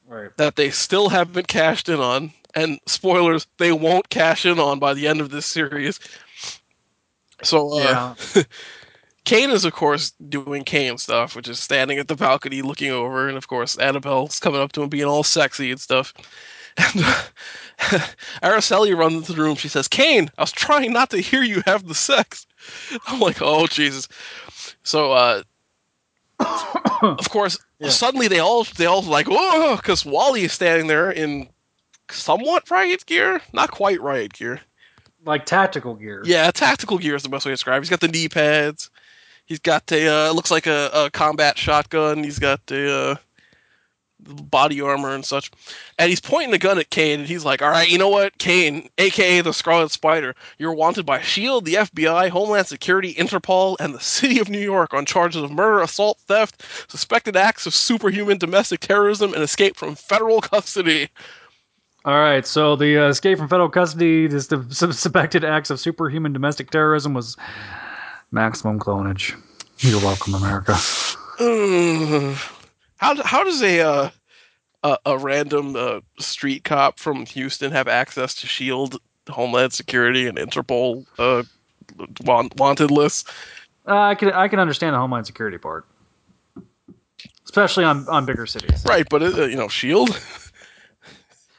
Right. 0.06 0.36
that 0.36 0.56
they 0.56 0.70
still 0.70 1.08
haven't 1.08 1.48
cashed 1.48 1.88
in 1.88 2.00
on. 2.00 2.32
And 2.56 2.78
spoilers, 2.86 3.46
they 3.58 3.72
won't 3.72 4.10
cash 4.10 4.46
in 4.46 4.60
on 4.60 4.78
by 4.78 4.94
the 4.94 5.08
end 5.08 5.20
of 5.20 5.30
this 5.30 5.44
series. 5.46 5.98
So 7.42 7.72
uh, 7.80 8.14
Yeah. 8.34 8.42
Kaine 9.24 9.50
is, 9.50 9.64
of 9.64 9.72
course, 9.72 10.10
doing 10.28 10.64
Kaine 10.64 10.98
stuff, 10.98 11.34
which 11.34 11.48
is 11.48 11.58
standing 11.58 11.98
at 11.98 12.08
the 12.08 12.14
balcony 12.14 12.60
looking 12.60 12.90
over, 12.90 13.26
and 13.26 13.38
of 13.38 13.48
course, 13.48 13.78
Annabelle's 13.78 14.38
coming 14.38 14.60
up 14.60 14.72
to 14.72 14.82
him 14.82 14.90
being 14.90 15.06
all 15.06 15.22
sexy 15.22 15.70
and 15.70 15.80
stuff. 15.80 16.12
And 16.76 17.04
uh, 17.04 17.22
Araceli 18.42 18.96
runs 18.96 19.14
into 19.14 19.32
the 19.32 19.42
room. 19.42 19.56
She 19.56 19.68
says, 19.68 19.88
Kaine, 19.88 20.30
I 20.38 20.42
was 20.42 20.52
trying 20.52 20.92
not 20.92 21.10
to 21.10 21.18
hear 21.18 21.42
you 21.42 21.62
have 21.66 21.86
the 21.86 21.94
sex. 21.94 22.46
I'm 23.06 23.20
like, 23.20 23.38
oh, 23.40 23.66
Jesus. 23.66 24.08
So, 24.82 25.12
uh, 25.12 25.42
of 26.40 27.30
course, 27.30 27.58
suddenly 27.88 28.28
they 28.28 28.38
all 28.38 28.64
they 28.76 28.86
all 28.86 29.02
like, 29.02 29.26
oh, 29.30 29.76
because 29.76 30.04
Wally 30.04 30.42
is 30.42 30.52
standing 30.52 30.86
there 30.86 31.10
in 31.10 31.48
somewhat 32.10 32.70
riot 32.70 33.06
gear, 33.06 33.40
not 33.52 33.70
quite 33.70 34.00
riot 34.00 34.32
gear. 34.32 34.60
Like 35.24 35.46
tactical 35.46 35.94
gear. 35.94 36.22
Yeah, 36.24 36.50
tactical 36.50 36.98
gear 36.98 37.14
is 37.14 37.22
the 37.22 37.28
best 37.28 37.46
way 37.46 37.50
to 37.50 37.54
describe. 37.54 37.78
it. 37.78 37.82
He's 37.82 37.90
got 37.90 38.00
the 38.00 38.08
knee 38.08 38.28
pads. 38.28 38.90
He's 39.46 39.58
got 39.58 39.90
a 39.92 40.08
uh, 40.08 40.32
looks 40.32 40.50
like 40.50 40.66
a, 40.66 40.90
a 40.92 41.10
combat 41.10 41.56
shotgun. 41.58 42.24
He's 42.24 42.38
got 42.38 42.60
a 42.70 42.92
uh, 42.92 43.16
body 44.24 44.80
armor 44.80 45.14
and 45.14 45.24
such, 45.24 45.50
and 45.98 46.08
he's 46.08 46.20
pointing 46.20 46.54
a 46.54 46.58
gun 46.58 46.78
at 46.78 46.90
Kaine. 46.90 47.20
And 47.20 47.28
he's 47.28 47.44
like, 47.44 47.62
"All 47.62 47.70
right, 47.70 47.88
you 47.88 47.98
know 47.98 48.08
what, 48.08 48.36
Kaine, 48.38 48.88
aka 48.98 49.40
the 49.40 49.52
Scarlet 49.52 49.90
Spider, 49.90 50.34
you're 50.58 50.74
wanted 50.74 51.06
by 51.06 51.20
Shield, 51.20 51.64
the 51.64 51.74
FBI, 51.74 52.28
Homeland 52.28 52.66
Security, 52.66 53.14
Interpol, 53.14 53.76
and 53.80 53.94
the 53.94 54.00
City 54.00 54.38
of 54.40 54.48
New 54.48 54.60
York 54.60 54.94
on 54.94 55.06
charges 55.06 55.42
of 55.42 55.50
murder, 55.50 55.80
assault, 55.80 56.18
theft, 56.26 56.62
suspected 56.88 57.36
acts 57.36 57.66
of 57.66 57.74
superhuman 57.74 58.38
domestic 58.38 58.80
terrorism, 58.80 59.34
and 59.34 59.42
escape 59.42 59.76
from 59.76 59.94
federal 59.94 60.40
custody." 60.40 61.08
All 62.04 62.18
right, 62.18 62.46
so 62.46 62.76
the 62.76 62.98
uh, 62.98 63.08
escape 63.08 63.38
from 63.38 63.48
federal 63.48 63.70
custody, 63.70 64.26
this 64.26 64.48
the 64.48 64.62
suspected 64.70 65.42
acts 65.42 65.70
of 65.70 65.80
superhuman 65.80 66.34
domestic 66.34 66.70
terrorism 66.70 67.14
was 67.14 67.36
maximum 68.30 68.78
clonage. 68.78 69.34
You're 69.78 70.00
welcome, 70.00 70.34
America. 70.34 70.76
How 73.04 73.22
how 73.22 73.44
does 73.44 73.62
a 73.62 73.80
uh, 73.80 74.10
a, 74.82 74.98
a 75.04 75.18
random 75.18 75.76
uh, 75.76 76.00
street 76.18 76.64
cop 76.64 76.98
from 76.98 77.26
Houston 77.26 77.70
have 77.70 77.86
access 77.86 78.34
to 78.36 78.46
Shield, 78.46 78.98
Homeland 79.28 79.74
Security, 79.74 80.26
and 80.26 80.38
Interpol 80.38 81.04
uh, 81.18 81.42
want, 82.24 82.56
wanted 82.56 82.90
lists? 82.90 83.30
Uh, 83.86 84.00
I 84.00 84.14
can 84.14 84.32
I 84.32 84.48
can 84.48 84.58
understand 84.58 84.94
the 84.94 84.98
Homeland 84.98 85.26
Security 85.26 85.58
part, 85.58 85.84
especially 87.44 87.84
on 87.84 88.08
on 88.08 88.24
bigger 88.24 88.46
cities. 88.46 88.82
Right, 88.86 89.06
but 89.10 89.22
uh, 89.22 89.44
you 89.44 89.56
know, 89.56 89.68
Shield. 89.68 90.18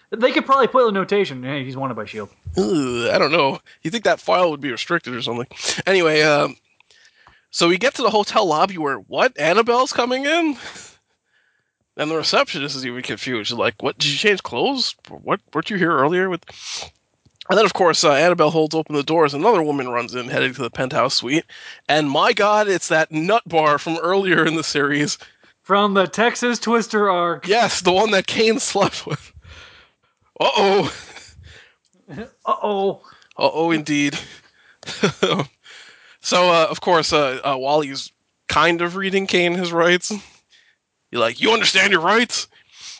They 0.09 0.31
could 0.31 0.45
probably 0.47 0.67
put 0.67 0.87
a 0.87 0.91
notation. 0.91 1.43
Hey, 1.43 1.63
he's 1.63 1.77
wanted 1.77 1.93
by 1.93 2.05
Shield. 2.05 2.29
Ugh, 2.57 3.09
I 3.11 3.19
don't 3.19 3.31
know. 3.31 3.59
You 3.83 3.91
think 3.91 4.03
that 4.05 4.19
file 4.19 4.49
would 4.49 4.61
be 4.61 4.71
restricted 4.71 5.13
or 5.13 5.21
something? 5.21 5.47
Anyway, 5.85 6.21
um, 6.21 6.55
so 7.51 7.67
we 7.67 7.77
get 7.77 7.93
to 7.95 8.01
the 8.01 8.09
hotel 8.09 8.45
lobby 8.47 8.77
where 8.79 8.97
what? 8.97 9.37
Annabelle's 9.37 9.91
coming 9.91 10.25
in, 10.25 10.57
and 11.97 12.11
the 12.11 12.15
receptionist 12.15 12.75
is 12.75 12.85
even 12.85 13.01
confused. 13.01 13.49
She's 13.49 13.57
like, 13.57 13.81
"What? 13.81 13.97
Did 13.97 14.11
you 14.11 14.17
change 14.17 14.43
clothes? 14.43 14.95
What? 15.09 15.39
Weren't 15.53 15.69
you 15.69 15.77
here 15.77 15.91
earlier?" 15.91 16.29
With 16.29 16.43
and 17.49 17.57
then, 17.57 17.65
of 17.65 17.73
course, 17.73 18.03
uh, 18.03 18.11
Annabelle 18.11 18.49
holds 18.49 18.73
open 18.73 18.95
the 18.95 19.03
doors. 19.03 19.33
Another 19.33 19.61
woman 19.61 19.89
runs 19.89 20.15
in, 20.15 20.29
heading 20.29 20.53
to 20.55 20.61
the 20.63 20.71
penthouse 20.71 21.13
suite. 21.15 21.45
And 21.87 22.09
my 22.09 22.33
God, 22.33 22.67
it's 22.67 22.87
that 22.87 23.11
nut 23.11 23.43
bar 23.47 23.77
from 23.77 23.97
earlier 24.01 24.45
in 24.45 24.55
the 24.55 24.63
series. 24.63 25.19
From 25.61 25.93
the 25.93 26.07
Texas 26.07 26.57
Twister 26.57 27.09
arc. 27.09 27.47
Yes, 27.47 27.81
the 27.81 27.91
one 27.91 28.11
that 28.11 28.25
Kaine 28.25 28.59
slept 28.59 29.05
with. 29.05 29.31
Uh 30.39 30.49
oh. 30.57 30.95
Uh 32.09 32.25
oh. 32.45 33.01
Uh 33.37 33.49
oh, 33.53 33.71
indeed. 33.71 34.17
so, 36.21 36.49
uh, 36.51 36.67
of 36.69 36.81
course, 36.81 37.13
uh, 37.13 37.39
uh, 37.43 37.57
Wally's 37.57 38.11
kind 38.47 38.81
of 38.81 38.95
reading 38.95 39.27
Kaine 39.27 39.53
his 39.53 39.71
rights. 39.71 40.11
Like, 41.16 41.41
you 41.41 41.51
understand 41.51 41.91
your 41.91 42.01
rights? 42.01 42.47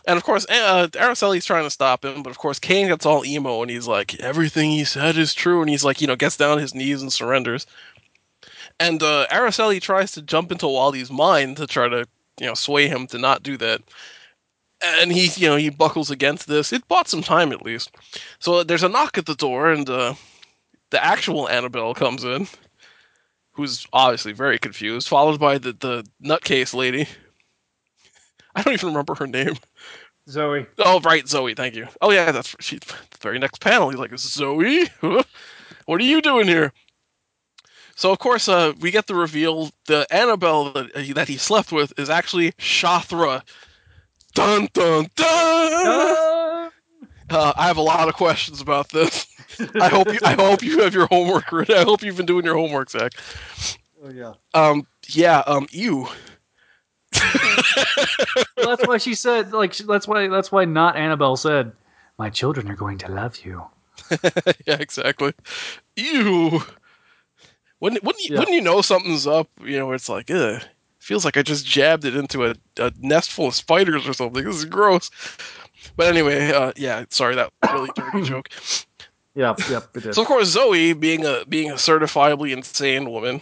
And 0.08 0.18
of 0.18 0.24
course, 0.24 0.46
uh, 0.50 0.88
Araceli's 0.94 1.46
trying 1.46 1.64
to 1.64 1.70
stop 1.70 2.06
him, 2.06 2.22
but 2.22 2.30
of 2.30 2.38
course, 2.38 2.60
Kaine 2.60 2.88
gets 2.88 3.06
all 3.06 3.26
emo 3.26 3.62
and 3.62 3.72
he's 3.72 3.88
like, 3.88 4.20
everything 4.20 4.70
he 4.70 4.84
said 4.84 5.18
is 5.18 5.34
true. 5.34 5.62
And 5.62 5.70
he's 5.70 5.84
like, 5.84 6.00
you 6.00 6.08
know, 6.08 6.16
gets 6.16 6.38
down 6.38 6.52
on 6.52 6.58
his 6.60 6.76
knees 6.76 7.02
and 7.02 7.12
surrenders. 7.12 7.66
And 8.80 9.02
uh, 9.02 9.26
Araceli 9.32 9.82
tries 9.82 10.12
to 10.14 10.22
jump 10.22 10.52
into 10.52 10.68
Wally's 10.68 11.10
mind 11.12 11.58
to 11.58 11.68
try 11.68 11.90
to, 11.90 12.06
you 12.40 12.46
know, 12.46 12.54
sway 12.54 12.88
him 12.88 13.08
to 13.08 13.18
not 13.18 13.42
do 13.42 13.58
that. 13.58 13.82
And 14.84 15.12
he, 15.12 15.32
you 15.42 15.48
know, 15.48 15.56
he 15.56 15.70
buckles 15.70 16.12
against 16.12 16.48
this. 16.48 16.74
It 16.74 16.88
bought 16.88 17.08
some 17.08 17.24
time 17.24 17.52
at 17.52 17.64
least. 17.64 17.96
So 18.40 18.64
there's 18.64 18.84
a 18.84 18.90
knock 18.90 19.18
at 19.18 19.26
the 19.26 19.36
door, 19.36 19.72
and 19.72 19.90
uh, 19.90 20.14
the 20.92 21.04
actual 21.04 21.50
Annabelle 21.50 21.94
comes 21.94 22.24
in, 22.24 22.48
who's 23.54 23.88
obviously 23.94 24.34
very 24.34 24.60
confused, 24.60 25.08
followed 25.08 25.40
by 25.40 25.58
the, 25.58 25.72
the 25.74 26.06
nutcase 26.24 26.74
lady. 26.74 27.08
I 28.56 28.62
don't 28.62 28.74
even 28.74 28.90
remember 28.90 29.16
her 29.16 29.28
name. 29.28 29.56
Zoe. 30.30 30.66
Oh, 30.80 31.00
right, 31.02 31.28
Zoe. 31.28 31.54
Thank 31.54 31.76
you. 31.76 31.88
Oh, 32.02 32.12
yeah, 32.12 32.32
that's 32.32 32.56
she. 32.60 32.78
The 32.80 32.96
very 33.22 33.38
next 33.38 33.62
panel, 33.62 33.90
he's 33.90 34.00
like, 34.00 34.18
Zoe, 34.18 34.88
what 35.02 36.02
are 36.02 36.04
you 36.04 36.22
doing 36.22 36.48
here? 36.48 36.72
So 37.96 38.12
of 38.12 38.20
course, 38.20 38.50
uh, 38.50 38.74
we 38.82 38.92
get 38.92 39.08
the 39.08 39.16
reveal: 39.16 39.72
the 39.88 40.06
Annabelle 40.12 40.72
that, 40.74 40.96
uh, 40.96 41.14
that 41.14 41.30
he 41.30 41.38
slept 41.38 41.72
with 41.72 41.94
is 41.98 42.10
actually 42.10 42.52
Shathra. 42.54 43.42
Dun 44.34 44.68
dun 44.74 45.08
dun. 45.16 46.72
Uh, 47.30 47.54
I 47.56 47.68
have 47.68 47.78
a 47.78 47.82
lot 47.82 48.10
of 48.10 48.16
questions 48.16 48.60
about 48.60 48.90
this. 48.90 49.26
I 49.80 49.88
hope 49.88 50.12
you. 50.12 50.20
I 50.24 50.34
hope 50.34 50.62
you 50.62 50.82
have 50.82 50.94
your 50.94 51.08
homework. 51.08 51.52
ready. 51.52 51.74
I 51.74 51.84
hope 51.84 52.04
you've 52.04 52.18
been 52.18 52.26
doing 52.26 52.44
your 52.44 52.56
homework, 52.56 52.90
Zach. 52.90 53.14
Oh 54.04 54.10
yeah. 54.10 54.34
Um. 54.54 54.86
Yeah. 55.08 55.40
Um. 55.48 55.68
You. 55.72 56.08
Well, 58.58 58.76
that's 58.76 58.88
why 58.88 58.98
she 58.98 59.14
said 59.16 59.52
like 59.54 59.74
she- 59.74 59.84
that's 59.84 60.08
why 60.08 60.28
that's 60.28 60.52
why 60.52 60.66
not 60.66 60.96
Annabelle 60.96 61.36
said, 61.36 61.72
"My 62.18 62.30
children 62.30 62.70
are 62.72 62.76
going 62.76 62.98
to 63.00 63.12
love 63.12 63.38
you." 63.46 63.64
yeah, 64.66 64.78
exactly. 64.80 65.34
Ew. 65.96 66.62
Wouldn't 67.80 68.04
wouldn't 68.04 68.24
you, 68.24 68.34
Yeah. 68.34 68.40
wouldn't 68.40 68.56
you 68.56 68.62
know 68.62 68.82
something's 68.82 69.28
up? 69.28 69.50
You 69.62 69.78
know, 69.80 69.86
where 69.88 69.96
it's 69.96 70.10
like, 70.10 70.32
ugh, 70.32 70.62
feels 71.00 71.26
like 71.26 71.38
I 71.38 71.44
just 71.44 71.66
jabbed 71.66 72.06
it 72.06 72.16
into 72.16 72.46
a, 72.46 72.56
a 72.80 72.92
nest 73.00 73.32
full 73.32 73.48
of 73.48 73.56
spiders 73.56 74.08
or 74.08 74.14
something. 74.14 74.44
This 74.44 74.56
is 74.56 74.66
gross. 74.66 75.12
But 75.98 76.08
anyway, 76.08 76.52
uh, 76.52 76.72
yeah, 76.78 77.06
sorry 77.10 77.36
that 77.36 77.52
really 77.72 77.90
dirty 77.96 78.22
joke. 78.28 78.50
Yep, 79.36 79.60
yep, 79.70 79.98
it. 79.98 80.16
So 80.16 80.22
of 80.22 80.28
course, 80.28 80.48
Zoe, 80.48 80.94
being 80.94 81.26
a 81.26 81.44
being 81.48 81.70
a 81.70 81.76
certifiably 81.76 82.52
insane 82.54 83.12
woman, 83.12 83.42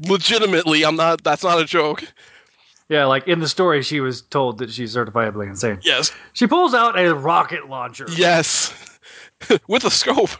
legitimately, 0.00 0.84
I'm 0.84 0.96
not. 0.96 1.22
That's 1.22 1.44
not 1.44 1.60
a 1.60 1.64
joke. 1.64 2.02
Yeah, 2.88 3.04
like 3.06 3.26
in 3.28 3.40
the 3.40 3.48
story, 3.48 3.82
she 3.82 4.00
was 4.00 4.22
told 4.22 4.58
that 4.58 4.70
she's 4.70 4.94
certifiably 4.94 5.46
insane. 5.48 5.78
Yes, 5.82 6.12
She 6.32 6.46
pulls 6.46 6.74
out 6.74 6.98
a 6.98 7.14
rocket 7.14 7.68
launcher. 7.68 8.06
yes. 8.10 8.93
With 9.68 9.84
a 9.84 9.90
scope. 9.90 10.30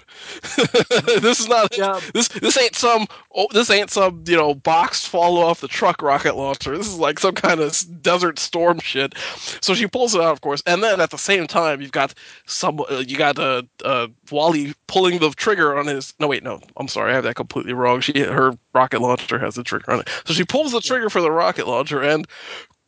this 1.20 1.40
is 1.40 1.48
not. 1.48 1.76
Yeah. 1.76 2.00
This 2.12 2.28
this 2.28 2.58
ain't 2.58 2.74
some. 2.76 3.06
Oh, 3.34 3.46
this 3.52 3.70
ain't 3.70 3.90
some. 3.90 4.24
You 4.26 4.36
know, 4.36 4.54
boxed 4.54 5.08
fall 5.08 5.38
off 5.38 5.60
the 5.60 5.68
truck 5.68 6.02
rocket 6.02 6.36
launcher. 6.36 6.76
This 6.76 6.86
is 6.86 6.98
like 6.98 7.18
some 7.18 7.34
kind 7.34 7.60
of 7.60 8.02
desert 8.02 8.38
storm 8.38 8.78
shit. 8.80 9.14
So 9.60 9.74
she 9.74 9.86
pulls 9.86 10.14
it 10.14 10.20
out, 10.20 10.32
of 10.32 10.40
course, 10.40 10.62
and 10.66 10.82
then 10.82 11.00
at 11.00 11.10
the 11.10 11.18
same 11.18 11.46
time, 11.46 11.80
you've 11.80 11.92
got 11.92 12.14
some. 12.46 12.80
Uh, 12.80 13.02
you 13.06 13.16
got 13.16 13.38
uh, 13.38 13.62
uh, 13.84 14.08
Wally 14.30 14.74
pulling 14.86 15.18
the 15.18 15.30
trigger 15.30 15.76
on 15.76 15.86
his. 15.86 16.14
No, 16.18 16.28
wait, 16.28 16.42
no. 16.42 16.60
I'm 16.76 16.88
sorry, 16.88 17.12
I 17.12 17.14
have 17.14 17.24
that 17.24 17.36
completely 17.36 17.72
wrong. 17.72 18.00
She 18.00 18.20
her 18.20 18.52
rocket 18.74 19.00
launcher 19.00 19.38
has 19.38 19.54
the 19.54 19.62
trigger 19.62 19.90
on 19.90 20.00
it. 20.00 20.08
So 20.24 20.34
she 20.34 20.44
pulls 20.44 20.72
the 20.72 20.80
trigger 20.80 21.10
for 21.10 21.20
the 21.20 21.30
rocket 21.30 21.66
launcher, 21.66 22.02
and 22.02 22.26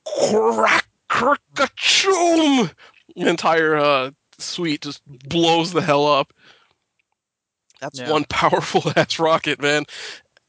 crack, 0.07 0.87
crack-a-choom! 1.09 2.71
The 3.17 3.29
entire 3.29 3.77
uh, 3.77 4.11
suite 4.39 4.83
just 4.83 5.03
blows 5.29 5.73
the 5.73 5.83
hell 5.83 6.07
up. 6.07 6.33
That's 7.81 7.99
Yeah. 8.01 8.11
one 8.11 8.25
powerful 8.25 8.83
ass 8.97 9.19
rocket, 9.19 9.61
man. 9.61 9.85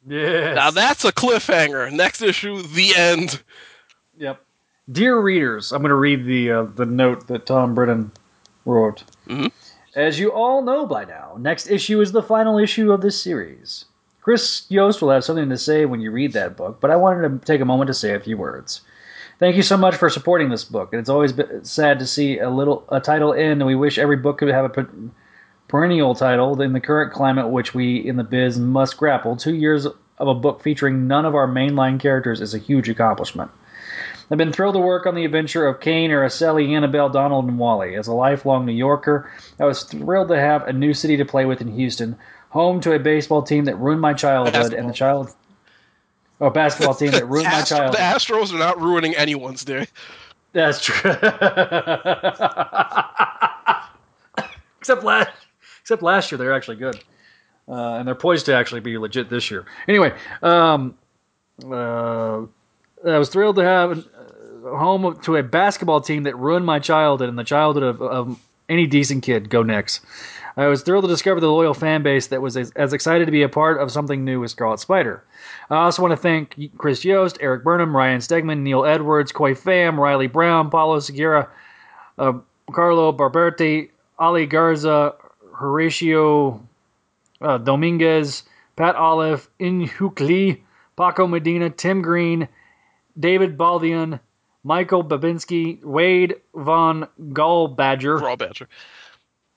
Yes. 0.07 0.55
Now 0.55 0.71
that's 0.71 1.03
a 1.03 1.11
cliffhanger. 1.11 1.91
Next 1.91 2.21
issue, 2.21 2.61
the 2.61 2.95
end. 2.95 3.41
Yep. 4.17 4.41
Dear 4.89 5.19
readers, 5.19 5.73
I'm 5.73 5.81
going 5.81 5.89
to 5.89 5.95
read 5.95 6.25
the 6.25 6.51
uh, 6.51 6.63
the 6.63 6.85
note 6.85 7.27
that 7.27 7.45
Tom 7.45 7.75
Britton 7.75 8.11
wrote. 8.65 9.03
Mhm. 9.27 9.51
As 9.95 10.19
you 10.19 10.31
all 10.31 10.61
know 10.61 10.85
by 10.85 11.03
now, 11.05 11.35
next 11.39 11.69
issue 11.69 11.99
is 11.99 12.11
the 12.11 12.23
final 12.23 12.57
issue 12.57 12.91
of 12.93 13.01
this 13.01 13.21
series. 13.21 13.85
Chris 14.21 14.65
Yost 14.69 15.01
will 15.01 15.09
have 15.09 15.23
something 15.23 15.49
to 15.49 15.57
say 15.57 15.85
when 15.85 15.99
you 16.01 16.11
read 16.11 16.33
that 16.33 16.55
book, 16.55 16.79
but 16.79 16.91
I 16.91 16.95
wanted 16.95 17.27
to 17.41 17.45
take 17.45 17.61
a 17.61 17.65
moment 17.65 17.87
to 17.87 17.93
say 17.93 18.13
a 18.13 18.19
few 18.19 18.37
words. 18.37 18.81
Thank 19.39 19.55
you 19.55 19.61
so 19.61 19.77
much 19.77 19.95
for 19.95 20.09
supporting 20.09 20.49
this 20.49 20.63
book, 20.63 20.89
it's 20.93 21.09
always 21.09 21.31
been 21.31 21.63
sad 21.63 21.99
to 21.99 22.07
see 22.07 22.39
a 22.39 22.49
little 22.49 22.83
a 22.89 22.99
title 22.99 23.33
end, 23.33 23.61
and 23.61 23.67
we 23.67 23.75
wish 23.75 23.99
every 23.99 24.17
book 24.17 24.39
could 24.39 24.49
have 24.49 24.65
a 24.65 24.87
perennial 25.67 26.15
title 26.15 26.59
in 26.59 26.73
the 26.73 26.79
current 26.79 27.13
climate 27.13 27.49
which 27.49 27.75
we 27.75 27.97
in 27.97 28.15
the 28.15 28.23
biz 28.23 28.57
must 28.57 28.97
grapple. 28.97 29.35
Two 29.35 29.53
years 29.53 29.85
of 29.85 30.27
a 30.27 30.33
book 30.33 30.63
featuring 30.63 31.07
none 31.07 31.23
of 31.23 31.35
our 31.35 31.47
mainline 31.47 31.99
characters 31.99 32.41
is 32.41 32.55
a 32.55 32.59
huge 32.59 32.89
accomplishment. 32.89 33.51
I've 34.31 34.39
been 34.39 34.51
thrilled 34.51 34.73
to 34.73 34.79
work 34.79 35.05
on 35.05 35.13
the 35.13 35.23
adventure 35.23 35.67
of 35.67 35.79
Kaine, 35.81 36.09
Araceli, 36.09 36.75
Annabelle, 36.75 37.09
Donald, 37.09 37.47
and 37.47 37.59
Wally. 37.59 37.95
As 37.95 38.07
a 38.07 38.13
lifelong 38.13 38.65
New 38.65 38.73
Yorker, 38.73 39.31
I 39.59 39.65
was 39.65 39.83
thrilled 39.83 40.29
to 40.29 40.39
have 40.39 40.67
a 40.67 40.73
new 40.73 40.95
city 40.95 41.15
to 41.15 41.25
play 41.25 41.45
with 41.45 41.61
in 41.61 41.75
Houston, 41.75 42.17
home 42.49 42.81
to 42.81 42.93
a 42.93 42.99
baseball 42.99 43.43
team 43.43 43.65
that 43.65 43.77
ruined 43.77 44.01
my 44.01 44.13
childhood 44.13 44.73
and 44.73 44.89
the 44.89 44.93
child 44.93 45.33
a 46.39 46.49
basketball 46.51 46.93
team 46.95 47.11
that 47.11 47.27
ruined 47.27 47.45
my 47.45 47.51
Astro- 47.59 47.77
child. 47.77 47.93
the 47.93 47.99
Astros 47.99 48.53
are 48.53 48.57
not 48.59 48.79
ruining 48.81 49.15
anyone's 49.15 49.63
day. 49.63 49.87
That's 50.53 50.83
true. 50.83 51.11
except 54.79 55.03
last, 55.03 55.29
except 55.81 56.01
last 56.01 56.31
year, 56.31 56.37
they're 56.37 56.53
actually 56.53 56.77
good, 56.77 56.95
uh, 57.67 57.95
and 57.95 58.07
they're 58.07 58.15
poised 58.15 58.45
to 58.47 58.55
actually 58.55 58.81
be 58.81 58.97
legit 58.97 59.29
this 59.29 59.51
year. 59.51 59.65
Anyway, 59.87 60.13
um, 60.41 60.95
uh, 61.65 62.41
I 63.05 63.17
was 63.17 63.29
thrilled 63.29 63.57
to 63.57 63.63
have 63.63 63.99
uh, 63.99 64.75
home 64.77 65.19
to 65.21 65.35
a 65.35 65.43
basketball 65.43 66.01
team 66.01 66.23
that 66.23 66.35
ruined 66.37 66.65
my 66.65 66.79
childhood 66.79 67.29
and 67.29 67.37
the 67.37 67.43
childhood 67.43 67.83
of, 67.83 68.01
of 68.01 68.39
any 68.69 68.87
decent 68.87 69.23
kid. 69.23 69.49
Go 69.49 69.63
Knicks! 69.63 70.01
I 70.55 70.65
was 70.67 70.81
thrilled 70.81 71.03
to 71.03 71.07
discover 71.07 71.39
the 71.39 71.51
loyal 71.51 71.75
fan 71.75 72.01
base 72.01 72.27
that 72.27 72.41
was 72.41 72.57
as, 72.57 72.71
as 72.71 72.91
excited 72.93 73.25
to 73.25 73.31
be 73.31 73.43
a 73.43 73.49
part 73.49 73.79
of 73.79 73.91
something 73.91 74.25
new 74.25 74.39
with 74.39 74.49
Scarlet 74.51 74.79
Spider. 74.79 75.23
I 75.69 75.75
also 75.83 76.01
want 76.01 76.13
to 76.13 76.17
thank 76.17 76.55
Chris 76.77 77.03
Yost, 77.03 77.37
Erik 77.41 77.63
Burnham, 77.63 77.95
Ryan 77.95 78.19
Stegman, 78.19 78.59
Neil 78.59 78.85
Edwards, 78.85 79.31
Khoi 79.31 79.53
Pham, 79.53 79.97
Reilly 79.97 80.27
Brown, 80.27 80.69
Paulo 80.69 80.99
Segura, 80.99 81.49
uh, 82.17 82.33
Carlo 82.71 83.11
Barberti, 83.11 83.89
Ali 84.17 84.45
Garza, 84.45 85.15
Horatio 85.53 86.65
uh, 87.41 87.57
Dominguez, 87.57 88.43
Pat 88.77 88.95
Olliffe, 88.95 89.49
Inhuk 89.59 90.19
Lee, 90.19 90.63
Paco 90.95 91.27
Medina, 91.27 91.69
Tim 91.69 92.01
Green, 92.01 92.47
David 93.19 93.57
Baldeon, 93.57 94.19
Michael 94.63 95.03
Babinski, 95.03 95.83
Wade 95.83 96.35
Von 96.53 97.07
Gallbadger, 97.31 98.21
Raw 98.21 98.35
Badger. 98.35 98.69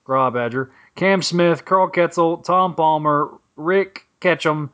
Graw 0.03 0.29
Badger, 0.29 0.71
Cam 0.95 1.21
Smith, 1.21 1.63
Carl 1.63 1.89
Ketzel, 1.89 2.43
Tom 2.43 2.75
Palmer, 2.75 3.29
Rick 3.55 4.07
Ketcham, 4.19 4.69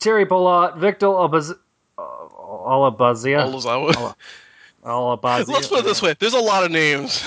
Terry 0.00 0.26
Pollat, 0.26 0.76
Victor 0.78 1.06
Alabaz- 1.06 1.58
uh, 1.98 2.02
Alabazia. 2.02 3.44
Let's 5.52 5.68
put 5.68 5.80
it 5.80 5.84
this 5.84 6.02
way: 6.02 6.14
there's 6.18 6.34
a 6.34 6.40
lot 6.40 6.64
of 6.64 6.70
names. 6.70 7.22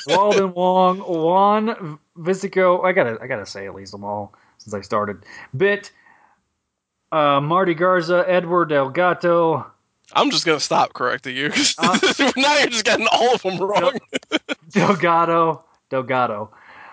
Walden 0.06 0.54
Wong, 0.54 0.98
Juan 1.00 1.98
Visico. 2.18 2.84
I 2.84 2.92
gotta, 2.92 3.18
I 3.20 3.26
gotta 3.26 3.44
say 3.44 3.66
at 3.66 3.74
least 3.74 3.92
them 3.92 4.04
all 4.04 4.32
since 4.58 4.72
I 4.72 4.80
started. 4.80 5.24
Bit, 5.56 5.90
uh, 7.12 7.40
Marty 7.40 7.74
Garza, 7.74 8.24
Edward 8.26 8.70
Delgato, 8.70 9.66
I'm 10.12 10.30
just 10.30 10.46
gonna 10.46 10.60
stop 10.60 10.92
correcting 10.92 11.36
you 11.36 11.50
Uh, 11.78 11.98
now 12.36 12.58
you're 12.58 12.68
just 12.68 12.84
getting 12.84 13.06
all 13.10 13.34
of 13.34 13.42
them 13.42 13.58
wrong. 13.58 13.98
Delgado, 14.70 15.64
Delgado, 15.90 16.50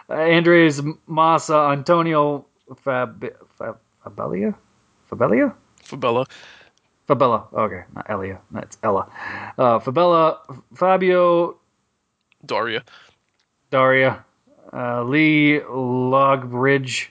uh, 0.10 0.14
Andres 0.14 0.82
Massa, 1.08 1.70
Antonio 1.72 2.46
Fab, 2.78 3.26
Fab, 3.58 3.78
Fabelia, 4.06 4.56
Fabelia, 5.16 5.54
Fabella. 5.84 6.26
Fabella. 7.08 7.48
Okay, 7.54 7.84
not 7.96 8.10
Elia, 8.10 8.40
that's 8.52 8.78
Ella. 8.84 9.08
Uh, 9.58 9.80
Fabella, 9.80 10.40
Fabio 10.74 11.58
Daria. 12.46 12.84
Daria, 13.70 14.24
uh, 14.72 15.04
Lee 15.04 15.60
Logbridge, 15.70 17.08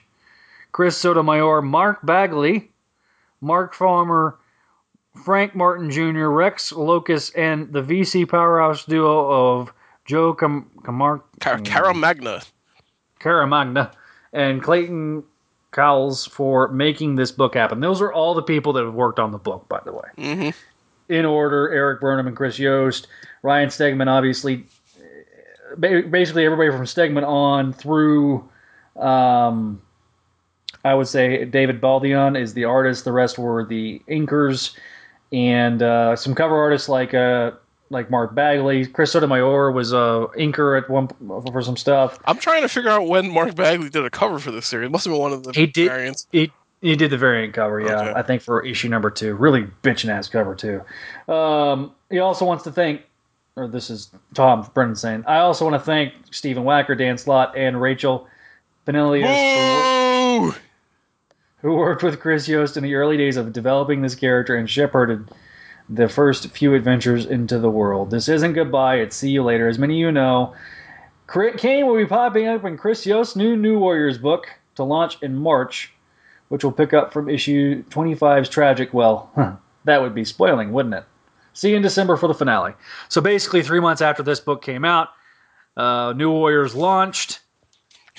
Chris 0.71 0.97
Sotomayor, 0.97 1.61
Mark 1.61 2.05
Bagley, 2.05 2.71
Mark 3.41 3.73
Farmer, 3.73 4.37
Frank 5.23 5.55
Martin 5.55 5.91
Jr., 5.91 6.27
Rex 6.29 6.71
Lokus, 6.71 7.31
and 7.37 7.71
the 7.71 7.81
VC 7.83 8.27
powerhouse 8.27 8.85
duo 8.85 9.29
of 9.59 9.71
Joe 10.05 10.33
Cam- 10.33 10.69
Camar- 10.83 11.21
Car- 11.39 11.59
Cara 11.59 11.93
Magna. 11.93 12.41
Caramagna 13.19 13.91
and 14.33 14.61
Clayton 14.61 15.23
Cowles 15.73 16.25
for 16.25 16.67
making 16.69 17.15
this 17.15 17.31
book 17.31 17.55
happen. 17.55 17.79
Those 17.79 18.01
are 18.01 18.11
all 18.11 18.33
the 18.33 18.41
people 18.43 18.73
that 18.73 18.83
have 18.83 18.93
worked 18.93 19.19
on 19.19 19.31
the 19.31 19.37
book, 19.37 19.67
by 19.67 19.79
the 19.85 19.91
way. 19.91 20.09
hmm 20.17 20.49
In 21.09 21.25
order 21.25 21.71
Erik 21.71 21.99
Burnham 22.01 22.27
and 22.27 22.35
Chris 22.35 22.57
Yost, 22.57 23.07
Ryan 23.41 23.69
Stegman, 23.69 24.07
obviously, 24.07 24.65
basically 25.79 26.45
everybody 26.45 26.69
from 26.69 26.85
Stegman 26.85 27.27
on 27.27 27.73
through, 27.73 28.47
um, 28.97 29.81
I 30.85 30.93
would 30.93 31.07
say 31.07 31.45
David 31.45 31.81
Baldeon 31.81 32.39
is 32.39 32.53
the 32.53 32.65
artist. 32.65 33.05
The 33.05 33.11
rest 33.11 33.37
were 33.37 33.65
the 33.65 34.01
inkers 34.07 34.75
and 35.31 35.81
uh, 35.81 36.15
some 36.15 36.35
cover 36.35 36.55
artists 36.55 36.87
like 36.87 37.13
uh, 37.13 37.51
like 37.93 38.09
Mark 38.11 38.35
Bagley. 38.35 38.85
Chris 38.85 39.11
Sotomayor 39.13 39.71
was 39.71 39.93
a 39.93 40.27
inker 40.37 40.77
at 40.81 40.89
one 40.89 41.07
for 41.07 41.61
some 41.61 41.77
stuff. 41.77 42.19
I'm 42.25 42.37
trying 42.37 42.63
to 42.63 42.67
figure 42.67 42.89
out 42.89 43.07
when 43.07 43.31
Mark 43.31 43.55
Bagley 43.55 43.89
did 43.89 44.03
a 44.03 44.09
cover 44.09 44.39
for 44.39 44.51
this 44.51 44.65
series. 44.65 44.87
It 44.87 44.91
must 44.91 45.05
have 45.05 45.13
been 45.13 45.21
one 45.21 45.31
of 45.31 45.43
the 45.43 45.53
He 45.53 45.65
did. 45.67 45.87
variants. 45.87 46.27
He 46.31 46.51
he 46.81 46.97
did 46.97 47.11
the 47.11 47.17
variant 47.17 47.53
cover, 47.53 47.79
yeah. 47.79 48.01
Okay. 48.01 48.13
I 48.13 48.21
think 48.23 48.41
for 48.41 48.65
issue 48.65 48.89
number 48.89 49.09
two, 49.09 49.35
really 49.35 49.65
bitchin' 49.83 50.09
ass 50.09 50.27
cover 50.27 50.53
too. 50.53 50.81
Um, 51.33 51.93
he 52.09 52.19
also 52.19 52.43
wants 52.43 52.65
to 52.65 52.71
thank, 52.73 53.03
or 53.55 53.69
this 53.69 53.89
is 53.89 54.09
Tom 54.33 54.69
Brennan 54.73 54.95
saying, 54.95 55.23
I 55.25 55.37
also 55.37 55.63
want 55.63 55.75
to 55.81 55.85
thank 55.85 56.13
Stephen 56.31 56.65
Wacker, 56.65 56.97
Dan 56.97 57.17
Slott, 57.17 57.55
and 57.55 57.81
Rachel 57.81 58.27
Penelius, 58.85 59.23
who, 60.41 60.55
who 61.61 61.75
worked 61.75 62.03
with 62.03 62.19
Chris 62.19 62.49
Yost 62.49 62.75
in 62.75 62.83
the 62.83 62.95
early 62.95 63.15
days 63.15 63.37
of 63.37 63.53
developing 63.53 64.01
this 64.01 64.13
character 64.15 64.57
and 64.57 64.69
shepherded 64.69 65.29
the 65.93 66.09
first 66.09 66.49
few 66.51 66.73
adventures 66.73 67.25
into 67.25 67.59
the 67.59 67.69
world. 67.69 68.09
This 68.11 68.27
isn't 68.29 68.53
goodbye; 68.53 68.95
it's 68.95 69.15
see 69.15 69.29
you 69.29 69.43
later. 69.43 69.67
As 69.67 69.77
many 69.79 69.95
of 69.95 69.99
you 69.99 70.11
know, 70.11 70.53
Kaine 71.57 71.87
will 71.87 71.97
be 71.97 72.05
popping 72.05 72.47
up 72.47 72.65
in 72.65 72.77
Chris 72.77 73.05
Yost's 73.05 73.35
new 73.35 73.55
New 73.55 73.79
Warriors 73.79 74.17
book 74.17 74.47
to 74.75 74.83
launch 74.83 75.17
in 75.21 75.35
March 75.35 75.91
which 76.49 76.63
will 76.63 76.71
pick 76.71 76.93
up 76.93 77.11
from 77.11 77.27
issue 77.29 77.83
25's 77.85 78.47
tragic. 78.47 78.93
Well, 78.93 79.31
that 79.85 80.01
would 80.03 80.13
be 80.13 80.23
spoiling, 80.23 80.71
wouldn't 80.71 80.93
it? 80.93 81.03
See 81.53 81.71
you 81.71 81.77
in 81.77 81.81
December 81.81 82.15
for 82.15 82.27
the 82.27 82.35
finale. 82.35 82.73
So 83.09 83.21
basically, 83.21 83.63
three 83.63 83.79
months 83.79 84.03
after 84.03 84.21
this 84.21 84.39
book 84.39 84.61
came 84.61 84.85
out, 84.85 85.09
uh, 85.77 86.13
New 86.15 86.29
Warriors 86.29 86.75
launched. 86.75 87.39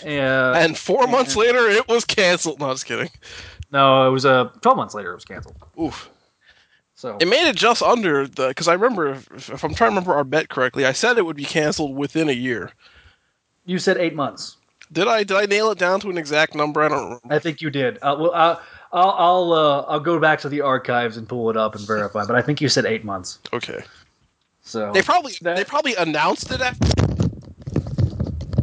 Uh, 0.05 0.09
And 0.57 0.77
four 0.77 1.07
months 1.07 1.37
later, 1.37 1.69
it 1.69 1.87
was 1.87 2.05
canceled. 2.05 2.59
No, 2.59 2.67
I 2.67 2.71
was 2.71 2.83
kidding. 2.83 3.09
no, 3.71 4.09
it 4.09 4.11
was 4.11 4.27
uh, 4.27 4.47
12 4.63 4.77
months 4.77 4.95
later. 4.95 5.13
It 5.13 5.17
was 5.17 5.25
canceled. 5.25 5.55
Oof. 5.81 6.11
So 7.05 7.19
It 7.21 7.29
made 7.29 7.47
it 7.47 7.55
just 7.55 7.83
under 7.83 8.27
the 8.27 8.49
because 8.49 8.67
I 8.67 8.73
remember 8.73 9.11
if, 9.11 9.51
if 9.51 9.63
I'm 9.63 9.75
trying 9.75 9.91
to 9.91 9.95
remember 9.97 10.15
our 10.15 10.25
bet 10.25 10.49
correctly, 10.49 10.87
I 10.87 10.93
said 10.93 11.19
it 11.19 11.27
would 11.27 11.37
be 11.37 11.45
canceled 11.45 11.95
within 11.95 12.31
a 12.31 12.33
year. 12.33 12.71
you 13.67 13.79
said 13.79 13.99
eight 13.99 14.15
months. 14.15 14.57
Did 14.91 15.07
I? 15.07 15.23
Did 15.23 15.37
I 15.37 15.45
nail 15.45 15.71
it 15.71 15.77
down 15.77 16.01
to 16.01 16.09
an 16.09 16.17
exact 16.17 16.55
number? 16.55 16.83
I 16.83 16.89
don't 16.89 17.03
remember. 17.05 17.21
I 17.29 17.39
think 17.39 17.61
you 17.61 17.69
did. 17.69 17.99
Uh, 18.01 18.17
well, 18.19 18.31
uh, 18.33 18.59
I'll 18.95 19.11
I'll 19.11 19.53
uh, 19.53 19.81
I'll 19.83 20.01
go 20.01 20.19
back 20.19 20.41
to 20.41 20.49
the 20.49 20.63
archives 20.63 21.19
and 21.19 21.29
pull 21.29 21.51
it 21.51 21.59
up 21.59 21.75
and 21.75 21.87
verify. 21.87 22.25
But 22.25 22.37
I 22.37 22.41
think 22.41 22.63
you 22.63 22.71
said 22.71 22.87
eight 22.87 23.05
months. 23.05 23.39
Okay. 23.53 23.83
So 24.63 24.91
They 24.93 25.03
probably 25.03 25.35
That- 25.43 25.57
they 25.57 25.65
probably 25.65 25.95
announced 25.97 26.51
it 26.53 26.63
after. 26.63 26.89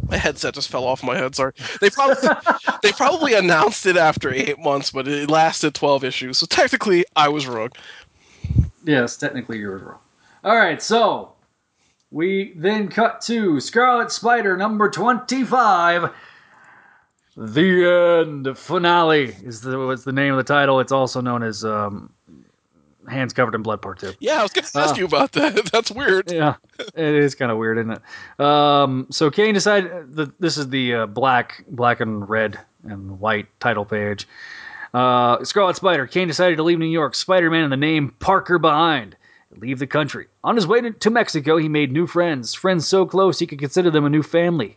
My 0.08 0.18
headset 0.18 0.52
just 0.54 0.68
fell 0.68 0.84
off 0.84 1.02
my 1.02 1.16
head. 1.16 1.34
Sorry. 1.34 1.52
They 1.80 1.88
probably 1.90 2.28
they 2.82 2.92
probably 2.92 3.34
announced 3.34 3.86
it 3.86 3.96
after 3.96 4.30
eight 4.34 4.58
months, 4.58 4.90
but 4.90 5.06
it 5.08 5.30
lasted 5.30 5.74
twelve 5.74 6.02
issues. 6.04 6.38
So 6.38 6.46
technically, 6.46 7.04
I 7.16 7.28
was 7.28 7.46
wrong. 7.46 7.70
Yes, 8.84 9.16
technically 9.16 9.58
you 9.58 9.68
were 9.68 9.78
wrong. 9.78 9.98
All 10.44 10.56
right, 10.56 10.82
so 10.82 11.32
we 12.10 12.52
then 12.56 12.88
cut 12.88 13.20
to 13.22 13.60
Scarlet 13.60 14.10
Spider 14.12 14.56
number 14.56 14.90
25. 14.90 16.10
The 17.36 18.24
end 18.26 18.58
finale 18.58 19.34
is 19.42 19.60
the 19.62 19.78
what's 19.86 20.04
the 20.04 20.12
name 20.12 20.32
of 20.34 20.36
the 20.38 20.44
title. 20.44 20.80
It's 20.80 20.92
also 20.92 21.20
known 21.22 21.42
as 21.42 21.64
um, 21.64 22.12
Hands 23.08 23.32
Covered 23.32 23.54
in 23.54 23.62
Blood 23.62 23.80
Part 23.80 24.00
2. 24.00 24.12
Yeah, 24.20 24.40
I 24.40 24.42
was 24.42 24.52
going 24.52 24.64
to 24.66 24.78
ask 24.78 24.94
Oh. 24.96 24.98
you 24.98 25.04
about 25.06 25.32
that. 25.32 25.64
That's 25.72 25.90
weird. 25.90 26.30
Yeah, 26.30 26.56
it 26.78 27.14
is 27.14 27.34
kind 27.34 27.50
of 27.50 27.56
weird, 27.56 27.78
isn't 27.78 27.92
it? 27.92 28.44
Um, 28.44 29.06
so 29.10 29.30
Kaine 29.30 29.54
decided 29.54 30.14
that 30.16 30.38
this 30.40 30.58
is 30.58 30.68
the 30.68 30.94
uh, 30.94 31.06
black, 31.06 31.64
black 31.68 32.00
and 32.00 32.28
red 32.28 32.58
and 32.84 33.18
white 33.18 33.46
title 33.60 33.86
page. 33.86 34.28
Uh, 34.94 35.42
Scarlet 35.44 35.76
Spider. 35.76 36.06
Kaine 36.06 36.28
decided 36.28 36.56
to 36.56 36.62
leave 36.62 36.78
New 36.78 36.86
York. 36.86 37.14
Spider-Man 37.14 37.64
and 37.64 37.72
the 37.72 37.76
name 37.76 38.14
Parker 38.18 38.58
behind. 38.58 39.16
Leave 39.58 39.78
the 39.78 39.86
country. 39.86 40.28
On 40.44 40.56
his 40.56 40.66
way 40.66 40.80
to 40.80 41.10
Mexico, 41.10 41.56
he 41.56 41.68
made 41.68 41.92
new 41.92 42.06
friends. 42.06 42.54
Friends 42.54 42.86
so 42.86 43.04
close 43.04 43.38
he 43.38 43.46
could 43.46 43.58
consider 43.58 43.90
them 43.90 44.04
a 44.04 44.10
new 44.10 44.22
family. 44.22 44.76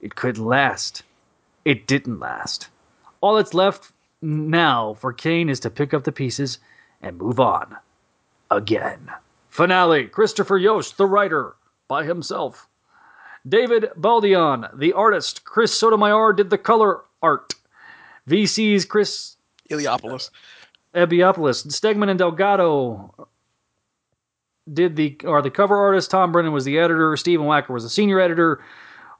It 0.00 0.14
could 0.14 0.38
last. 0.38 1.02
It 1.64 1.86
didn't 1.86 2.20
last. 2.20 2.68
All 3.20 3.34
that's 3.34 3.54
left 3.54 3.92
now 4.22 4.94
for 4.94 5.12
Kaine 5.12 5.48
is 5.48 5.60
to 5.60 5.70
pick 5.70 5.92
up 5.92 6.04
the 6.04 6.12
pieces 6.12 6.58
and 7.02 7.18
move 7.18 7.40
on. 7.40 7.76
Again. 8.50 9.10
Finale 9.50 10.06
Christopher 10.06 10.56
Yost, 10.58 10.96
the 10.96 11.06
writer, 11.06 11.54
by 11.88 12.04
himself. 12.04 12.68
David 13.48 13.90
Baldeon, 13.98 14.78
the 14.78 14.92
artist. 14.92 15.44
Chris 15.44 15.76
Sotomayor 15.76 16.32
did 16.34 16.50
the 16.50 16.58
color 16.58 17.02
art. 17.22 17.54
VC's 18.28 18.84
Chris 18.84 19.36
Iliopolis. 19.70 20.30
Ebiopoulos. 20.94 21.66
Stegman 21.66 22.08
and 22.08 22.18
Delgado 22.18 23.28
did 24.72 24.96
the 24.96 25.18
or 25.24 25.42
the 25.42 25.50
cover 25.50 25.76
artist. 25.76 26.10
Tom 26.10 26.32
Brennan 26.32 26.52
was 26.52 26.64
the 26.64 26.78
editor. 26.78 27.16
Stephen 27.16 27.46
Wacker 27.46 27.70
was 27.70 27.82
the 27.82 27.90
senior 27.90 28.20
editor. 28.20 28.62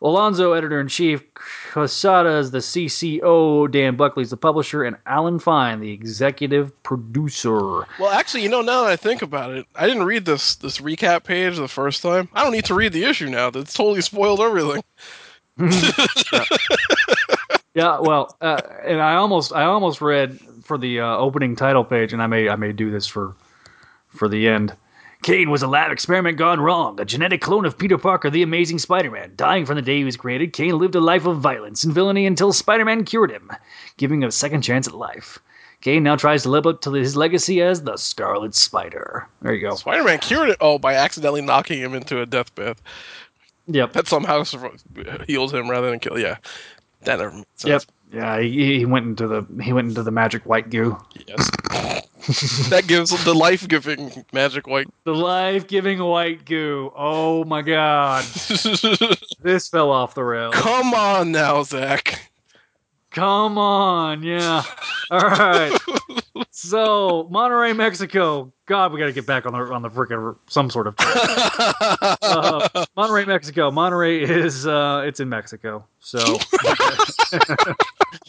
Alonso, 0.00 0.52
editor 0.52 0.80
in 0.80 0.86
chief, 0.86 1.24
Quesada 1.72 2.38
is 2.38 2.52
the 2.52 2.58
CCO, 2.58 3.68
Dan 3.68 3.96
Buckley's 3.96 4.30
the 4.30 4.36
publisher, 4.36 4.84
and 4.84 4.96
Alan 5.06 5.40
Fine, 5.40 5.80
the 5.80 5.90
executive 5.90 6.80
producer. 6.84 7.84
Well, 7.98 8.10
actually, 8.12 8.44
you 8.44 8.48
know, 8.48 8.60
now 8.60 8.84
that 8.84 8.92
I 8.92 8.96
think 8.96 9.22
about 9.22 9.50
it, 9.50 9.66
I 9.74 9.88
didn't 9.88 10.04
read 10.04 10.24
this 10.24 10.54
this 10.54 10.78
recap 10.78 11.24
page 11.24 11.56
the 11.56 11.66
first 11.66 12.02
time. 12.02 12.28
I 12.32 12.44
don't 12.44 12.52
need 12.52 12.66
to 12.66 12.74
read 12.74 12.92
the 12.92 13.04
issue 13.04 13.28
now. 13.28 13.50
That's 13.50 13.74
totally 13.74 14.00
spoiled 14.00 14.40
everything. 14.40 14.82
Yeah, 17.74 18.00
well, 18.00 18.36
uh, 18.40 18.60
and 18.84 19.00
I 19.00 19.14
almost 19.14 19.52
I 19.52 19.64
almost 19.64 20.00
read 20.00 20.40
for 20.64 20.78
the 20.78 21.00
uh, 21.00 21.16
opening 21.16 21.54
title 21.54 21.84
page, 21.84 22.12
and 22.12 22.22
I 22.22 22.26
may 22.26 22.48
I 22.48 22.56
may 22.56 22.72
do 22.72 22.90
this 22.90 23.06
for 23.06 23.34
for 24.08 24.28
the 24.28 24.48
end. 24.48 24.74
Kaine 25.22 25.50
was 25.50 25.62
a 25.62 25.66
lab 25.66 25.90
experiment 25.90 26.38
gone 26.38 26.60
wrong, 26.60 27.00
a 27.00 27.04
genetic 27.04 27.40
clone 27.40 27.64
of 27.64 27.76
Peter 27.76 27.98
Parker, 27.98 28.30
the 28.30 28.42
Amazing 28.42 28.78
Spider-Man. 28.78 29.32
Dying 29.34 29.66
from 29.66 29.74
the 29.74 29.82
day 29.82 29.98
he 29.98 30.04
was 30.04 30.16
created, 30.16 30.52
Kaine 30.52 30.78
lived 30.78 30.94
a 30.94 31.00
life 31.00 31.26
of 31.26 31.40
violence 31.40 31.82
and 31.82 31.92
villainy 31.92 32.24
until 32.24 32.52
Spider-Man 32.52 33.04
cured 33.04 33.32
him, 33.32 33.50
giving 33.96 34.22
him 34.22 34.28
a 34.28 34.32
second 34.32 34.62
chance 34.62 34.86
at 34.86 34.94
life. 34.94 35.40
Kaine 35.80 36.04
now 36.04 36.14
tries 36.14 36.44
to 36.44 36.50
live 36.50 36.66
up 36.66 36.80
to 36.82 36.92
his 36.92 37.16
legacy 37.16 37.60
as 37.62 37.82
the 37.82 37.96
Scarlet 37.96 38.54
Spider. 38.54 39.28
There 39.42 39.52
you 39.52 39.68
go. 39.68 39.74
Spider 39.74 40.04
Man 40.04 40.18
cured 40.18 40.50
it. 40.50 40.56
Oh, 40.60 40.78
by 40.78 40.94
accidentally 40.94 41.42
knocking 41.42 41.80
him 41.80 41.94
into 41.94 42.20
a 42.20 42.26
deathbed. 42.26 42.76
Yep. 43.66 43.92
That 43.92 44.08
somehow 44.08 44.44
healed 45.26 45.54
him 45.54 45.70
rather 45.70 45.90
than 45.90 45.98
kill. 45.98 46.18
Yeah, 46.18 46.36
that 47.02 47.18
never 47.18 47.32
makes 47.32 47.64
Yep. 47.64 47.82
Yeah, 48.12 48.40
he, 48.40 48.78
he 48.78 48.86
went 48.86 49.06
into 49.06 49.26
the 49.26 49.44
he 49.62 49.72
went 49.72 49.88
into 49.88 50.02
the 50.02 50.10
magic 50.10 50.46
white 50.46 50.70
goo. 50.70 50.98
Yes. 51.26 51.50
that 52.68 52.84
gives 52.86 53.24
the 53.24 53.34
life 53.34 53.66
giving 53.68 54.24
magic 54.32 54.66
white. 54.66 54.86
The 55.04 55.14
life-giving 55.14 55.98
white 56.02 56.44
goo. 56.44 56.92
Oh 56.94 57.44
my 57.44 57.62
god. 57.62 58.24
this 59.42 59.68
fell 59.68 59.90
off 59.90 60.14
the 60.14 60.24
rails. 60.24 60.54
Come 60.54 60.92
on 60.94 61.32
now, 61.32 61.62
Zach. 61.62 62.30
Come 63.10 63.56
on, 63.56 64.22
yeah. 64.22 64.62
All 65.10 65.20
right. 65.20 65.78
So 66.50 67.28
Monterrey, 67.32 67.74
Mexico. 67.76 68.52
God, 68.66 68.92
we 68.92 68.98
got 69.00 69.06
to 69.06 69.12
get 69.12 69.26
back 69.26 69.46
on 69.46 69.52
the 69.52 69.58
on 69.58 69.82
the 69.82 69.88
freaking 69.90 70.36
some 70.48 70.70
sort 70.70 70.86
of. 70.86 70.94
uh, 71.00 72.68
Monterrey, 72.96 73.26
Mexico. 73.26 73.70
Monterrey 73.70 74.20
is 74.28 74.66
uh, 74.66 75.02
it's 75.06 75.20
in 75.20 75.28
Mexico. 75.28 75.84
So, 76.00 76.18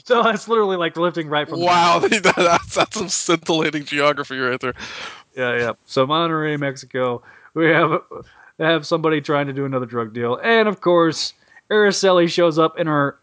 so 0.03 0.23
that's 0.23 0.47
literally 0.47 0.77
like 0.77 0.97
lifting 0.97 1.27
right 1.27 1.47
from. 1.47 1.59
the- 1.59 1.65
Wow, 1.65 1.99
that's, 2.09 2.75
that's 2.75 2.97
some 2.97 3.09
scintillating 3.09 3.85
geography 3.85 4.37
right 4.37 4.59
there. 4.59 4.73
yeah, 5.35 5.57
yeah. 5.57 5.71
So 5.85 6.05
Monterrey, 6.07 6.59
Mexico. 6.59 7.21
We 7.53 7.67
have 7.67 8.01
have 8.59 8.85
somebody 8.85 9.21
trying 9.21 9.47
to 9.47 9.53
do 9.53 9.65
another 9.65 9.85
drug 9.85 10.13
deal, 10.13 10.39
and 10.43 10.67
of 10.67 10.81
course, 10.81 11.33
Araceli 11.71 12.29
shows 12.29 12.57
up 12.59 12.77
in 12.79 12.87
her 12.87 13.17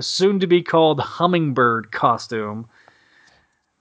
soon 0.00 0.40
to 0.40 0.46
be 0.46 0.62
called 0.62 0.98
hummingbird 1.00 1.92
costume. 1.92 2.68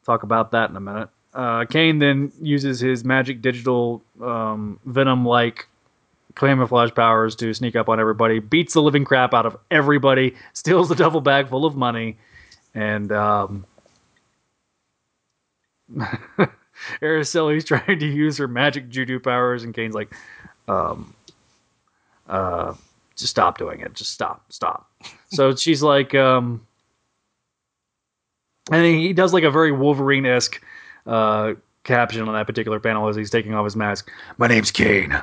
Talk 0.10 0.24
about 0.24 0.50
that 0.54 0.72
in 0.72 0.76
a 0.76 0.80
minute. 0.80 1.08
Uh, 1.36 1.66
Kaine 1.66 2.00
then 2.00 2.32
uses 2.42 2.80
his 2.80 3.06
magic 3.06 3.44
digital 3.44 4.02
um, 4.20 4.80
venom 4.84 5.24
like 5.24 5.68
camouflage 6.34 6.90
powers 6.96 7.36
to 7.36 7.54
sneak 7.54 7.76
up 7.76 7.88
on 7.90 8.00
everybody, 8.00 8.40
beats 8.40 8.74
the 8.74 8.82
living 8.82 9.06
crap 9.06 9.36
out 9.36 9.46
of 9.46 9.56
everybody, 9.70 10.34
steals 10.54 10.90
the 10.90 10.96
duffel 10.96 11.22
bag 11.22 11.48
full 11.48 11.64
of 11.64 11.76
money, 11.76 12.18
and 12.74 13.12
um, 13.12 13.68
Araceli's 17.04 17.64
trying 17.64 18.00
to 18.00 18.08
use 18.08 18.36
her 18.40 18.48
magic 18.48 18.90
judo 18.90 19.20
powers, 19.20 19.64
and 19.64 19.76
Kaine's 19.76 19.94
like, 19.94 20.12
um, 20.68 21.14
uh, 22.28 22.74
just 23.16 23.30
stop 23.30 23.60
doing 23.60 23.82
it. 23.82 23.94
Just 23.94 24.12
stop, 24.12 24.44
stop. 24.52 24.90
So 25.28 25.56
she's 25.56 25.84
like, 25.84 26.16
um, 26.16 26.66
and 28.72 28.86
he 28.86 29.14
does 29.14 29.34
like 29.34 29.44
a 29.44 29.52
very 29.52 29.72
Wolverine 29.72 30.26
esque 30.26 30.62
uh, 31.06 31.54
caption 31.84 32.28
on 32.28 32.34
that 32.34 32.48
particular 32.48 32.80
panel 32.80 33.08
as 33.08 33.16
he's 33.16 33.30
taking 33.30 33.54
off 33.54 33.66
his 33.66 33.76
mask. 33.76 34.10
My 34.38 34.48
name's 34.48 34.72
Kaine. 34.72 35.16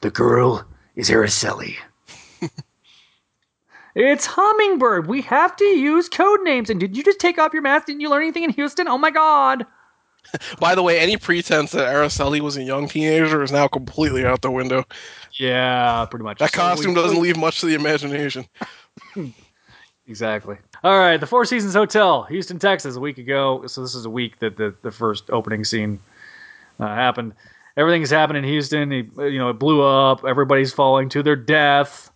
The 0.00 0.10
girl 0.10 0.64
is 0.96 1.10
Araceli. 1.10 1.76
it's 3.94 4.26
Hummingbird. 4.26 5.06
We 5.08 5.20
have 5.22 5.56
to 5.56 5.64
use 5.64 6.08
code 6.08 6.40
names. 6.42 6.70
And 6.70 6.80
did 6.80 6.96
you 6.96 7.02
just 7.02 7.18
take 7.20 7.38
off 7.38 7.52
your 7.52 7.62
mask? 7.62 7.86
Didn't 7.86 8.00
you 8.00 8.10
learn 8.10 8.22
anything 8.22 8.44
in 8.44 8.50
Houston? 8.50 8.88
Oh 8.88 8.98
my 8.98 9.10
god. 9.10 9.66
By 10.60 10.74
the 10.74 10.82
way, 10.82 10.98
any 11.00 11.16
pretense 11.16 11.72
that 11.72 11.92
Araceli 11.92 12.40
was 12.40 12.56
a 12.56 12.62
young 12.62 12.88
teenager 12.88 13.42
is 13.42 13.50
now 13.52 13.66
completely 13.68 14.24
out 14.24 14.42
the 14.42 14.50
window. 14.50 14.84
Yeah, 15.32 16.06
pretty 16.10 16.24
much. 16.24 16.38
That 16.38 16.52
So 16.52 16.58
costume 16.58 16.94
we- 16.94 17.00
doesn't 17.02 17.20
leave 17.20 17.36
much 17.36 17.60
to 17.60 17.66
the 17.66 17.74
imagination. 17.74 18.46
Exactly. 20.10 20.56
All 20.82 20.98
right, 20.98 21.18
the 21.18 21.26
Four 21.26 21.44
Seasons 21.44 21.72
Hotel, 21.72 22.24
Houston, 22.24 22.58
Texas, 22.58 22.96
a 22.96 23.00
week 23.00 23.16
ago. 23.18 23.64
So 23.68 23.80
this 23.80 23.94
is 23.94 24.04
a 24.04 24.10
week 24.10 24.40
that 24.40 24.56
the, 24.56 24.74
the 24.82 24.90
first 24.90 25.30
opening 25.30 25.64
scene 25.64 26.00
uh, 26.80 26.88
happened. 26.88 27.32
Everything's 27.76 28.10
happened 28.10 28.36
in 28.38 28.42
Houston. 28.44 28.90
He, 28.90 29.08
you 29.18 29.38
know, 29.38 29.50
it 29.50 29.60
blew 29.60 29.80
up. 29.82 30.24
Everybody's 30.24 30.72
falling 30.72 31.08
to 31.10 31.22
their 31.22 31.36
death. 31.36 32.10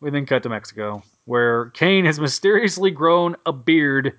We 0.00 0.10
then 0.10 0.26
cut 0.26 0.42
to 0.42 0.50
Mexico, 0.50 1.02
where 1.24 1.70
Kaine 1.70 2.04
has 2.04 2.20
mysteriously 2.20 2.90
grown 2.90 3.34
a 3.46 3.52
beard 3.52 4.12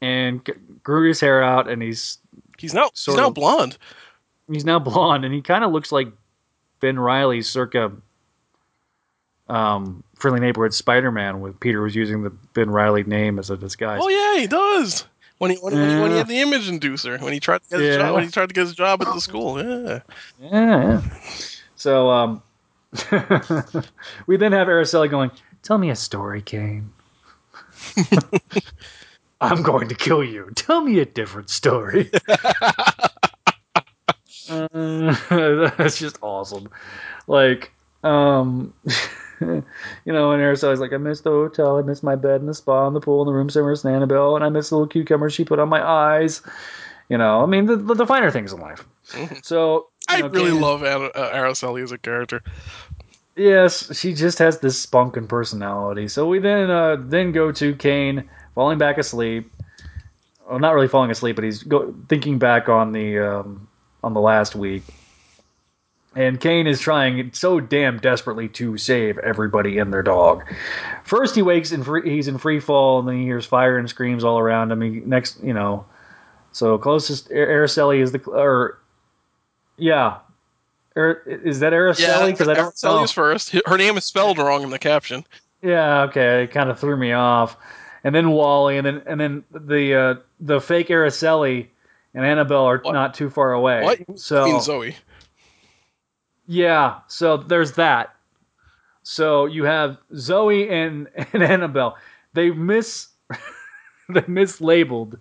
and 0.00 0.42
grew 0.82 1.08
his 1.08 1.20
hair 1.20 1.42
out, 1.42 1.68
and 1.68 1.82
he's 1.82 2.16
He's 2.58 2.72
now 2.72 2.88
Sort 2.94 3.16
he's 3.16 3.20
now 3.22 3.28
of. 3.28 3.34
blonde. 3.34 3.76
he's 4.50 4.64
now 4.64 4.78
blonde, 4.80 5.26
and 5.26 5.34
he 5.34 5.42
kind 5.42 5.64
of 5.64 5.70
looks 5.72 5.92
like 5.92 6.08
Ben 6.80 6.98
Reilly, 6.98 7.42
circa 7.42 7.92
um, 9.48 10.02
Friendly 10.16 10.40
Neighborhood 10.40 10.74
Spider-Man, 10.74 11.40
with 11.40 11.58
Peter 11.60 11.82
was 11.82 11.94
using 11.94 12.22
the 12.22 12.30
Ben 12.30 12.70
Reilly 12.70 13.04
name 13.04 13.38
as 13.38 13.50
a 13.50 13.56
disguise. 13.56 14.00
Oh 14.02 14.08
yeah, 14.08 14.40
he 14.40 14.46
does. 14.46 15.06
When 15.38 15.50
he 15.50 15.56
when, 15.58 15.72
he- 15.72 16.00
when, 16.00 16.10
he, 16.12 16.16
had 16.16 16.28
the 16.28 16.40
image 16.40 16.68
inducer, 16.70 17.20
when 17.20 17.32
he 17.32 17.40
tried 17.40 17.62
to 17.64 17.68
get 17.68 17.80
his 17.80 17.88
Yeah. 17.96 18.02
job, 18.02 18.14
when 18.14 18.24
he 18.24 18.30
tried 18.30 18.48
to 18.48 18.54
get 18.54 18.62
his 18.62 18.74
job 18.74 19.02
at 19.02 19.12
the 19.12 19.20
school, 19.28 19.62
yeah. 19.62 20.00
Yeah, 20.40 20.50
yeah. 20.50 21.00
So 21.76 22.08
um, 22.10 22.42
we 24.26 24.36
then 24.36 24.52
have 24.52 24.68
Araceli 24.68 25.10
going, 25.10 25.30
"Tell 25.62 25.78
me 25.78 25.90
a 25.90 25.96
story, 25.96 26.40
Kaine." 26.40 26.92
I'm 29.40 29.62
going 29.62 29.88
to 29.88 29.94
kill 29.94 30.24
you. 30.24 30.50
Tell 30.54 30.80
me 30.80 31.00
a 31.00 31.04
different 31.04 31.50
story. 31.50 32.10
uh, 34.48 35.70
that's 35.76 35.98
just 35.98 36.18
awesome. 36.22 36.70
Like, 37.26 37.72
um, 38.04 38.72
you 40.04 40.12
know, 40.12 40.32
and 40.32 40.42
Araceli's 40.42 40.80
like, 40.80 40.92
I 40.92 40.96
miss 40.96 41.20
the 41.20 41.30
hotel, 41.30 41.78
I 41.78 41.82
miss 41.82 42.02
my 42.02 42.16
bed 42.16 42.40
and 42.40 42.48
the 42.48 42.54
spa 42.54 42.86
and 42.86 42.94
the 42.96 43.00
pool 43.00 43.22
and 43.22 43.28
the 43.28 43.32
room 43.32 43.50
service 43.50 43.84
and 43.84 43.94
Annabelle, 43.94 44.36
and 44.36 44.44
I 44.44 44.48
miss 44.48 44.70
the 44.70 44.76
little 44.76 44.88
cucumbers 44.88 45.34
she 45.34 45.44
put 45.44 45.58
on 45.58 45.68
my 45.68 45.82
eyes. 45.82 46.42
You 47.08 47.18
know, 47.18 47.42
I 47.42 47.46
mean, 47.46 47.66
the, 47.66 47.76
the, 47.76 47.94
the 47.94 48.06
finer 48.06 48.30
things 48.30 48.52
in 48.52 48.60
life. 48.60 48.84
So 49.42 49.88
I 50.08 50.20
know, 50.20 50.28
really 50.28 50.50
Kaine- 50.50 50.60
love 50.60 50.84
Anna, 50.84 51.06
uh, 51.06 51.34
Araceli 51.34 51.82
as 51.82 51.92
a 51.92 51.98
character. 51.98 52.42
Yes, 53.36 53.96
she 53.98 54.14
just 54.14 54.38
has 54.38 54.60
this 54.60 54.80
spunk 54.80 55.16
and 55.16 55.28
personality. 55.28 56.08
So 56.08 56.26
we 56.26 56.38
then 56.38 56.70
uh, 56.70 56.96
then 57.00 57.32
go 57.32 57.50
to 57.52 57.74
Kaine 57.74 58.28
falling 58.54 58.78
back 58.78 58.96
asleep. 58.96 59.50
Well, 60.48 60.58
not 60.58 60.74
really 60.74 60.88
falling 60.88 61.10
asleep, 61.10 61.36
but 61.36 61.44
he's 61.44 61.62
go- 61.62 61.94
thinking 62.08 62.38
back 62.38 62.68
on 62.68 62.92
the 62.92 63.18
um, 63.18 63.66
on 64.04 64.14
the 64.14 64.20
last 64.20 64.54
week. 64.54 64.84
And 66.16 66.40
Kaine 66.40 66.66
is 66.68 66.78
trying 66.80 67.32
so 67.32 67.58
damn 67.58 67.98
desperately 67.98 68.48
to 68.50 68.78
save 68.78 69.18
everybody 69.18 69.78
and 69.78 69.92
their 69.92 70.02
dog. 70.02 70.44
First, 71.02 71.34
he 71.34 71.42
wakes 71.42 71.72
and 71.72 71.84
free, 71.84 72.08
he's 72.08 72.28
in 72.28 72.38
free 72.38 72.60
fall, 72.60 73.00
and 73.00 73.08
then 73.08 73.16
he 73.18 73.24
hears 73.24 73.44
fire 73.46 73.76
and 73.78 73.88
screams 73.88 74.22
all 74.22 74.38
around 74.38 74.70
him. 74.70 74.80
He, 74.80 74.90
next, 75.00 75.42
you 75.42 75.52
know, 75.52 75.84
so 76.52 76.78
closest 76.78 77.30
Araceli 77.30 78.00
is 78.00 78.12
the 78.12 78.20
or 78.30 78.78
yeah, 79.76 80.18
Ar- 80.94 81.22
is 81.26 81.58
that 81.60 81.72
Araceli? 81.72 82.00
Yeah, 82.00 82.26
Because 82.30 82.46
I 82.48 82.54
don't 82.54 82.72
Araceli 82.74 82.96
know. 82.98 83.02
is 83.04 83.10
first. 83.10 83.56
Her 83.66 83.76
name 83.76 83.96
is 83.96 84.04
spelled 84.04 84.38
wrong 84.38 84.62
in 84.62 84.70
the 84.70 84.78
caption. 84.78 85.24
Yeah, 85.62 86.02
okay, 86.02 86.44
it 86.44 86.52
kind 86.52 86.70
of 86.70 86.78
threw 86.78 86.96
me 86.96 87.12
off. 87.12 87.56
And 88.04 88.14
then 88.14 88.30
Wally, 88.30 88.76
and 88.78 88.86
then 88.86 89.02
and 89.06 89.18
then 89.18 89.44
the 89.50 89.94
uh, 89.94 90.14
the 90.38 90.60
fake 90.60 90.88
Araceli 90.88 91.66
and 92.14 92.24
Annabelle 92.24 92.66
are 92.66 92.78
What? 92.78 92.92
not 92.92 93.14
too 93.14 93.30
far 93.30 93.52
away. 93.52 93.82
What? 93.82 94.18
So 94.20 94.44
mean 94.44 94.60
Zoe. 94.60 94.94
Yeah, 96.46 96.98
so 97.08 97.36
there's 97.36 97.72
that. 97.72 98.14
So 99.02 99.46
you 99.46 99.64
have 99.64 99.98
Zoe 100.16 100.68
and, 100.68 101.08
and 101.32 101.42
Annabelle. 101.42 101.96
They 102.32 102.50
miss 102.50 103.08
they 104.08 104.20
mislabeled. 104.22 105.18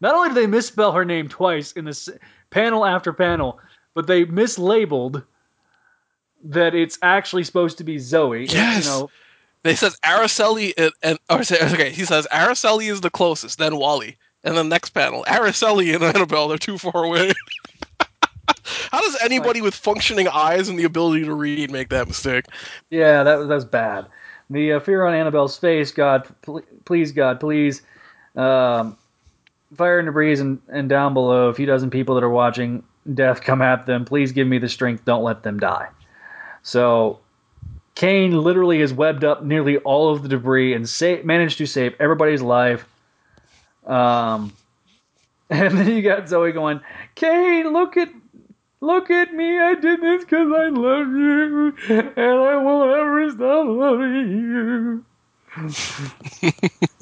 Not 0.00 0.14
only 0.14 0.30
do 0.30 0.34
they 0.34 0.46
misspell 0.46 0.92
her 0.92 1.04
name 1.04 1.28
twice 1.28 1.72
in 1.72 1.84
this 1.84 2.08
panel 2.50 2.84
after 2.84 3.12
panel, 3.12 3.60
but 3.94 4.06
they 4.06 4.24
mislabeled 4.24 5.24
that 6.44 6.74
it's 6.74 6.98
actually 7.02 7.44
supposed 7.44 7.78
to 7.78 7.84
be 7.84 7.98
Zoe. 7.98 8.42
And, 8.42 8.52
Yes. 8.52 8.84
You 8.84 8.90
know, 8.90 9.10
They 9.62 9.74
says 9.74 9.96
Araceli 10.04 10.72
and, 10.78 10.92
and 11.02 11.18
or 11.28 11.44
say, 11.44 11.58
okay, 11.72 11.90
he 11.90 12.04
says 12.04 12.26
Araceli 12.32 12.90
is 12.90 13.02
the 13.02 13.10
closest, 13.10 13.58
then 13.58 13.76
Wally. 13.76 14.16
And 14.42 14.56
then 14.56 14.70
next 14.70 14.90
panel, 14.90 15.24
Araceli 15.28 15.94
and 15.94 16.02
Annabelle, 16.16 16.48
they're 16.48 16.56
too 16.56 16.78
far 16.78 17.04
away. 17.04 17.32
How 18.90 19.00
does 19.00 19.16
anybody 19.22 19.60
with 19.60 19.74
functioning 19.74 20.28
eyes 20.28 20.68
and 20.68 20.78
the 20.78 20.84
ability 20.84 21.24
to 21.24 21.34
read 21.34 21.70
make 21.70 21.88
that 21.90 22.08
mistake? 22.08 22.44
Yeah, 22.90 23.22
that 23.22 23.38
was 23.38 23.48
that's 23.48 23.64
bad. 23.64 24.06
The 24.50 24.72
uh, 24.74 24.80
fear 24.80 25.06
on 25.06 25.14
Annabelle's 25.14 25.56
face, 25.56 25.92
God, 25.92 26.28
pl- 26.42 26.62
please, 26.84 27.12
God, 27.12 27.38
please, 27.38 27.82
um, 28.34 28.96
fire 29.76 30.00
and 30.00 30.06
debris 30.06 30.40
and, 30.40 30.60
and 30.68 30.88
down 30.88 31.14
below, 31.14 31.48
a 31.48 31.54
few 31.54 31.66
dozen 31.66 31.88
people 31.88 32.16
that 32.16 32.24
are 32.24 32.30
watching 32.30 32.82
death 33.14 33.42
come 33.42 33.62
at 33.62 33.86
them. 33.86 34.04
Please 34.04 34.32
give 34.32 34.48
me 34.48 34.58
the 34.58 34.68
strength. 34.68 35.04
Don't 35.04 35.22
let 35.22 35.44
them 35.44 35.58
die. 35.60 35.88
So 36.62 37.20
Kaine 37.94 38.32
literally 38.32 38.80
has 38.80 38.92
webbed 38.92 39.24
up 39.24 39.44
nearly 39.44 39.78
all 39.78 40.12
of 40.12 40.22
the 40.22 40.28
debris 40.28 40.74
and 40.74 40.88
sa- 40.88 41.22
managed 41.24 41.58
to 41.58 41.66
save 41.66 41.94
everybody's 42.00 42.42
life. 42.42 42.86
Um, 43.86 44.52
and 45.50 45.76
then 45.78 45.88
you 45.88 46.02
got 46.02 46.28
Zoe 46.28 46.52
going, 46.52 46.80
Kaine, 47.14 47.72
look 47.72 47.96
at 47.96 48.08
Look 48.82 49.10
at 49.10 49.34
me, 49.34 49.58
I 49.58 49.74
did 49.74 50.00
this 50.00 50.24
because 50.24 50.50
I 50.52 50.68
love 50.68 51.08
you, 51.08 51.74
and 51.88 52.18
I 52.18 52.56
won't 52.56 52.90
ever 52.98 53.30
stop 53.30 53.66
loving 53.66 54.30
you. 54.30 55.04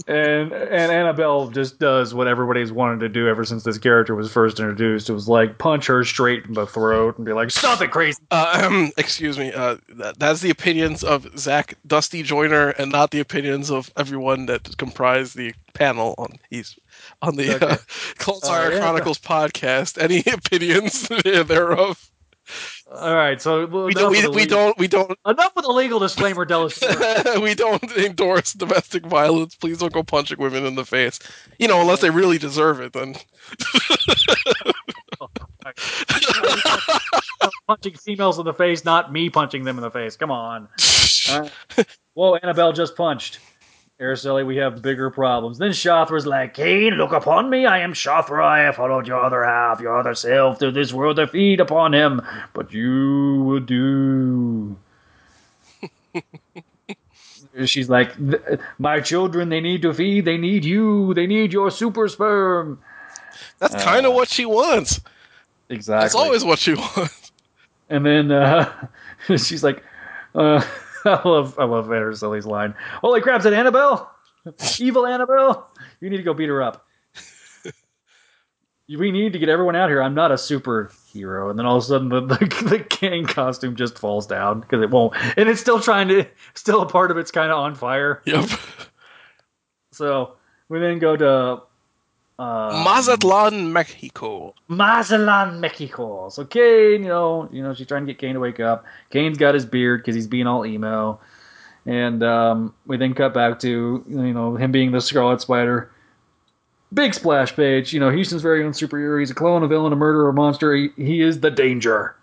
and 0.09 0.53
and 0.53 0.91
Annabelle 0.91 1.51
just 1.51 1.79
does 1.79 2.15
what 2.15 2.27
everybody's 2.27 2.73
wanted 2.73 3.01
to 3.01 3.09
do 3.09 3.29
ever 3.29 3.45
since 3.45 3.63
this 3.63 3.77
character 3.77 4.15
was 4.15 4.33
first 4.33 4.59
introduced. 4.59 5.11
It 5.11 5.13
was 5.13 5.29
like 5.29 5.59
punch 5.59 5.87
her 5.87 6.03
straight 6.03 6.47
in 6.47 6.55
the 6.55 6.67
throat 6.67 7.19
and 7.19 7.27
be 7.27 7.35
like, 7.35 7.51
"Stop 7.51 7.83
it, 7.83 7.91
crazy!" 7.91 8.19
Uh, 8.31 8.63
um, 8.65 8.91
excuse 8.97 9.39
me. 9.39 9.53
Uh, 9.53 9.77
that, 9.91 10.19
that's 10.19 10.41
the 10.41 10.49
opinions 10.49 11.05
of 11.05 11.39
Zach 11.39 11.75
Dusty 11.87 12.23
Joyner, 12.23 12.71
and 12.71 12.91
not 12.91 13.11
the 13.11 13.21
opinions 13.21 13.71
of 13.71 13.93
everyone 13.99 14.47
that 14.47 14.77
comprise 14.79 15.35
the 15.35 15.53
panel 15.75 16.15
on 16.17 16.39
East 16.51 16.81
on 17.23 17.37
the 17.37 17.55
Okay. 17.57 17.67
uh, 17.67 17.77
Cult 18.19 18.45
Uh, 18.45 18.49
Fire 18.49 18.73
yeah. 18.73 18.79
Chronicles 18.81 19.19
podcast. 19.19 19.99
Any 20.03 20.21
opinions 20.33 21.09
thereof? 21.25 22.11
All 22.91 23.15
right, 23.15 23.41
so 23.43 23.67
We 23.67 23.93
don't. 23.93 24.11
We, 24.11 24.27
we 24.29 24.47
don't. 24.47 24.79
We 24.79 24.89
don't. 24.89 25.11
enough 25.27 25.55
with 25.55 25.67
the 25.67 25.73
legal 25.73 25.99
disclaimer, 25.99 26.47
Dallas. 26.47 26.81
we 27.43 27.55
don't 27.55 27.83
endorse 27.93 28.55
domestic 28.55 29.05
violence. 29.05 29.55
Please 29.55 29.77
don't 29.79 29.93
go 29.93 30.03
punching 30.03 30.39
women 30.39 30.65
in 30.65 30.75
the 30.75 30.87
face. 30.87 31.19
You 31.59 31.69
know, 31.69 31.83
unless 31.83 32.01
they 32.01 32.09
really 32.09 32.39
deserve 32.39 32.81
it. 32.81 32.95
Then 32.95 33.17
punching 37.67 37.95
females 37.97 38.39
in 38.39 38.45
the 38.47 38.55
face, 38.55 38.85
not 38.85 39.13
me 39.13 39.29
punching 39.31 39.65
them 39.65 39.77
in 39.77 39.83
the 39.83 39.91
face. 39.91 40.17
Come 40.17 40.31
on. 40.31 40.69
Uh, 41.29 41.49
whoa, 42.15 42.37
Annabelle 42.37 42.73
just 42.73 42.97
punched. 42.97 43.39
Araceli, 44.01 44.47
we 44.47 44.57
have 44.59 44.81
bigger 44.81 45.11
problems. 45.11 45.59
Then 45.59 45.71
Shathra's 45.71 46.25
like, 46.25 46.55
Kaine, 46.55 46.95
look 46.95 47.11
upon 47.11 47.51
me. 47.51 47.67
I 47.67 47.81
am 47.81 47.93
Shathra. 47.93 48.45
I 48.45 48.61
have 48.61 48.77
followed 48.77 49.09
your 49.09 49.21
other 49.21 49.45
half, 49.45 49.81
your 49.81 49.99
other 49.99 50.15
self, 50.15 50.61
to 50.61 50.71
this 50.71 50.93
world 50.93 51.17
to 51.17 51.27
feed 51.27 51.59
upon 51.59 51.95
him. 51.95 52.23
But 52.53 52.73
you 52.73 53.43
will 53.45 53.61
do. 53.61 54.77
She's 57.65 57.91
like, 57.91 58.13
my 58.79 59.01
children, 59.01 59.49
they 59.49 59.61
need 59.61 59.83
to 59.83 59.93
feed. 59.93 60.25
They 60.25 60.37
need 60.37 60.65
you. 60.65 61.13
They 61.15 61.27
need 61.27 61.53
your 61.53 61.69
super 61.73 62.07
sperm. 62.07 62.81
that's 63.59 63.75
kind 63.83 64.07
of 64.07 64.15
what 64.15 64.29
she 64.29 64.47
wants. 64.47 65.01
Exactly. 65.71 66.05
That's 66.05 66.15
always 66.15 66.45
what 66.45 66.61
she 66.61 66.75
wants. 66.97 67.33
And 67.91 68.07
then 68.07 68.31
uh, 68.31 68.87
she's 69.27 69.65
like, 69.65 69.83
uh, 70.37 70.65
I 71.25 71.29
love 71.29 71.59
I 71.59 71.65
love 71.65 71.87
Araceli's 71.87 72.47
line. 72.47 72.75
Holy 73.01 73.21
crap, 73.21 73.41
is 73.41 73.47
it 73.47 73.53
Annabelle? 73.53 74.11
Evil 74.79 75.07
Annabelle? 75.07 75.71
You 76.01 76.11
need 76.11 76.19
to 76.19 76.23
go 76.23 76.35
beat 76.35 76.49
her 76.49 76.63
up. 76.63 76.87
we 78.89 79.11
need 79.11 79.33
to 79.33 79.39
get 79.39 79.49
everyone 79.49 79.77
out 79.77 79.89
here. 79.89 80.03
I'm 80.03 80.15
not 80.15 80.31
a 80.31 80.35
superhero. 80.35 81.51
And 81.51 81.59
then 81.59 81.67
all 81.67 81.77
of 81.77 81.83
a 81.83 81.87
sudden 81.87 82.09
the, 82.09 82.21
the, 82.21 82.65
the 82.69 82.79
king 82.81 83.25
costume 83.27 83.75
just 83.75 83.99
falls 83.99 84.27
down 84.27 84.61
because 84.61 84.83
it 84.83 84.91
won't. 84.91 85.15
And 85.37 85.49
it's 85.49 85.61
still 85.61 85.81
trying 85.81 86.09
to, 86.09 86.27
still 86.55 86.83
a 86.83 86.87
part 86.87 87.11
of 87.11 87.17
it's 87.17 87.31
kind 87.31 87.51
of 87.51 87.59
on 87.59 87.75
fire. 87.75 88.23
Yep. 88.27 88.49
So 89.93 90.37
we 90.69 90.79
then 90.79 90.99
go 90.99 91.17
to 91.17 91.63
uh, 92.39 92.83
Mazatlan, 92.85 93.73
Mexico. 93.73 94.55
Mazatlan, 94.69 95.61
Mexico. 95.61 96.29
So 96.29 96.45
Kaine, 96.45 97.03
you 97.03 97.09
know, 97.09 97.49
you 97.51 97.63
know, 97.63 97.75
she's 97.75 97.87
trying 97.87 98.07
to 98.07 98.13
get 98.13 98.21
Kaine 98.21 98.35
to 98.35 98.41
wake 98.41 98.61
up. 98.61 98.85
Kaine's 99.11 99.39
got 99.39 99.55
his 99.55 99.67
beard 99.67 100.03
because 100.03 100.15
he's 100.15 100.29
being 100.29 100.47
all 100.47 100.65
emo, 100.65 101.19
and 101.85 102.23
um, 102.23 102.75
we 102.87 102.97
then 102.97 103.15
cut 103.15 103.35
back 103.35 103.59
to 103.61 104.05
you 104.09 104.33
know 104.33 104.57
him 104.57 104.71
being 104.71 104.93
the 104.93 105.01
Scarlet 105.01 105.41
Spider. 105.41 105.91
Big 106.95 107.13
splash 107.13 107.55
page. 107.55 107.93
You 107.93 108.01
know, 108.01 108.11
Houston's 108.11 108.41
very 108.41 108.65
own 108.65 108.73
superhero. 108.73 109.19
He's 109.19 109.31
a 109.31 109.35
clone, 109.35 109.63
a 109.63 109.69
villain, 109.69 109.93
a 109.93 109.97
murderer, 109.97 110.31
a 110.31 110.33
monster. 110.33 110.75
He, 110.75 110.89
he 110.97 111.21
is 111.21 111.41
the 111.41 111.51
danger. 111.51 112.15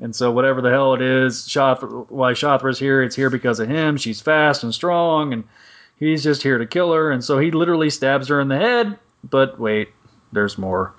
And 0.00 0.14
so 0.14 0.32
whatever 0.32 0.60
the 0.60 0.70
hell 0.70 0.92
it 0.94 1.00
is, 1.00 1.46
Shoth- 1.46 2.10
why 2.10 2.32
Shathra's 2.32 2.78
here, 2.78 3.02
it's 3.02 3.14
here 3.14 3.30
because 3.30 3.60
of 3.60 3.68
him. 3.68 3.96
She's 3.96 4.20
fast 4.20 4.64
and 4.64 4.74
strong, 4.74 5.32
and 5.32 5.44
he's 5.98 6.24
just 6.24 6.42
here 6.42 6.58
to 6.58 6.66
kill 6.66 6.92
her. 6.92 7.12
And 7.12 7.22
so 7.24 7.38
he 7.38 7.50
literally 7.52 7.88
stabs 7.90 8.28
her 8.28 8.40
in 8.40 8.48
the 8.48 8.58
head. 8.58 8.98
But 9.28 9.58
wait, 9.58 9.88
there's 10.32 10.58
more. 10.58 10.94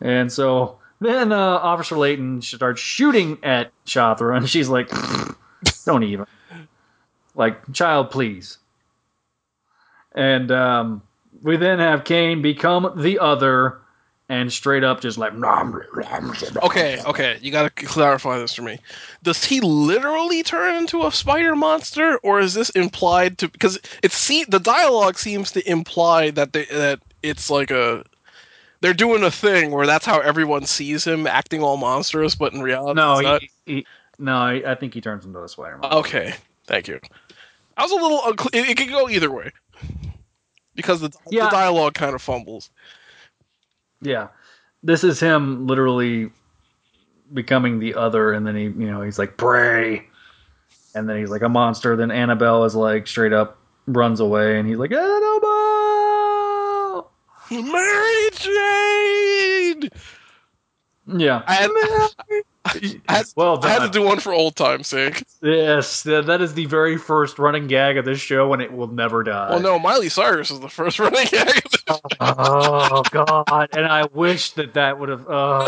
And 0.00 0.30
so 0.30 0.78
then 1.00 1.32
uh, 1.32 1.36
Officer 1.36 1.96
Layton 1.96 2.42
starts 2.42 2.80
shooting 2.80 3.38
at 3.42 3.72
Shathra, 3.86 4.36
and 4.36 4.48
she's 4.48 4.68
like, 4.68 4.90
"Don't 5.84 6.04
even." 6.04 6.26
Like, 7.34 7.72
child, 7.72 8.10
please. 8.10 8.58
And 10.14 10.50
um, 10.50 11.02
we 11.42 11.56
then 11.56 11.78
have 11.78 12.04
Kaine 12.04 12.42
become 12.42 12.92
the 12.96 13.18
other, 13.18 13.78
and 14.28 14.52
straight 14.52 14.84
up 14.84 15.00
just 15.00 15.18
like, 15.18 15.32
Okay, 16.62 17.02
okay, 17.04 17.38
you 17.40 17.50
gotta 17.50 17.70
clarify 17.70 18.38
this 18.38 18.54
for 18.54 18.62
me. 18.62 18.78
Does 19.22 19.44
he 19.44 19.60
literally 19.60 20.42
turn 20.42 20.76
into 20.76 21.06
a 21.06 21.12
spider 21.12 21.56
monster, 21.56 22.18
or 22.18 22.40
is 22.40 22.54
this 22.54 22.70
implied 22.70 23.38
to? 23.38 23.48
Because 23.48 23.78
it 24.02 24.12
see 24.12 24.44
the 24.44 24.60
dialogue 24.60 25.18
seems 25.18 25.50
to 25.52 25.68
imply 25.68 26.30
that 26.30 26.52
they 26.52 26.66
that 26.66 27.00
it's 27.22 27.50
like 27.50 27.70
a 27.70 28.04
they're 28.80 28.94
doing 28.94 29.22
a 29.22 29.30
thing 29.30 29.70
where 29.70 29.86
that's 29.86 30.04
how 30.04 30.20
everyone 30.20 30.66
sees 30.66 31.04
him 31.06 31.26
acting 31.26 31.62
all 31.62 31.76
monstrous, 31.76 32.34
but 32.34 32.52
in 32.52 32.62
reality, 32.62 32.96
no, 33.00 33.38
he, 33.38 33.50
he, 33.66 33.86
no, 34.18 34.34
I 34.36 34.72
I 34.72 34.74
think 34.74 34.94
he 34.94 35.00
turns 35.00 35.24
into 35.24 35.42
a 35.42 35.48
Spider-Man. 35.48 35.92
Okay, 35.92 36.34
thank 36.66 36.88
you. 36.88 36.98
I 37.76 37.82
was 37.82 37.92
a 37.92 37.96
little 37.96 38.20
unclear. 38.24 38.62
It, 38.64 38.70
it 38.70 38.76
could 38.76 38.90
go 38.90 39.08
either 39.08 39.30
way 39.30 39.50
because 40.74 41.00
the, 41.00 41.10
Yeah. 41.30 41.44
the 41.44 41.50
dialogue 41.50 41.94
kind 41.94 42.14
of 42.14 42.20
fumbles. 42.22 42.70
Yeah, 44.00 44.28
this 44.82 45.04
is 45.04 45.20
him 45.20 45.66
literally 45.66 46.30
becoming 47.32 47.78
the 47.78 47.94
other, 47.94 48.32
and 48.32 48.46
then 48.46 48.56
he, 48.56 48.64
you 48.64 48.90
know, 48.90 49.00
he's 49.02 49.18
like 49.18 49.36
pray, 49.36 50.06
and 50.94 51.08
then 51.08 51.18
he's 51.18 51.30
like 51.30 51.42
a 51.42 51.48
monster. 51.48 51.94
Then 51.96 52.10
Annabelle 52.10 52.64
is 52.64 52.74
like 52.74 53.06
straight 53.06 53.32
up 53.32 53.58
runs 53.86 54.18
away, 54.20 54.58
and 54.58 54.68
he's 54.68 54.76
like 54.78 54.90
Annabelle. 54.92 56.01
Mary 57.52 58.30
Jane. 58.32 59.90
Yeah. 61.06 61.42
I 61.46 61.54
had, 61.54 61.70
I 62.64 62.72
had, 63.08 63.26
Well 63.34 63.58
I 63.64 63.68
had 63.70 63.80
to 63.80 63.88
do 63.88 64.02
one 64.02 64.20
for 64.20 64.32
old 64.32 64.54
time's 64.56 64.86
sake. 64.86 65.24
Yes, 65.42 66.04
that 66.04 66.26
that 66.26 66.40
is 66.40 66.54
the 66.54 66.66
very 66.66 66.96
first 66.96 67.38
running 67.38 67.66
gag 67.66 67.96
of 67.96 68.04
this 68.04 68.20
show, 68.20 68.52
and 68.52 68.62
it 68.62 68.72
will 68.72 68.86
never 68.86 69.24
die. 69.24 69.50
Well, 69.50 69.60
no, 69.60 69.78
Miley 69.78 70.08
Cyrus 70.08 70.50
is 70.50 70.60
the 70.60 70.68
first 70.68 70.98
running 71.00 71.26
gag. 71.26 71.62
Oh 72.20 73.02
God! 73.10 73.68
And 73.72 73.86
I 73.86 74.06
wish 74.12 74.52
that 74.52 74.74
that 74.74 74.98
would 75.00 75.08
have. 75.08 75.26
Uh, 75.28 75.64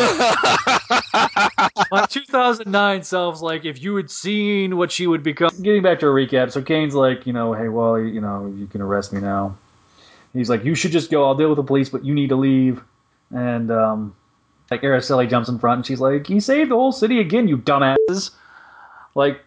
my 1.91 2.07
2009 2.07 3.03
self's 3.03 3.43
like, 3.43 3.65
if 3.65 3.83
you 3.83 3.97
had 3.97 4.11
seen 4.11 4.77
what 4.77 4.93
she 4.93 5.07
would 5.07 5.23
become. 5.25 5.51
Getting 5.63 5.83
back 5.83 5.99
to 6.01 6.07
a 6.07 6.11
recap, 6.11 6.53
so 6.53 6.63
Kaine's 6.63 6.95
like, 6.95 7.27
you 7.27 7.33
know, 7.33 7.53
hey, 7.55 7.69
well, 7.69 7.99
you 7.99 8.21
know, 8.21 8.53
you 8.57 8.67
can 8.69 8.81
arrest 8.81 9.13
me 9.13 9.21
now. 9.21 9.57
He's 10.35 10.51
like, 10.51 10.65
you 10.65 10.75
should 10.75 10.91
just 10.91 11.11
go. 11.11 11.25
I'll 11.25 11.37
deal 11.37 11.49
with 11.49 11.57
the 11.57 11.63
police, 11.63 11.89
but 11.89 12.05
you 12.05 12.13
need 12.13 12.29
to 12.29 12.37
leave. 12.37 12.83
And 13.31 13.71
um, 13.71 14.15
like 14.71 14.83
Araceli 14.83 15.29
jumps 15.31 15.49
in 15.49 15.59
front, 15.59 15.79
and 15.79 15.87
she's 15.87 16.01
like, 16.01 16.29
"You 16.29 16.41
saved 16.41 16.71
the 16.71 16.75
whole 16.75 16.93
city 16.93 17.21
again, 17.21 17.49
you 17.49 17.57
dumbasses!" 17.57 18.33
Like, 19.15 19.41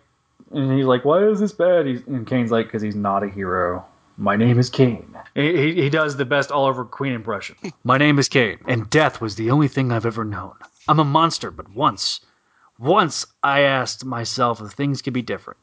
and 0.52 0.78
he's 0.78 0.86
like, 0.86 1.06
"Why 1.06 1.24
is 1.24 1.40
this 1.40 1.52
bad?" 1.52 1.86
He's, 1.86 2.02
and 2.08 2.26
Kaine's 2.26 2.52
like, 2.52 2.68
"Because 2.68 2.82
he's 2.82 2.96
not 2.96 3.24
a 3.24 3.30
hero." 3.30 3.86
My 4.20 4.36
name 4.36 4.58
is 4.58 4.70
Kaine. 4.70 5.16
He, 5.36 5.56
he, 5.58 5.82
he 5.84 5.90
does 5.90 6.18
the 6.18 6.26
best 6.26 6.52
Oliver 6.52 6.84
Queen 6.86 7.14
impression. 7.14 7.56
My 7.84 8.00
name 8.00 8.18
is 8.18 8.28
Kaine, 8.28 8.58
and 8.66 8.90
death 8.90 9.22
was 9.22 9.36
the 9.36 9.52
only 9.52 9.68
thing 9.68 9.92
I've 9.92 10.08
ever 10.08 10.26
known. 10.26 10.54
I'm 10.88 11.00
a 11.00 11.04
monster, 11.04 11.52
but 11.52 11.70
once, 11.70 12.22
once 12.80 13.28
I 13.44 13.62
asked 13.62 14.06
myself 14.06 14.60
if 14.60 14.72
things 14.72 15.04
could 15.04 15.14
be 15.14 15.22
different. 15.22 15.60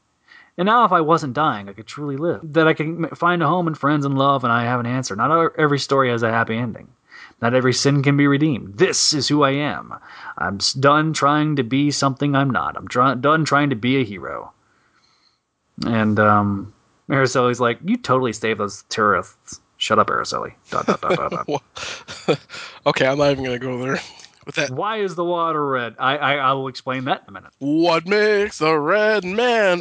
And 0.57 0.67
now, 0.67 0.85
if 0.85 0.93
I 0.93 1.01
wasn't 1.01 1.35
dying, 1.35 1.69
I 1.69 1.73
could 1.73 1.87
truly 1.87 2.17
live. 2.17 2.41
That 2.53 2.69
I 2.69 2.75
can 2.75 3.09
find 3.09 3.43
a 3.43 3.49
home 3.49 3.67
and 3.67 3.77
friends 3.77 4.05
and 4.05 4.17
love, 4.17 4.45
and 4.45 4.53
I 4.53 4.65
have 4.65 4.79
an 4.79 4.87
answer. 4.87 5.17
Not 5.17 5.53
every 5.59 5.79
story 5.81 6.11
has 6.11 6.23
a 6.23 6.31
happy 6.31 6.57
ending. 6.57 6.89
Not 7.43 7.55
every 7.55 7.73
sin 7.73 8.03
can 8.03 8.17
be 8.17 8.27
redeemed. 8.27 8.79
This 8.79 9.13
is 9.13 9.29
who 9.29 9.43
I 9.43 9.51
am. 9.51 9.95
I'm 10.39 10.59
done 10.79 11.13
trying 11.13 11.57
to 11.57 11.65
be 11.65 11.91
something 11.91 12.37
I'm 12.37 12.51
not. 12.51 12.77
I'm 12.77 12.87
try- 12.87 13.15
done 13.15 13.45
trying 13.45 13.71
to 13.71 13.77
be 13.77 14.01
a 14.01 14.05
hero. 14.05 14.53
And 15.85 16.21
um, 16.21 16.73
Araceli's 17.11 17.61
like, 17.61 17.79
"You 17.85 17.97
totally 17.97 18.33
saved 18.33 18.61
those 18.61 18.85
tourists." 18.89 19.61
Shut 19.77 19.99
up, 19.99 20.07
Araceli. 20.07 20.55
Dot 20.71 20.87
dot 20.87 21.01
dot 21.01 21.17
dot 21.17 21.47
dot. 21.47 21.63
okay, 22.87 23.07
I'm 23.07 23.19
not 23.19 23.33
even 23.33 23.45
gonna 23.45 23.59
go 23.59 23.79
there. 23.79 24.01
With 24.47 24.55
that, 24.57 24.71
Why 24.71 24.99
is 24.99 25.15
the 25.15 25.25
water 25.25 25.67
red? 25.67 25.95
I, 25.99 26.17
I 26.17 26.35
I 26.35 26.53
will 26.53 26.69
explain 26.69 27.05
that 27.07 27.23
in 27.23 27.29
a 27.29 27.33
minute. 27.33 27.53
what 27.59 28.07
makes 28.07 28.61
a 28.61 28.79
red 28.79 29.25
man? 29.25 29.81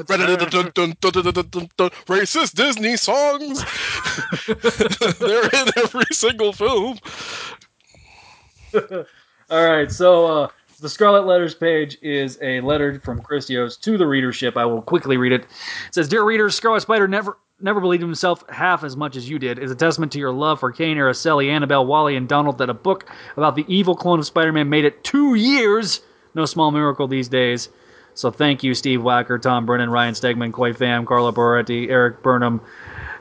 Racist 2.07 2.53
Disney 2.55 2.95
songs. 2.97 3.63
They're 5.19 5.43
in 5.45 5.71
every 5.77 6.05
single 6.11 6.53
film. 6.53 6.97
All 9.49 9.65
right, 9.69 9.91
so 9.91 10.25
uh, 10.25 10.47
the 10.79 10.89
Scarlet 10.89 11.25
Letters 11.25 11.53
page 11.53 11.97
is 12.01 12.39
a 12.41 12.61
letter 12.61 12.99
from 13.01 13.21
Chris 13.21 13.49
Yost 13.49 13.83
to 13.83 13.97
the 13.97 14.07
readership. 14.07 14.57
I 14.57 14.65
will 14.65 14.81
quickly 14.81 15.17
read 15.17 15.31
it. 15.31 15.41
It 15.41 15.47
says, 15.91 16.07
"Dear 16.07 16.23
readers, 16.23 16.55
Scarlet 16.55 16.81
Spider 16.81 17.07
never 17.07 17.37
never 17.63 17.81
believed 17.81 18.03
in 18.03 18.09
himself 18.09 18.43
half 18.49 18.83
as 18.83 18.95
much 18.95 19.15
as 19.15 19.27
you 19.27 19.39
did. 19.39 19.57
Is 19.57 19.71
a 19.71 19.75
testament 19.75 20.11
to 20.11 20.19
your 20.19 20.31
love 20.31 20.59
for 20.59 20.71
Kaine, 20.71 20.97
Araceli, 20.97 21.49
Annabelle, 21.49 21.85
Wally, 21.85 22.15
and 22.15 22.27
Donald 22.27 22.57
that 22.59 22.69
a 22.69 22.73
book 22.73 23.09
about 23.37 23.55
the 23.55 23.65
evil 23.67 23.95
clone 23.95 24.19
of 24.19 24.25
Spider-Man 24.25 24.69
made 24.69 24.85
it 24.85 25.03
two 25.03 25.35
years. 25.35 26.01
No 26.35 26.45
small 26.45 26.71
miracle 26.71 27.07
these 27.07 27.29
days." 27.29 27.69
So 28.15 28.29
thank 28.29 28.63
you, 28.63 28.75
Steve 28.75 28.99
Wacker, 28.99 29.41
Tom 29.41 29.65
Brennan, 29.65 29.89
Ryan 29.89 30.13
Stegman, 30.13 30.51
Khoi 30.51 30.73
Pham, 30.73 31.03
Carla 31.03 31.33
Boretti, 31.33 31.89
Erik 31.89 32.21
Burnham, 32.21 32.61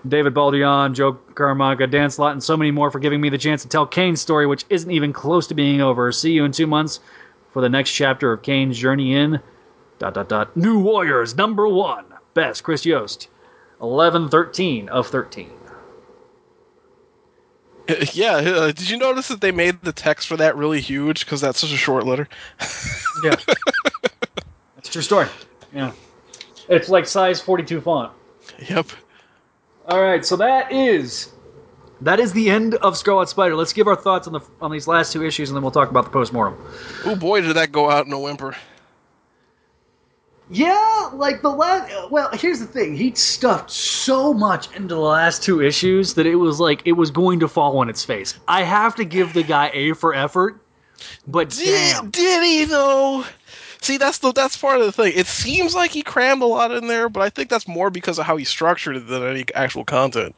David 0.07 0.35
Baldeon, 0.35 0.93
Joe 0.93 1.15
Caramagna, 1.33 1.91
Dan 1.91 2.11
Slott, 2.11 2.33
and 2.33 2.43
so 2.43 2.59
many 2.59 2.71
more 2.71 2.91
for 2.91 2.99
giving 2.99 3.21
me 3.21 3.31
the 3.31 3.39
chance 3.39 3.63
to 3.63 3.69
tell 3.69 3.87
Kaine's 3.87 4.21
story, 4.21 4.47
which 4.47 4.67
isn't 4.69 4.91
even 4.91 5.13
close 5.13 5.47
to 5.47 5.55
being 5.55 5.81
over. 5.81 6.13
See 6.13 6.33
you 6.33 6.45
in 6.45 6.53
two 6.53 6.67
months 6.67 7.01
for 7.53 7.63
the 7.63 7.71
next 7.71 7.93
chapter 7.93 8.33
of 8.33 8.43
Kaine's 8.43 8.77
journey 8.77 9.15
in 9.15 9.41
dot 9.99 10.13
dot 10.13 10.29
dot 10.29 10.55
New 10.57 10.79
Warriors 10.81 11.37
number 11.37 11.67
one. 11.67 12.05
Best 12.35 12.63
Chris 12.63 12.85
Yost. 12.85 13.29
Eleven 13.83 14.29
thirteen 14.29 14.89
of 14.89 15.09
thirteen. 15.09 15.51
Yeah, 18.15 18.37
uh, 18.37 18.67
did 18.69 18.89
you 18.89 18.97
notice 18.97 19.27
that 19.29 19.41
they 19.41 19.51
made 19.51 19.83
the 19.83 19.93
text 19.93 20.29
for 20.29 20.37
that 20.37 20.57
really 20.57 20.81
huge 20.81 21.27
because 21.27 21.41
that's 21.41 21.59
such 21.59 21.73
a 21.73 21.77
short 21.77 22.07
letter? 22.07 22.29
Yeah. 23.25 23.35
That's 24.77 24.89
a 24.89 24.93
true 24.93 25.03
story. 25.03 25.27
Yeah. 25.75 25.93
It's 26.69 26.89
like 26.89 27.07
size 27.07 27.41
forty 27.41 27.65
two 27.65 27.81
font. 27.81 28.13
Yep. 28.69 28.87
All 29.87 30.01
right, 30.01 30.25
so 30.25 30.37
that 30.37 30.71
is 30.73 31.33
that 32.01 32.21
is 32.21 32.33
the 32.33 32.51
end 32.51 32.77
of 32.77 32.97
Scarlet 32.97 33.29
Spider. 33.29 33.57
Let's 33.57 33.73
give 33.73 33.89
our 33.89 33.97
thoughts 33.97 34.27
on 34.27 34.33
the 34.33 34.41
on 34.61 34.71
these 34.71 34.87
last 34.87 35.13
two 35.13 35.25
issues, 35.25 35.51
and 35.51 35.57
then 35.57 35.63
we'll 35.63 35.73
talk 35.73 35.91
about 35.91 36.05
the 36.05 36.11
postmortem. 36.11 36.57
Oh 37.05 37.17
boy, 37.17 37.41
did 37.41 37.57
that 37.57 37.73
go 37.73 37.91
out 37.91 38.07
in 38.07 38.13
a 38.13 38.19
whimper. 38.19 38.57
Yeah, 40.53 41.09
like 41.15 41.41
the 41.41 41.49
last. 41.49 42.11
Well, 42.11 42.29
here's 42.35 42.61
the 42.61 42.67
thing: 42.67 42.95
he 42.95 43.15
stuffed 43.15 43.71
so 43.71 44.35
much 44.35 44.75
into 44.77 44.95
the 44.95 45.01
last 45.01 45.43
two 45.43 45.63
issues 45.63 46.13
that 46.15 46.27
it 46.27 46.35
was 46.37 46.61
like 46.61 46.83
it 46.85 46.93
was 46.93 47.11
going 47.11 47.41
to 47.41 47.49
fall 47.49 47.79
on 47.79 47.89
its 47.89 48.05
face. 48.05 48.39
I 48.49 48.63
have 48.63 48.95
to 48.97 49.05
give 49.07 49.33
the 49.33 49.43
guy 49.45 49.71
A 49.73 49.95
for 49.95 50.15
effort, 50.15 50.61
but 51.27 51.51
damn, 51.51 52.11
Did, 52.11 52.13
did 52.13 52.45
he 52.45 52.65
though? 52.67 53.25
See, 53.81 53.97
that's 53.97 54.19
the 54.19 54.33
that's 54.33 54.57
part 54.59 54.79
of 54.81 54.87
the 54.87 54.93
thing. 54.93 55.15
It 55.17 55.27
seems 55.27 55.75
like 55.75 55.91
he 55.91 56.03
crammed 56.03 56.43
a 56.43 56.47
lot 56.47 56.71
in 56.71 56.87
there, 56.87 57.09
but 57.09 57.23
I 57.23 57.31
think 57.31 57.49
that's 57.49 57.67
more 57.67 57.91
because 57.91 58.19
of 58.19 58.27
how 58.27 58.37
he 58.37 58.45
structured 58.45 58.97
it 58.97 59.07
than 59.07 59.23
any 59.23 59.45
actual 59.55 59.85
content. 59.87 60.37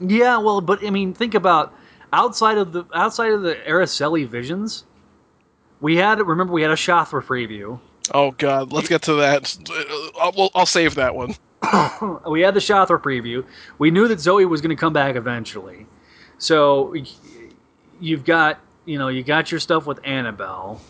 yeah. 0.00 0.38
Well, 0.38 0.60
but 0.60 0.84
I 0.86 0.90
mean, 0.90 1.12
think 1.14 1.34
about 1.34 1.74
outside 2.12 2.58
of 2.58 2.72
the 2.72 2.84
outside 2.94 3.32
of 3.32 3.42
the 3.42 3.56
Araceli 3.66 4.28
visions. 4.28 4.84
We 5.80 5.96
had 5.96 6.20
remember 6.26 6.52
we 6.52 6.62
had 6.62 6.70
a 6.70 6.76
Shathra 6.76 7.22
preview. 7.24 7.80
Oh 8.10 8.32
god, 8.32 8.72
let's 8.72 8.88
get 8.88 9.02
to 9.02 9.14
that. 9.14 9.56
Uh, 9.70 10.20
I'll, 10.20 10.50
I'll 10.54 10.66
save 10.66 10.96
that 10.96 11.14
one. 11.14 11.36
we 12.28 12.40
had 12.40 12.54
the 12.54 12.60
Shathra 12.60 13.00
preview. 13.00 13.44
We 13.78 13.90
knew 13.90 14.08
that 14.08 14.20
Zoe 14.20 14.44
was 14.44 14.60
going 14.60 14.74
to 14.74 14.80
come 14.80 14.92
back 14.92 15.14
eventually. 15.14 15.86
So 16.38 16.94
you've 18.00 18.24
got 18.24 18.58
you 18.84 18.98
know 18.98 19.08
you 19.08 19.22
got 19.22 19.50
your 19.50 19.60
stuff 19.60 19.86
with 19.86 20.00
Annabelle. 20.04 20.80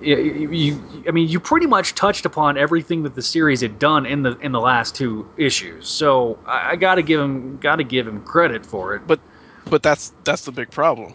You, 0.00 0.16
you, 0.16 1.04
I 1.06 1.10
mean, 1.10 1.28
you 1.28 1.38
pretty 1.38 1.66
much 1.66 1.94
touched 1.94 2.24
upon 2.24 2.56
everything 2.56 3.02
that 3.02 3.14
the 3.14 3.20
series 3.20 3.60
had 3.60 3.78
done 3.78 4.06
in 4.06 4.22
the 4.22 4.36
in 4.38 4.50
the 4.50 4.60
last 4.60 4.96
two 4.96 5.28
issues. 5.36 5.88
So 5.88 6.38
I, 6.46 6.70
I 6.70 6.76
got 6.76 6.94
to 6.96 7.02
give 7.02 7.20
him 7.20 7.58
got 7.58 7.76
to 7.76 7.84
give 7.84 8.08
him 8.08 8.22
credit 8.22 8.64
for 8.64 8.94
it. 8.94 9.06
But 9.06 9.20
but 9.66 9.82
that's 9.82 10.12
that's 10.24 10.44
the 10.44 10.52
big 10.52 10.70
problem, 10.70 11.14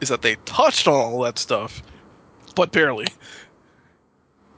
is 0.00 0.08
that 0.08 0.22
they 0.22 0.36
touched 0.44 0.86
on 0.86 0.94
all 0.94 1.20
that 1.22 1.38
stuff, 1.38 1.82
but 2.54 2.72
barely. 2.72 3.06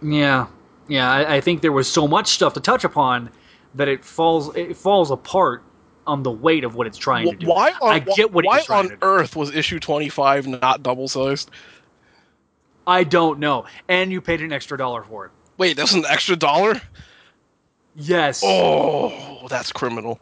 Yeah, 0.07 0.47
yeah. 0.89 1.11
I, 1.11 1.37
I 1.37 1.41
think 1.41 1.63
there 1.63 1.73
was 1.73 1.91
so 1.91 2.07
much 2.07 2.29
stuff 2.29 2.55
to 2.55 2.61
touch 2.61 2.85
upon 2.85 3.31
that 3.75 3.89
it 3.89 4.05
falls 4.05 4.55
it 4.55 4.77
falls 4.77 5.11
apart 5.11 5.65
on 6.07 6.23
the 6.23 6.31
weight 6.31 6.63
of 6.63 6.77
what 6.77 6.87
it's 6.87 6.97
trying 6.97 7.29
to 7.29 7.37
do. 7.37 7.47
Why 7.47 7.73
on, 7.83 7.93
I 7.93 7.99
get 7.99 8.33
what 8.33 8.45
why 8.45 8.63
on 8.71 8.97
earth 9.03 9.35
was 9.35 9.55
issue 9.55 9.81
twenty 9.81 10.09
five 10.09 10.47
not 10.47 10.83
double 10.83 11.09
sized? 11.09 11.51
I 12.87 13.03
don't 13.03 13.41
know. 13.41 13.67
And 13.89 14.13
you 14.13 14.21
paid 14.21 14.41
an 14.43 14.53
extra 14.53 14.79
dollar 14.79 15.03
for 15.03 15.27
it. 15.27 15.33
Wait, 15.59 15.77
that's 15.77 15.93
an 15.93 16.05
extra 16.09 16.37
dollar. 16.37 16.81
Yes. 17.97 18.43
Oh, 18.45 19.49
that's 19.49 19.73
criminal. 19.73 20.21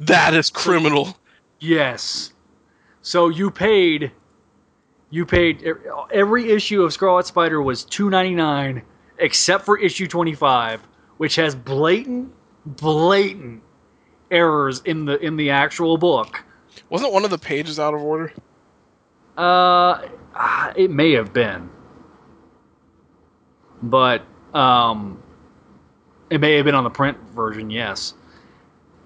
That 0.00 0.32
is 0.32 0.48
criminal. 0.48 1.16
Yes. 1.58 2.32
So 3.02 3.28
you 3.28 3.50
paid. 3.50 4.12
You 5.10 5.24
paid 5.24 5.66
every 6.12 6.50
issue 6.50 6.82
of 6.82 6.92
Scarlet 6.92 7.26
Spider 7.26 7.62
was 7.62 7.84
two 7.84 8.10
ninety 8.10 8.34
nine, 8.34 8.82
except 9.18 9.64
for 9.64 9.78
issue 9.78 10.06
twenty 10.06 10.34
five, 10.34 10.82
which 11.16 11.36
has 11.36 11.54
blatant, 11.54 12.32
blatant 12.66 13.62
errors 14.30 14.82
in 14.84 15.06
the 15.06 15.18
in 15.18 15.36
the 15.36 15.50
actual 15.50 15.96
book. 15.96 16.44
Wasn't 16.90 17.10
one 17.12 17.24
of 17.24 17.30
the 17.30 17.38
pages 17.38 17.78
out 17.80 17.94
of 17.94 18.02
order? 18.02 18.32
Uh, 19.36 20.06
ah, 20.34 20.72
it 20.76 20.90
may 20.90 21.12
have 21.12 21.32
been, 21.32 21.70
but 23.82 24.22
um, 24.52 25.22
it 26.28 26.38
may 26.38 26.56
have 26.56 26.66
been 26.66 26.74
on 26.74 26.84
the 26.84 26.90
print 26.90 27.16
version. 27.34 27.70
Yes, 27.70 28.12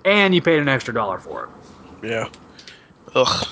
and 0.05 0.35
you 0.35 0.43
paid 0.43 0.59
an 0.59 0.69
extra 0.69 0.93
dollar 0.93 1.21
for 1.21 1.45
it. 1.45 2.09
Yeah. 2.09 2.29
Ugh. 3.15 3.47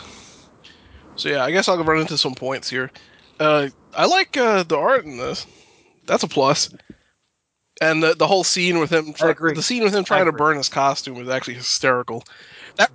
So 1.21 1.29
yeah, 1.29 1.45
I 1.45 1.51
guess 1.51 1.69
I'll 1.69 1.83
run 1.85 2.01
into 2.01 2.17
some 2.19 2.35
points 2.35 2.69
here. 2.71 2.91
Uh, 3.39 3.69
I 3.95 4.07
like 4.07 4.37
uh, 4.37 4.63
the 4.63 4.77
art 4.79 5.05
in 5.05 5.19
this. 5.19 5.47
That's 6.07 6.23
a 6.23 6.29
plus. 6.29 6.75
And 7.83 8.03
the 8.03 8.15
the 8.15 8.27
whole 8.27 8.45
scene 8.45 8.79
with 8.79 8.91
him, 8.91 9.13
try, 9.15 9.33
the 9.33 9.63
scene 9.63 9.83
with 9.83 9.95
him 9.95 10.05
trying 10.05 10.27
to 10.27 10.33
burn 10.33 10.57
his 10.57 10.69
costume 10.69 11.15
was 11.17 11.29
actually 11.29 11.55
hysterical. 11.55 12.25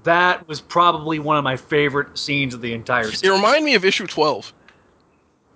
That 0.03 0.47
was 0.47 0.61
probably 0.61 1.19
one 1.19 1.37
of 1.37 1.43
my 1.43 1.57
favorite 1.57 2.17
scenes 2.17 2.53
of 2.53 2.61
the 2.61 2.73
entire 2.73 3.03
series. 3.03 3.23
It 3.23 3.29
reminded 3.29 3.63
me 3.63 3.75
of 3.75 3.83
issue 3.85 4.05
twelve, 4.07 4.53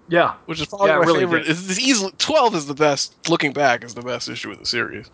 Yeah, 0.07 0.33
which 0.45 0.59
is 0.59 0.67
probably 0.67 0.89
Yeah, 0.89 0.97
my 0.99 1.05
really 1.05 1.19
favorite. 1.21 1.41
did. 1.43 1.51
It's, 1.51 1.69
it's 1.69 1.79
easily 1.79 2.11
twelve 2.17 2.55
is 2.55 2.65
the 2.65 2.73
best. 2.73 3.29
Looking 3.29 3.53
back, 3.53 3.83
is 3.83 3.93
the 3.93 4.01
best 4.01 4.29
issue 4.29 4.51
of 4.51 4.59
the 4.59 4.65
series. 4.65 5.09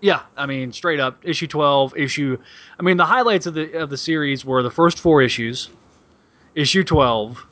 yeah. 0.00 0.22
I 0.36 0.46
mean, 0.46 0.72
straight 0.72 1.00
up, 1.00 1.18
issue 1.22 1.46
twelve, 1.46 1.94
issue. 1.96 2.38
I 2.80 2.82
mean, 2.82 2.96
the 2.96 3.06
highlights 3.06 3.46
of 3.46 3.52
the 3.54 3.72
of 3.78 3.90
the 3.90 3.98
series 3.98 4.44
were 4.46 4.62
the 4.62 4.70
first 4.70 4.98
four 4.98 5.20
issues, 5.20 5.68
issue 6.54 6.84
twelve, 6.84 7.46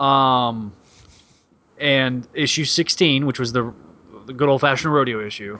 um, 0.00 0.72
and 1.78 2.26
issue 2.34 2.64
sixteen, 2.64 3.26
which 3.26 3.38
was 3.38 3.52
the 3.52 3.72
the 4.26 4.32
good 4.32 4.48
old 4.48 4.60
fashioned 4.60 4.92
rodeo 4.92 5.24
issue. 5.24 5.58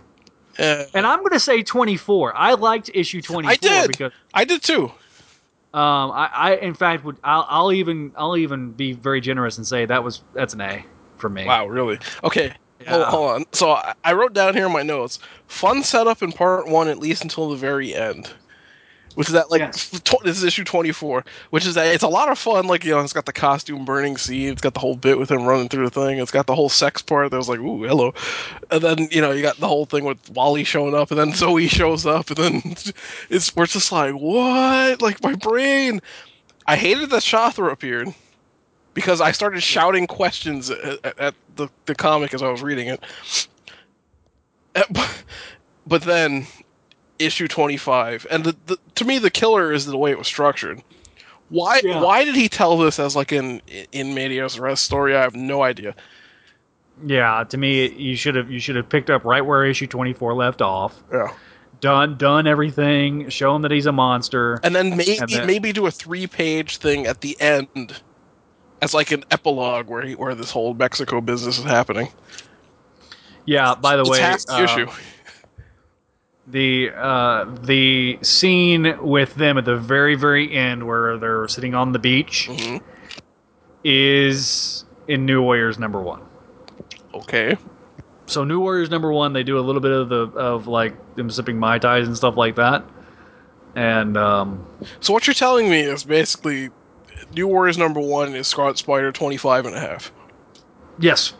Uh, 0.58 0.84
And 0.92 1.06
I'm 1.06 1.20
going 1.20 1.30
to 1.32 1.40
say 1.40 1.62
24. 1.62 2.36
I 2.36 2.54
liked 2.54 2.90
issue 2.92 3.22
24 3.22 3.50
I 3.50 3.54
did. 3.56 3.88
because 3.88 4.12
I 4.34 4.44
did 4.44 4.60
too. 4.60 4.86
um, 5.72 6.10
I, 6.10 6.28
I 6.34 6.54
in 6.56 6.74
fact 6.74 7.04
would 7.04 7.16
I'll, 7.22 7.46
I'll 7.48 7.72
even 7.72 8.12
I'll 8.16 8.36
even 8.36 8.72
be 8.72 8.92
very 8.92 9.20
generous 9.20 9.56
and 9.56 9.66
say 9.66 9.86
that 9.86 10.02
was 10.02 10.22
that's 10.34 10.52
an 10.54 10.60
A 10.60 10.84
for 11.16 11.28
me. 11.30 11.44
Wow, 11.46 11.66
really? 11.68 11.98
Okay. 12.24 12.48
Hold, 12.88 13.00
Yeah. 13.00 13.10
hold 13.10 13.30
on. 13.30 13.44
So 13.52 13.70
I, 13.72 13.94
I 14.04 14.12
wrote 14.14 14.32
down 14.32 14.54
here 14.54 14.66
in 14.66 14.72
my 14.72 14.82
notes: 14.82 15.20
fun 15.46 15.82
setup 15.84 16.22
in 16.22 16.32
part 16.32 16.66
one, 16.66 16.88
at 16.88 16.98
least 16.98 17.22
until 17.22 17.48
the 17.50 17.56
very 17.56 17.94
end. 17.94 18.32
Which 19.14 19.28
is 19.28 19.32
that 19.34 19.50
like 19.50 19.60
Yes. 19.60 19.90
tw- 20.04 20.22
this 20.22 20.36
is 20.38 20.44
issue 20.44 20.64
twenty 20.64 20.92
four, 20.92 21.24
which 21.50 21.66
is 21.66 21.74
that 21.74 21.92
it's 21.92 22.04
a 22.04 22.08
lot 22.08 22.30
of 22.30 22.38
fun. 22.38 22.66
Like 22.66 22.84
you 22.84 22.92
know, 22.92 23.00
it's 23.00 23.12
got 23.12 23.26
the 23.26 23.32
costume 23.32 23.84
burning 23.84 24.16
scene, 24.16 24.52
it's 24.52 24.62
got 24.62 24.74
the 24.74 24.80
whole 24.80 24.96
bit 24.96 25.18
with 25.18 25.30
him 25.30 25.44
running 25.44 25.68
through 25.68 25.84
the 25.88 25.90
thing, 25.90 26.18
it's 26.18 26.30
got 26.30 26.46
the 26.46 26.54
whole 26.54 26.68
sex 26.68 27.02
part 27.02 27.30
that 27.30 27.36
was 27.36 27.48
like, 27.48 27.58
ooh, 27.58 27.82
hello, 27.84 28.14
and 28.70 28.80
then 28.82 29.08
you 29.10 29.20
know 29.20 29.32
you 29.32 29.42
got 29.42 29.58
the 29.58 29.66
whole 29.68 29.86
thing 29.86 30.04
with 30.04 30.18
Wally 30.30 30.64
showing 30.64 30.94
up, 30.94 31.10
and 31.10 31.18
then 31.18 31.32
Zoe 31.34 31.66
shows 31.68 32.06
up, 32.06 32.28
and 32.30 32.36
then 32.36 32.62
it's 33.30 33.54
we're 33.56 33.66
just 33.66 33.90
like, 33.92 34.14
what? 34.14 35.02
Like 35.02 35.22
my 35.22 35.34
brain. 35.34 36.00
I 36.66 36.76
hated 36.76 37.10
that 37.10 37.22
Shathra 37.22 37.72
appeared 37.72 38.14
because 38.94 39.20
I 39.20 39.32
started 39.32 39.62
shouting 39.62 40.06
questions 40.06 40.70
at, 40.70 41.04
at, 41.04 41.18
at 41.18 41.34
the, 41.56 41.68
the 41.86 41.94
comic 41.94 42.34
as 42.34 42.42
I 42.42 42.50
was 42.50 42.62
reading 42.62 42.88
it. 42.88 43.02
Eh, 44.74 44.82
but, 44.90 45.24
but 45.86 46.02
then 46.02 46.46
issue 47.18 47.48
25 47.48 48.26
and 48.30 48.44
the, 48.44 48.56
the 48.66 48.78
to 48.94 49.04
me 49.04 49.18
the 49.18 49.30
killer 49.30 49.72
is 49.72 49.86
the 49.86 49.96
way 49.96 50.10
it 50.10 50.18
was 50.18 50.26
structured. 50.26 50.82
Why 51.50 51.80
Yeah. 51.82 52.00
why 52.00 52.24
did 52.24 52.34
he 52.34 52.48
tell 52.48 52.76
this 52.78 52.98
as 52.98 53.16
like 53.16 53.32
an 53.32 53.62
in 53.92 54.14
medias 54.14 54.58
res 54.60 54.80
story? 54.80 55.16
I 55.16 55.22
have 55.22 55.34
no 55.34 55.62
idea. 55.62 55.94
Yeah, 57.06 57.44
to 57.48 57.56
me 57.56 57.90
you 57.92 58.16
should 58.16 58.34
have 58.34 58.50
you 58.50 58.60
should 58.60 58.76
have 58.76 58.88
picked 58.88 59.08
up 59.10 59.24
right 59.24 59.44
where 59.44 59.64
issue 59.64 59.86
24 59.86 60.34
left 60.34 60.60
off. 60.62 60.94
Yeah. 61.12 61.32
Done 61.80 62.16
done 62.18 62.46
everything, 62.46 63.28
show 63.28 63.54
him 63.54 63.62
that 63.62 63.70
he's 63.70 63.86
a 63.86 63.92
monster. 63.92 64.58
And 64.64 64.74
then 64.74 64.96
maybe 64.96 65.18
And 65.18 65.28
then- 65.30 65.46
maybe 65.46 65.72
do 65.72 65.86
a 65.86 65.90
three 65.90 66.26
page 66.26 66.78
thing 66.78 67.06
at 67.06 67.20
the 67.20 67.40
end 67.40 67.94
as 68.82 68.94
like 68.94 69.10
an 69.12 69.24
epilogue 69.30 69.88
where 69.88 70.02
he, 70.02 70.14
where 70.14 70.34
this 70.34 70.50
whole 70.50 70.74
Mexico 70.74 71.20
business 71.20 71.58
is 71.58 71.64
happening. 71.64 72.08
Yeah. 73.46 73.74
By 73.74 73.96
the 73.96 74.02
It's 74.02 74.10
way, 74.10 74.20
half 74.20 74.44
the 74.46 74.54
uh, 74.54 74.62
issue. 74.64 74.86
The 76.50 76.90
uh, 76.96 77.44
the 77.62 78.18
scene 78.22 78.96
with 79.02 79.34
them 79.34 79.58
at 79.58 79.64
the 79.64 79.76
very 79.76 80.14
very 80.14 80.52
end 80.54 80.86
where 80.86 81.18
they're 81.18 81.46
sitting 81.48 81.74
on 81.74 81.92
the 81.92 81.98
beach 81.98 82.48
Mhm. 82.50 82.80
is 83.84 84.84
in 85.06 85.24
New 85.26 85.42
Warriors 85.42 85.78
number 85.78 86.00
one. 86.00 86.22
Okay. 87.14 87.56
So 88.26 88.44
New 88.44 88.60
Warriors 88.60 88.90
number 88.90 89.10
one, 89.12 89.32
they 89.32 89.42
do 89.42 89.58
a 89.58 89.60
little 89.60 89.80
bit 89.80 89.92
of 89.92 90.08
the 90.08 90.26
of 90.38 90.66
like 90.66 90.94
them 91.16 91.30
sipping 91.30 91.58
mai 91.58 91.78
tais 91.78 92.06
and 92.06 92.16
stuff 92.16 92.36
like 92.36 92.56
that, 92.56 92.84
and 93.74 94.16
um, 94.16 94.66
So 95.00 95.12
what 95.12 95.26
you're 95.26 95.34
telling 95.34 95.70
me 95.70 95.80
is 95.80 96.04
basically 96.04 96.68
New 97.34 97.48
Warriors 97.48 97.78
number 97.78 98.00
one 98.00 98.34
is 98.34 98.46
Scarlet 98.46 98.78
Spider 98.78 99.12
25 99.12 99.66
and 99.66 99.74
a 99.74 99.80
half. 99.80 100.12
yes, 100.98 101.34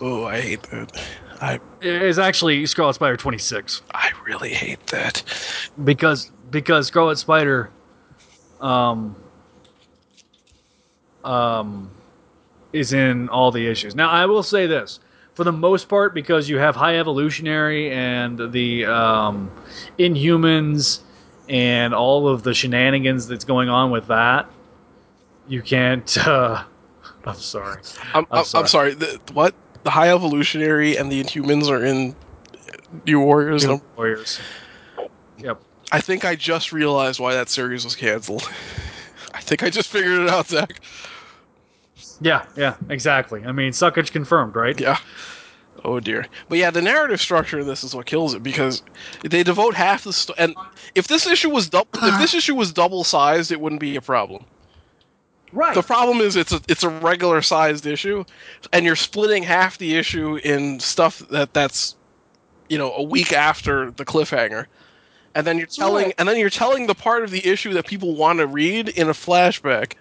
Oh, 0.00 0.24
I 0.26 0.40
hate 0.40 0.62
that. 0.70 0.92
I 1.40 1.58
it's 1.80 2.18
actually 2.18 2.64
Scarlet 2.66 2.94
Spider 2.94 3.16
twenty 3.16 3.38
six 3.38 3.82
I 3.92 4.07
really 4.28 4.52
hate 4.52 4.86
that. 4.88 5.22
because 5.84 6.30
because 6.50 6.86
Scarlet 6.86 7.18
Spider, 7.18 7.70
um, 8.60 9.16
um, 11.24 11.90
is 12.72 12.92
in 12.92 13.28
all 13.30 13.50
the 13.50 13.66
issues. 13.66 13.94
Now 13.94 14.10
I 14.10 14.26
will 14.26 14.42
say 14.42 14.66
this. 14.66 15.00
For 15.34 15.44
the 15.44 15.52
most 15.52 15.88
part, 15.88 16.14
because 16.14 16.48
you 16.48 16.58
have 16.58 16.74
High 16.74 16.98
Evolutionary 16.98 17.92
and 17.92 18.50
the 18.52 18.84
um, 18.86 19.52
Inhumans 19.96 21.00
and 21.48 21.94
all 21.94 22.26
of 22.26 22.42
the 22.42 22.52
shenanigans 22.52 23.28
that's 23.28 23.44
going 23.44 23.68
on 23.68 23.92
with 23.92 24.08
that, 24.08 24.50
you 25.46 25.62
can't. 25.62 26.18
Uh, 26.26 26.64
I'm 27.24 27.36
sorry. 27.36 27.80
I'm, 28.14 28.26
I'm 28.32 28.38
I'm, 28.38 28.44
sorry. 28.44 28.62
I'm 28.62 28.68
sorry. 28.68 28.94
The, 28.94 29.20
what? 29.32 29.54
The 29.84 29.90
High 29.90 30.10
Evolutionary 30.10 30.96
and 30.96 31.10
the 31.10 31.22
Inhumans 31.22 31.70
are 31.70 31.84
in 31.84 32.16
New 33.06 33.20
Warriors. 33.20 33.66
New 33.66 33.80
Warriors. 33.96 34.40
Yep. 35.38 35.62
I 35.90 36.00
think 36.00 36.24
I 36.24 36.34
just 36.34 36.72
realized 36.72 37.20
why 37.20 37.34
that 37.34 37.48
series 37.48 37.84
was 37.84 37.94
canceled. 37.94 38.48
I 39.34 39.40
think 39.40 39.62
I 39.62 39.70
just 39.70 39.88
figured 39.88 40.20
it 40.20 40.28
out, 40.28 40.48
Zach. 40.48 40.80
Yeah, 42.20 42.44
yeah, 42.56 42.74
exactly. 42.88 43.44
I 43.44 43.52
mean, 43.52 43.72
suckage 43.72 44.10
confirmed, 44.10 44.56
right? 44.56 44.78
Yeah. 44.78 44.98
Oh 45.84 46.00
dear. 46.00 46.26
But 46.48 46.58
yeah, 46.58 46.70
the 46.70 46.82
narrative 46.82 47.20
structure 47.20 47.60
of 47.60 47.66
this 47.66 47.84
is 47.84 47.94
what 47.94 48.06
kills 48.06 48.34
it 48.34 48.42
because 48.42 48.82
they 49.22 49.42
devote 49.42 49.74
half 49.74 50.04
the 50.04 50.12
sto- 50.12 50.34
and 50.36 50.54
if 50.94 51.06
this 51.06 51.26
issue 51.26 51.50
was 51.50 51.68
double 51.68 51.88
if 51.94 52.18
this 52.18 52.34
issue 52.34 52.54
was 52.54 52.72
double 52.72 53.04
sized, 53.04 53.52
it 53.52 53.60
wouldn't 53.60 53.80
be 53.80 53.94
a 53.96 54.00
problem. 54.00 54.44
Right. 55.52 55.74
The 55.74 55.82
problem 55.82 56.18
is 56.18 56.36
it's 56.36 56.52
a 56.52 56.60
it's 56.68 56.82
a 56.82 56.88
regular 56.88 57.42
sized 57.42 57.86
issue, 57.86 58.24
and 58.72 58.84
you're 58.84 58.96
splitting 58.96 59.42
half 59.42 59.78
the 59.78 59.96
issue 59.96 60.36
in 60.36 60.80
stuff 60.80 61.20
that 61.30 61.54
that's 61.54 61.96
you 62.68 62.78
know 62.78 62.92
a 62.94 63.02
week 63.02 63.32
after 63.32 63.90
the 63.92 64.04
cliffhanger, 64.04 64.66
and 65.34 65.46
then 65.46 65.58
you're 65.58 65.66
telling 65.66 66.06
Right. 66.06 66.14
and 66.18 66.28
then 66.28 66.36
you're 66.38 66.50
telling 66.50 66.86
the 66.86 66.94
part 66.94 67.24
of 67.24 67.30
the 67.30 67.46
issue 67.46 67.72
that 67.74 67.86
people 67.86 68.14
want 68.16 68.38
to 68.38 68.46
read 68.46 68.88
in 68.88 69.08
a 69.08 69.12
flashback, 69.12 69.94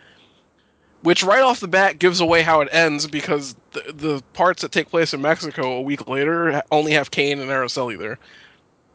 which 1.01 1.23
right 1.23 1.41
off 1.41 1.59
the 1.59 1.67
bat 1.67 1.99
gives 1.99 2.19
away 2.19 2.41
how 2.41 2.61
it 2.61 2.69
ends 2.71 3.07
because 3.07 3.55
the 3.71 3.83
the 3.93 4.23
parts 4.33 4.61
that 4.61 4.71
take 4.71 4.89
place 4.89 5.13
in 5.13 5.21
Mexico 5.21 5.73
a 5.77 5.81
week 5.81 6.07
later 6.07 6.61
only 6.71 6.91
have 6.93 7.11
Kaine 7.11 7.39
and 7.39 7.49
Araceli 7.49 7.97
there, 7.97 8.17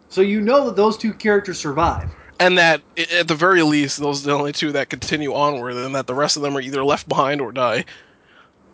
So 0.08 0.20
you 0.20 0.40
know 0.40 0.64
that 0.66 0.76
those 0.76 0.96
two 0.98 1.12
characters 1.14 1.58
survive. 1.58 2.10
and 2.40 2.58
that 2.58 2.82
at 3.12 3.28
the 3.28 3.34
very 3.34 3.62
least 3.62 3.98
those 3.98 4.22
are 4.24 4.30
the 4.30 4.34
only 4.34 4.52
two 4.52 4.72
that 4.72 4.88
continue 4.90 5.32
onward, 5.32 5.74
and 5.74 5.94
that 5.94 6.06
the 6.06 6.14
rest 6.14 6.36
of 6.36 6.42
them 6.42 6.56
are 6.56 6.60
either 6.60 6.84
left 6.84 7.08
behind 7.08 7.40
or 7.40 7.52
die. 7.52 7.84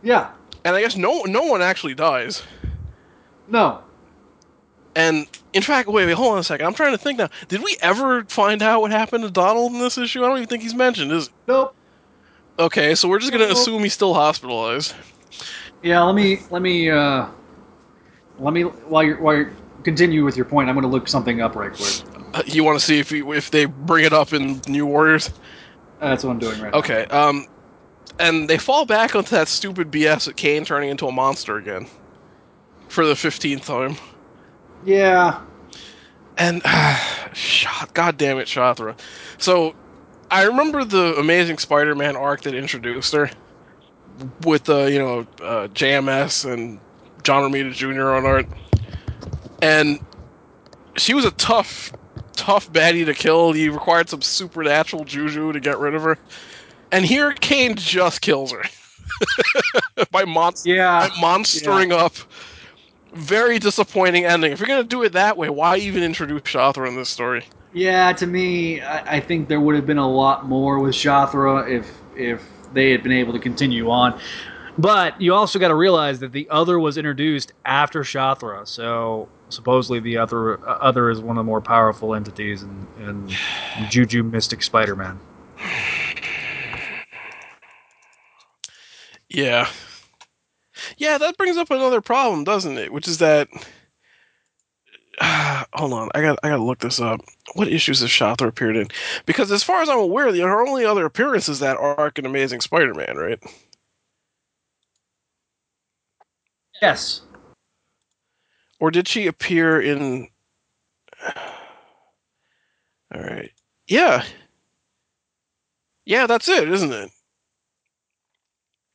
Yeah. 0.02 0.30
And 0.64 0.74
I 0.74 0.80
guess 0.80 0.96
no 0.96 1.22
no 1.24 1.42
one 1.42 1.60
actually 1.62 1.94
dies. 1.94 2.42
No. 3.46 3.80
And 4.98 5.28
in 5.52 5.62
fact, 5.62 5.88
wait, 5.88 6.06
wait, 6.06 6.14
hold 6.14 6.32
on 6.32 6.38
a 6.38 6.42
second. 6.42 6.66
I'm 6.66 6.74
trying 6.74 6.90
to 6.90 6.98
think 6.98 7.20
now. 7.20 7.28
Did 7.46 7.62
we 7.62 7.76
ever 7.80 8.24
find 8.24 8.60
out 8.62 8.80
what 8.80 8.90
happened 8.90 9.22
to 9.22 9.30
Donald 9.30 9.72
in 9.72 9.78
this 9.78 9.96
issue? 9.96 10.24
I 10.24 10.28
don't 10.28 10.38
even 10.38 10.48
think 10.48 10.64
he's 10.64 10.74
mentioned, 10.74 11.12
is 11.12 11.28
it? 11.28 11.32
Nope. 11.46 11.76
Okay, 12.58 12.96
so 12.96 13.08
we're 13.08 13.20
just 13.20 13.30
gonna 13.30 13.46
Nope. 13.46 13.56
assume 13.56 13.84
he's 13.84 13.92
still 13.92 14.12
hospitalized. 14.12 14.96
Yeah. 15.84 16.02
Let 16.02 16.16
me 16.16 16.40
let 16.50 16.62
me 16.62 16.90
uh, 16.90 17.26
let 18.40 18.52
me 18.52 18.62
while 18.62 19.04
you're 19.04 19.20
while 19.20 19.36
you 19.36 19.50
continue 19.84 20.24
with 20.24 20.36
your 20.36 20.46
point, 20.46 20.68
I'm 20.68 20.74
going 20.74 20.82
to 20.82 20.88
look 20.88 21.06
something 21.06 21.40
up 21.40 21.54
right 21.54 21.72
quick. 21.72 21.94
Uh, 22.34 22.42
you 22.46 22.64
want 22.64 22.80
to 22.80 22.84
see 22.84 22.98
if 22.98 23.12
if 23.12 23.52
they 23.52 23.66
bring 23.66 24.04
it 24.04 24.12
up 24.12 24.32
in 24.32 24.60
New 24.66 24.84
Warriors? 24.84 25.30
That's 26.00 26.24
what 26.24 26.32
I'm 26.32 26.40
doing 26.40 26.60
right 26.60 26.74
Okay. 26.74 27.04
Um, 27.04 27.46
and 28.18 28.50
they 28.50 28.58
fall 28.58 28.84
back 28.84 29.14
onto 29.14 29.30
that 29.30 29.46
stupid 29.46 29.92
BS 29.92 30.26
of 30.26 30.34
Kaine 30.34 30.64
turning 30.64 30.90
into 30.90 31.06
a 31.06 31.12
monster 31.12 31.56
again 31.56 31.86
for 32.88 33.06
the 33.06 33.14
fifteenth 33.14 33.64
time. 33.64 33.96
Yeah. 34.84 35.40
And 36.36 36.62
shot, 37.32 37.92
God 37.94 38.16
damn 38.16 38.38
it, 38.38 38.46
Shathra. 38.48 38.98
So 39.38 39.74
I 40.30 40.44
remember 40.44 40.84
the 40.84 41.14
Amazing 41.16 41.58
Spider-Man 41.58 42.16
arc 42.16 42.42
that 42.42 42.54
introduced 42.54 43.12
her 43.14 43.30
with 44.44 44.68
uh, 44.68 44.84
you 44.84 44.98
know 44.98 45.20
uh, 45.42 45.68
JMS 45.68 46.50
and 46.50 46.80
John 47.24 47.50
Romita 47.50 47.72
Jr. 47.72 48.10
on 48.12 48.26
art, 48.26 48.46
and 49.60 50.00
she 50.96 51.14
was 51.14 51.24
a 51.24 51.32
tough, 51.32 51.92
tough 52.36 52.70
baddie 52.70 53.04
to 53.06 53.14
kill. 53.14 53.56
You 53.56 53.72
required 53.72 54.08
some 54.08 54.22
supernatural 54.22 55.04
juju 55.04 55.52
to 55.52 55.60
get 55.60 55.78
rid 55.78 55.94
of 55.94 56.02
her, 56.02 56.18
and 56.92 57.04
here 57.04 57.32
Kaine 57.40 57.76
just 57.76 58.20
kills 58.20 58.52
her 58.52 58.62
by 60.10 60.24
monster 60.24 60.70
Yeah. 60.70 61.08
monstering 61.20 61.92
up. 61.92 62.14
Very 63.12 63.58
disappointing 63.58 64.24
ending. 64.24 64.52
If 64.52 64.60
you're 64.60 64.68
gonna 64.68 64.84
do 64.84 65.02
it 65.02 65.12
that 65.12 65.36
way, 65.36 65.48
why 65.48 65.76
even 65.76 66.02
introduce 66.02 66.42
Shathra 66.42 66.86
in 66.88 66.96
this 66.96 67.08
story? 67.08 67.44
Yeah, 67.72 68.12
to 68.14 68.26
me, 68.26 68.80
I, 68.80 69.16
I 69.16 69.20
think 69.20 69.48
there 69.48 69.60
would 69.60 69.74
have 69.74 69.86
been 69.86 69.98
a 69.98 70.08
lot 70.08 70.46
more 70.46 70.78
with 70.78 70.94
Shathra 70.94 71.68
if 71.68 71.90
if 72.16 72.42
they 72.72 72.90
had 72.90 73.02
been 73.02 73.12
able 73.12 73.32
to 73.32 73.38
continue 73.38 73.90
on. 73.90 74.20
But 74.76 75.20
you 75.20 75.34
also 75.34 75.58
got 75.58 75.68
to 75.68 75.74
realize 75.74 76.20
that 76.20 76.32
the 76.32 76.48
other 76.50 76.78
was 76.78 76.98
introduced 76.98 77.52
after 77.64 78.02
Shathra, 78.02 78.66
so 78.66 79.28
supposedly 79.48 80.00
the 80.00 80.18
other 80.18 80.60
uh, 80.68 80.78
other 80.80 81.10
is 81.10 81.20
one 81.20 81.36
of 81.36 81.40
the 81.40 81.44
more 81.44 81.60
powerful 81.60 82.14
entities 82.14 82.62
in, 82.62 82.86
in 83.00 83.28
Juju 83.90 84.22
Mystic 84.22 84.62
Spider-Man. 84.62 85.18
Yeah. 89.28 89.68
Yeah, 90.96 91.18
that 91.18 91.36
brings 91.36 91.56
up 91.56 91.70
another 91.70 92.00
problem, 92.00 92.44
doesn't 92.44 92.78
it? 92.78 92.92
Which 92.92 93.06
is 93.08 93.18
that 93.18 93.48
hold 95.74 95.92
on, 95.92 96.10
I 96.14 96.22
got 96.22 96.38
I 96.42 96.48
gotta 96.48 96.62
look 96.62 96.78
this 96.80 97.00
up. 97.00 97.20
What 97.54 97.68
issues 97.68 98.00
has 98.00 98.10
Shathra 98.10 98.48
appeared 98.48 98.76
in? 98.76 98.88
Because 99.26 99.50
as 99.50 99.64
far 99.64 99.82
as 99.82 99.88
I'm 99.88 99.98
aware, 99.98 100.30
the 100.32 100.40
her 100.40 100.66
only 100.66 100.84
other 100.84 101.04
appearance 101.04 101.48
is 101.48 101.58
that 101.60 101.76
arc 101.76 102.18
in 102.18 102.26
Amazing 102.26 102.60
Spider-Man, 102.60 103.16
right? 103.16 103.38
Yes. 106.80 107.22
Or 108.80 108.90
did 108.90 109.08
she 109.08 109.26
appear 109.26 109.80
in? 109.80 110.28
All 113.14 113.22
right. 113.22 113.50
Yeah. 113.86 114.24
Yeah, 116.04 116.26
that's 116.26 116.48
it, 116.48 116.68
isn't 116.70 116.92
it? 116.92 117.10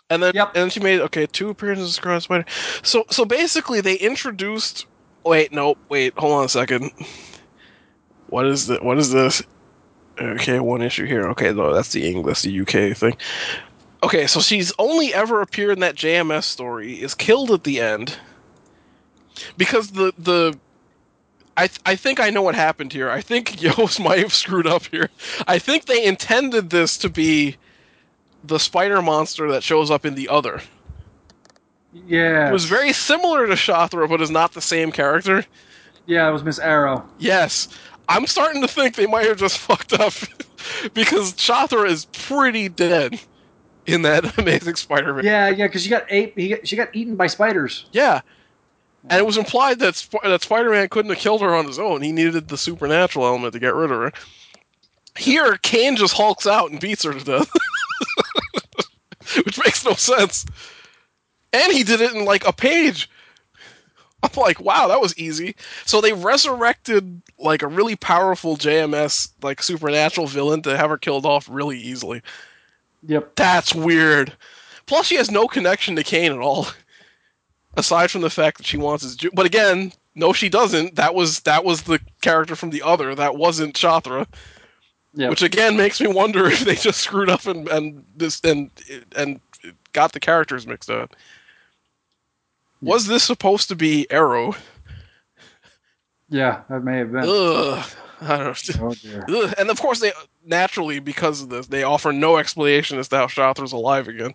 And 0.10 0.22
then, 0.22 0.34
Yep. 0.36 0.48
and 0.56 0.64
then 0.64 0.70
she 0.70 0.80
made 0.80 1.00
okay 1.02 1.26
two 1.26 1.50
appearances 1.50 1.96
Scarlet 1.96 2.22
Spider. 2.22 2.46
So, 2.84 3.06
so 3.10 3.26
basically, 3.26 3.82
they 3.82 3.96
introduced. 3.96 4.86
Wait, 5.26 5.52
no, 5.52 5.76
wait, 5.90 6.14
hold 6.18 6.34
on 6.34 6.46
a 6.46 6.50
second. 6.50 6.92
What 8.28 8.46
is 8.46 8.68
the 8.68 8.78
What 8.78 8.98
is 8.98 9.12
this? 9.12 9.42
Okay, 10.20 10.60
one 10.60 10.82
issue 10.82 11.06
here. 11.06 11.28
Okay, 11.30 11.52
no, 11.54 11.74
that's 11.74 11.92
the 11.94 12.08
English, 12.08 12.42
the 12.42 12.62
UK 12.62 12.96
thing. 12.96 13.18
Okay, 14.04 14.28
so 14.28 14.40
she's 14.42 14.72
only 14.78 15.14
ever 15.14 15.42
appeared 15.42 15.72
in 15.72 15.80
that 15.80 15.96
JMS 15.96 16.44
story, 16.44 16.94
is 17.02 17.16
killed 17.16 17.52
at 17.52 17.64
the 17.64 17.80
end, 17.80 18.18
because 19.58 19.92
the 19.92 20.14
the 20.18 20.58
I 21.56 21.68
th- 21.68 21.80
I 21.86 21.96
think 21.96 22.20
I 22.20 22.30
know 22.30 22.42
what 22.42 22.56
happened 22.56 22.92
here. 22.94 23.10
I 23.10 23.22
think 23.22 23.62
Yost 23.62 24.00
might 24.00 24.20
have 24.20 24.34
screwed 24.34 24.68
up 24.68 24.84
here. 24.88 25.10
I 25.48 25.58
think 25.58 25.86
they 25.86 26.04
intended 26.06 26.70
this 26.70 26.98
to 27.00 27.10
be 27.10 27.56
the 28.44 28.60
spider 28.60 29.02
monster 29.02 29.52
that 29.52 29.64
shows 29.64 29.90
up 29.90 30.06
in 30.06 30.16
the 30.16 30.30
other. 30.30 30.62
Yeah. 31.94 32.50
It 32.50 32.54
was 32.54 32.66
very 32.66 32.94
similar 32.94 33.48
to 33.48 33.54
Shathra, 33.54 34.10
but 34.10 34.22
is 34.22 34.32
not 34.32 34.54
the 34.54 34.62
same 34.62 34.92
character. 34.92 35.46
Yeah, 36.06 36.28
it 36.28 36.32
was 36.32 36.44
Miss 36.44 36.60
Arrow. 36.60 37.08
Yes, 37.20 37.70
I'm 38.10 38.28
starting 38.28 38.62
to 38.62 38.68
think 38.68 38.96
they 38.96 39.08
might 39.08 39.26
have 39.26 39.38
just 39.38 39.58
fucked 39.60 39.94
up 39.94 40.14
because 40.94 41.34
Shathra 41.34 41.88
is 41.88 42.06
pretty 42.06 42.70
dead 42.70 43.20
in 43.86 44.02
that 44.04 44.38
Amazing 44.38 44.76
Spider-Man. 44.76 45.24
Yeah, 45.24 45.50
yeah, 45.50 45.68
because 45.68 45.84
she 45.84 45.90
got 45.90 46.08
got, 46.10 46.68
she 46.68 46.76
got 46.76 46.90
eaten 46.94 47.16
by 47.16 47.28
spiders. 47.28 47.86
Yeah. 47.92 48.22
And 49.10 49.20
it 49.20 49.26
was 49.26 49.36
implied 49.38 49.80
that 49.80 49.96
Sp- 50.00 50.24
that 50.24 50.42
Spider-Man 50.42 50.88
couldn't 50.90 51.12
have 51.12 51.20
killed 51.20 51.42
her 51.42 51.54
on 51.54 51.66
his 51.66 51.78
own. 51.78 52.02
He 52.02 52.12
needed 52.12 52.48
the 52.48 52.58
supernatural 52.58 53.26
element 53.26 53.54
to 53.54 53.60
get 53.60 53.76
rid 53.76 53.92
of 53.92 53.98
her. 53.98 54.12
Here, 55.18 55.58
Kaine 55.58 55.96
just 55.96 56.16
hulks 56.16 56.48
out 56.48 56.72
and 56.72 56.80
beats 56.80 57.04
her 57.04 57.14
to 57.14 57.24
death. 57.24 57.52
which 59.46 59.58
makes 59.58 59.86
no 59.86 59.94
sense. 59.94 60.46
And 61.52 61.72
he 61.72 61.84
did 61.84 62.02
it 62.02 62.14
in 62.14 62.26
like 62.26 62.48
a 62.48 62.54
page. 62.54 63.10
I'm 64.24 64.30
like, 64.38 64.60
wow, 64.62 64.88
that 64.88 65.02
was 65.02 65.18
easy. 65.18 65.56
So 65.86 66.00
they 66.00 66.14
resurrected 66.14 67.22
like 67.38 67.62
a 67.62 67.68
really 67.68 67.96
powerful 67.96 68.56
JMS 68.56 69.30
like 69.42 69.62
supernatural 69.62 70.28
villain 70.28 70.62
to 70.62 70.78
have 70.78 70.90
her 70.90 70.98
killed 70.98 71.26
off 71.26 71.48
really 71.50 71.78
easily. 71.78 72.22
Yep. 73.06 73.36
That's 73.36 73.76
weird. 73.76 74.34
Plus, 74.86 75.08
she 75.08 75.16
has 75.16 75.30
no 75.30 75.48
connection 75.48 75.96
to 75.96 76.04
Kaine 76.04 76.32
at 76.32 76.40
all, 76.40 76.68
aside 77.76 78.12
from 78.12 78.22
the 78.22 78.30
fact 78.30 78.58
that 78.58 78.66
she 78.66 78.78
wants 78.78 79.04
his. 79.04 79.16
Ju- 79.16 79.32
but 79.34 79.46
again, 79.46 79.92
no, 80.16 80.34
she 80.34 80.50
doesn't. 80.50 80.96
That 80.96 81.16
was 81.16 81.42
that 81.42 81.66
was 81.66 81.84
the 81.84 82.00
character 82.22 82.56
from 82.56 82.70
the 82.70 82.82
other. 82.82 83.16
That 83.16 83.36
wasn't 83.36 83.76
Shathra. 83.76 84.28
Yep. 85.16 85.30
Which 85.30 85.42
again 85.44 85.78
makes 85.78 86.02
me 86.02 86.08
wonder 86.08 86.48
if 86.48 86.62
they 86.62 86.76
just 86.76 87.00
screwed 87.02 87.30
up 87.30 87.46
and 87.46 87.68
and 87.70 88.04
this 88.16 88.42
and 88.42 88.72
and 89.16 89.40
got 89.94 90.12
the 90.12 90.20
characters 90.20 90.66
mixed 90.66 90.90
up. 90.90 91.16
Was 92.82 93.08
this 93.08 93.24
supposed 93.24 93.70
to 93.70 93.76
be 93.76 94.10
Arrow? 94.10 94.56
yeah, 96.30 96.62
that 96.70 96.84
may 96.84 96.98
have 96.98 97.12
been. 97.12 97.24
Ugh. 97.24 97.86
I 98.22 98.38
don't 98.38 98.80
know. 98.80 98.94
Oh. 99.06 99.44
Ugh. 99.44 99.54
And 99.58 99.70
of 99.70 99.80
course, 99.80 100.00
they 100.00 100.12
naturally 100.46 101.00
because 101.00 101.42
of 101.42 101.50
this, 101.50 101.68
they 101.68 101.84
offer 101.84 102.12
no 102.12 102.38
explanation 102.38 102.98
as 102.98 103.08
to 103.10 103.18
how 103.18 103.28
Shathra's 103.28 103.74
alive 103.74 104.08
again. 104.08 104.34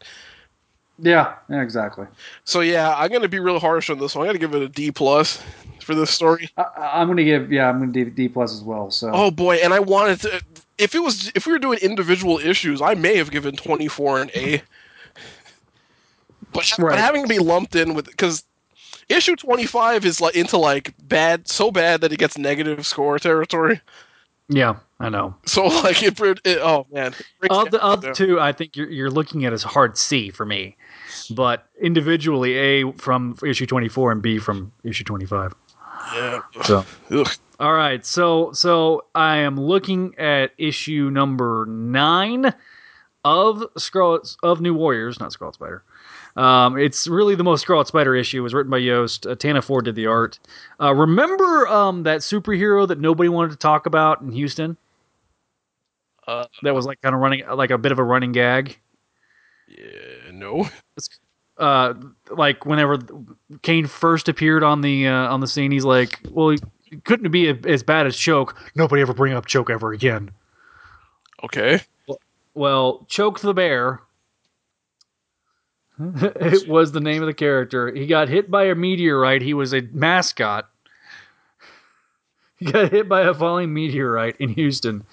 Yeah, 1.01 1.35
yeah, 1.49 1.63
exactly. 1.63 2.07
So 2.45 2.61
yeah, 2.61 2.95
I'm 2.97 3.11
gonna 3.11 3.29
be 3.29 3.41
real 3.41 3.59
harsh 3.59 3.91
on 3.91 3.99
this 3.99 4.15
one. 4.15 4.27
I'm 4.27 4.29
gonna 4.29 4.39
give 4.39 4.55
it 4.55 4.63
a 4.63 4.69
D 4.69 4.91
plus 4.91 5.43
for 5.89 5.95
this 5.95 6.11
story. 6.11 6.51
I, 6.59 6.65
I'm 6.93 7.07
going 7.07 7.17
to 7.17 7.25
give 7.25 7.51
yeah, 7.51 7.69
I'm 7.69 7.79
going 7.79 7.93
to 7.95 8.05
D, 8.05 8.11
D 8.11 8.29
plus 8.29 8.53
as 8.53 8.63
well. 8.63 8.91
So 8.91 9.11
Oh 9.13 9.31
boy, 9.31 9.57
and 9.57 9.73
I 9.73 9.81
wanted 9.81 10.21
to. 10.21 10.43
If 10.79 10.95
it 10.95 11.01
was, 11.01 11.31
if 11.35 11.47
we 11.47 11.53
were 11.53 11.59
doing 11.59 11.79
individual 11.81 12.39
issues, 12.39 12.81
I 12.81 12.95
may 12.95 13.17
have 13.17 13.31
given 13.31 13.57
24 13.57 14.21
an 14.23 14.31
A. 14.35 14.63
But, 16.53 16.73
Right. 16.79 16.93
but 16.93 16.99
having 16.99 17.23
to 17.23 17.29
be 17.29 17.39
lumped 17.39 17.77
in 17.77 17.95
with 17.95 18.07
because 18.07 18.45
issue 19.09 19.37
25 19.37 20.05
is 20.05 20.21
like 20.21 20.35
into 20.35 20.57
like 20.57 20.95
bad, 21.03 21.49
so 21.49 21.71
bad 21.71 22.01
that 22.01 22.13
it 22.13 22.19
gets 22.19 22.39
negative 22.39 22.87
score 22.87 23.19
territory. 23.19 23.81
Yeah, 24.49 24.77
I 24.99 25.11
know. 25.11 25.35
So 25.45 25.65
like 25.67 26.03
it, 26.03 26.19
it 26.21 26.59
oh 26.63 26.87
man, 26.91 27.15
Of 27.51 27.71
the, 27.71 27.79
the 28.01 28.13
two, 28.13 28.41
I 28.41 28.53
think 28.53 28.77
you're, 28.77 28.89
you're 28.91 29.11
looking 29.11 29.45
at 29.45 29.53
as 29.53 29.63
hard 29.63 29.99
C 29.99 30.31
for 30.31 30.47
me. 30.47 30.77
But 31.31 31.67
individually, 31.81 32.55
A 32.57 32.93
from 32.93 33.37
issue 33.45 33.67
24 33.67 34.13
and 34.13 34.23
B 34.23 34.39
from 34.39 34.73
issue 34.85 35.05
25. 35.05 35.55
yeah. 36.15 36.41
So, 36.65 36.85
Ugh. 37.11 37.29
All 37.59 37.73
right. 37.75 38.05
So, 38.07 38.53
so 38.53 39.07
I 39.15 39.39
am 39.39 39.59
looking 39.59 40.15
at 40.19 40.53
issue 40.59 41.11
number 41.11 41.67
nine 41.69 42.55
of 43.25 43.65
Scarlet 43.77 44.37
of 44.43 44.61
New 44.61 44.75
Warriors, 44.75 45.19
not 45.19 45.33
Scarlet 45.33 45.55
Spider. 45.55 45.83
Um, 46.37 46.79
it's 46.79 47.09
really 47.09 47.35
the 47.35 47.43
most 47.43 47.63
Scarlet 47.63 47.89
Spider 47.89 48.15
issue. 48.15 48.39
It 48.39 48.43
was 48.43 48.55
written 48.55 48.71
by 48.71 48.79
Yost. 48.79 49.27
Uh, 49.27 49.35
Tana 49.35 49.61
Ford 49.61 49.87
did 49.87 49.97
the 49.97 50.07
art. 50.07 50.39
Uh, 50.81 50.95
remember 50.95 51.67
um, 51.67 52.05
that 52.05 52.21
superhero 52.21 52.87
that 52.87 53.01
nobody 53.01 53.29
wanted 53.29 53.51
to 53.51 53.57
talk 53.57 53.87
about 53.87 54.21
in 54.21 54.31
Houston? 54.31 54.77
Uh, 56.29 56.47
That 56.63 56.75
was 56.75 56.87
like 56.87 57.01
kind 57.01 57.15
of 57.15 57.21
running, 57.21 57.43
like 57.49 57.71
a 57.71 57.79
bit 57.79 57.91
of 57.91 57.99
a 57.99 58.05
running 58.05 58.31
gag. 58.33 58.79
yeah, 59.67 60.31
no. 60.33 60.69
uh 61.59 61.93
like 62.31 62.65
whenever 62.65 62.99
Kaine 63.63 63.87
first 63.89 64.29
appeared 64.29 64.63
on 64.63 64.81
the 64.81 65.09
uh, 65.09 65.33
on 65.33 65.41
the 65.41 65.49
scene, 65.49 65.73
he's 65.73 65.85
like, 65.85 66.21
"Well, 66.31 66.55
couldn't 67.05 67.31
be 67.31 67.49
as 67.67 67.83
bad 67.83 68.07
as 68.07 68.17
Choke. 68.17 68.57
Nobody 68.75 69.03
ever 69.03 69.15
bring 69.15 69.33
up 69.35 69.47
Choke 69.47 69.71
ever 69.71 69.93
again." 69.93 70.31
Okay. 71.45 71.81
Well, 72.55 73.07
Choke 73.09 73.41
the 73.41 73.55
bear. 73.55 74.01
it 76.01 76.69
was 76.69 76.93
the 76.93 77.01
name 77.01 77.23
of 77.23 77.27
the 77.27 77.35
character. 77.35 77.93
He 77.93 78.07
got 78.07 78.29
hit 78.29 78.51
by 78.51 78.65
a 78.65 78.75
meteorite. 78.75 79.43
He 79.43 79.55
was 79.55 79.73
a 79.75 79.83
mascot. 79.93 80.69
He 82.59 82.67
got 82.71 82.91
hit 82.91 83.09
by 83.09 83.23
a 83.23 83.35
falling 83.35 83.73
meteorite 83.73 84.37
in 84.39 84.51
Houston. 84.51 85.05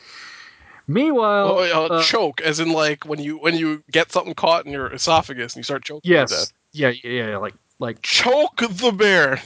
Meanwhile, 0.88 1.48
Oh, 1.48 1.58
uh, 1.60 1.96
uh, 1.96 2.04
choke, 2.04 2.42
as 2.42 2.60
in 2.60 2.72
like 2.72 3.06
when 3.06 3.20
you 3.20 3.38
when 3.38 3.56
you 3.56 3.84
get 3.92 4.12
something 4.12 4.36
caught 4.36 4.66
in 4.66 4.72
your 4.72 4.94
esophagus 4.94 5.54
and 5.54 5.60
you 5.60 5.64
start 5.64 5.84
choking. 5.84 6.12
yes, 6.12 6.54
yeah, 6.72 6.90
yeah, 7.04 7.30
yeah, 7.30 7.38
like, 7.38 7.56
like, 7.80 8.02
Choke 8.04 8.62
the 8.70 8.92
bear. 8.92 9.42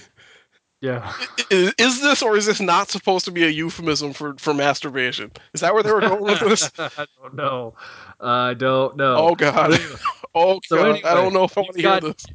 Yeah. 0.81 1.13
Is, 1.49 1.73
is 1.77 2.01
this 2.01 2.21
or 2.21 2.37
is 2.37 2.45
this 2.45 2.59
not 2.61 2.89
supposed 2.89 3.25
to 3.25 3.31
be 3.31 3.43
a 3.43 3.49
euphemism 3.49 4.13
for, 4.13 4.35
for 4.37 4.53
masturbation? 4.53 5.31
Is 5.53 5.61
that 5.61 5.73
where 5.73 5.83
they 5.83 5.91
were 5.91 6.01
going 6.01 6.21
with 6.23 6.39
this? 6.39 6.71
I 6.79 7.05
don't 7.21 7.35
know. 7.35 7.73
I 8.19 8.53
don't 8.53 8.95
know. 8.97 9.15
Oh 9.17 9.35
god. 9.35 9.79
Oh 10.35 10.59
So 10.67 10.75
god. 10.77 10.85
anyway, 10.85 11.01
I 11.03 11.15
don't 11.15 11.33
know 11.33 11.43
if 11.45 11.57
I 11.57 11.61
want 11.61 11.73
to 11.73 11.81
you've 11.81 11.91
hear 11.91 12.01
this. 12.01 12.25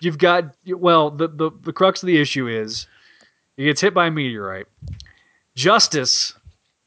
You've 0.00 0.18
got 0.18 0.54
well, 0.66 1.10
the, 1.10 1.28
the 1.28 1.50
the 1.62 1.72
crux 1.72 2.02
of 2.02 2.08
the 2.08 2.18
issue 2.20 2.48
is 2.48 2.88
he 3.56 3.64
gets 3.64 3.80
hit 3.80 3.94
by 3.94 4.06
a 4.06 4.10
meteorite. 4.10 4.66
Justice 5.54 6.34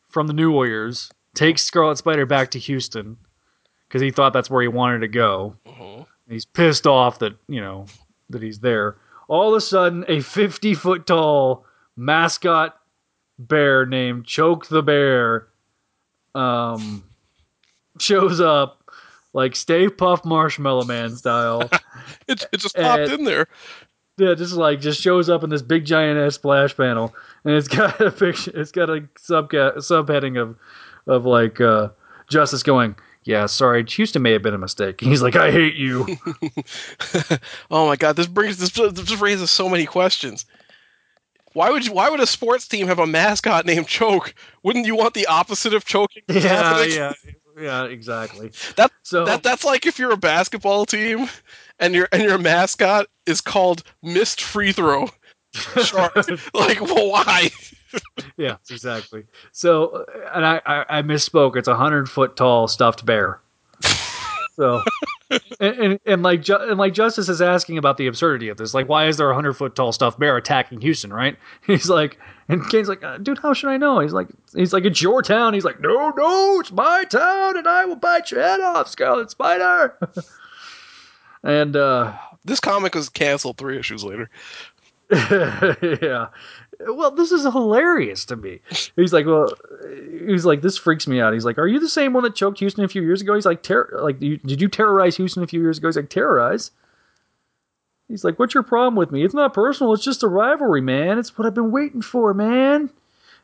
from 0.10 0.28
the 0.28 0.34
New 0.34 0.52
Warriors 0.52 1.12
takes 1.34 1.62
Scarlet 1.64 1.98
Spider 1.98 2.26
back 2.26 2.52
to 2.52 2.60
Houston 2.60 3.18
because 3.88 4.02
he 4.02 4.12
thought 4.12 4.34
that's 4.34 4.50
where 4.50 4.62
he 4.62 4.68
wanted 4.68 5.00
to 5.00 5.08
go. 5.08 5.56
Uh-huh. 5.66 6.04
He's 6.28 6.46
pissed 6.46 6.86
off 6.86 7.20
that 7.20 7.34
you 7.48 7.62
know 7.62 7.86
that 8.30 8.44
he's 8.44 8.60
there. 8.60 8.98
All 9.30 9.50
of 9.54 9.58
a 9.58 9.62
sudden, 9.62 10.04
a 10.10 10.20
fifty 10.20 10.74
foot 10.74 11.08
tall 11.08 11.66
mascot 11.96 12.78
bear 13.38 13.86
named 13.86 14.26
Choke 14.26 14.68
the 14.68 14.84
Bear 14.84 15.48
um, 16.36 17.04
shows 18.00 18.42
up 18.42 18.84
like 19.34 19.56
Stay 19.56 19.88
Puft 19.88 20.26
Marshmallow 20.26 20.84
Man 20.86 21.16
style. 21.16 21.70
It, 22.28 22.46
it 22.52 22.60
just 22.60 22.76
popped 22.76 23.04
And- 23.04 23.12
in 23.14 23.24
there. 23.24 23.48
Yeah, 24.18 24.34
just 24.34 24.52
like 24.54 24.82
just 24.82 25.00
shows 25.00 25.30
up 25.30 25.46
in 25.46 25.50
this 25.50 25.62
big 25.62 25.86
giant 25.86 26.20
ass 26.20 26.36
splash 26.36 26.76
panel, 26.76 27.16
and 27.46 27.54
it's 27.54 27.70
got 27.70 28.02
a 28.02 28.12
picture. 28.12 28.52
It's 28.54 28.70
got 28.72 28.90
a 28.90 29.08
sub 29.18 29.50
subheading 29.52 30.38
of 30.42 30.58
of 31.08 31.26
like 31.26 31.62
uh, 31.62 31.88
Justice 32.30 32.62
going, 32.62 32.98
"Yeah, 33.30 33.46
sorry, 33.46 33.86
Houston 33.86 34.24
may 34.24 34.32
have 34.32 34.42
been 34.42 34.56
a 34.56 34.60
mistake." 34.60 35.02
And 35.02 35.12
he's 35.12 35.22
like, 35.22 35.36
"I 35.36 35.52
hate 35.52 35.76
you." 35.76 36.18
oh 37.72 37.88
my 37.88 37.96
god, 37.96 38.16
this 38.16 38.26
brings 38.26 38.58
this, 38.58 38.72
this 38.72 38.94
just 38.94 39.22
raises 39.22 39.52
so 39.52 39.70
many 39.70 39.86
questions. 39.86 40.46
Why 41.54 41.70
would 41.70 41.86
you, 41.86 41.94
why 41.94 42.10
would 42.10 42.20
a 42.20 42.28
sports 42.28 42.68
team 42.68 42.88
have 42.88 43.00
a 43.00 43.08
mascot 43.08 43.66
named 43.66 43.88
Choke? 43.88 44.34
Wouldn't 44.64 44.86
you 44.86 44.96
want 44.96 45.14
the 45.14 45.28
opposite 45.28 45.74
of 45.74 45.86
choking? 45.86 46.24
yeah, 46.28 46.84
yeah, 46.84 47.14
yeah, 47.60 47.84
exactly. 47.86 48.52
That 48.76 48.92
So 49.04 49.26
that 49.26 49.44
that's 49.44 49.64
like 49.64 49.86
if 49.86 50.00
you're 50.00 50.12
a 50.12 50.18
basketball 50.18 50.86
team 50.86 51.30
and 51.80 51.94
your 51.94 52.08
and 52.12 52.24
your 52.24 52.38
mascot 52.40 53.08
is 53.26 53.42
called 53.42 53.84
missed 54.02 54.42
free 54.42 54.72
throw. 54.72 55.10
Like 56.54 56.82
well, 56.82 57.12
why? 57.12 57.52
Yeah, 58.38 58.56
exactly. 58.70 59.24
So, 59.52 59.88
uh, 59.88 60.06
and 60.34 60.46
I, 60.46 60.62
I, 60.66 61.00
I 61.00 61.02
misspoke. 61.02 61.56
It's 61.56 61.68
a 61.68 61.76
hundred 61.76 62.10
foot 62.10 62.36
tall 62.36 62.68
stuffed 62.68 63.06
bear. 63.06 63.42
So, 64.56 64.82
and, 65.60 65.80
and, 65.80 66.00
and 66.06 66.24
like 66.24 66.42
Ju- 66.42 66.58
and 66.58 66.78
like 66.78 66.94
Justice 66.94 67.30
is 67.30 67.42
asking 67.42 67.78
about 67.78 67.98
the 67.98 68.08
absurdity 68.08 68.50
of 68.50 68.58
this. 68.58 68.74
Like, 68.74 68.90
why 68.90 69.08
is 69.08 69.18
there 69.18 69.30
a 69.30 69.34
hundred 69.36 69.54
foot 69.54 69.76
tall 69.76 69.92
stuffed 69.92 70.20
bear 70.20 70.36
attacking 70.38 70.82
Houston? 70.82 71.12
Right? 71.14 71.38
He's 71.68 71.90
like, 71.90 72.18
and 72.50 72.68
Kaine's 72.70 72.90
like, 72.90 73.04
uh, 73.04 73.18
dude, 73.20 73.40
how 73.40 73.54
should 73.54 73.70
I 73.70 73.78
know? 73.78 74.00
He's 74.00 74.14
like, 74.14 74.28
he's 74.56 74.74
like, 74.74 74.84
it's 74.86 75.02
your 75.02 75.22
town. 75.22 75.54
He's 75.54 75.66
like, 75.66 75.80
no, 75.80 76.10
no, 76.12 76.60
it's 76.60 76.72
my 76.72 77.04
town, 77.06 77.58
and 77.58 77.68
I 77.68 77.86
will 77.86 77.96
bite 77.96 78.32
your 78.32 78.42
head 78.42 78.60
off, 78.60 78.88
Scarlet 78.90 79.30
Spider. 79.30 79.98
and 81.44 81.76
uh, 81.76 82.14
This 82.46 82.60
comic 82.60 82.96
was 82.96 83.08
canceled 83.10 83.58
three 83.58 83.78
issues 83.78 84.04
later. 84.04 84.30
yeah. 85.12 86.28
Well, 86.80 87.12
this 87.12 87.32
is 87.32 87.44
hilarious 87.44 88.24
to 88.26 88.38
me. 88.38 88.62
He's 88.96 89.12
like, 89.12 89.26
well, 89.26 89.52
he's 90.26 90.46
like, 90.46 90.62
this 90.62 90.78
freaks 90.78 91.08
me 91.08 91.20
out. 91.20 91.34
He's 91.34 91.44
like, 91.44 91.58
are 91.58 91.68
you 91.68 91.80
the 91.80 91.90
same 91.90 92.14
one 92.14 92.24
that 92.24 92.36
choked 92.36 92.60
Houston 92.60 92.86
a 92.86 92.88
few 92.88 93.02
years 93.02 93.22
ago? 93.22 93.36
He's 93.36 93.46
like, 93.46 93.64
ter- 93.64 94.00
like, 94.02 94.20
did 94.20 94.62
you 94.62 94.70
terrorize 94.70 95.18
Houston 95.18 95.44
a 95.44 95.48
few 95.48 95.62
years 95.62 95.78
ago? 95.78 95.90
He's 95.90 95.98
like, 95.98 96.10
terrorize. 96.10 96.72
He's 98.08 98.24
like, 98.24 98.40
what's 98.40 98.54
your 98.54 98.64
problem 98.64 98.96
with 98.96 99.12
me? 99.12 99.24
It's 99.24 99.34
not 99.34 99.54
personal. 99.54 99.94
It's 99.94 100.04
just 100.04 100.24
a 100.24 100.28
rivalry, 100.28 100.82
man. 100.82 101.20
It's 101.20 101.38
what 101.38 101.46
I've 101.46 101.54
been 101.54 101.72
waiting 101.72 102.02
for, 102.02 102.34
man. 102.34 102.90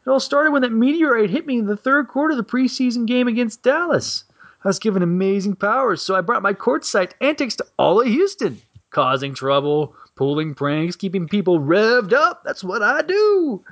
It 0.05 0.09
all 0.09 0.19
started 0.19 0.51
when 0.51 0.61
that 0.61 0.71
meteorite 0.71 1.29
hit 1.29 1.45
me 1.45 1.59
in 1.59 1.65
the 1.65 1.77
third 1.77 2.07
quarter 2.07 2.31
of 2.31 2.37
the 2.37 2.43
preseason 2.43 3.05
game 3.05 3.27
against 3.27 3.63
Dallas. 3.63 4.23
I 4.63 4.69
was 4.69 4.79
given 4.79 5.03
amazing 5.03 5.57
powers, 5.57 6.01
so 6.01 6.15
I 6.15 6.21
brought 6.21 6.41
my 6.41 6.53
courtside 6.53 7.11
antics 7.21 7.55
to 7.57 7.65
all 7.77 8.01
of 8.01 8.07
Houston, 8.07 8.61
causing 8.89 9.35
trouble, 9.35 9.95
pulling 10.15 10.55
pranks, 10.55 10.95
keeping 10.95 11.27
people 11.27 11.59
revved 11.59 12.13
up. 12.13 12.43
That's 12.43 12.63
what 12.63 12.81
I 12.81 13.01
do. 13.01 13.63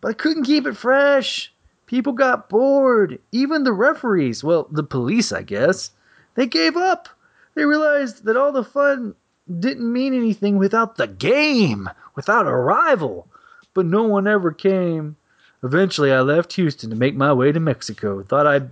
But 0.00 0.08
I 0.08 0.12
couldn't 0.14 0.44
keep 0.44 0.66
it 0.66 0.76
fresh. 0.76 1.52
People 1.86 2.12
got 2.12 2.48
bored. 2.48 3.18
Even 3.32 3.64
the 3.64 3.72
referees, 3.72 4.44
well, 4.44 4.68
the 4.70 4.82
police, 4.82 5.32
I 5.32 5.42
guess, 5.42 5.90
they 6.34 6.46
gave 6.46 6.76
up. 6.76 7.08
They 7.54 7.64
realized 7.64 8.24
that 8.24 8.36
all 8.36 8.52
the 8.52 8.64
fun 8.64 9.14
didn't 9.58 9.92
mean 9.92 10.14
anything 10.14 10.58
without 10.58 10.96
the 10.96 11.06
game, 11.06 11.88
without 12.14 12.46
a 12.46 12.54
rival. 12.54 13.26
But 13.74 13.86
no 13.86 14.04
one 14.04 14.26
ever 14.26 14.52
came. 14.52 15.16
Eventually, 15.62 16.12
I 16.12 16.20
left 16.20 16.52
Houston 16.52 16.90
to 16.90 16.96
make 16.96 17.16
my 17.16 17.32
way 17.32 17.50
to 17.50 17.58
Mexico. 17.58 18.22
Thought 18.22 18.46
I'd 18.46 18.70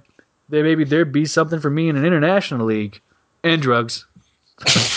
there 0.49 0.63
maybe 0.63 0.85
there'd 0.85 1.11
be 1.11 1.25
something 1.25 1.59
for 1.59 1.71
me 1.71 1.89
in 1.89 1.97
an 1.97 2.05
international 2.05 2.67
league 2.67 3.01
and 3.43 3.61
drugs. 3.61 4.07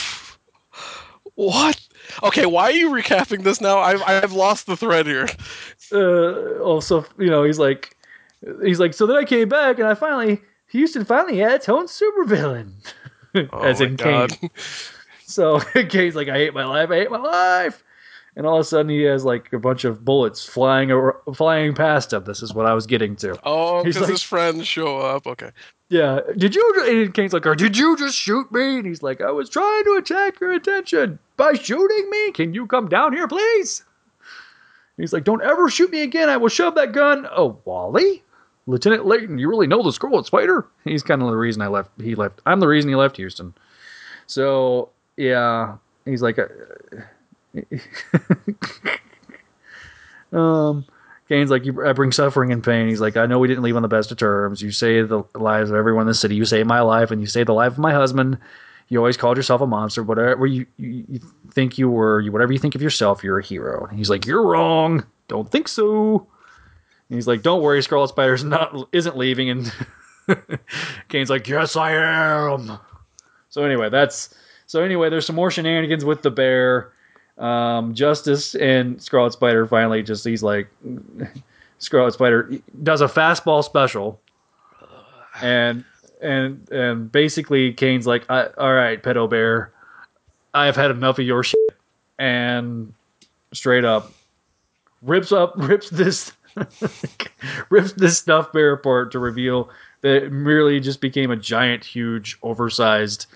What? 1.39 1.80
Okay, 2.23 2.45
why 2.45 2.64
are 2.64 2.72
you 2.72 2.90
recapping 2.91 3.44
this 3.44 3.61
now? 3.61 3.80
I've 3.80 4.02
I've 4.03 4.31
lost 4.34 4.65
the 4.65 4.76
thread 4.77 5.06
here. 5.06 5.27
uh, 5.91 6.60
also, 6.60 7.06
you 7.18 7.27
know, 7.27 7.44
he's 7.44 7.60
like, 7.60 7.95
he's 8.64 8.80
like, 8.80 8.94
so 8.94 9.06
then 9.06 9.18
I 9.18 9.23
came 9.23 9.49
back 9.49 9.80
and 9.80 9.88
I 9.88 9.95
finally, 9.95 10.41
Houston 10.68 11.06
finally 11.06 11.38
had 11.40 11.53
its 11.53 11.69
own 11.69 11.88
supervillain, 11.88 12.72
Oh 13.53 13.61
as 13.64 13.81
in 13.81 13.95
God. 13.95 14.38
Kaine. 14.40 14.49
So 15.26 15.60
Kaine's 15.90 16.15
like, 16.15 16.30
I 16.30 16.38
hate 16.38 16.53
my 16.53 16.65
life, 16.65 16.90
I 16.90 16.95
hate 16.95 17.11
my 17.11 17.19
life, 17.19 17.84
and 18.39 18.47
all 18.47 18.55
of 18.55 18.61
a 18.61 18.63
sudden 18.63 18.87
he 18.89 19.01
has 19.01 19.25
like 19.25 19.51
a 19.51 19.59
bunch 19.59 19.83
of 19.83 20.05
bullets 20.05 20.45
flying 20.45 20.93
ar- 20.93 21.19
flying 21.35 21.75
past 21.75 22.13
him. 22.13 22.23
This 22.23 22.41
is 22.41 22.53
what 22.53 22.65
I 22.65 22.73
was 22.73 22.87
getting 22.87 23.17
to. 23.17 23.37
Oh, 23.43 23.83
because 23.83 23.99
like- 23.99 24.09
his 24.09 24.23
friends 24.23 24.65
show 24.65 24.97
up. 24.97 25.27
Okay. 25.27 25.51
Yeah, 25.89 26.21
did 26.37 26.55
you? 26.55 26.85
And 26.87 27.13
Kaine's 27.13 27.33
like, 27.33 27.43
did 27.57 27.75
you 27.75 27.97
just 27.97 28.15
shoot 28.15 28.49
me?" 28.49 28.77
And 28.77 28.85
he's 28.85 29.03
like, 29.03 29.19
"I 29.19 29.31
was 29.31 29.49
trying 29.49 29.83
to 29.83 29.95
attack 29.95 30.39
your 30.39 30.53
attention 30.53 31.19
by 31.35 31.53
shooting 31.53 32.09
me. 32.09 32.31
Can 32.31 32.53
you 32.53 32.65
come 32.65 32.87
down 32.87 33.11
here, 33.11 33.27
please?" 33.27 33.83
He's 34.95 35.11
like, 35.11 35.25
"Don't 35.25 35.43
ever 35.43 35.69
shoot 35.69 35.91
me 35.91 36.01
again. 36.01 36.29
I 36.29 36.37
will 36.37 36.47
shove 36.47 36.75
that 36.75 36.93
gun." 36.93 37.27
Oh, 37.35 37.57
Wally, 37.65 38.23
Lieutenant 38.67 39.05
Layton, 39.05 39.37
you 39.37 39.49
really 39.49 39.67
know 39.67 39.83
the 39.83 39.91
Scarlet 39.91 40.25
Spider? 40.25 40.65
He's 40.85 41.03
kind 41.03 41.21
of 41.21 41.29
the 41.29 41.35
reason 41.35 41.61
I 41.61 41.67
left. 41.67 41.89
He 41.99 42.15
left. 42.15 42.39
I'm 42.45 42.61
the 42.61 42.67
reason 42.69 42.87
he 42.87 42.95
left 42.95 43.17
Houston. 43.17 43.53
So 44.27 44.91
yeah, 45.17 45.75
he's 46.05 46.21
like, 46.21 46.39
uh, 46.39 46.45
um. 50.34 50.85
Kaine's 51.30 51.51
like, 51.51 51.63
you, 51.63 51.85
I 51.85 51.93
bring 51.93 52.11
suffering 52.11 52.51
and 52.51 52.63
pain. 52.63 52.89
He's 52.89 53.01
like, 53.01 53.15
I 53.15 53.27
know 53.27 53.38
we 53.38 53.47
didn't 53.47 53.61
leave 53.61 53.76
on 53.76 53.84
the 53.84 53.88
best 53.88 54.11
of 54.11 54.17
terms. 54.17 54.63
You 54.63 54.71
saved 54.71 55.09
the 55.09 55.23
lives 55.35 55.69
of 55.69 55.76
everyone 55.76 56.01
in 56.01 56.07
the 56.07 56.15
city. 56.15 56.34
You 56.34 56.43
saved 56.43 56.67
my 56.67 56.81
life, 56.81 57.11
and 57.11 57.21
you 57.21 57.27
saved 57.27 57.49
the 57.49 57.53
life 57.53 57.73
of 57.73 57.77
my 57.77 57.93
husband. 57.93 58.39
You 58.88 58.97
always 58.97 59.15
called 59.15 59.38
yourself 59.38 59.61
a 59.61 59.67
monster. 59.67 60.01
Whatever 60.01 60.47
you, 60.47 60.65
you, 60.77 61.05
you 61.07 61.19
think 61.51 61.77
you 61.77 61.91
were, 61.91 62.19
you 62.19 62.31
whatever 62.31 62.51
you 62.51 62.57
think 62.57 62.73
of 62.73 62.81
yourself, 62.81 63.23
you're 63.23 63.38
a 63.38 63.43
hero. 63.43 63.85
And 63.85 63.99
he's 63.99 64.09
like, 64.09 64.26
you're 64.26 64.43
wrong. 64.43 65.05
Don't 65.27 65.51
think 65.51 65.67
so. 65.67 66.26
And 67.09 67.15
he's 67.15 67.27
like, 67.27 67.43
don't 67.43 67.61
worry, 67.61 67.84
Scarlet 67.84 68.07
Spider's 68.07 68.43
not 68.43 68.89
isn't 68.91 69.15
leaving. 69.15 69.51
And 69.51 69.71
Kaine's 71.09 71.30
like, 71.30 71.47
yes, 71.47 71.76
I 71.76 71.91
am. 71.91 72.80
So 73.49 73.63
anyway, 73.63 73.89
that's 73.89 74.34
so 74.65 74.81
anyway. 74.81 75.11
There's 75.11 75.27
some 75.27 75.35
more 75.35 75.51
shenanigans 75.51 76.03
with 76.03 76.23
the 76.23 76.31
bear. 76.31 76.91
Um, 77.39 77.93
Justice 77.93 78.55
and 78.55 79.01
Scarlet 79.01 79.33
Spider 79.33 79.65
finally 79.65 80.03
just 80.03 80.25
he's 80.25 80.43
like 80.43 80.67
Scarlet 81.79 82.13
Spider 82.13 82.51
does 82.83 83.01
a 83.01 83.07
fastball 83.07 83.63
special, 83.63 84.19
and 85.41 85.83
and 86.21 86.69
and 86.69 87.11
basically 87.11 87.73
Kaine's 87.73 88.05
like, 88.05 88.29
all 88.29 88.73
right, 88.73 89.01
pedo 89.01 89.29
bear, 89.29 89.71
I 90.53 90.65
have 90.65 90.75
had 90.75 90.91
enough 90.91 91.19
of 91.19 91.25
your 91.25 91.43
shit, 91.43 91.59
and 92.17 92.93
straight 93.53 93.85
up 93.85 94.11
rips 95.01 95.31
up 95.31 95.53
rips 95.57 95.89
this 95.89 96.33
rips 97.69 97.93
this 97.93 98.17
stuffed 98.17 98.53
bear 98.53 98.73
apart 98.73 99.11
to 99.11 99.19
reveal 99.19 99.69
that 100.01 100.23
it 100.23 100.31
merely 100.31 100.79
just 100.79 101.01
became 101.01 101.31
a 101.31 101.35
giant, 101.35 101.83
huge, 101.83 102.37
oversized 102.43 103.27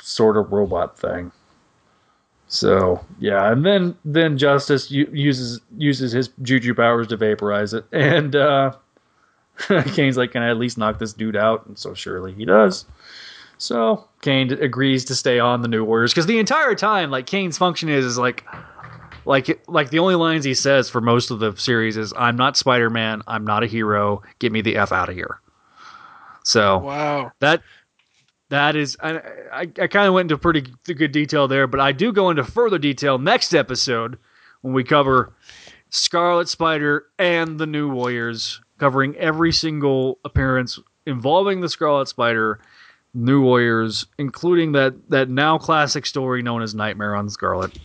sort 0.00 0.36
of 0.36 0.52
robot 0.52 0.98
thing. 0.98 1.30
So 2.48 3.04
yeah, 3.18 3.50
and 3.50 3.64
then 3.66 3.96
then 4.04 4.38
Justice 4.38 4.90
uses 4.90 5.60
uses 5.76 6.12
his 6.12 6.28
juju 6.42 6.74
powers 6.74 7.08
to 7.08 7.16
vaporize 7.16 7.74
it, 7.74 7.84
and 7.92 8.36
uh, 8.36 8.72
Kaine's 9.58 10.16
like, 10.16 10.32
"Can 10.32 10.42
I 10.42 10.50
at 10.50 10.56
least 10.58 10.78
knock 10.78 10.98
this 10.98 11.12
dude 11.12 11.36
out?" 11.36 11.66
And 11.66 11.78
so 11.78 11.94
surely 11.94 12.32
he 12.32 12.44
does. 12.44 12.84
So 13.58 14.06
Kaine 14.20 14.52
agrees 14.52 15.04
to 15.06 15.14
stay 15.14 15.38
on 15.38 15.62
the 15.62 15.68
New 15.68 15.84
Warriors 15.84 16.12
because 16.12 16.26
the 16.26 16.38
entire 16.38 16.74
time, 16.74 17.10
like 17.10 17.26
Kaine's 17.26 17.58
function 17.58 17.88
is 17.88 18.04
is 18.04 18.18
like, 18.18 18.44
like 19.24 19.60
like 19.66 19.90
the 19.90 19.98
only 19.98 20.14
lines 20.14 20.44
he 20.44 20.54
says 20.54 20.88
for 20.88 21.00
most 21.00 21.30
of 21.30 21.40
the 21.40 21.56
series 21.56 21.96
is, 21.96 22.12
"I'm 22.16 22.36
not 22.36 22.56
Spider 22.56 22.90
Man. 22.90 23.22
I'm 23.26 23.44
not 23.44 23.64
a 23.64 23.66
hero. 23.66 24.22
Get 24.38 24.52
me 24.52 24.60
the 24.60 24.76
f 24.76 24.92
out 24.92 25.08
of 25.08 25.14
here." 25.14 25.40
So 26.44 26.78
Wow. 26.78 27.32
that 27.40 27.62
that 28.48 28.76
is 28.76 28.96
I 29.00 29.18
I, 29.52 29.60
I 29.60 29.86
kind 29.86 30.06
of 30.08 30.14
went 30.14 30.30
into 30.30 30.38
pretty 30.38 30.62
good 30.84 31.12
detail 31.12 31.48
there, 31.48 31.66
but 31.66 31.80
I 31.80 31.92
do 31.92 32.12
go 32.12 32.30
into 32.30 32.44
further 32.44 32.78
detail 32.78 33.18
next 33.18 33.54
episode 33.54 34.18
when 34.62 34.74
we 34.74 34.84
cover 34.84 35.32
Scarlet 35.90 36.48
Spider 36.48 37.06
and 37.18 37.58
the 37.58 37.66
New 37.66 37.90
Warriors, 37.90 38.60
covering 38.78 39.16
every 39.16 39.52
single 39.52 40.18
appearance 40.24 40.78
involving 41.06 41.60
the 41.60 41.68
Scarlet 41.68 42.08
Spider, 42.08 42.60
New 43.14 43.42
Warriors, 43.42 44.06
including 44.18 44.72
that 44.72 44.94
that 45.10 45.28
now 45.28 45.58
classic 45.58 46.06
story 46.06 46.42
known 46.42 46.62
as 46.62 46.74
Nightmare 46.74 47.14
on 47.14 47.30
Scarlet. 47.30 47.76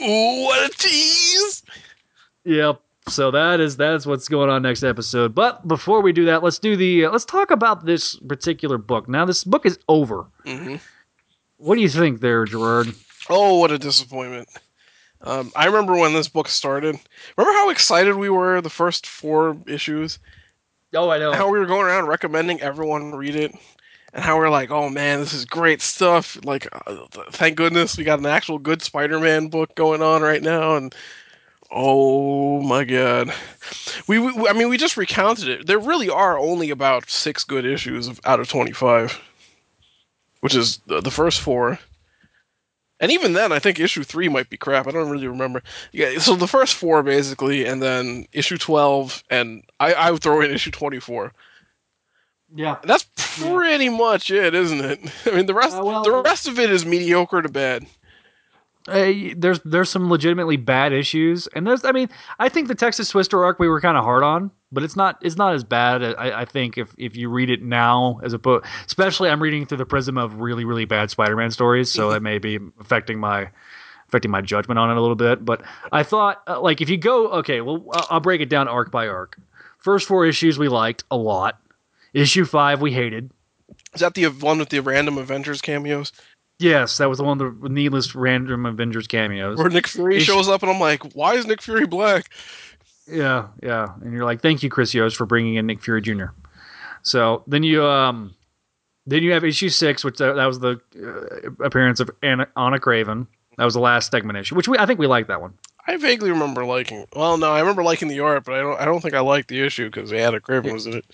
Ooh, 0.00 0.44
what 0.44 0.70
a 0.70 0.76
tease! 0.76 1.62
Yep. 2.44 2.80
So 3.08 3.30
that 3.30 3.60
is 3.60 3.76
that's 3.76 4.06
what's 4.06 4.28
going 4.28 4.50
on 4.50 4.62
next 4.62 4.82
episode. 4.82 5.34
But 5.34 5.66
before 5.68 6.00
we 6.00 6.12
do 6.12 6.24
that, 6.26 6.42
let's 6.42 6.58
do 6.58 6.76
the 6.76 7.06
uh, 7.06 7.10
let's 7.10 7.24
talk 7.24 7.50
about 7.50 7.84
this 7.84 8.16
particular 8.16 8.78
book. 8.78 9.08
Now 9.08 9.24
this 9.24 9.44
book 9.44 9.66
is 9.66 9.78
over. 9.88 10.26
hmm 10.44 10.76
What 11.58 11.76
do 11.76 11.82
you 11.82 11.88
think 11.88 12.20
there, 12.20 12.44
Gerard? 12.44 12.94
Oh, 13.28 13.58
what 13.58 13.70
a 13.70 13.78
disappointment. 13.78 14.48
Um, 15.22 15.52
I 15.56 15.66
remember 15.66 15.96
when 15.96 16.12
this 16.12 16.28
book 16.28 16.48
started. 16.48 16.98
Remember 17.36 17.58
how 17.58 17.70
excited 17.70 18.16
we 18.16 18.28
were 18.30 18.60
the 18.60 18.70
first 18.70 19.06
four 19.06 19.56
issues? 19.66 20.18
Oh, 20.94 21.10
I 21.10 21.18
know. 21.18 21.32
How 21.32 21.48
we 21.50 21.58
were 21.58 21.66
going 21.66 21.86
around 21.86 22.06
recommending 22.06 22.60
everyone 22.60 23.14
read 23.14 23.34
it, 23.36 23.52
and 24.12 24.22
how 24.24 24.38
we 24.38 24.44
are 24.44 24.50
like, 24.50 24.70
"Oh 24.70 24.88
man, 24.88 25.20
this 25.20 25.32
is 25.32 25.44
great 25.44 25.80
stuff!" 25.82 26.38
Like, 26.44 26.68
uh, 26.86 27.06
thank 27.32 27.56
goodness 27.56 27.96
we 27.96 28.04
got 28.04 28.18
an 28.18 28.26
actual 28.26 28.58
good 28.58 28.82
Spider-Man 28.82 29.48
book 29.48 29.74
going 29.74 30.02
on 30.02 30.22
right 30.22 30.42
now, 30.42 30.76
and 30.76 30.94
oh 31.74 32.62
my 32.62 32.84
god, 32.84 33.34
we, 34.06 34.18
we 34.18 34.48
I 34.48 34.52
mean, 34.52 34.68
we 34.68 34.78
just 34.78 34.96
recounted 34.96 35.48
it. 35.48 35.66
There 35.66 35.78
really 35.78 36.08
are 36.08 36.38
only 36.38 36.70
about 36.70 37.10
six 37.10 37.44
good 37.44 37.66
issues 37.66 38.10
out 38.24 38.40
of 38.40 38.48
twenty-five, 38.48 39.20
which 40.40 40.54
is 40.54 40.78
the, 40.86 41.00
the 41.00 41.10
first 41.10 41.40
four. 41.40 41.78
And 43.00 43.10
even 43.10 43.32
then, 43.32 43.50
I 43.52 43.58
think 43.58 43.80
issue 43.80 44.04
three 44.04 44.28
might 44.28 44.48
be 44.48 44.56
crap. 44.56 44.86
I 44.86 44.92
don't 44.92 45.10
really 45.10 45.26
remember. 45.26 45.62
Yeah, 45.92 46.18
so 46.18 46.36
the 46.36 46.46
first 46.46 46.74
four 46.74 47.02
basically, 47.02 47.66
and 47.66 47.82
then 47.82 48.26
issue 48.32 48.56
twelve, 48.56 49.22
and 49.28 49.64
I, 49.80 49.92
I 49.94 50.10
would 50.12 50.22
throw 50.22 50.40
in 50.40 50.50
issue 50.52 50.70
twenty-four. 50.70 51.32
Yeah. 52.54 52.76
That's 52.84 53.06
pretty 53.16 53.88
much 53.88 54.30
it, 54.30 54.54
isn't 54.54 54.80
it? 54.80 55.00
I 55.26 55.30
mean, 55.32 55.46
the 55.46 55.54
rest 55.54 55.76
Uh, 55.76 55.84
well- 55.84 56.04
the 56.04 56.22
rest 56.22 56.46
of 56.46 56.58
it 56.60 56.70
is 56.70 56.86
mediocre 56.86 57.42
to 57.42 57.48
bad. 57.48 57.84
Uh, 58.86 59.12
there's 59.36 59.60
there's 59.64 59.88
some 59.88 60.10
legitimately 60.10 60.58
bad 60.58 60.92
issues, 60.92 61.46
and 61.48 61.66
there's 61.66 61.84
I 61.84 61.92
mean 61.92 62.08
I 62.38 62.50
think 62.50 62.68
the 62.68 62.74
Texas 62.74 63.08
Twister 63.08 63.42
arc 63.42 63.58
we 63.58 63.66
were 63.66 63.80
kind 63.80 63.96
of 63.96 64.04
hard 64.04 64.22
on, 64.22 64.50
but 64.72 64.82
it's 64.82 64.94
not 64.94 65.16
it's 65.22 65.36
not 65.36 65.54
as 65.54 65.64
bad. 65.64 66.02
I, 66.02 66.42
I 66.42 66.44
think 66.44 66.76
if 66.76 66.94
if 66.98 67.16
you 67.16 67.30
read 67.30 67.48
it 67.48 67.62
now 67.62 68.20
as 68.22 68.34
a 68.34 68.38
book, 68.38 68.66
especially 68.86 69.30
I'm 69.30 69.42
reading 69.42 69.64
through 69.64 69.78
the 69.78 69.86
prism 69.86 70.18
of 70.18 70.34
really 70.34 70.66
really 70.66 70.84
bad 70.84 71.10
Spider-Man 71.10 71.50
stories, 71.50 71.90
so 71.90 72.10
it 72.10 72.22
may 72.22 72.38
be 72.38 72.58
affecting 72.78 73.18
my 73.18 73.48
affecting 74.08 74.30
my 74.30 74.42
judgment 74.42 74.78
on 74.78 74.90
it 74.90 74.98
a 74.98 75.00
little 75.00 75.16
bit. 75.16 75.46
But 75.46 75.62
I 75.90 76.02
thought 76.02 76.42
uh, 76.46 76.60
like 76.60 76.82
if 76.82 76.90
you 76.90 76.98
go 76.98 77.28
okay, 77.38 77.62
well 77.62 77.86
I'll 78.10 78.20
break 78.20 78.42
it 78.42 78.50
down 78.50 78.68
arc 78.68 78.90
by 78.90 79.08
arc. 79.08 79.38
First 79.78 80.06
four 80.06 80.26
issues 80.26 80.58
we 80.58 80.68
liked 80.68 81.04
a 81.10 81.16
lot. 81.16 81.58
Issue 82.12 82.44
five 82.44 82.82
we 82.82 82.92
hated. 82.92 83.30
Is 83.94 84.00
that 84.00 84.12
the 84.12 84.26
one 84.26 84.58
with 84.58 84.68
the 84.68 84.80
random 84.80 85.16
Avengers 85.16 85.62
cameos 85.62 86.12
Yes, 86.64 86.96
that 86.96 87.10
was 87.10 87.20
one 87.20 87.38
of 87.40 87.60
the 87.60 87.68
needless 87.68 88.14
random 88.14 88.64
Avengers 88.64 89.06
cameos. 89.06 89.58
where 89.58 89.68
Nick 89.68 89.86
Fury 89.86 90.16
Issue- 90.16 90.32
shows 90.32 90.48
up 90.48 90.62
and 90.62 90.72
I'm 90.72 90.80
like, 90.80 91.12
why 91.12 91.34
is 91.34 91.46
Nick 91.46 91.60
Fury 91.60 91.86
black? 91.86 92.30
Yeah, 93.06 93.48
yeah, 93.62 93.92
and 94.00 94.14
you're 94.14 94.24
like, 94.24 94.40
thank 94.40 94.62
you, 94.62 94.70
Chris 94.70 94.94
Yost, 94.94 95.16
for 95.16 95.26
bringing 95.26 95.56
in 95.56 95.66
Nick 95.66 95.82
Fury 95.82 96.00
Jr. 96.00 96.26
So 97.02 97.42
then 97.46 97.62
you 97.64 97.84
um, 97.84 98.34
then 99.06 99.22
you 99.22 99.32
have 99.32 99.44
issue 99.44 99.68
six, 99.68 100.02
which 100.02 100.16
that, 100.16 100.36
that 100.36 100.46
was 100.46 100.60
the 100.60 100.80
uh, 100.96 101.62
appearance 101.62 102.00
of 102.00 102.10
Anna, 102.22 102.48
Ana 102.56 102.78
Kraven. 102.78 103.26
That 103.58 103.64
was 103.64 103.74
the 103.74 103.80
last 103.80 104.10
segment 104.10 104.38
issue, 104.38 104.54
which 104.54 104.68
we 104.68 104.78
I 104.78 104.86
think 104.86 104.98
we 104.98 105.06
liked 105.06 105.28
that 105.28 105.42
one. 105.42 105.52
I 105.86 105.98
vaguely 105.98 106.30
remember 106.30 106.64
liking. 106.64 107.04
Well, 107.14 107.36
no, 107.36 107.52
I 107.52 107.60
remember 107.60 107.82
liking 107.82 108.08
the 108.08 108.20
art, 108.20 108.44
but 108.44 108.54
I 108.54 108.60
don't. 108.60 108.80
I 108.80 108.86
don't 108.86 109.02
think 109.02 109.12
I 109.12 109.20
liked 109.20 109.48
the 109.48 109.60
issue 109.60 109.90
because 109.90 110.10
Ana 110.14 110.40
Kraven 110.40 110.72
was 110.72 110.86
in 110.86 110.94
it. 110.94 111.04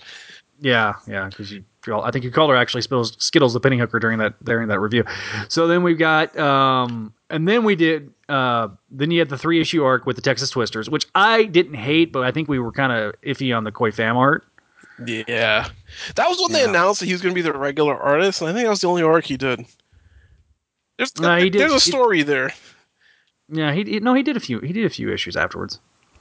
Yeah, 0.60 0.94
yeah, 1.09 1.28
because 1.28 1.51
you, 1.51 1.64
I 1.89 2.11
think 2.11 2.24
you 2.24 2.31
called 2.31 2.51
her 2.51 2.57
actually 2.57 2.82
Skittles, 2.82 3.16
Skittles 3.19 3.52
the 3.55 3.61
penny 3.61 3.78
hooker 3.78 3.98
during 3.98 4.19
that 4.19 4.43
during 4.44 4.69
that 4.69 4.81
review. 4.81 5.05
So 5.48 5.66
then 5.66 5.82
we've 5.82 5.98
got, 5.98 6.36
um, 6.39 7.15
and 7.31 7.48
then 7.48 7.65
we 7.65 7.74
did, 7.74 8.12
uh, 8.28 8.69
then 8.90 9.11
you 9.11 9.19
had 9.19 9.28
the 9.31 9.39
three 9.39 9.61
issue 9.61 9.82
arc 9.82 10.05
with 10.07 10.16
the 10.16 10.23
Texas 10.23 10.51
Twisters, 10.51 10.90
which 10.90 11.07
I 11.15 11.44
didn't 11.44 11.74
hate, 11.74 12.12
but 12.12 12.23
I 12.23 12.31
think 12.32 12.48
we 12.48 12.59
were 12.59 12.73
kind 12.73 12.93
of 12.93 13.15
iffy 13.23 13.57
on 13.57 13.65
the 13.65 13.73
Khoi 13.73 13.90
Pham 13.93 14.16
art. 14.16 14.44
Yeah, 15.07 15.69
that 16.16 16.28
was 16.28 16.39
when 16.40 16.52
they 16.52 16.62
announced 16.65 17.01
that 17.01 17.07
he 17.07 17.12
was 17.12 17.23
going 17.23 17.35
to 17.35 17.35
be 17.35 17.40
the 17.40 17.57
regular 17.57 17.97
artist, 17.97 18.43
and 18.43 18.51
I 18.51 18.52
think 18.52 18.65
that 18.66 18.70
was 18.70 18.82
the 18.82 18.89
only 18.89 19.02
arc 19.02 19.24
he 19.24 19.39
did. 19.39 19.65
There's, 20.98 21.19
No, 21.19 21.36
he 21.39 21.48
did- 21.48 21.62
there's 21.62 21.73
a 21.73 21.74
he- 21.77 21.90
story 21.90 22.23
there. 22.23 22.52
Yeah, 23.48 23.73
he, 23.73 23.85
he 23.85 24.01
no, 24.01 24.12
he 24.15 24.23
did 24.23 24.36
a 24.36 24.40
few. 24.40 24.61
He 24.61 24.73
did 24.73 24.85
a 24.85 24.90
few 24.90 25.11
issues 25.11 25.35
afterwards. 25.36 25.81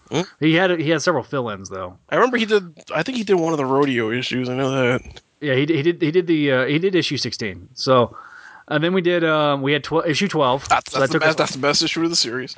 Hmm? 0.09 0.21
He 0.39 0.55
had 0.55 0.79
he 0.79 0.89
had 0.89 1.01
several 1.03 1.23
fill-ins 1.23 1.69
though. 1.69 1.97
I 2.09 2.15
remember 2.15 2.37
he 2.37 2.45
did. 2.45 2.63
I 2.95 3.03
think 3.03 3.17
he 3.17 3.23
did 3.23 3.35
one 3.35 3.53
of 3.53 3.57
the 3.57 3.65
rodeo 3.65 4.09
issues. 4.09 4.49
I 4.49 4.55
know 4.55 4.71
that. 4.71 5.21
Yeah, 5.41 5.55
he 5.55 5.65
did- 5.65 5.75
he 5.77 5.83
did 5.83 6.01
he 6.01 6.11
did 6.11 6.27
the 6.27 6.51
uh, 6.51 6.65
he 6.65 6.79
did 6.79 6.95
issue 6.95 7.17
sixteen. 7.17 7.69
So, 7.73 8.15
And 8.67 8.83
then 8.83 8.93
we 8.93 9.01
did 9.01 9.23
um, 9.23 9.61
we 9.61 9.71
had 9.73 9.83
tw- 9.83 10.05
issue 10.05 10.27
twelve. 10.27 10.67
That's, 10.69 10.91
so 10.91 10.99
that's, 10.99 11.11
that 11.13 11.19
the 11.19 11.25
us- 11.25 11.29
best, 11.29 11.37
that's 11.37 11.51
the 11.53 11.59
best 11.59 11.81
issue 11.81 12.03
of 12.03 12.09
the 12.09 12.15
series. 12.15 12.55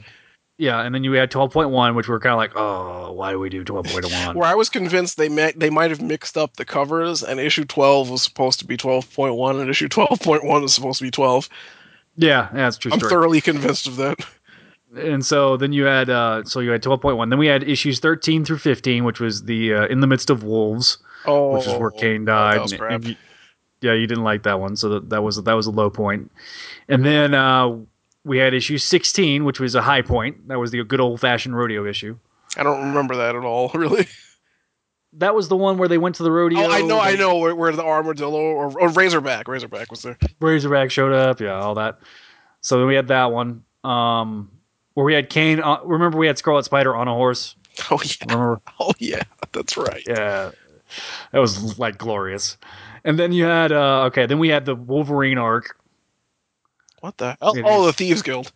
yeah, 0.58 0.82
and 0.82 0.94
then 0.94 1.03
you 1.03 1.12
had 1.14 1.30
twelve 1.32 1.52
point 1.52 1.70
one, 1.70 1.95
which 1.95 2.08
we're 2.10 2.20
kind 2.20 2.34
of 2.34 2.38
like, 2.38 2.52
oh, 2.56 3.12
why 3.14 3.32
do 3.32 3.40
we 3.40 3.49
do 3.49 3.64
twelve 3.64 3.86
point 3.86 4.06
one? 4.12 4.36
Where 4.36 4.48
I 4.48 4.56
was 4.56 4.68
convinced 4.70 5.18
they 5.18 5.30
may, 5.30 5.53
they 5.56 5.70
might 5.70 5.90
have 5.91 6.02
mixed 6.02 6.38
up 6.38 6.58
the 6.58 6.66
covers, 6.66 7.24
and 7.24 7.40
issue 7.40 7.66
12 7.66 8.10
was 8.10 8.22
supposed 8.24 8.60
to 8.60 8.66
be 8.66 8.78
12.1, 8.78 9.62
and 9.62 9.70
issue 9.70 9.88
12.1 9.88 10.62
was 10.62 10.74
supposed 10.74 10.98
to 10.99 11.03
be 11.06 11.12
12. 11.12 11.49
yeah, 12.18 12.49
yeah, 12.52 12.58
that's 12.58 12.78
true 12.78 12.91
I'm 12.91 12.99
story. 12.99 13.10
thoroughly 13.10 13.41
convinced 13.41 13.88
of 13.88 13.95
that. 13.98 14.20
And 14.96 15.26
so 15.26 15.56
then 15.58 15.72
you 15.74 15.86
had 15.86 16.10
uh, 16.10 16.44
so 16.44 16.60
you 16.60 16.72
had 16.72 16.84
twelve 16.84 17.02
point 17.02 17.18
one. 17.18 17.30
Then 17.30 17.40
we 17.40 17.48
had 17.48 17.64
issues 17.64 18.00
thirteen 18.00 18.44
through 18.44 18.58
fifteen, 18.58 19.04
which 19.06 19.20
was 19.20 19.44
the 19.46 19.74
uh, 19.74 19.86
in 19.88 20.02
the 20.02 20.08
midst 20.08 20.30
of 20.30 20.44
wolves, 20.44 20.98
Oh, 21.26 21.54
which 21.56 21.66
is 21.68 21.74
where 21.76 21.92
Kaine 21.92 22.26
that 22.26 22.56
died. 22.58 22.72
and- 22.74 22.82
and 22.94 23.06
you- 23.08 23.16
yeah, 23.82 23.94
you 23.94 24.06
didn't 24.06 24.24
like 24.24 24.44
that 24.44 24.60
one, 24.60 24.76
so 24.76 24.90
that, 24.90 25.10
that 25.10 25.24
was 25.24 25.42
that 25.42 25.54
was 25.54 25.66
a 25.66 25.72
low 25.72 25.90
point. 25.90 26.30
And 26.88 27.04
then 27.04 27.34
uh, 27.34 27.78
we 28.24 28.38
had 28.38 28.54
issue 28.54 28.78
sixteen, 28.78 29.44
which 29.44 29.60
was 29.60 29.74
a 29.74 29.82
high 29.82 30.04
point. 30.04 30.48
That 30.50 30.60
was 30.60 30.70
the 30.72 30.84
good 30.84 31.00
old 31.00 31.20
fashioned 31.20 31.58
rodeo 31.58 31.86
issue. 31.88 32.16
I 32.58 32.64
don't 32.64 32.80
remember 32.90 33.16
that 33.16 33.36
at 33.36 33.44
all, 33.44 33.70
really. 33.74 34.06
That 35.14 35.34
was 35.36 35.48
the 35.48 35.58
one 35.58 35.78
where 35.78 35.88
they 35.90 35.98
went 35.98 36.16
to 36.16 36.24
the 36.24 36.32
rodeo. 36.32 36.60
Oh, 36.60 36.70
I 36.72 36.82
know, 36.82 37.00
I 37.00 37.16
know 37.16 37.38
where, 37.38 37.56
where 37.56 37.72
the 37.72 37.84
armadillo 37.84 38.40
or, 38.40 38.80
or 38.80 38.90
Razorback, 38.90 39.48
Razorback 39.48 39.90
was 39.90 40.04
there. 40.04 40.18
Razorback 40.40 40.90
showed 40.92 41.12
up, 41.12 41.40
yeah, 41.42 41.60
all 41.60 41.76
that. 41.76 42.00
So 42.62 42.78
then 42.78 42.88
we 42.88 42.96
had 42.96 43.08
that 43.08 43.32
one. 43.32 43.64
Um, 43.84 44.52
where 44.94 45.06
we 45.06 45.14
had 45.14 45.30
Kaine. 45.30 45.60
Uh, 45.62 45.80
remember, 45.84 46.18
we 46.18 46.28
had 46.28 46.38
Scarlet 46.38 46.64
Spider 46.66 46.96
on 46.96 47.08
a 47.08 47.14
horse. 47.14 47.56
Oh 47.90 48.02
yeah, 48.04 48.12
Remember? 48.34 48.62
oh 48.80 48.92
yeah, 49.00 49.24
that's 49.54 49.78
right. 49.78 50.04
Yeah, 50.06 50.52
that 51.32 51.40
was 51.40 51.80
like 51.80 51.98
glorious. 51.98 52.58
And 53.06 53.18
then 53.18 53.32
you 53.32 53.46
had 53.46 53.72
uh, 53.72 54.04
okay. 54.06 54.26
Then 54.26 54.40
we 54.40 54.50
had 54.50 54.66
the 54.66 54.76
Wolverine 54.76 55.38
arc. 55.38 55.78
What 57.00 57.18
the? 57.18 57.38
Oh, 57.42 57.56
It 57.56 57.66
oh 57.66 57.82
is. 57.82 57.88
the 57.88 57.94
Thieves 57.94 58.22
Guild. 58.22 58.52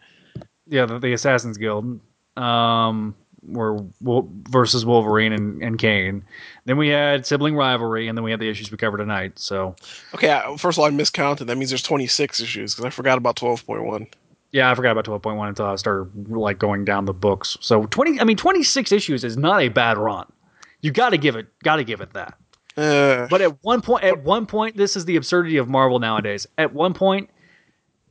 Yeah, 0.68 0.86
the, 0.86 0.99
the 0.99 1.14
Assassins 1.14 1.57
Guild. 1.57 1.99
Um, 2.36 3.16
were 3.48 3.80
versus 4.02 4.86
Wolverine 4.86 5.32
and, 5.32 5.62
and 5.62 5.78
Kaine. 5.80 6.24
Then 6.66 6.78
we 6.78 6.90
had 6.90 7.26
sibling 7.26 7.56
rivalry, 7.56 8.07
and 8.07 8.18
then 8.18 8.24
we 8.24 8.32
had 8.32 8.40
the 8.40 8.49
issues 8.49 8.72
we 8.72 8.78
covered 8.78 8.98
tonight. 8.98 9.40
So 9.40 9.76
Okay, 10.14 10.41
first 10.57 10.78
of 10.78 10.80
all, 10.82 10.86
I 10.86 10.90
miscounted. 10.90 11.48
That 11.48 11.57
means 11.57 11.70
there's 11.70 11.82
26 11.84 12.40
issues 12.41 12.74
because 12.74 12.86
I 12.86 12.90
forgot 12.90 13.18
about 13.18 13.36
12.1. 13.38 14.07
yeah, 14.56 14.72
I 14.72 14.76
forgot 14.76 14.91
about 14.91 15.03
twelve 15.03 15.22
point 15.22 15.36
one 15.38 15.49
until 15.49 15.65
I 15.65 15.76
started 15.76 16.30
like 16.30 16.60
going 16.60 16.86
down 16.86 17.03
the 17.03 17.14
books. 17.14 17.57
So 17.60 17.86
twenty, 17.88 18.19
I 18.22 18.23
mean, 18.23 18.38
twenty 18.38 18.64
six 18.64 18.94
issues 18.94 19.26
is 19.26 19.36
not 19.36 19.61
a 19.61 19.68
bad 19.68 19.98
run. 19.98 20.26
You 20.80 20.91
got 20.91 21.10
to 21.10 21.18
give 21.18 21.36
it, 21.36 21.48
got 21.64 21.76
to 21.76 21.84
give 21.84 21.99
it 21.99 22.14
that. 22.14 22.38
Uh, 22.77 23.27
But 23.30 23.41
at 23.41 23.61
one 23.64 23.82
point, 23.82 24.03
at 24.06 24.23
one 24.23 24.45
point, 24.45 24.77
this 24.77 24.95
is 24.95 25.03
the 25.06 25.18
absurdity 25.18 25.57
of 25.57 25.68
Marvel 25.68 25.99
nowadays. 25.99 26.48
At 26.57 26.73
one 26.73 26.94
point, 26.94 27.30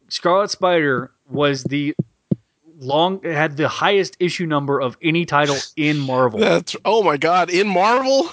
Scarlet 0.09 0.51
Spider 0.51 1.13
was 1.31 1.65
the 1.65 1.95
long 2.79 3.23
had 3.23 3.57
the 3.57 3.69
highest 3.69 4.17
issue 4.21 4.45
number 4.47 4.81
of 4.83 4.99
any 5.01 5.25
title 5.25 5.57
in 5.77 5.99
Marvel. 5.99 6.41
that's 6.41 6.77
oh 6.85 7.03
my 7.03 7.17
god, 7.17 7.49
in 7.49 7.69
Marvel. 7.69 8.29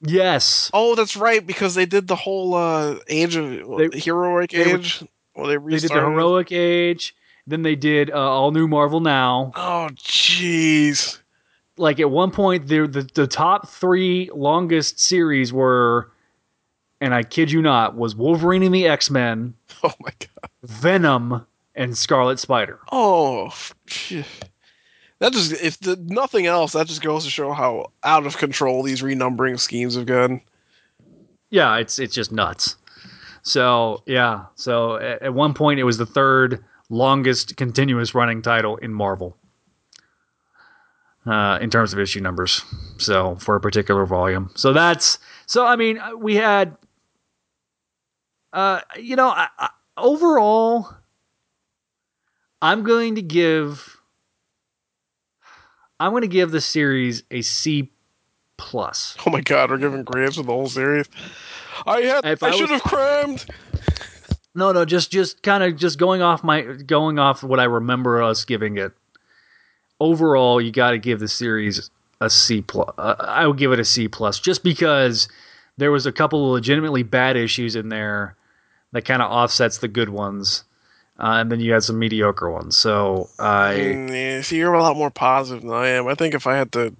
yes, 0.00 0.70
Oh, 0.74 0.94
that's 0.96 1.16
right 1.16 1.46
because 1.46 1.74
they 1.76 1.86
did 1.86 2.08
the 2.08 2.16
whole 2.16 2.54
uh, 2.54 2.96
age 3.08 3.36
of 3.36 3.48
They- 3.78 3.98
heroic 4.00 4.50
they 4.50 4.72
age. 4.74 5.04
well, 5.36 5.46
they 5.46 5.56
they 5.56 5.78
did 5.78 5.90
the 5.90 5.94
heroic 6.00 6.50
age. 6.52 7.14
Then 7.48 7.62
they 7.62 7.76
did 7.76 8.10
uh, 8.10 8.14
all 8.14 8.50
new 8.50 8.68
Marvel 8.68 9.00
now. 9.00 9.52
Oh 9.56 9.88
jeez. 9.94 11.18
Like 11.78 11.98
at 11.98 12.10
one 12.10 12.30
point, 12.30 12.68
the 12.68 12.86
the 12.86 13.08
the 13.14 13.26
top 13.26 13.68
three 13.68 14.30
longest 14.34 15.00
series 15.00 15.52
were, 15.52 16.10
and 17.00 17.14
I 17.14 17.22
kid 17.22 17.50
you 17.50 17.62
not, 17.62 17.96
was 17.96 18.14
Wolverine 18.14 18.62
and 18.62 18.74
the 18.74 18.86
X 18.86 19.10
Men, 19.10 19.54
Oh 19.82 19.94
my 20.00 20.10
god. 20.18 20.50
Venom, 20.62 21.46
and 21.74 21.96
Scarlet 21.96 22.38
Spider. 22.38 22.80
Oh, 22.92 23.48
phew. 23.86 24.24
that 25.20 25.32
just 25.32 25.52
if 25.52 25.78
the, 25.80 25.96
nothing 25.96 26.46
else, 26.46 26.72
that 26.72 26.86
just 26.86 27.00
goes 27.00 27.24
to 27.24 27.30
show 27.30 27.52
how 27.52 27.92
out 28.02 28.26
of 28.26 28.36
control 28.36 28.82
these 28.82 29.00
renumbering 29.00 29.58
schemes 29.58 29.94
have 29.94 30.04
gone. 30.06 30.42
yeah, 31.48 31.76
it's 31.76 31.98
it's 31.98 32.14
just 32.14 32.30
nuts. 32.30 32.76
So 33.42 34.02
yeah, 34.04 34.44
so 34.56 34.96
at, 34.96 35.22
at 35.22 35.34
one 35.34 35.54
point 35.54 35.80
it 35.80 35.84
was 35.84 35.96
the 35.96 36.04
third 36.04 36.62
longest 36.90 37.56
continuous 37.56 38.14
running 38.14 38.40
title 38.42 38.76
in 38.76 38.92
Marvel 38.94 39.36
uh, 41.26 41.58
in 41.60 41.70
terms 41.70 41.92
of 41.92 41.98
issue 41.98 42.20
numbers. 42.20 42.62
So 42.98 43.36
for 43.36 43.56
a 43.56 43.60
particular 43.60 44.06
volume, 44.06 44.50
so 44.54 44.72
that's 44.72 45.18
so. 45.46 45.66
I 45.66 45.76
mean, 45.76 46.00
we 46.18 46.34
had, 46.36 46.76
uh, 48.52 48.80
you 48.98 49.16
know, 49.16 49.28
I, 49.28 49.48
I, 49.58 49.70
overall, 49.96 50.88
I'm 52.62 52.82
going 52.82 53.14
to 53.16 53.22
give. 53.22 53.96
I'm 56.00 56.12
going 56.12 56.22
to 56.22 56.28
give 56.28 56.52
the 56.52 56.60
series 56.60 57.24
a 57.32 57.42
C 57.42 57.90
plus. 58.56 59.16
Oh 59.26 59.30
my 59.30 59.40
god, 59.40 59.70
we're 59.70 59.78
giving 59.78 60.04
grades 60.04 60.36
for 60.36 60.42
the 60.44 60.52
whole 60.52 60.68
series. 60.68 61.06
I 61.86 62.00
had 62.02 62.24
If 62.24 62.42
I, 62.42 62.48
I 62.48 62.50
should 62.52 62.70
was- 62.70 62.80
have 62.80 62.90
crammed. 62.90 63.46
No, 64.58 64.72
no, 64.72 64.84
just 64.84 65.12
just 65.12 65.40
kind 65.44 65.62
of 65.62 65.76
just 65.76 66.00
going 66.00 66.20
off 66.20 66.42
my 66.42 66.62
going 66.62 67.20
off 67.20 67.44
what 67.44 67.60
I 67.60 67.64
remember 67.64 68.20
us 68.20 68.44
giving 68.44 68.76
it. 68.76 68.90
Overall, 70.00 70.60
you 70.60 70.72
got 70.72 70.90
to 70.90 70.98
give 70.98 71.20
the 71.20 71.28
series 71.28 71.90
a 72.20 72.28
C 72.28 72.60
plus. 72.62 72.92
Uh, 72.98 73.14
I 73.20 73.46
would 73.46 73.56
give 73.56 73.70
it 73.70 73.78
a 73.78 73.84
C 73.84 74.08
plus, 74.08 74.40
just 74.40 74.64
because 74.64 75.28
there 75.76 75.92
was 75.92 76.06
a 76.06 76.12
couple 76.12 76.44
of 76.44 76.50
legitimately 76.50 77.04
bad 77.04 77.36
issues 77.36 77.76
in 77.76 77.88
there 77.88 78.34
that 78.90 79.04
kind 79.04 79.22
of 79.22 79.30
offsets 79.30 79.78
the 79.78 79.86
good 79.86 80.08
ones, 80.08 80.64
uh, 81.20 81.38
and 81.38 81.52
then 81.52 81.60
you 81.60 81.72
had 81.72 81.84
some 81.84 82.00
mediocre 82.00 82.50
ones. 82.50 82.76
So 82.76 83.30
I 83.38 83.74
Mm, 83.74 84.10
yeah, 84.10 84.42
see, 84.42 84.56
you're 84.56 84.74
a 84.74 84.82
lot 84.82 84.96
more 84.96 85.10
positive 85.10 85.62
than 85.62 85.72
I 85.72 85.86
am. 85.90 86.08
I 86.08 86.16
think 86.16 86.34
if 86.34 86.48
I 86.48 86.56
had 86.56 86.72
to, 86.72 86.92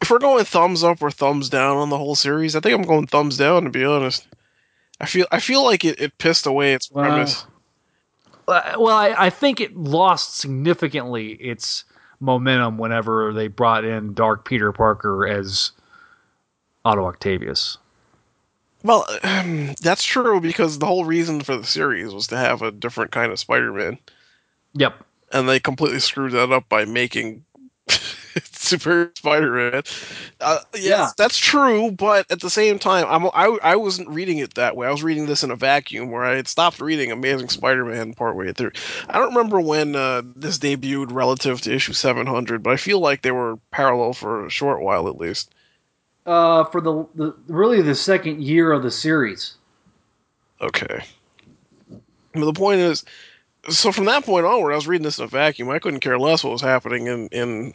if 0.00 0.08
we're 0.08 0.18
going 0.18 0.46
thumbs 0.46 0.82
up 0.82 1.02
or 1.02 1.10
thumbs 1.10 1.50
down 1.50 1.76
on 1.76 1.90
the 1.90 1.98
whole 1.98 2.14
series, 2.14 2.56
I 2.56 2.60
think 2.60 2.74
I'm 2.74 2.86
going 2.86 3.06
thumbs 3.06 3.36
down. 3.36 3.64
To 3.64 3.70
be 3.70 3.84
honest, 3.84 4.26
I 5.00 5.06
feel 5.06 5.26
I 5.30 5.40
feel 5.40 5.64
like 5.64 5.84
it, 5.84 6.00
it 6.00 6.18
pissed 6.18 6.46
away 6.46 6.74
its 6.74 6.90
Wow. 6.90 7.02
premise. 7.02 7.44
Uh, 8.48 8.74
well, 8.78 8.96
I, 8.96 9.14
I 9.26 9.30
think 9.30 9.60
it 9.60 9.76
lost 9.76 10.38
significantly 10.38 11.32
its 11.34 11.84
momentum 12.18 12.78
whenever 12.78 13.32
they 13.32 13.46
brought 13.48 13.84
in 13.84 14.12
Dark 14.12 14.44
Peter 14.44 14.72
Parker 14.72 15.26
as 15.26 15.70
Otto 16.84 17.06
Octavius. 17.06 17.78
Well, 18.82 19.06
that's 19.80 20.04
true 20.04 20.40
because 20.40 20.78
the 20.78 20.86
whole 20.86 21.04
reason 21.04 21.42
for 21.42 21.56
the 21.56 21.66
series 21.66 22.12
was 22.12 22.26
to 22.28 22.36
have 22.38 22.62
a 22.62 22.70
different 22.72 23.10
kind 23.12 23.30
of 23.30 23.38
Spider-Man, 23.38 23.98
Yep. 24.74 25.04
and 25.32 25.48
they 25.48 25.60
completely 25.60 26.00
screwed 26.00 26.32
that 26.32 26.50
up 26.50 26.68
by 26.68 26.86
making 26.86 27.44
Superior 28.52 29.10
Spider-Man. 29.14 29.82
Uh, 30.40 30.58
yes, 30.74 30.84
Yeah. 30.84 31.10
that's 31.16 31.38
true, 31.38 31.90
but 31.92 32.30
at 32.30 32.40
the 32.40 32.50
same 32.50 32.78
time, 32.78 33.06
I'm, 33.08 33.26
I 33.34 33.58
I 33.62 33.76
wasn't 33.76 34.08
reading 34.08 34.38
it 34.38 34.54
that 34.54 34.76
way. 34.76 34.86
I 34.86 34.90
was 34.90 35.02
reading 35.02 35.26
this 35.26 35.42
in 35.42 35.50
a 35.50 35.56
vacuum 35.56 36.10
where 36.10 36.24
I 36.24 36.36
had 36.36 36.48
stopped 36.48 36.80
reading 36.80 37.10
Amazing 37.12 37.48
Spider-Man 37.48 38.14
partway 38.14 38.52
through. 38.52 38.72
I 39.08 39.18
don't 39.18 39.34
remember 39.34 39.60
when 39.60 39.96
uh, 39.96 40.22
this 40.36 40.58
debuted 40.58 41.12
relative 41.12 41.60
to 41.62 41.74
issue 41.74 41.92
700, 41.92 42.62
but 42.62 42.72
I 42.72 42.76
feel 42.76 43.00
like 43.00 43.22
they 43.22 43.32
were 43.32 43.58
parallel 43.70 44.12
for 44.12 44.46
a 44.46 44.50
short 44.50 44.82
while 44.82 45.08
at 45.08 45.16
least. 45.18 45.52
Uh, 46.26 46.64
for 46.64 46.80
the, 46.80 47.06
the 47.14 47.34
really 47.48 47.80
the 47.82 47.94
second 47.94 48.42
year 48.42 48.72
of 48.72 48.82
the 48.82 48.90
series. 48.90 49.54
Okay. 50.60 51.00
But 52.34 52.44
the 52.44 52.52
point 52.52 52.80
is, 52.80 53.04
so 53.68 53.90
from 53.92 54.04
that 54.04 54.24
point 54.24 54.46
onward, 54.46 54.72
I 54.72 54.76
was 54.76 54.86
reading 54.86 55.04
this 55.04 55.18
in 55.18 55.24
a 55.24 55.28
vacuum. 55.28 55.70
I 55.70 55.78
couldn't 55.78 56.00
care 56.00 56.18
less 56.18 56.44
what 56.44 56.52
was 56.52 56.60
happening 56.60 57.06
in, 57.08 57.28
in 57.28 57.74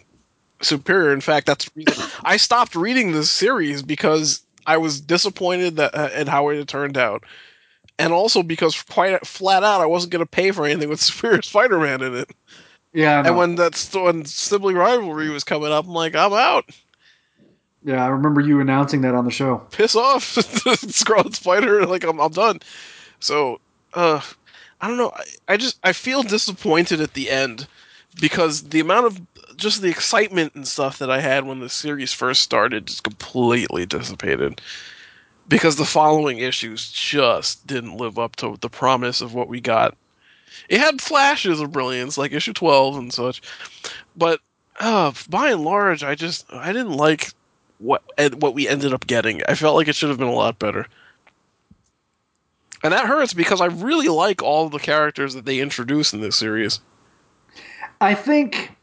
Superior. 0.61 1.13
In 1.13 1.21
fact, 1.21 1.47
that's 1.47 1.69
I 2.23 2.37
stopped 2.37 2.75
reading 2.75 3.11
this 3.11 3.29
series 3.29 3.81
because 3.83 4.41
I 4.65 4.77
was 4.77 4.99
disappointed 5.01 5.75
that 5.77 5.93
uh, 5.95 6.09
at 6.13 6.27
how 6.27 6.49
it 6.49 6.57
had 6.57 6.67
turned 6.67 6.97
out, 6.97 7.23
and 7.99 8.13
also 8.13 8.41
because 8.43 8.81
quite 8.83 9.25
flat 9.27 9.63
out, 9.63 9.81
I 9.81 9.85
wasn't 9.85 10.11
going 10.13 10.25
to 10.25 10.29
pay 10.29 10.51
for 10.51 10.65
anything 10.65 10.89
with 10.89 10.99
Superior 11.01 11.41
Spider-Man 11.41 12.01
in 12.01 12.15
it. 12.15 12.31
Yeah, 12.93 13.23
And 13.25 13.35
when 13.37 13.55
that 13.55 13.75
when 13.93 14.23
sibling 14.25 14.77
rivalry 14.77 15.29
was 15.29 15.43
coming 15.43 15.71
up, 15.71 15.85
I'm 15.85 15.91
like, 15.91 16.15
I'm 16.15 16.31
out. 16.33 16.65
yeah, 17.83 18.03
I 18.03 18.07
remember 18.07 18.41
you 18.41 18.59
announcing 18.61 19.01
that 19.01 19.13
on 19.15 19.25
the 19.25 19.31
show. 19.31 19.57
piss 19.71 19.95
off 19.95 20.23
Scarlet 20.89 21.35
Spider 21.35 21.85
like 21.85 22.03
I'm, 22.03 22.19
I'm 22.19 22.31
done 22.31 22.59
so 23.19 23.59
uh 23.93 24.21
I 24.81 24.87
don't 24.87 24.97
know 24.97 25.11
I, 25.15 25.23
I 25.53 25.57
just 25.57 25.77
I 25.83 25.91
feel 25.93 26.23
disappointed 26.23 27.01
at 27.01 27.13
the 27.13 27.29
end 27.29 27.67
because 28.21 28.63
the 28.69 28.79
amount 28.79 29.07
of 29.07 29.21
just 29.57 29.81
the 29.81 29.89
excitement 29.89 30.55
and 30.55 30.67
stuff 30.67 30.99
that 30.99 31.09
I 31.09 31.19
had 31.21 31.45
when 31.45 31.59
the 31.59 31.69
series 31.69 32.13
first 32.13 32.41
started 32.41 32.87
just 32.87 33.03
completely 33.03 33.85
dissipated 33.85 34.61
because 35.47 35.75
the 35.75 35.85
following 35.85 36.39
issues 36.39 36.91
just 36.91 37.65
didn't 37.67 37.97
live 37.97 38.17
up 38.17 38.35
to 38.37 38.57
the 38.61 38.69
promise 38.69 39.21
of 39.21 39.33
what 39.33 39.47
we 39.47 39.61
got 39.61 39.95
it 40.69 40.79
had 40.79 41.01
flashes 41.01 41.59
of 41.59 41.71
brilliance 41.71 42.17
like 42.17 42.31
issue 42.31 42.53
12 42.53 42.97
and 42.97 43.13
such 43.13 43.41
but 44.15 44.39
uh 44.79 45.11
by 45.29 45.51
and 45.51 45.63
large 45.63 46.03
I 46.03 46.15
just 46.15 46.51
I 46.51 46.73
didn't 46.73 46.93
like 46.93 47.31
what 47.79 48.03
what 48.37 48.53
we 48.53 48.67
ended 48.67 48.93
up 48.93 49.07
getting. 49.07 49.41
I 49.47 49.55
felt 49.55 49.75
like 49.75 49.87
it 49.87 49.95
should 49.95 50.09
have 50.09 50.17
been 50.17 50.27
a 50.27 50.33
lot 50.33 50.59
better. 50.59 50.87
And 52.83 52.93
that 52.93 53.07
hurts 53.07 53.33
because 53.33 53.61
I 53.61 53.65
really 53.65 54.07
like 54.07 54.41
all 54.41 54.69
the 54.69 54.79
characters 54.79 55.33
that 55.33 55.45
they 55.45 55.59
introduce 55.59 56.13
in 56.13 56.21
this 56.21 56.35
series. 56.35 56.79
I 57.99 58.13
think 58.13 58.74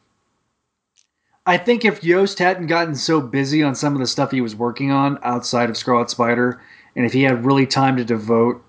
I 1.46 1.58
think 1.58 1.84
if 1.84 2.04
Yost 2.04 2.38
hadn't 2.38 2.68
gotten 2.68 2.94
so 2.94 3.20
busy 3.20 3.62
on 3.62 3.74
some 3.74 3.94
of 3.94 4.00
the 4.00 4.06
stuff 4.06 4.30
he 4.30 4.40
was 4.40 4.54
working 4.54 4.92
on 4.92 5.18
outside 5.22 5.70
of 5.70 5.76
Scarlet 5.76 6.08
Spider, 6.08 6.60
and 6.94 7.04
if 7.04 7.12
he 7.12 7.22
had 7.22 7.44
really 7.44 7.66
time 7.66 7.96
to 7.96 8.04
devote 8.04 8.62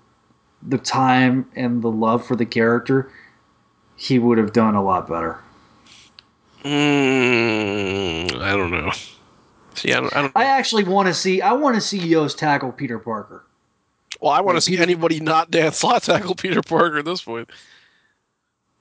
the 0.62 0.78
time 0.78 1.48
and 1.54 1.82
the 1.82 1.90
love 1.90 2.26
for 2.26 2.34
the 2.34 2.46
character, 2.46 3.12
he 3.96 4.18
would 4.18 4.38
have 4.38 4.52
done 4.52 4.74
a 4.74 4.82
lot 4.82 5.08
better. 5.08 5.38
Mm, 6.64 8.40
I 8.40 8.56
don't 8.56 8.70
know. 8.70 8.90
See, 9.74 9.92
I 9.92 10.00
don't. 10.00 10.16
I, 10.16 10.22
don't, 10.22 10.32
I 10.34 10.44
actually 10.44 10.84
want 10.84 11.08
to 11.08 11.14
see. 11.14 11.42
I 11.42 11.52
want 11.52 11.74
to 11.74 11.80
see 11.80 11.98
Yost 11.98 12.38
tackle 12.38 12.72
Peter 12.72 12.98
Parker. 12.98 13.44
well, 14.20 14.32
I 14.32 14.40
want 14.40 14.56
to 14.56 14.60
see 14.60 14.72
Peter- 14.72 14.82
anybody 14.82 15.20
not 15.20 15.50
Dan 15.50 15.72
Slott 15.72 16.02
tackle 16.04 16.34
Peter 16.34 16.62
Parker 16.62 16.98
at 16.98 17.04
this 17.04 17.22
point. 17.22 17.50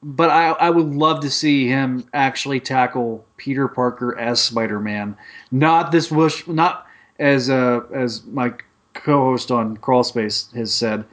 But 0.06 0.30
I, 0.30 0.50
I 0.50 0.70
would 0.70 0.88
love 0.94 1.22
to 1.22 1.30
see 1.30 1.68
him 1.68 2.06
actually 2.14 2.60
tackle 2.60 3.26
Peter 3.38 3.68
Parker 3.70 4.18
as 4.20 4.42
Spider 4.42 4.80
Man, 4.80 5.16
not 5.52 5.92
this 5.94 6.12
wish, 6.12 6.46
not 6.48 6.86
as 7.20 7.50
uh, 7.50 7.82
as 7.94 8.26
my 8.26 8.54
co-host 8.94 9.50
on 9.50 9.78
Crawl 9.78 10.04
Space 10.04 10.52
has 10.56 10.74
said, 10.74 11.06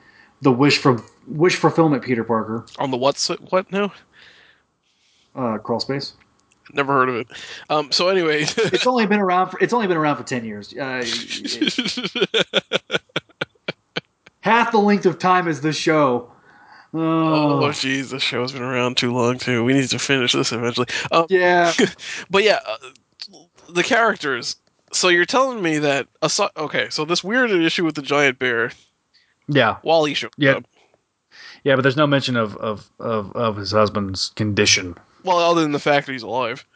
the 0.43 0.51
wish 0.51 0.79
from 0.79 1.05
wish 1.29 1.55
fulfillment 1.57 2.03
Peter 2.03 2.25
Parker, 2.25 2.67
On 2.79 2.91
the 2.91 2.97
what's 2.97 3.29
what 3.51 3.71
now? 3.71 3.93
uh, 5.37 5.59
Crawl 5.59 5.79
Space. 5.81 6.15
Never 6.73 6.93
heard 6.93 7.09
of 7.09 7.15
it. 7.17 7.27
Um. 7.69 7.93
So 7.93 8.09
anyway, 8.09 8.43
It's 8.57 8.87
only 8.87 9.07
been 9.07 9.21
around 9.21 9.51
for 9.51 9.59
it's 9.61 9.73
only 9.73 9.87
been 9.87 9.97
around 9.97 10.17
for 10.17 10.25
ten 10.25 10.45
years. 10.45 10.73
Uh, 10.77 11.05
half 14.41 14.73
the 14.73 14.79
length 14.79 15.07
of 15.07 15.19
time 15.19 15.47
as 15.49 15.61
the 15.61 15.73
show. 15.73 16.31
Oh 16.93 17.65
Oh, 17.65 17.69
jeez, 17.69 18.11
this 18.11 18.23
show's 18.23 18.53
been 18.53 18.63
around 18.63 18.97
too 18.97 19.13
long 19.13 19.39
too. 19.39 19.63
We 19.65 19.75
need 19.75 19.89
to 19.91 19.99
finish 19.99 20.33
this 20.33 20.53
eventually. 20.53 20.87
Um, 21.13 21.27
yeah. 21.29 21.73
But 22.31 22.43
yeah, 22.45 22.59
uh, 22.67 22.77
the 23.73 23.83
characters. 23.85 24.57
So 24.93 25.09
you're 25.09 25.25
telling 25.27 25.63
me 25.63 25.79
that 25.79 26.09
asi- 26.23 26.49
okay, 26.57 26.89
so 26.91 27.05
this 27.05 27.23
weird 27.23 27.51
issue 27.53 27.85
with 27.85 27.95
the 27.95 28.03
giant 28.03 28.39
bear, 28.41 28.73
Yeah, 29.47 29.77
Wally 29.85 30.15
shows 30.15 30.31
Yeah. 30.37 30.55
up. 30.57 30.65
yeah, 31.63 31.77
but 31.77 31.83
there's 31.83 31.97
no 31.97 32.07
mention 32.09 32.37
of 32.37 32.57
of 32.57 32.91
of, 32.99 33.31
of 33.37 33.57
his 33.57 33.71
husband's 33.71 34.31
condition. 34.35 34.97
Well, 35.23 35.39
other 35.39 35.61
than 35.63 35.73
the 35.73 35.79
fact 35.79 36.07
that 36.07 36.13
he's 36.13 36.23
alive, 36.25 36.67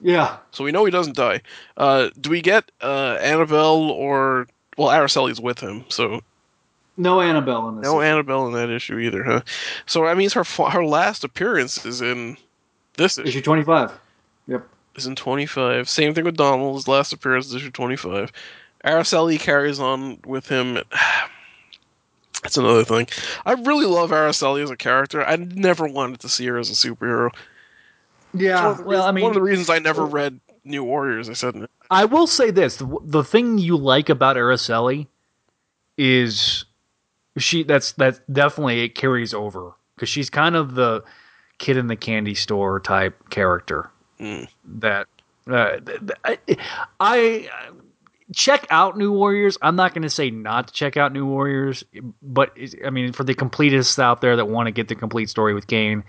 Yeah. 0.00 0.38
so 0.52 0.64
we 0.64 0.72
know 0.72 0.84
he 0.86 0.90
doesn't 0.90 1.16
die. 1.16 1.42
Uh, 1.76 2.08
do 2.20 2.30
we 2.30 2.40
get 2.40 2.70
uh, 2.80 3.18
Annabelle 3.20 3.90
or 3.90 4.46
well, 4.78 4.88
Araceli's 4.88 5.40
with 5.40 5.58
him, 5.60 5.84
so 5.90 6.22
No 6.96 7.20
Annabelle 7.20 7.68
in 7.70 7.76
this. 7.76 7.84
no 7.84 8.00
Annabelle 8.00 8.46
in 8.48 8.52
that 8.52 8.70
issue 8.70 8.98
either, 8.98 9.24
huh? 9.24 9.40
So 9.86 10.04
that 10.04 10.16
means 10.16 10.32
her 10.34 10.44
her 10.44 10.84
last 10.84 11.24
appearance 11.24 11.84
is 11.86 12.00
in 12.02 12.36
this 12.96 13.18
issue. 13.18 13.28
Issue 13.28 13.42
twenty 13.42 13.64
five. 13.64 13.92
Yep. 14.46 14.66
is 14.96 15.06
in 15.06 15.16
25. 15.16 15.88
Same 15.88 16.14
thing 16.14 16.24
with 16.24 16.36
Donald. 16.36 16.74
His 16.74 16.88
last 16.88 17.12
appearance 17.12 17.46
is 17.46 17.54
issue 17.54 17.70
25. 17.70 18.32
Araceli 18.84 19.38
carries 19.38 19.78
on 19.78 20.18
with 20.26 20.48
him. 20.48 20.78
That's 22.42 22.56
another 22.56 22.84
thing. 22.84 23.06
I 23.46 23.52
really 23.52 23.86
love 23.86 24.10
Araceli 24.10 24.64
as 24.64 24.70
a 24.70 24.76
character. 24.76 25.24
I 25.24 25.36
never 25.36 25.86
wanted 25.86 26.20
to 26.20 26.28
see 26.28 26.44
her 26.46 26.58
as 26.58 26.70
a 26.70 26.72
superhero. 26.72 27.30
Yeah. 28.34 28.80
Well, 28.80 29.04
I 29.04 29.12
mean, 29.12 29.22
one 29.22 29.30
of 29.30 29.34
the 29.34 29.42
reasons 29.42 29.70
I 29.70 29.78
never 29.78 30.02
uh, 30.02 30.06
read 30.06 30.40
New 30.64 30.82
Warriors. 30.82 31.28
I 31.28 31.34
said 31.34 31.68
I 31.90 32.04
will 32.04 32.26
say 32.26 32.50
this: 32.50 32.76
the, 32.76 32.98
the 33.04 33.22
thing 33.22 33.58
you 33.58 33.76
like 33.76 34.08
about 34.08 34.34
Araceli 34.34 35.06
is 35.96 36.64
she. 37.38 37.62
That's 37.62 37.92
that's 37.92 38.20
definitely 38.30 38.82
it 38.84 38.94
carries 38.94 39.34
over 39.34 39.72
because 39.94 40.08
she's 40.08 40.30
kind 40.30 40.56
of 40.56 40.74
the 40.74 41.02
kid 41.58 41.76
in 41.76 41.86
the 41.86 41.96
candy 41.96 42.34
store 42.34 42.80
type 42.80 43.30
character. 43.30 43.90
Mm. 44.20 44.48
That 44.64 45.06
uh, 45.50 45.78
I, 46.24 46.38
I 47.00 47.48
check 48.34 48.66
out 48.70 48.96
New 48.96 49.12
Warriors. 49.12 49.58
I'm 49.62 49.76
not 49.76 49.94
going 49.94 50.02
to 50.02 50.10
say 50.10 50.30
not 50.30 50.68
to 50.68 50.74
check 50.74 50.96
out 50.96 51.12
New 51.12 51.26
Warriors, 51.26 51.84
but 52.22 52.56
I 52.84 52.90
mean 52.90 53.12
for 53.12 53.24
the 53.24 53.34
completists 53.34 53.98
out 53.98 54.20
there 54.20 54.36
that 54.36 54.46
want 54.46 54.66
to 54.66 54.72
get 54.72 54.88
the 54.88 54.94
complete 54.94 55.28
story 55.28 55.54
with 55.54 55.66
Kaine, 55.66 56.04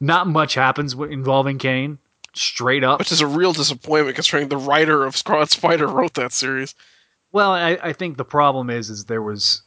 not 0.00 0.26
much 0.26 0.54
happens 0.54 0.94
involving 0.94 1.58
Kaine. 1.58 1.98
Straight 2.34 2.84
up, 2.84 2.98
which 2.98 3.12
is 3.12 3.22
a 3.22 3.26
real 3.26 3.54
disappointment 3.54 4.14
considering 4.14 4.50
the 4.50 4.58
writer 4.58 5.06
of 5.06 5.16
Scarlet 5.16 5.50
Spider 5.50 5.86
wrote 5.86 6.12
that 6.14 6.34
series. 6.34 6.74
Well, 7.32 7.50
I, 7.50 7.78
I 7.82 7.92
think 7.94 8.18
the 8.18 8.26
problem 8.26 8.68
is 8.68 8.90
is 8.90 9.06
there 9.06 9.22
was 9.22 9.62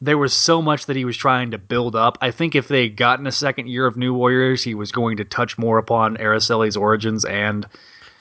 there 0.00 0.18
was 0.18 0.32
so 0.32 0.62
much 0.62 0.86
that 0.86 0.96
he 0.96 1.04
was 1.04 1.16
trying 1.16 1.50
to 1.50 1.58
build 1.58 1.96
up. 1.96 2.18
I 2.20 2.30
think 2.30 2.54
if 2.54 2.68
they 2.68 2.84
had 2.84 2.96
gotten 2.96 3.26
a 3.26 3.32
second 3.32 3.68
year 3.68 3.86
of 3.86 3.96
New 3.96 4.14
Warriors, 4.14 4.62
he 4.62 4.74
was 4.74 4.92
going 4.92 5.16
to 5.16 5.24
touch 5.24 5.58
more 5.58 5.78
upon 5.78 6.16
Araceli's 6.16 6.76
origins 6.76 7.24
and 7.24 7.66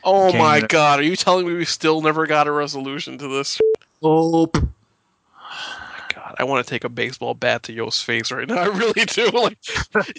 Oh 0.04 0.32
my 0.34 0.62
god, 0.62 0.99
are 0.99 1.04
you 1.04 1.16
telling 1.16 1.45
me 1.45 1.54
we 1.54 1.66
still 1.66 2.02
never 2.02 2.26
got 2.28 2.48
a 2.48 2.52
resolution 2.52 3.18
to 3.18 3.28
this? 3.28 3.60
hope. 4.02 4.58
Oh 4.58 6.06
god, 6.14 6.36
I 6.40 6.45
want 6.45 6.66
to 6.66 6.70
take 6.70 6.84
a 6.84 6.90
baseball 6.90 7.34
bat 7.34 7.64
to 7.64 7.74
Yost's 7.74 8.02
face 8.02 8.32
right 8.32 8.48
now. 8.48 8.58
I 8.58 8.66
really 8.68 9.06
do. 9.06 9.30
Like, 9.34 9.58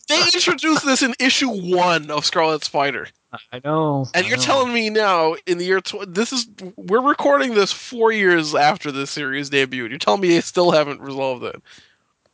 they 0.08 0.20
introduced 0.34 0.84
this 0.84 1.02
in 1.02 1.14
issue 1.18 1.48
one 1.48 2.10
of 2.10 2.24
Scarlet 2.26 2.64
Spider, 2.64 3.08
I 3.52 3.60
know. 3.64 4.06
and 4.14 4.24
I 4.24 4.28
you're 4.28 4.38
know. 4.38 4.42
telling 4.42 4.72
me 4.72 4.88
now 4.88 5.34
in 5.46 5.58
the 5.58 5.64
year 5.64 5.80
tw- 5.80 6.06
this 6.06 6.32
is 6.32 6.48
we're 6.76 7.02
recording 7.02 7.54
this 7.54 7.72
four 7.72 8.10
years 8.10 8.54
after 8.54 8.90
this 8.90 9.10
series 9.10 9.50
debuted. 9.50 9.90
You're 9.90 9.98
telling 9.98 10.22
me 10.22 10.28
they 10.28 10.40
still 10.40 10.70
haven't 10.70 11.00
resolved 11.00 11.44
it, 11.44 11.60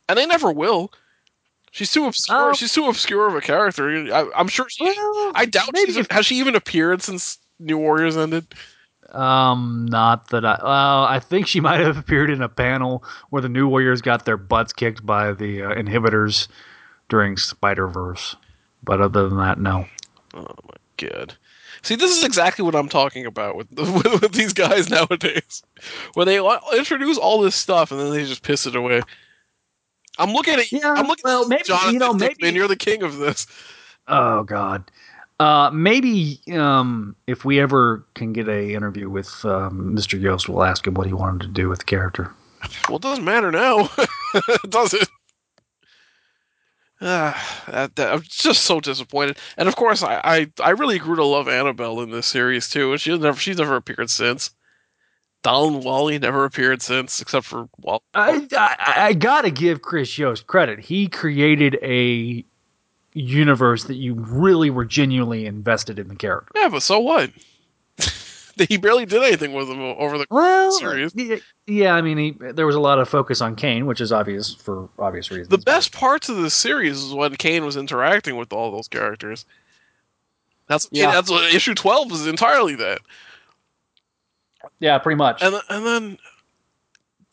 and 0.07 0.17
they 0.17 0.25
never 0.25 0.51
will. 0.51 0.91
She's 1.71 1.91
too 1.91 2.05
obscure. 2.05 2.51
Oh. 2.51 2.53
She's 2.53 2.71
too 2.71 2.87
obscure 2.87 3.27
of 3.27 3.35
a 3.35 3.41
character. 3.41 4.07
I, 4.13 4.29
I'm 4.35 4.47
sure. 4.47 4.67
She, 4.69 4.85
Well, 4.85 5.33
I 5.35 5.45
doubt 5.45 5.71
maybe 5.73 5.91
she's, 5.91 6.07
has 6.09 6.25
she 6.25 6.35
even 6.35 6.55
appeared 6.55 7.01
since 7.01 7.39
New 7.59 7.77
Warriors 7.77 8.15
ended. 8.15 8.45
Um, 9.11 9.85
not 9.89 10.29
that 10.29 10.45
I. 10.45 10.57
Well, 10.63 11.03
I 11.03 11.19
think 11.19 11.47
she 11.47 11.59
might 11.59 11.81
have 11.81 11.97
appeared 11.97 12.29
in 12.29 12.41
a 12.41 12.47
panel 12.49 13.03
where 13.29 13.41
the 13.41 13.49
New 13.49 13.67
Warriors 13.67 14.01
got 14.01 14.23
their 14.23 14.37
butts 14.37 14.71
kicked 14.71 15.05
by 15.05 15.33
the 15.33 15.63
uh, 15.63 15.73
Inheritors 15.73 16.47
during 17.09 17.35
Spider 17.35 17.87
Verse. 17.87 18.37
But 18.81 19.01
other 19.01 19.27
than 19.27 19.37
that, 19.39 19.59
no. 19.59 19.85
Good. 20.97 21.33
See, 21.81 21.95
this 21.95 22.17
is 22.17 22.23
exactly 22.23 22.63
what 22.65 22.75
I'm 22.75 22.89
talking 22.89 23.25
about 23.25 23.55
with, 23.55 23.67
with 23.77 24.21
with 24.21 24.31
these 24.31 24.53
guys 24.53 24.89
nowadays, 24.89 25.61
where 26.13 26.25
they 26.25 26.39
introduce 26.77 27.17
all 27.17 27.41
this 27.41 27.55
stuff 27.55 27.91
and 27.91 27.99
then 27.99 28.11
they 28.11 28.25
just 28.25 28.43
piss 28.43 28.65
it 28.65 28.75
away. 28.75 29.01
I'm 30.17 30.31
looking 30.31 30.53
at 30.55 30.71
Yeah, 30.71 30.93
I'm 30.95 31.07
looking 31.07 31.23
well, 31.25 31.43
at 31.43 31.49
maybe- 31.49 31.63
Jonathan 31.63 31.93
you 31.93 31.99
know, 31.99 32.13
maybe- 32.13 32.49
You're 32.49 32.67
the 32.69 32.75
king 32.75 33.03
of 33.03 33.17
this. 33.17 33.45
Oh 34.07 34.43
God. 34.43 34.89
Uh, 35.37 35.69
maybe 35.73 36.39
um, 36.53 37.13
if 37.27 37.43
we 37.43 37.59
ever 37.59 38.05
can 38.13 38.31
get 38.31 38.47
a 38.47 38.73
interview 38.73 39.09
with 39.09 39.27
um, 39.43 39.93
Mr. 39.93 40.19
Yost, 40.19 40.47
we'll 40.47 40.63
ask 40.63 40.87
him 40.87 40.93
what 40.93 41.07
he 41.07 41.11
wanted 41.13 41.41
to 41.41 41.47
do 41.49 41.67
with 41.67 41.79
the 41.79 41.85
character. 41.85 42.31
Well, 42.87 42.95
it 42.95 43.01
doesn't 43.01 43.25
matter 43.25 43.51
now, 43.51 43.89
It 44.33 44.59
does 44.69 44.93
it? 44.93 45.09
Ah, 47.01 47.63
that, 47.67 47.95
that, 47.97 48.13
I'm 48.13 48.21
just 48.21 48.63
so 48.63 48.79
disappointed. 48.79 49.37
And 49.57 49.67
of 49.67 49.75
course, 49.75 50.01
I, 50.01 50.21
I 50.23 50.51
I 50.63 50.69
really 50.71 50.97
grew 50.97 51.15
to 51.15 51.25
love 51.25 51.47
Annabelle 51.47 52.01
in 52.01 52.11
this 52.11 52.27
series 52.27 52.69
too, 52.69 52.91
and 52.91 53.01
she's 53.01 53.19
never 53.19 53.37
she's 53.37 53.57
never 53.57 53.75
appeared 53.75 54.09
since. 54.09 54.51
Donald 55.43 55.83
Wally 55.83 56.17
never 56.17 56.45
appeared 56.45 56.81
since, 56.81 57.21
except 57.21 57.45
for 57.45 57.69
Wally. 57.81 57.99
I, 58.15 58.47
I, 58.57 58.93
I 59.09 59.13
gotta 59.13 59.51
give 59.51 59.81
Chris 59.81 60.17
Yost 60.17 60.47
credit. 60.47 60.79
He 60.79 61.07
created 61.07 61.77
a 61.83 62.43
universe 63.13 63.83
that 63.85 63.95
you 63.95 64.15
really 64.15 64.69
were 64.69 64.85
genuinely 64.85 65.45
invested 65.45 65.99
in 65.99 66.07
the 66.07 66.15
character. 66.15 66.51
Yeah, 66.55 66.69
but 66.69 66.81
so 66.81 66.99
what? 66.99 67.29
he 68.69 68.77
barely 68.77 69.05
did 69.05 69.21
anything 69.23 69.53
with 69.53 69.69
him 69.69 69.79
over 69.81 70.17
the 70.17 70.25
Well, 70.29 70.71
series. 70.71 71.13
yeah, 71.67 71.93
I 71.95 72.01
mean, 72.01 72.17
he, 72.17 72.31
there 72.53 72.65
was 72.65 72.75
a 72.75 72.79
lot 72.79 72.99
of 72.99 73.09
focus 73.09 73.41
on 73.41 73.55
Kaine, 73.55 73.85
which 73.85 73.99
is 74.01 74.11
obvious 74.11 74.53
for 74.53 74.89
obvious 74.99 75.29
reasons. 75.31 75.49
The 75.49 75.57
best 75.57 75.91
parts 75.91 76.29
of 76.29 76.37
the 76.37 76.49
series 76.49 77.01
is 77.03 77.13
when 77.13 77.35
Kaine 77.35 77.65
was 77.65 77.75
interacting 77.77 78.37
with 78.37 78.53
all 78.53 78.71
those 78.71 78.87
characters. 78.87 79.45
That's 80.67 80.87
Yeah. 80.91 81.11
that's 81.11 81.29
what 81.29 81.53
issue 81.53 81.75
twelve 81.75 82.11
is 82.11 82.25
entirely 82.27 82.75
that. 82.75 82.99
yeah, 84.79 84.97
pretty 84.97 85.17
much. 85.17 85.43
And 85.43 85.55
and 85.69 85.85
then, 85.85 86.17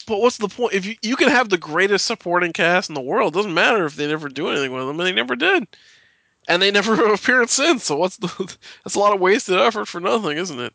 but 0.06 0.20
what's 0.20 0.36
the 0.38 0.48
point? 0.48 0.74
If 0.74 0.84
you 0.84 0.96
you 1.02 1.16
can 1.16 1.28
have 1.28 1.48
the 1.48 1.56
greatest 1.58 2.04
supporting 2.04 2.52
cast 2.52 2.90
in 2.90 2.94
the 2.94 3.00
world, 3.00 3.34
it 3.34 3.36
doesn't 3.38 3.54
matter 3.54 3.86
if 3.86 3.96
they 3.96 4.06
never 4.06 4.28
do 4.28 4.48
anything 4.48 4.72
with 4.72 4.86
them, 4.86 4.98
and 5.00 5.06
they 5.06 5.12
never 5.12 5.34
did, 5.36 5.66
and 6.48 6.60
they 6.60 6.70
never 6.70 6.94
have 6.96 7.10
appeared 7.14 7.48
since. 7.48 7.84
So 7.84 7.96
what's 7.96 8.18
the? 8.18 8.28
That's 8.84 8.96
a 8.96 8.98
lot 9.00 9.14
of 9.14 9.20
wasted 9.20 9.58
effort 9.58 9.86
for 9.86 10.00
nothing, 10.00 10.36
isn't 10.36 10.60
it? 10.60 10.74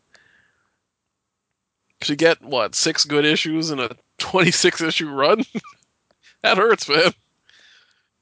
To 2.07 2.15
get 2.15 2.41
what 2.41 2.73
six 2.73 3.03
good 3.05 3.25
issues 3.25 3.69
in 3.69 3.79
a 3.79 3.89
twenty-six 4.17 4.81
issue 4.81 5.09
run, 5.09 5.43
that 6.43 6.57
hurts, 6.57 6.87
man. 6.87 7.11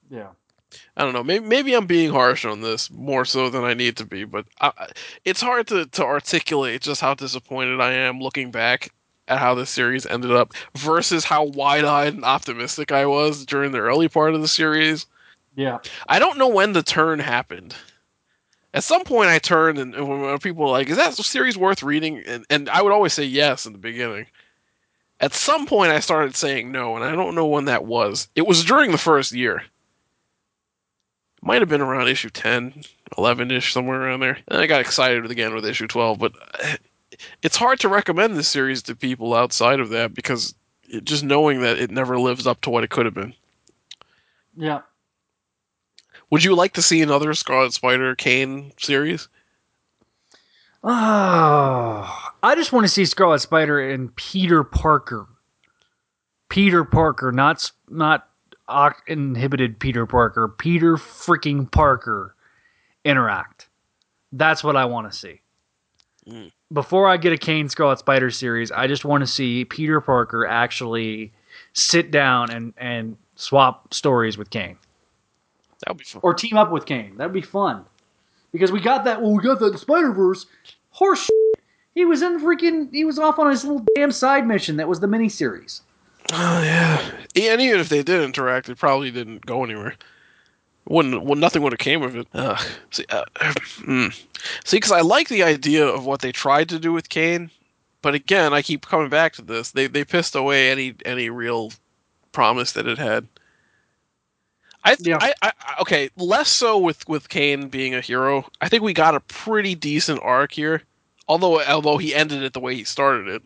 Yeah. 0.09 0.29
I 0.97 1.03
don't 1.03 1.13
know. 1.13 1.23
Maybe 1.23 1.45
maybe 1.45 1.73
I'm 1.75 1.85
being 1.85 2.11
harsh 2.11 2.45
on 2.45 2.61
this 2.61 2.89
more 2.89 3.25
so 3.25 3.49
than 3.49 3.63
I 3.63 3.73
need 3.75 3.97
to 3.97 4.05
be, 4.05 4.23
but 4.23 4.45
I, 4.59 4.71
I- 4.77 4.87
it's 5.23 5.41
hard 5.41 5.67
to 5.67 5.85
to 5.85 6.03
articulate 6.03 6.81
just 6.81 6.99
how 7.01 7.13
disappointed 7.13 7.79
I 7.79 7.91
am 7.93 8.19
looking 8.19 8.49
back 8.51 8.89
at 9.27 9.37
how 9.39 9.53
this 9.55 9.69
series 9.69 10.05
ended 10.05 10.31
up 10.31 10.53
versus 10.75 11.23
how 11.25 11.43
wide-eyed 11.45 12.13
and 12.13 12.23
optimistic 12.25 12.91
I 12.91 13.05
was 13.05 13.45
during 13.45 13.71
the 13.71 13.79
early 13.79 14.07
part 14.07 14.33
of 14.35 14.41
the 14.41 14.47
series. 14.47 15.05
Yeah. 15.55 15.77
I 16.07 16.19
don't 16.19 16.37
know 16.37 16.47
when 16.47 16.73
the 16.73 16.83
turn 16.83 17.19
happened. 17.19 17.75
At 18.75 18.83
some 18.83 19.05
point, 19.05 19.29
I 19.29 19.39
turned 19.39 19.79
and, 19.79 19.95
and 19.95 20.07
when 20.07 20.37
people 20.39 20.65
were 20.65 20.69
like, 20.69 20.89
"Is 20.89 20.97
that 20.97 21.15
series 21.15 21.57
worth 21.57 21.81
reading?" 21.81 22.21
And, 22.27 22.45
and 22.49 22.69
I 22.69 22.81
would 22.81 22.91
always 22.91 23.13
say 23.13 23.23
yes 23.23 23.65
in 23.65 23.71
the 23.71 23.79
beginning. 23.79 24.27
At 25.21 25.33
some 25.33 25.65
point, 25.65 25.93
I 25.93 26.01
started 26.01 26.35
saying 26.35 26.73
no, 26.73 26.97
and 26.97 27.05
I 27.05 27.15
don't 27.15 27.35
know 27.35 27.45
when 27.45 27.65
that 27.65 27.85
was. 27.85 28.27
It 28.35 28.45
was 28.45 28.65
during 28.65 28.91
the 28.91 28.97
first 28.97 29.31
year. 29.31 29.63
Might 31.41 31.61
have 31.61 31.69
been 31.69 31.79
around 31.79 32.09
issue 32.09 32.29
10, 32.29 32.83
11 33.17 33.49
ish, 33.49 33.71
somewhere 33.71 34.01
around 34.01 34.19
there. 34.19 34.39
And 34.49 34.59
I 34.59 34.67
got 34.67 34.81
excited 34.81 35.31
again 35.31 35.55
with 35.55 35.65
issue 35.65 35.87
12, 35.87 36.19
but 36.19 36.33
uh, 36.61 36.75
it's 37.43 37.55
hard 37.55 37.79
to 37.79 37.87
recommend 37.87 38.35
this 38.35 38.49
series 38.49 38.81
to 38.83 38.95
people 38.95 39.33
outside 39.33 39.79
of 39.79 39.87
that 39.89 40.13
because 40.13 40.53
it, 40.89 41.05
just 41.05 41.23
knowing 41.23 41.61
that 41.61 41.77
it 41.77 41.91
never 41.91 42.19
lives 42.19 42.45
up 42.45 42.59
to 42.61 42.69
what 42.69 42.83
it 42.83 42.89
could 42.89 43.05
have 43.05 43.13
been. 43.13 43.33
Yeah. 44.57 44.81
Would 46.31 46.43
you 46.43 46.55
like 46.55 46.73
to 46.73 46.81
see 46.81 47.01
another 47.01 47.33
Scarlet 47.33 47.73
Spider 47.73 48.15
Kaine 48.15 48.71
series? 48.77 49.27
Oh, 50.83 52.31
I 52.43 52.55
just 52.55 52.71
want 52.71 52.85
to 52.85 52.91
see 52.91 53.05
Scarlet 53.05 53.39
Spider 53.39 53.91
and 53.91 54.15
Peter 54.15 54.63
Parker. 54.63 55.27
Peter 56.49 56.83
Parker, 56.83 57.31
not 57.31 57.71
not 57.89 58.27
inhibited 59.07 59.79
Peter 59.79 60.05
Parker. 60.05 60.47
Peter 60.47 60.95
freaking 60.95 61.71
Parker 61.71 62.35
interact. 63.03 63.67
That's 64.31 64.63
what 64.63 64.75
I 64.75 64.85
want 64.85 65.11
to 65.11 65.17
see. 65.17 65.41
Mm. 66.27 66.51
Before 66.73 67.07
I 67.07 67.17
get 67.17 67.33
a 67.33 67.37
Kaine 67.37 67.69
Scarlet 67.69 67.99
Spider 67.99 68.31
series, 68.31 68.71
I 68.71 68.87
just 68.87 69.05
want 69.05 69.21
to 69.21 69.27
see 69.27 69.65
Peter 69.65 70.01
Parker 70.01 70.45
actually 70.45 71.33
sit 71.73 72.11
down 72.11 72.49
and 72.51 72.73
and 72.77 73.17
swap 73.35 73.93
stories 73.93 74.37
with 74.37 74.49
Kaine 74.49 74.77
That 75.85 75.91
would 75.91 75.99
be 75.99 76.03
fun. 76.03 76.21
Or 76.23 76.33
team 76.33 76.57
up 76.57 76.71
with 76.71 76.85
Kaine. 76.85 77.15
That'd 77.17 77.33
be 77.33 77.41
fun. 77.41 77.85
Because 78.51 78.71
we 78.71 78.79
got 78.79 79.05
that. 79.05 79.21
Well, 79.21 79.31
we 79.31 79.43
got 79.43 79.59
that 79.59 79.73
in 79.73 79.77
Spider 79.77 80.11
Verse. 80.11 80.45
Horse. 80.89 81.29
He 81.93 82.05
was 82.05 82.21
in 82.21 82.39
freaking. 82.39 82.91
He 82.91 83.05
was 83.05 83.19
off 83.19 83.39
on 83.39 83.49
his 83.49 83.63
little 83.63 83.85
damn 83.95 84.11
side 84.11 84.47
mission. 84.47 84.77
That 84.77 84.87
was 84.87 84.99
the 84.99 85.07
miniseries. 85.07 85.81
Oh 86.33 86.61
yeah. 86.63 87.11
Yeah, 87.35 87.53
and 87.53 87.61
even 87.61 87.79
if 87.79 87.89
they 87.89 88.01
did 88.01 88.23
interact, 88.23 88.69
it 88.69 88.77
probably 88.77 89.11
didn't 89.11 89.45
go 89.45 89.63
anywhere. 89.63 89.95
Wouldn't 90.87 91.23
well, 91.23 91.35
nothing 91.35 91.61
would 91.61 91.73
have 91.73 91.79
came 91.79 92.03
of 92.03 92.15
it. 92.15 92.27
Ugh. 92.33 92.65
See, 92.91 93.05
uh, 93.09 93.25
mm. 93.39 94.13
see, 94.63 94.77
because 94.77 94.91
I 94.91 95.01
like 95.01 95.29
the 95.29 95.43
idea 95.43 95.85
of 95.85 96.05
what 96.05 96.21
they 96.21 96.31
tried 96.31 96.69
to 96.69 96.79
do 96.79 96.93
with 96.93 97.09
Kaine, 97.09 97.49
but 98.01 98.15
again, 98.15 98.53
I 98.53 98.61
keep 98.61 98.85
coming 98.85 99.09
back 99.09 99.33
to 99.33 99.41
this. 99.41 99.71
They 99.71 99.87
they 99.87 100.03
pissed 100.03 100.35
away 100.35 100.71
any 100.71 100.95
any 101.05 101.29
real 101.29 101.71
promise 102.31 102.73
that 102.73 102.87
it 102.87 102.97
had. 102.97 103.27
I, 104.85 104.95
Yeah. 104.99 105.17
I, 105.19 105.33
I 105.41 105.51
I- 105.59 105.75
okay, 105.81 106.09
less 106.15 106.49
so 106.49 106.77
with 106.77 107.07
with 107.09 107.27
Kaine 107.29 107.67
being 107.67 107.93
a 107.95 108.01
hero. 108.01 108.45
I 108.61 108.69
think 108.69 108.83
we 108.83 108.93
got 108.93 109.15
a 109.15 109.19
pretty 109.21 109.75
decent 109.75 110.21
arc 110.23 110.51
here, 110.53 110.83
although 111.27 111.61
although 111.63 111.97
he 111.97 112.15
ended 112.15 112.43
it 112.43 112.53
the 112.53 112.59
way 112.61 112.75
he 112.75 112.83
started 112.85 113.27
it 113.27 113.41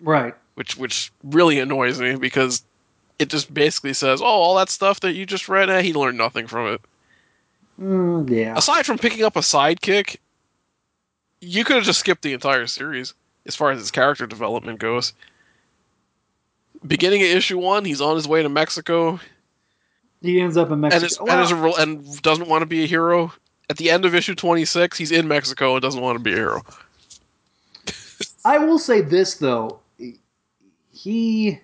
Right. 0.00 0.34
which 0.54 0.76
which 0.76 1.10
really 1.24 1.58
annoys 1.58 2.00
me 2.00 2.14
because 2.16 2.62
it 3.18 3.28
just 3.30 3.52
basically 3.52 3.92
says, 3.94 4.20
"Oh, 4.22 4.24
all 4.26 4.56
that 4.56 4.70
stuff 4.70 5.00
that 5.00 5.12
you 5.14 5.26
just 5.26 5.48
read, 5.48 5.68
eh, 5.70 5.82
he 5.82 5.92
learned 5.92 6.18
nothing 6.18 6.46
from 6.46 6.68
it." 6.74 6.80
Mm, 7.80 8.28
yeah. 8.30 8.54
Aside 8.56 8.84
from 8.86 8.98
picking 8.98 9.24
up 9.24 9.36
a 9.36 9.40
sidekick, 9.40 10.16
you 11.40 11.64
could 11.64 11.76
have 11.76 11.84
just 11.84 12.00
skipped 12.00 12.22
the 12.22 12.34
entire 12.34 12.66
series 12.66 13.14
as 13.46 13.56
far 13.56 13.70
as 13.70 13.78
his 13.80 13.90
character 13.90 14.26
development 14.26 14.78
goes. 14.78 15.14
Beginning 16.86 17.22
of 17.22 17.28
issue 17.28 17.58
one, 17.58 17.84
he's 17.84 18.00
on 18.00 18.16
his 18.16 18.28
way 18.28 18.42
to 18.42 18.48
Mexico 18.48 19.20
He 20.22 20.40
ends 20.40 20.56
up 20.56 20.68
in 20.68 20.72
and 20.74 20.82
Mexico. 20.82 21.06
is, 21.06 21.18
Well, 21.18 21.76
and, 21.76 22.00
a, 22.00 22.02
and 22.02 22.22
doesn't 22.22 22.48
want 22.48 22.62
to 22.62 22.66
be 22.66 22.84
a 22.84 22.86
hero. 22.86 23.32
At 23.68 23.76
the 23.76 23.90
end 23.90 24.04
of 24.04 24.14
issue 24.14 24.34
twenty 24.34 24.64
six, 24.64 24.98
he's 24.98 25.12
in 25.12 25.28
Mexico 25.28 25.74
and 25.74 25.82
doesn't 25.82 26.02
want 26.02 26.16
to 26.16 26.22
be 26.22 26.32
a 26.32 26.36
hero. 26.36 26.62
I 28.44 28.58
will 28.58 28.78
say 28.78 29.00
this 29.00 29.34
though, 29.34 29.78
he 30.92 31.60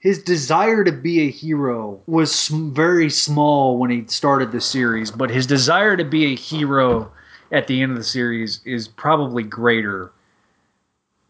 his 0.00 0.22
desire 0.22 0.82
to 0.82 0.92
be 0.92 1.20
a 1.20 1.30
hero 1.30 2.00
was 2.06 2.48
very 2.48 3.10
small 3.10 3.78
when 3.78 3.90
he 3.90 4.04
started 4.06 4.50
the 4.50 4.60
series, 4.60 5.10
but 5.10 5.30
his 5.30 5.46
desire 5.46 5.96
to 5.96 6.04
be 6.04 6.32
a 6.32 6.36
hero 6.36 7.12
at 7.52 7.66
the 7.66 7.82
end 7.82 7.92
of 7.92 7.98
the 7.98 8.04
series 8.04 8.60
is 8.64 8.88
probably 8.88 9.42
greater. 9.42 10.10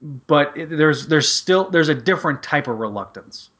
But 0.00 0.54
there's 0.54 1.08
there's 1.08 1.30
still 1.30 1.68
there's 1.68 1.88
a 1.88 1.94
different 1.94 2.42
type 2.42 2.68
of 2.68 2.78
reluctance. 2.78 3.50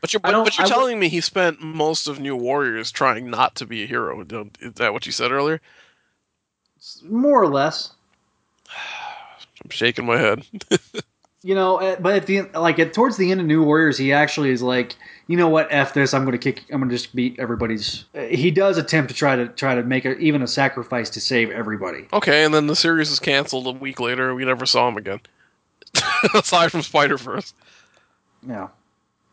But 0.00 0.12
you're 0.12 0.20
but, 0.20 0.32
but 0.44 0.56
you're 0.56 0.64
I 0.64 0.68
w- 0.68 0.80
telling 0.80 1.00
me 1.00 1.08
he 1.08 1.20
spent 1.20 1.60
most 1.60 2.06
of 2.08 2.20
New 2.20 2.36
Warriors 2.36 2.90
trying 2.92 3.30
not 3.30 3.56
to 3.56 3.66
be 3.66 3.82
a 3.82 3.86
hero. 3.86 4.22
Don't- 4.24 4.56
Is 4.60 4.74
that 4.74 4.92
what 4.92 5.06
you 5.06 5.12
said 5.12 5.32
earlier? 5.32 5.60
More 7.04 7.42
or 7.42 7.48
less. 7.48 7.92
I'm 9.64 9.70
shaking 9.70 10.06
my 10.06 10.18
head. 10.18 10.44
You 11.44 11.54
know, 11.54 11.78
eh, 11.78 11.94
but 12.00 12.16
at 12.16 12.26
the 12.26 12.42
like 12.52 12.80
at 12.80 12.92
towards 12.92 13.16
the 13.16 13.30
end 13.30 13.40
of 13.40 13.46
New 13.46 13.62
Warriors, 13.62 13.96
he 13.96 14.12
actually 14.12 14.50
is 14.50 14.60
like, 14.60 14.96
you 15.28 15.36
know 15.36 15.48
what, 15.48 15.68
f 15.70 15.94
this, 15.94 16.12
I'm 16.12 16.24
going 16.24 16.32
to 16.32 16.38
kick, 16.38 16.64
I'm 16.72 16.80
going 16.80 16.90
to 16.90 16.94
just 16.96 17.14
beat 17.14 17.38
everybody's. 17.38 18.04
eh, 18.16 18.34
He 18.34 18.50
does 18.50 18.76
attempt 18.76 19.08
to 19.10 19.16
try 19.16 19.36
to 19.36 19.46
try 19.46 19.76
to 19.76 19.84
make 19.84 20.04
a, 20.04 20.18
even 20.18 20.42
a 20.42 20.48
sacrifice 20.48 21.08
to 21.10 21.20
save 21.20 21.50
everybody. 21.52 22.06
Okay, 22.12 22.44
and 22.44 22.52
then 22.52 22.66
the 22.66 22.74
series 22.74 23.08
is 23.12 23.20
canceled 23.20 23.68
a 23.68 23.70
week 23.70 24.00
later. 24.00 24.34
We 24.34 24.44
never 24.44 24.66
saw 24.66 24.88
him 24.88 24.96
again. 24.96 25.20
Aside 26.34 26.72
from 26.72 26.82
Spider 26.82 27.16
Verse. 27.16 27.54
Yeah. 28.46 28.68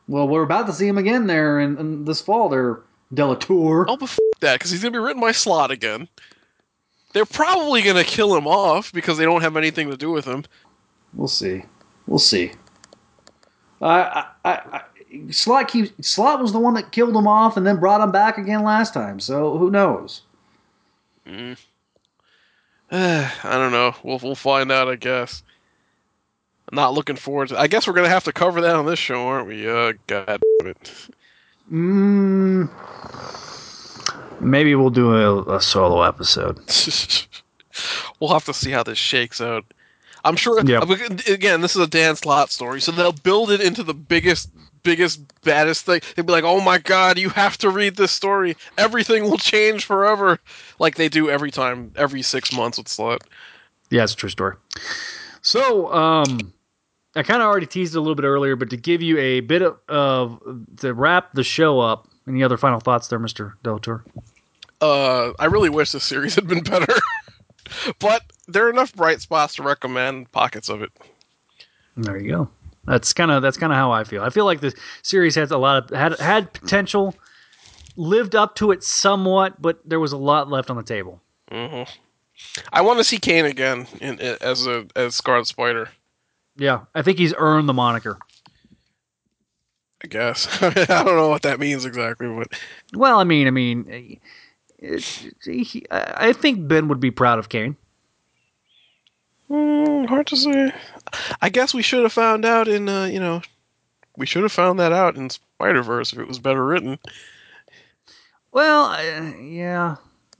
Well, 0.07 0.27
we're 0.27 0.43
about 0.43 0.67
to 0.67 0.73
see 0.73 0.87
him 0.87 0.97
again 0.97 1.27
there 1.27 1.59
in, 1.59 1.77
in 1.77 2.05
this 2.05 2.21
fall. 2.21 2.49
There, 2.49 2.81
Delatour. 3.13 3.85
Oh, 3.89 3.97
but 3.97 4.09
f- 4.09 4.19
that, 4.41 4.59
because 4.59 4.71
he's 4.71 4.81
gonna 4.81 4.91
be 4.91 4.99
written 4.99 5.21
by 5.21 5.31
Slott 5.31 5.71
again. 5.71 6.07
They're 7.13 7.25
probably 7.25 7.81
gonna 7.81 8.03
kill 8.03 8.35
him 8.35 8.47
off 8.47 8.91
because 8.93 9.17
they 9.17 9.25
don't 9.25 9.41
have 9.41 9.57
anything 9.57 9.89
to 9.89 9.97
do 9.97 10.11
with 10.11 10.25
him. 10.25 10.43
We'll 11.13 11.27
see. 11.27 11.63
We'll 12.07 12.19
see. 12.19 12.51
I, 13.81 13.99
I, 14.01 14.25
I, 14.43 14.51
I 14.51 14.81
Slott 15.31 15.69
keeps 15.69 16.07
Slott 16.07 16.41
was 16.41 16.51
the 16.51 16.59
one 16.59 16.73
that 16.73 16.91
killed 16.91 17.15
him 17.15 17.27
off 17.27 17.57
and 17.57 17.65
then 17.65 17.79
brought 17.79 18.01
him 18.01 18.11
back 18.11 18.37
again 18.37 18.63
last 18.63 18.93
time. 18.93 19.19
So 19.19 19.57
who 19.57 19.71
knows? 19.71 20.21
Mm. 21.25 21.57
I 22.91 23.31
don't 23.43 23.71
know. 23.71 23.95
We'll 24.03 24.19
we'll 24.19 24.35
find 24.35 24.71
out, 24.71 24.89
I 24.89 24.95
guess. 24.95 25.43
I'm 26.69 26.75
not 26.75 26.93
looking 26.93 27.15
forward 27.15 27.49
to. 27.49 27.59
I 27.59 27.67
guess 27.67 27.87
we're 27.87 27.93
gonna 27.93 28.09
have 28.09 28.23
to 28.25 28.33
cover 28.33 28.61
that 28.61 28.75
on 28.75 28.85
this 28.85 28.99
show, 28.99 29.27
aren't 29.27 29.47
we? 29.47 29.67
Uh, 29.69 29.93
God 30.07 30.41
damn 30.59 30.67
it. 30.69 31.09
Mm, 31.71 32.69
Maybe 34.39 34.75
we'll 34.75 34.89
do 34.89 35.15
a, 35.15 35.55
a 35.55 35.61
solo 35.61 36.03
episode. 36.03 36.57
we'll 38.19 38.33
have 38.33 38.45
to 38.45 38.53
see 38.53 38.71
how 38.71 38.83
this 38.83 38.97
shakes 38.97 39.41
out. 39.41 39.65
I'm 40.23 40.35
sure. 40.35 40.63
Yeah. 40.65 40.81
Again, 41.27 41.61
this 41.61 41.75
is 41.75 41.81
a 41.81 41.87
Dan 41.87 42.15
Slott 42.15 42.51
story, 42.51 42.81
so 42.81 42.91
they'll 42.91 43.11
build 43.11 43.51
it 43.51 43.61
into 43.61 43.83
the 43.83 43.93
biggest, 43.93 44.49
biggest, 44.83 45.21
baddest 45.43 45.85
thing. 45.85 46.01
They'll 46.15 46.25
be 46.25 46.31
like, 46.31 46.43
"Oh 46.43 46.61
my 46.61 46.79
God, 46.79 47.19
you 47.19 47.29
have 47.29 47.57
to 47.59 47.69
read 47.69 47.95
this 47.95 48.11
story. 48.11 48.57
Everything 48.77 49.23
will 49.23 49.37
change 49.37 49.85
forever," 49.85 50.39
like 50.79 50.95
they 50.95 51.09
do 51.09 51.29
every 51.29 51.51
time, 51.51 51.91
every 51.95 52.23
six 52.23 52.51
months 52.51 52.79
with 52.79 52.87
Slott. 52.87 53.21
Yeah, 53.91 54.03
it's 54.03 54.13
a 54.13 54.17
true 54.17 54.29
story. 54.29 54.55
So, 55.41 55.93
um, 55.93 56.53
I 57.15 57.23
kind 57.23 57.41
of 57.41 57.47
already 57.47 57.65
teased 57.65 57.95
it 57.95 57.97
a 57.97 58.01
little 58.01 58.15
bit 58.15 58.25
earlier, 58.25 58.55
but 58.55 58.69
to 58.71 58.77
give 58.77 59.01
you 59.01 59.17
a 59.17 59.39
bit 59.39 59.61
of, 59.61 59.77
of 59.87 60.41
to 60.77 60.93
wrap 60.93 61.33
the 61.33 61.43
show 61.43 61.79
up, 61.79 62.07
any 62.27 62.43
other 62.43 62.57
final 62.57 62.79
thoughts 62.79 63.07
there, 63.07 63.19
Mister 63.19 63.55
Delatour? 63.63 64.03
Uh, 64.81 65.31
I 65.39 65.45
really 65.45 65.69
wish 65.69 65.91
this 65.91 66.03
series 66.03 66.35
had 66.35 66.47
been 66.47 66.61
better, 66.61 66.93
but 67.99 68.23
there 68.47 68.65
are 68.67 68.69
enough 68.69 68.93
bright 68.93 69.21
spots 69.21 69.55
to 69.55 69.63
recommend 69.63 70.31
pockets 70.31 70.67
of 70.69 70.81
it. 70.81 70.91
There 71.95 72.17
you 72.17 72.29
go. 72.31 72.49
That's 72.85 73.13
kind 73.13 73.31
of 73.31 73.41
that's 73.41 73.57
kind 73.57 73.71
of 73.71 73.77
how 73.77 73.91
I 73.91 74.03
feel. 74.03 74.21
I 74.21 74.29
feel 74.29 74.45
like 74.45 74.61
the 74.61 74.73
series 75.01 75.35
has 75.35 75.51
a 75.51 75.57
lot 75.57 75.91
of 75.91 75.97
had 75.97 76.19
had 76.19 76.53
potential, 76.53 77.15
lived 77.95 78.35
up 78.35 78.55
to 78.55 78.71
it 78.71 78.83
somewhat, 78.83 79.61
but 79.61 79.79
there 79.87 79.99
was 79.99 80.11
a 80.11 80.17
lot 80.17 80.49
left 80.49 80.69
on 80.69 80.77
the 80.77 80.83
table. 80.83 81.21
hmm 81.49 81.83
I 82.73 82.81
want 82.81 82.99
to 82.99 83.03
see 83.05 83.17
Kaine 83.17 83.45
again 83.45 83.87
in, 84.01 84.19
in 84.19 84.37
as 84.41 84.67
a 84.67 84.85
as 84.95 85.15
Scarlet 85.15 85.47
Spider. 85.47 85.89
Yeah, 86.57 86.81
I 86.93 87.01
think 87.01 87.17
he's 87.17 87.33
earned 87.37 87.67
the 87.67 87.73
moniker. 87.73 88.17
I 90.03 90.07
guess 90.07 90.47
I 90.61 91.03
don't 91.03 91.15
know 91.17 91.29
what 91.29 91.41
that 91.43 91.59
means 91.59 91.85
exactly, 91.85 92.27
but 92.27 92.47
Well, 92.93 93.19
I 93.19 93.23
mean, 93.23 93.47
I 93.47 93.51
mean, 93.51 94.19
it, 94.77 95.03
he, 95.43 95.85
I 95.89 96.29
I 96.29 96.33
think 96.33 96.67
Ben 96.67 96.87
would 96.87 96.99
be 96.99 97.11
proud 97.11 97.39
of 97.39 97.49
Kaine. 97.49 97.75
Mm, 99.49 100.07
hard 100.07 100.27
to 100.27 100.35
say. 100.37 100.73
I 101.41 101.49
guess 101.49 101.73
we 101.73 101.81
should 101.81 102.03
have 102.03 102.13
found 102.13 102.45
out 102.45 102.67
in, 102.67 102.89
uh, 102.89 103.05
you 103.05 103.19
know, 103.19 103.41
we 104.17 104.25
should 104.25 104.43
have 104.43 104.51
found 104.51 104.79
that 104.79 104.91
out 104.91 105.15
in 105.15 105.29
Spider 105.29 105.83
Verse 105.83 106.13
if 106.13 106.19
it 106.19 106.27
was 106.27 106.39
better 106.39 106.65
written. 106.65 106.97
Well, 108.51 108.85
uh, 108.85 109.35
yeah, 109.37 109.97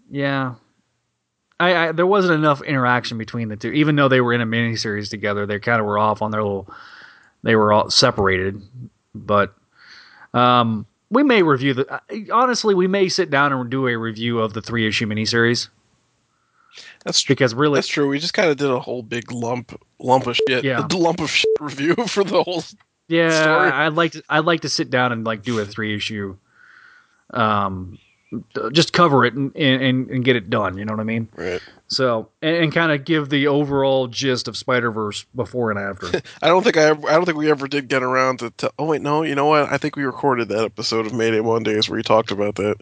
yeah. 0.10 0.56
I, 1.60 1.76
I 1.88 1.92
there 1.94 2.08
wasn't 2.08 2.34
enough 2.36 2.62
interaction 2.62 3.18
between 3.18 3.50
the 3.50 3.56
two, 3.56 3.72
even 3.72 3.96
though 3.96 4.08
they 4.08 4.22
were 4.22 4.34
in 4.34 4.42
a 4.42 4.46
miniseries 4.46 5.10
together. 5.10 5.46
They 5.46 5.60
kind 5.60 5.80
of 5.80 5.86
were 5.86 5.98
off 5.98 6.22
on 6.22 6.32
their 6.32 6.44
little. 6.44 6.70
They 7.44 7.56
were 7.56 7.72
all 7.72 7.90
separated, 7.90 8.62
but 9.14 9.56
um, 10.34 10.86
we 11.10 11.24
may 11.24 11.44
review 11.44 11.74
the. 11.74 12.02
Honestly, 12.32 12.74
we 12.76 12.88
may 12.88 13.08
sit 13.08 13.30
down 13.30 13.54
and 13.54 13.70
do 13.70 13.88
a 13.88 13.98
review 13.98 14.40
of 14.40 14.54
the 14.54 14.62
three 14.62 14.88
issue 14.88 15.06
miniseries 15.06 15.70
That's 17.06 17.22
true. 17.22 17.36
because 17.36 17.54
really, 17.54 17.76
That's 17.78 17.88
true. 17.88 18.10
We 18.10 18.20
just 18.20 18.34
kind 18.34 18.50
of 18.50 18.58
did 18.58 18.70
a 18.70 18.80
whole 18.80 19.04
big 19.04 19.32
lump 19.32 19.80
lump 20.00 20.28
of 20.28 20.36
shit. 20.48 20.64
Yeah. 20.66 20.86
A 20.86 20.88
lump 20.98 21.22
of 21.22 21.30
shit 21.30 21.50
review 21.62 21.96
for 22.08 22.24
the 22.24 22.44
whole. 22.44 22.64
yeah, 23.08 23.42
story. 23.44 23.72
I'd 23.72 23.94
like 23.94 24.12
to. 24.14 24.24
I'd 24.28 24.46
like 24.46 24.62
to 24.62 24.70
sit 24.70 24.90
down 24.90 25.12
and 25.14 25.24
like 25.24 25.44
do 25.44 25.60
a 25.60 25.66
three 25.66 25.96
issue. 25.96 26.36
Um, 27.32 27.98
just 28.72 28.94
cover 28.94 29.26
it 29.26 29.34
and, 29.34 29.56
and 29.56 30.10
and 30.10 30.26
get 30.26 30.36
it 30.36 30.50
done. 30.50 30.78
You 30.78 30.86
know 30.86 30.94
what 30.94 31.00
I 31.00 31.06
mean? 31.06 31.28
Right. 31.36 31.62
So 31.88 32.30
and, 32.42 32.56
and 32.56 32.74
kind 32.74 32.92
of 32.92 33.06
give 33.06 33.30
the 33.30 33.48
overall 33.48 34.08
gist 34.08 34.48
of 34.48 34.58
Spider 34.58 34.92
Verse 34.92 35.26
before 35.36 35.72
and 35.72 35.80
after. 35.80 36.22
I 36.42 36.48
don't 36.48 36.64
think 36.64 36.78
I. 36.78 36.84
Ever, 36.84 37.10
I 37.10 37.14
don't 37.14 37.26
think 37.26 37.38
we 37.38 37.50
ever 37.50 37.68
did 37.68 37.88
get 37.88 38.04
around 38.04 38.40
to. 38.40 38.50
to 38.52 38.72
oh 38.80 38.86
wait, 38.86 39.02
no. 39.02 39.24
You 39.24 39.36
know 39.36 39.46
what? 39.46 39.72
I 39.72 39.78
think 39.78 39.96
we 39.96 40.04
recorded 40.04 40.50
that 40.50 40.64
episode 40.64 41.06
of 41.06 41.14
Mayday 41.14 41.42
Mondays 41.42 41.90
where 41.90 41.98
you 41.98 42.04
talked 42.04 42.32
about 42.32 42.56
that. 42.56 42.78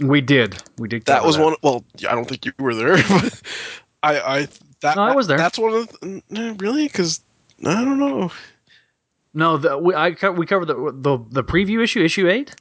we 0.00 0.20
did. 0.20 0.62
We 0.78 0.88
did. 0.88 1.04
That 1.06 1.24
was 1.24 1.38
one. 1.38 1.56
Well, 1.62 1.84
I 2.08 2.14
don't 2.14 2.28
think 2.28 2.44
you 2.44 2.52
were 2.58 2.74
there, 2.74 2.96
but 3.08 3.42
I. 4.02 4.20
I 4.20 4.48
that 4.80 4.96
No, 4.96 5.02
I 5.02 5.14
was 5.14 5.26
there. 5.26 5.38
That's 5.38 5.58
one 5.58 5.72
of 5.72 5.88
the, 6.00 6.56
really 6.58 6.86
because 6.86 7.20
I 7.64 7.84
don't 7.84 7.98
know. 7.98 8.30
No, 9.32 9.56
the, 9.56 9.76
we 9.76 9.94
I 9.94 10.10
we 10.30 10.46
covered 10.46 10.66
the 10.66 10.92
the 10.94 11.18
the 11.30 11.44
preview 11.44 11.82
issue, 11.82 12.02
issue 12.02 12.28
eight. 12.28 12.54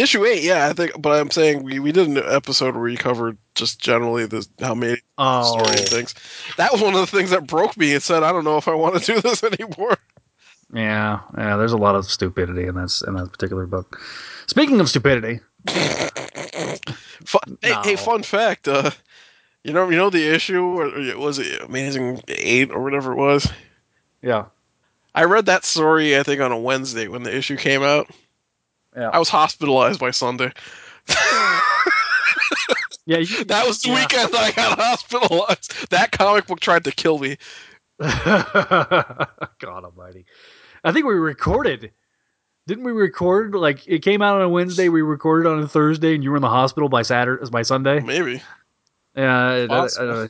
Issue 0.00 0.24
eight, 0.24 0.42
yeah, 0.42 0.66
I 0.68 0.72
think. 0.72 1.00
But 1.00 1.20
I'm 1.20 1.30
saying 1.30 1.62
we, 1.62 1.78
we 1.78 1.92
did 1.92 2.08
an 2.08 2.16
episode 2.18 2.74
where 2.74 2.88
you 2.88 2.96
covered 2.96 3.36
just 3.54 3.80
generally 3.80 4.24
the 4.26 4.46
how 4.60 4.74
many 4.74 4.98
Oh, 5.18 5.42
story 5.58 5.76
and 5.78 5.88
things. 5.88 6.14
That 6.56 6.72
was 6.72 6.80
one 6.80 6.94
of 6.94 7.00
the 7.00 7.06
things 7.06 7.30
that 7.30 7.46
broke 7.46 7.76
me 7.76 7.92
and 7.92 8.02
said, 8.02 8.22
I 8.22 8.32
don't 8.32 8.44
know 8.44 8.56
if 8.56 8.66
I 8.66 8.74
want 8.74 9.02
to 9.02 9.14
do 9.14 9.20
this 9.28 9.44
anymore. 9.44 9.98
yeah, 10.72 11.20
yeah. 11.36 11.56
There's 11.56 11.72
a 11.72 11.76
lot 11.76 11.96
of 11.96 12.06
stupidity 12.10 12.66
in 12.66 12.76
this 12.76 13.02
in 13.06 13.14
that 13.14 13.30
particular 13.32 13.66
book. 13.66 14.00
Speaking 14.46 14.80
of 14.80 14.88
stupidity, 14.88 15.40
Fun, 17.26 17.58
hey, 17.60 17.70
No. 17.70 17.82
hey, 17.84 17.96
fun 17.96 18.22
fact. 18.22 18.66
Uh, 18.68 18.90
you 19.64 19.72
know, 19.74 19.90
you 19.90 19.96
know 19.96 20.08
the 20.10 20.26
issue 20.34 20.62
or 20.62 21.18
was 21.18 21.38
it 21.38 21.60
Amazing 21.60 22.22
Eight 22.28 22.70
or 22.70 22.82
whatever 22.82 23.12
it 23.12 23.16
was. 23.16 23.50
yeah, 24.22 24.46
I 25.14 25.24
read 25.24 25.46
that 25.46 25.64
story 25.64 26.16
I 26.18 26.22
think 26.22 26.40
on 26.40 26.52
a 26.52 26.58
Wednesday 26.58 27.08
when 27.08 27.22
the 27.24 27.36
issue 27.36 27.56
came 27.56 27.82
out. 27.82 28.08
Yeah, 29.00 29.10
I 29.12 29.18
was 29.18 29.28
hospitalized 29.28 29.98
by 29.98 30.10
Sunday. 30.10 30.52
yeah. 33.06 33.18
You, 33.18 33.44
That 33.46 33.66
was 33.66 33.80
the 33.82 33.88
yeah. 33.88 33.94
weekend 33.94 34.30
I 34.34 34.52
got 34.52 34.78
hospitalized. 34.78 35.90
That 35.90 36.12
comic 36.12 36.46
book 36.46 36.60
tried 36.60 36.84
to 36.84 36.92
kill 36.92 37.18
me. 37.18 37.36
God 37.98 39.28
Almighty! 39.62 40.24
I 40.84 40.92
think 40.92 41.06
we 41.06 41.14
recorded. 41.14 41.92
Didn't 42.66 42.84
we 42.84 42.92
record 42.92 43.54
like 43.54 43.86
it 43.88 44.02
came 44.02 44.22
out 44.22 44.36
on 44.36 44.42
a 44.42 44.48
Wednesday? 44.48 44.88
We 44.88 45.02
recorded 45.02 45.48
on 45.48 45.60
a 45.60 45.68
Thursday, 45.68 46.14
and 46.14 46.22
you 46.22 46.30
were 46.30 46.36
in 46.36 46.42
the 46.42 46.48
hospital 46.48 46.88
by 46.88 47.02
Saturday, 47.02 47.44
by 47.50 47.62
Sunday. 47.62 48.00
Maybe. 48.00 48.42
Yeah, 49.16 49.66
uh, 49.68 50.28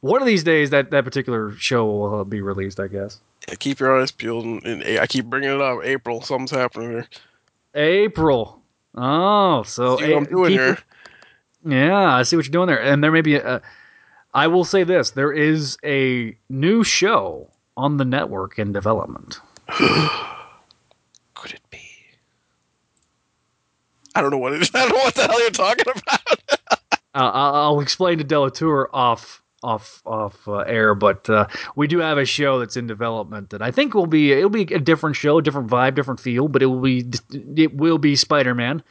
one 0.00 0.20
of 0.20 0.26
these 0.26 0.44
days 0.44 0.70
that 0.70 0.90
that 0.90 1.04
particular 1.04 1.52
show 1.52 1.84
will 1.86 2.20
uh, 2.20 2.24
be 2.24 2.40
released. 2.40 2.78
I 2.78 2.86
guess 2.86 3.20
Yeah, 3.48 3.56
keep 3.56 3.80
your 3.80 4.00
eyes 4.00 4.10
peeled. 4.10 4.44
And, 4.44 4.64
and 4.64 4.98
I 4.98 5.06
keep 5.06 5.26
bringing 5.26 5.50
it 5.50 5.60
up. 5.60 5.80
April, 5.82 6.22
something's 6.22 6.50
happening 6.50 6.90
here. 6.90 7.08
April. 7.78 8.62
Oh, 8.94 9.62
so 9.62 9.96
See 9.98 10.08
what 10.12 10.16
I'm 10.18 10.22
A- 10.24 10.28
doing 10.30 10.50
keep- 10.50 10.60
here. 10.60 10.78
Yeah, 11.64 12.14
I 12.14 12.22
see 12.22 12.36
what 12.36 12.44
you're 12.46 12.52
doing 12.52 12.66
there. 12.68 12.80
And 12.82 13.02
there 13.02 13.12
may 13.12 13.20
be 13.20 13.36
a. 13.36 13.60
I 14.34 14.46
will 14.46 14.64
say 14.64 14.84
this: 14.84 15.10
there 15.10 15.32
is 15.32 15.76
a 15.84 16.36
new 16.48 16.84
show 16.84 17.50
on 17.76 17.96
the 17.96 18.04
network 18.04 18.58
in 18.58 18.72
development. 18.72 19.40
Could 19.68 21.52
it 21.52 21.60
be? 21.70 21.80
I 24.14 24.20
don't 24.20 24.30
know 24.30 24.38
what 24.38 24.52
it 24.54 24.62
is. 24.62 24.70
I 24.74 24.80
don't 24.80 24.96
know 24.96 25.04
what 25.04 25.14
the 25.14 25.26
hell 25.26 25.40
you're 25.40 25.50
talking 25.50 25.84
about. 25.88 26.20
Uh, 27.14 27.30
I'll, 27.34 27.54
I'll 27.54 27.80
explain 27.80 28.18
to 28.18 28.24
Delatour 28.24 28.90
off 28.94 29.42
off 29.62 30.02
off 30.06 30.46
uh, 30.46 30.58
air, 30.58 30.94
but 30.94 31.28
uh, 31.28 31.46
we 31.76 31.86
do 31.86 31.98
have 31.98 32.18
a 32.18 32.24
show 32.24 32.58
that's 32.58 32.76
in 32.76 32.86
development 32.86 33.50
that 33.50 33.62
I 33.62 33.70
think 33.70 33.94
will 33.94 34.06
be 34.06 34.32
it'll 34.32 34.50
be 34.50 34.62
a 34.62 34.78
different 34.78 35.16
show, 35.16 35.40
different 35.40 35.68
vibe, 35.68 35.94
different 35.94 36.20
feel, 36.20 36.48
but 36.48 36.62
it 36.62 36.66
will 36.66 36.80
be 36.80 37.04
it 37.56 37.74
will 37.74 37.98
be 37.98 38.16
Spider 38.16 38.54
Man. 38.54 38.82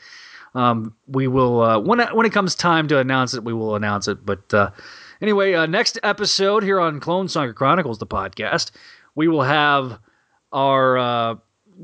Um, 0.56 0.96
we 1.08 1.28
will 1.28 1.62
uh, 1.62 1.80
when 1.80 2.00
when 2.14 2.26
it 2.26 2.34
comes 2.34 2.56
time 2.56 2.88
to 2.90 3.00
announce 3.00 3.34
it, 3.34 3.44
we 3.44 3.54
will 3.54 3.76
announce 3.76 4.08
it. 4.08 4.26
But 4.26 4.54
uh, 4.54 4.72
anyway, 5.22 5.54
uh, 5.54 5.66
next 5.66 6.00
episode 6.04 6.64
here 6.64 6.80
on 6.80 7.00
Clone 7.00 7.28
Saga 7.28 7.54
Chronicles, 7.54 8.00
the 8.00 8.08
podcast, 8.08 8.72
we 9.16 9.28
will 9.28 9.44
have 9.44 10.00
our 10.52 10.98
uh, 10.98 11.36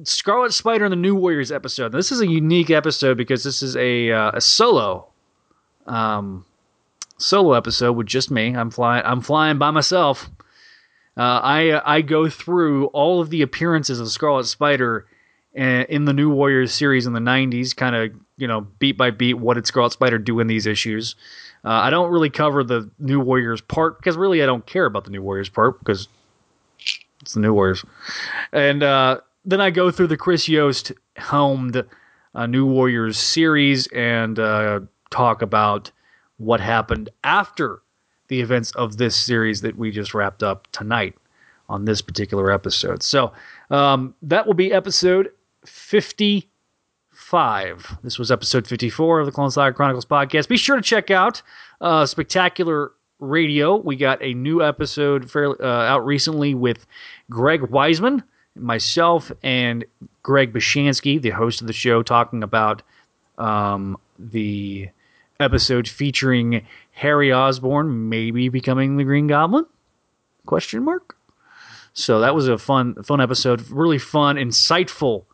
Scarlet 0.04 0.54
Spider 0.54 0.86
and 0.86 0.92
the 0.92 0.98
New 0.98 1.16
Warriors 1.16 1.52
episode. 1.52 1.92
This 1.92 2.12
is 2.12 2.20
a 2.20 2.28
unique 2.28 2.70
episode 2.70 3.18
because 3.18 3.44
this 3.44 3.62
is 3.62 3.76
a 3.78 4.10
a 4.10 4.42
solo 4.42 5.08
um, 5.86 6.46
solo 7.24 7.54
episode 7.54 7.94
with 7.94 8.08
just 8.08 8.30
me. 8.30 8.56
I'm 8.56 8.70
flying. 8.70 9.04
I'm 9.06 9.22
flying 9.22 9.58
by 9.58 9.72
myself. 9.72 10.30
Uh, 11.16 11.40
I 11.44 11.96
I 11.98 12.02
go 12.02 12.30
through 12.30 12.88
all 12.88 13.22
of 13.22 13.30
the 13.30 13.42
appearances 13.42 14.00
of 14.00 14.10
Scarlet 14.10 14.46
Spider 14.46 15.06
uh, 15.58 15.86
in 15.90 16.06
the 16.06 16.14
New 16.14 16.30
Warriors 16.30 16.74
series 16.74 17.06
in 17.06 17.14
the 17.14 17.20
'90s, 17.20 17.76
kind 17.76 17.96
of 17.96 18.12
you 18.38 18.48
know 18.48 18.62
beat 18.80 18.98
by 18.98 19.12
beat. 19.12 19.36
What 19.36 19.56
did 19.56 19.68
Scarlet 19.68 19.94
Spider 19.94 20.18
do 20.18 20.40
in 20.40 20.48
these 20.48 20.66
issues? 20.66 21.16
Uh, 21.66 21.70
I 21.70 21.90
don't 21.90 22.12
really 22.12 22.30
cover 22.30 22.64
the 22.64 22.90
New 23.00 23.20
Warriors 23.20 23.62
part 23.62 23.98
because 23.98 24.18
really 24.18 24.44
I 24.44 24.46
don't 24.46 24.66
care 24.66 24.86
about 24.86 25.06
the 25.06 25.12
New 25.12 25.22
Warriors 25.22 25.50
part 25.50 25.80
because 25.80 26.08
it's 27.22 27.34
the 27.34 27.40
New 27.40 27.54
Warriors. 27.54 27.86
And 28.52 28.84
uh, 28.84 29.22
then 29.46 29.62
I 29.62 29.70
go 29.70 29.90
through 29.90 30.08
the 30.08 30.18
Chris 30.18 30.50
Yost 30.50 30.92
helmed 31.16 31.86
uh, 32.36 32.46
New 32.48 32.66
Warriors 32.66 33.18
series 33.18 33.88
and 33.88 34.40
uh, 34.40 34.82
talk 35.10 35.42
about 35.42 35.92
what 36.38 36.60
happened 36.60 37.10
after 37.24 37.82
the 38.28 38.42
events 38.42 38.72
of 38.72 38.98
this 38.98 39.16
series 39.16 39.62
that 39.62 39.78
we 39.78 39.92
just 39.92 40.14
wrapped 40.14 40.44
up 40.44 40.68
tonight 40.72 41.16
on 41.70 41.86
this 41.86 42.02
particular 42.02 42.52
episode. 42.52 43.02
So 43.04 43.32
um, 43.70 44.14
that 44.22 44.46
will 44.46 44.54
be 44.54 44.74
episode 44.74 45.32
55. 45.66 47.98
This 48.04 48.20
was 48.20 48.32
episode 48.32 48.68
54 48.68 49.22
of 49.22 49.26
the 49.26 49.32
Clone 49.32 49.52
Saga 49.52 49.76
Chronicles 49.76 50.06
podcast. 50.06 50.48
Be 50.48 50.58
sure 50.58 50.76
to 50.76 50.82
check 50.82 51.12
out 51.12 51.42
uh, 51.82 52.06
Spectacular 52.06 52.92
Radio. 53.20 53.78
We 53.78 53.96
got 53.96 54.22
a 54.22 54.34
new 54.34 54.64
episode 54.64 55.32
fairly, 55.32 55.56
uh, 55.60 55.68
out 55.68 56.06
recently 56.06 56.54
with 56.54 56.86
Greg 57.30 57.62
Weisman, 57.62 58.24
myself, 58.56 59.32
and 59.42 59.86
Greg 60.22 60.54
Bashansky, 60.54 61.22
the 61.22 61.30
host 61.30 61.62
of 61.62 61.68
the 61.68 61.74
show, 61.74 62.04
talking 62.04 62.44
about 62.44 62.82
um, 63.38 63.98
the 64.20 64.90
episode 65.40 65.88
featuring 65.88 66.66
Harry 66.92 67.32
Osborn 67.34 68.10
maybe 68.10 68.50
becoming 68.50 68.98
the 68.98 69.04
Green 69.04 69.28
Goblin? 69.28 69.66
Question 70.46 70.84
mark. 70.84 71.18
So 71.94 72.20
that 72.22 72.34
was 72.34 72.48
a 72.48 72.58
fun, 72.58 72.96
fun 73.04 73.22
episode. 73.22 73.70
Really 73.70 74.00
fun, 74.00 74.36
insightful 74.38 75.26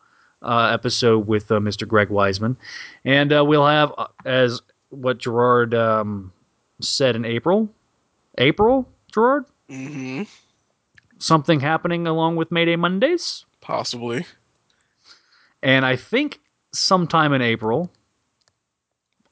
uh, 0.42 0.70
episode 0.72 1.26
with 1.26 1.50
uh, 1.50 1.58
Mr. 1.58 1.86
Greg 1.86 2.08
Weisman, 2.08 2.56
and 3.04 3.32
uh, 3.32 3.44
we'll 3.44 3.66
have 3.66 3.92
uh, 3.96 4.06
as 4.24 4.60
what 4.90 5.18
Gerard 5.18 5.74
um, 5.74 6.32
said 6.80 7.16
in 7.16 7.24
April. 7.24 7.68
April, 8.38 8.88
Gerard. 9.12 9.44
Mm-hmm. 9.68 10.22
Something 11.18 11.60
happening 11.60 12.06
along 12.06 12.36
with 12.36 12.50
Mayday 12.50 12.76
Mondays, 12.76 13.44
Possibly. 13.60 14.24
and 15.62 15.84
I 15.84 15.96
think 15.96 16.40
sometime 16.72 17.32
in 17.34 17.42
April, 17.42 17.90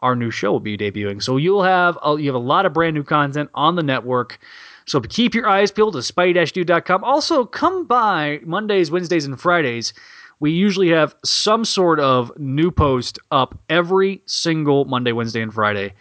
our 0.00 0.14
new 0.14 0.30
show 0.30 0.52
will 0.52 0.60
be 0.60 0.76
debuting. 0.76 1.22
So 1.22 1.36
you'll 1.36 1.64
have 1.64 1.98
uh, 2.04 2.16
you 2.16 2.26
have 2.26 2.34
a 2.34 2.38
lot 2.38 2.66
of 2.66 2.72
brand 2.72 2.94
new 2.94 3.04
content 3.04 3.50
on 3.54 3.76
the 3.76 3.82
network. 3.82 4.38
So 4.86 5.00
keep 5.00 5.34
your 5.34 5.48
eyes 5.48 5.70
peeled 5.70 5.92
to 5.94 5.98
spidey-dude.com. 5.98 7.04
Also, 7.04 7.44
come 7.44 7.84
by 7.84 8.40
Mondays, 8.44 8.90
Wednesdays, 8.90 9.26
and 9.26 9.38
Fridays. 9.38 9.92
We 10.40 10.52
usually 10.52 10.88
have 10.88 11.14
some 11.24 11.64
sort 11.64 12.00
of 12.00 12.32
new 12.38 12.70
post 12.70 13.18
up 13.30 13.58
every 13.68 14.22
single 14.24 14.86
Monday, 14.86 15.12
Wednesday, 15.12 15.42
and 15.42 15.52
Friday. 15.52 15.92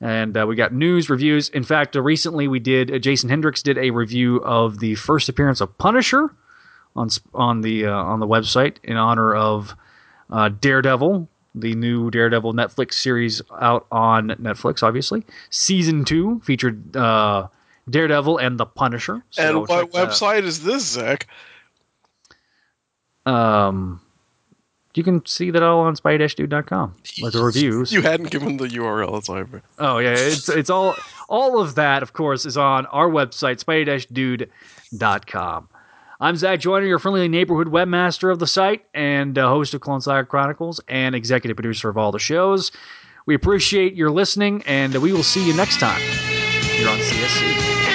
And 0.00 0.36
uh, 0.36 0.46
we 0.46 0.54
got 0.54 0.72
news, 0.72 1.10
reviews. 1.10 1.48
In 1.48 1.64
fact, 1.64 1.96
uh, 1.96 2.02
recently 2.02 2.46
we 2.46 2.60
did, 2.60 2.94
uh, 2.94 2.98
Jason 2.98 3.28
Hendricks 3.28 3.62
did 3.62 3.78
a 3.78 3.90
review 3.90 4.36
of 4.38 4.78
the 4.78 4.94
first 4.94 5.28
appearance 5.28 5.60
of 5.60 5.76
Punisher 5.78 6.32
on, 6.94 7.08
on, 7.34 7.62
the, 7.62 7.86
uh, 7.86 7.92
on 7.92 8.20
the 8.20 8.26
website 8.26 8.76
in 8.84 8.96
honor 8.96 9.34
of 9.34 9.74
uh, 10.30 10.50
Daredevil, 10.50 11.28
the 11.60 11.74
new 11.74 12.10
Daredevil 12.10 12.54
Netflix 12.54 12.94
series 12.94 13.42
out 13.60 13.86
on 13.90 14.28
Netflix, 14.28 14.82
obviously. 14.82 15.24
Season 15.50 16.04
two 16.04 16.40
featured 16.40 16.96
uh, 16.96 17.48
Daredevil 17.90 18.38
and 18.38 18.58
the 18.58 18.66
Punisher. 18.66 19.22
So 19.30 19.42
and 19.42 19.68
what 19.68 19.92
website 19.92 20.44
is 20.44 20.64
this, 20.64 20.84
Zach? 20.84 21.26
Um, 23.26 24.00
you 24.94 25.04
can 25.04 25.24
see 25.26 25.50
that 25.50 25.62
all 25.62 25.80
on 25.80 25.96
spy-dude.com. 25.96 26.94
Like 27.20 27.32
the 27.32 27.42
reviews. 27.44 27.92
You 27.92 28.02
hadn't 28.02 28.30
given 28.30 28.56
the 28.56 28.66
URL. 28.66 29.12
That's 29.12 29.28
why. 29.28 29.44
Oh 29.78 29.98
yeah, 29.98 30.14
it's 30.16 30.48
it's 30.48 30.70
all 30.70 30.96
all 31.28 31.60
of 31.60 31.76
that, 31.76 32.02
of 32.02 32.14
course, 32.14 32.46
is 32.46 32.56
on 32.56 32.86
our 32.86 33.08
website, 33.08 33.62
spidey-dude.com. 33.62 35.68
I'm 36.20 36.34
Zach 36.34 36.58
Joyner, 36.58 36.84
your 36.84 36.98
friendly 36.98 37.28
neighborhood 37.28 37.68
webmaster 37.68 38.32
of 38.32 38.40
the 38.40 38.46
site 38.48 38.84
and 38.92 39.38
uh, 39.38 39.48
host 39.48 39.72
of 39.74 39.82
Clone 39.82 40.00
Saga 40.00 40.26
Chronicles 40.26 40.80
and 40.88 41.14
executive 41.14 41.56
producer 41.56 41.88
of 41.88 41.96
all 41.96 42.10
the 42.10 42.18
shows. 42.18 42.72
We 43.26 43.36
appreciate 43.36 43.94
your 43.94 44.10
listening, 44.10 44.64
and 44.66 44.96
we 44.96 45.12
will 45.12 45.22
see 45.22 45.46
you 45.46 45.54
next 45.54 45.78
time 45.78 46.00
here 46.00 46.88
on 46.88 46.98
CSC. 46.98 47.87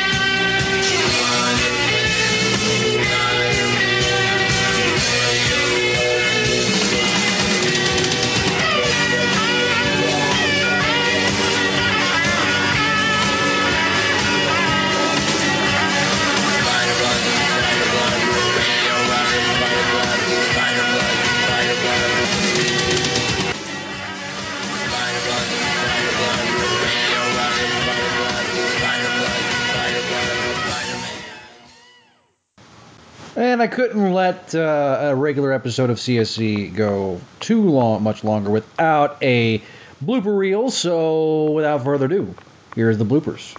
And 33.35 33.61
I 33.63 33.67
couldn't 33.67 34.13
let 34.13 34.53
uh, 34.53 34.99
a 35.01 35.15
regular 35.15 35.53
episode 35.53 35.89
of 35.89 35.97
CSC 35.97 36.75
go 36.75 37.19
too 37.39 37.63
long, 37.63 38.03
much 38.03 38.23
longer 38.23 38.51
without 38.51 39.17
a 39.23 39.61
blooper 40.03 40.37
reel. 40.37 40.69
So, 40.69 41.51
without 41.51 41.83
further 41.83 42.05
ado, 42.05 42.35
here's 42.75 42.99
the 42.99 43.05
bloopers. 43.05 43.55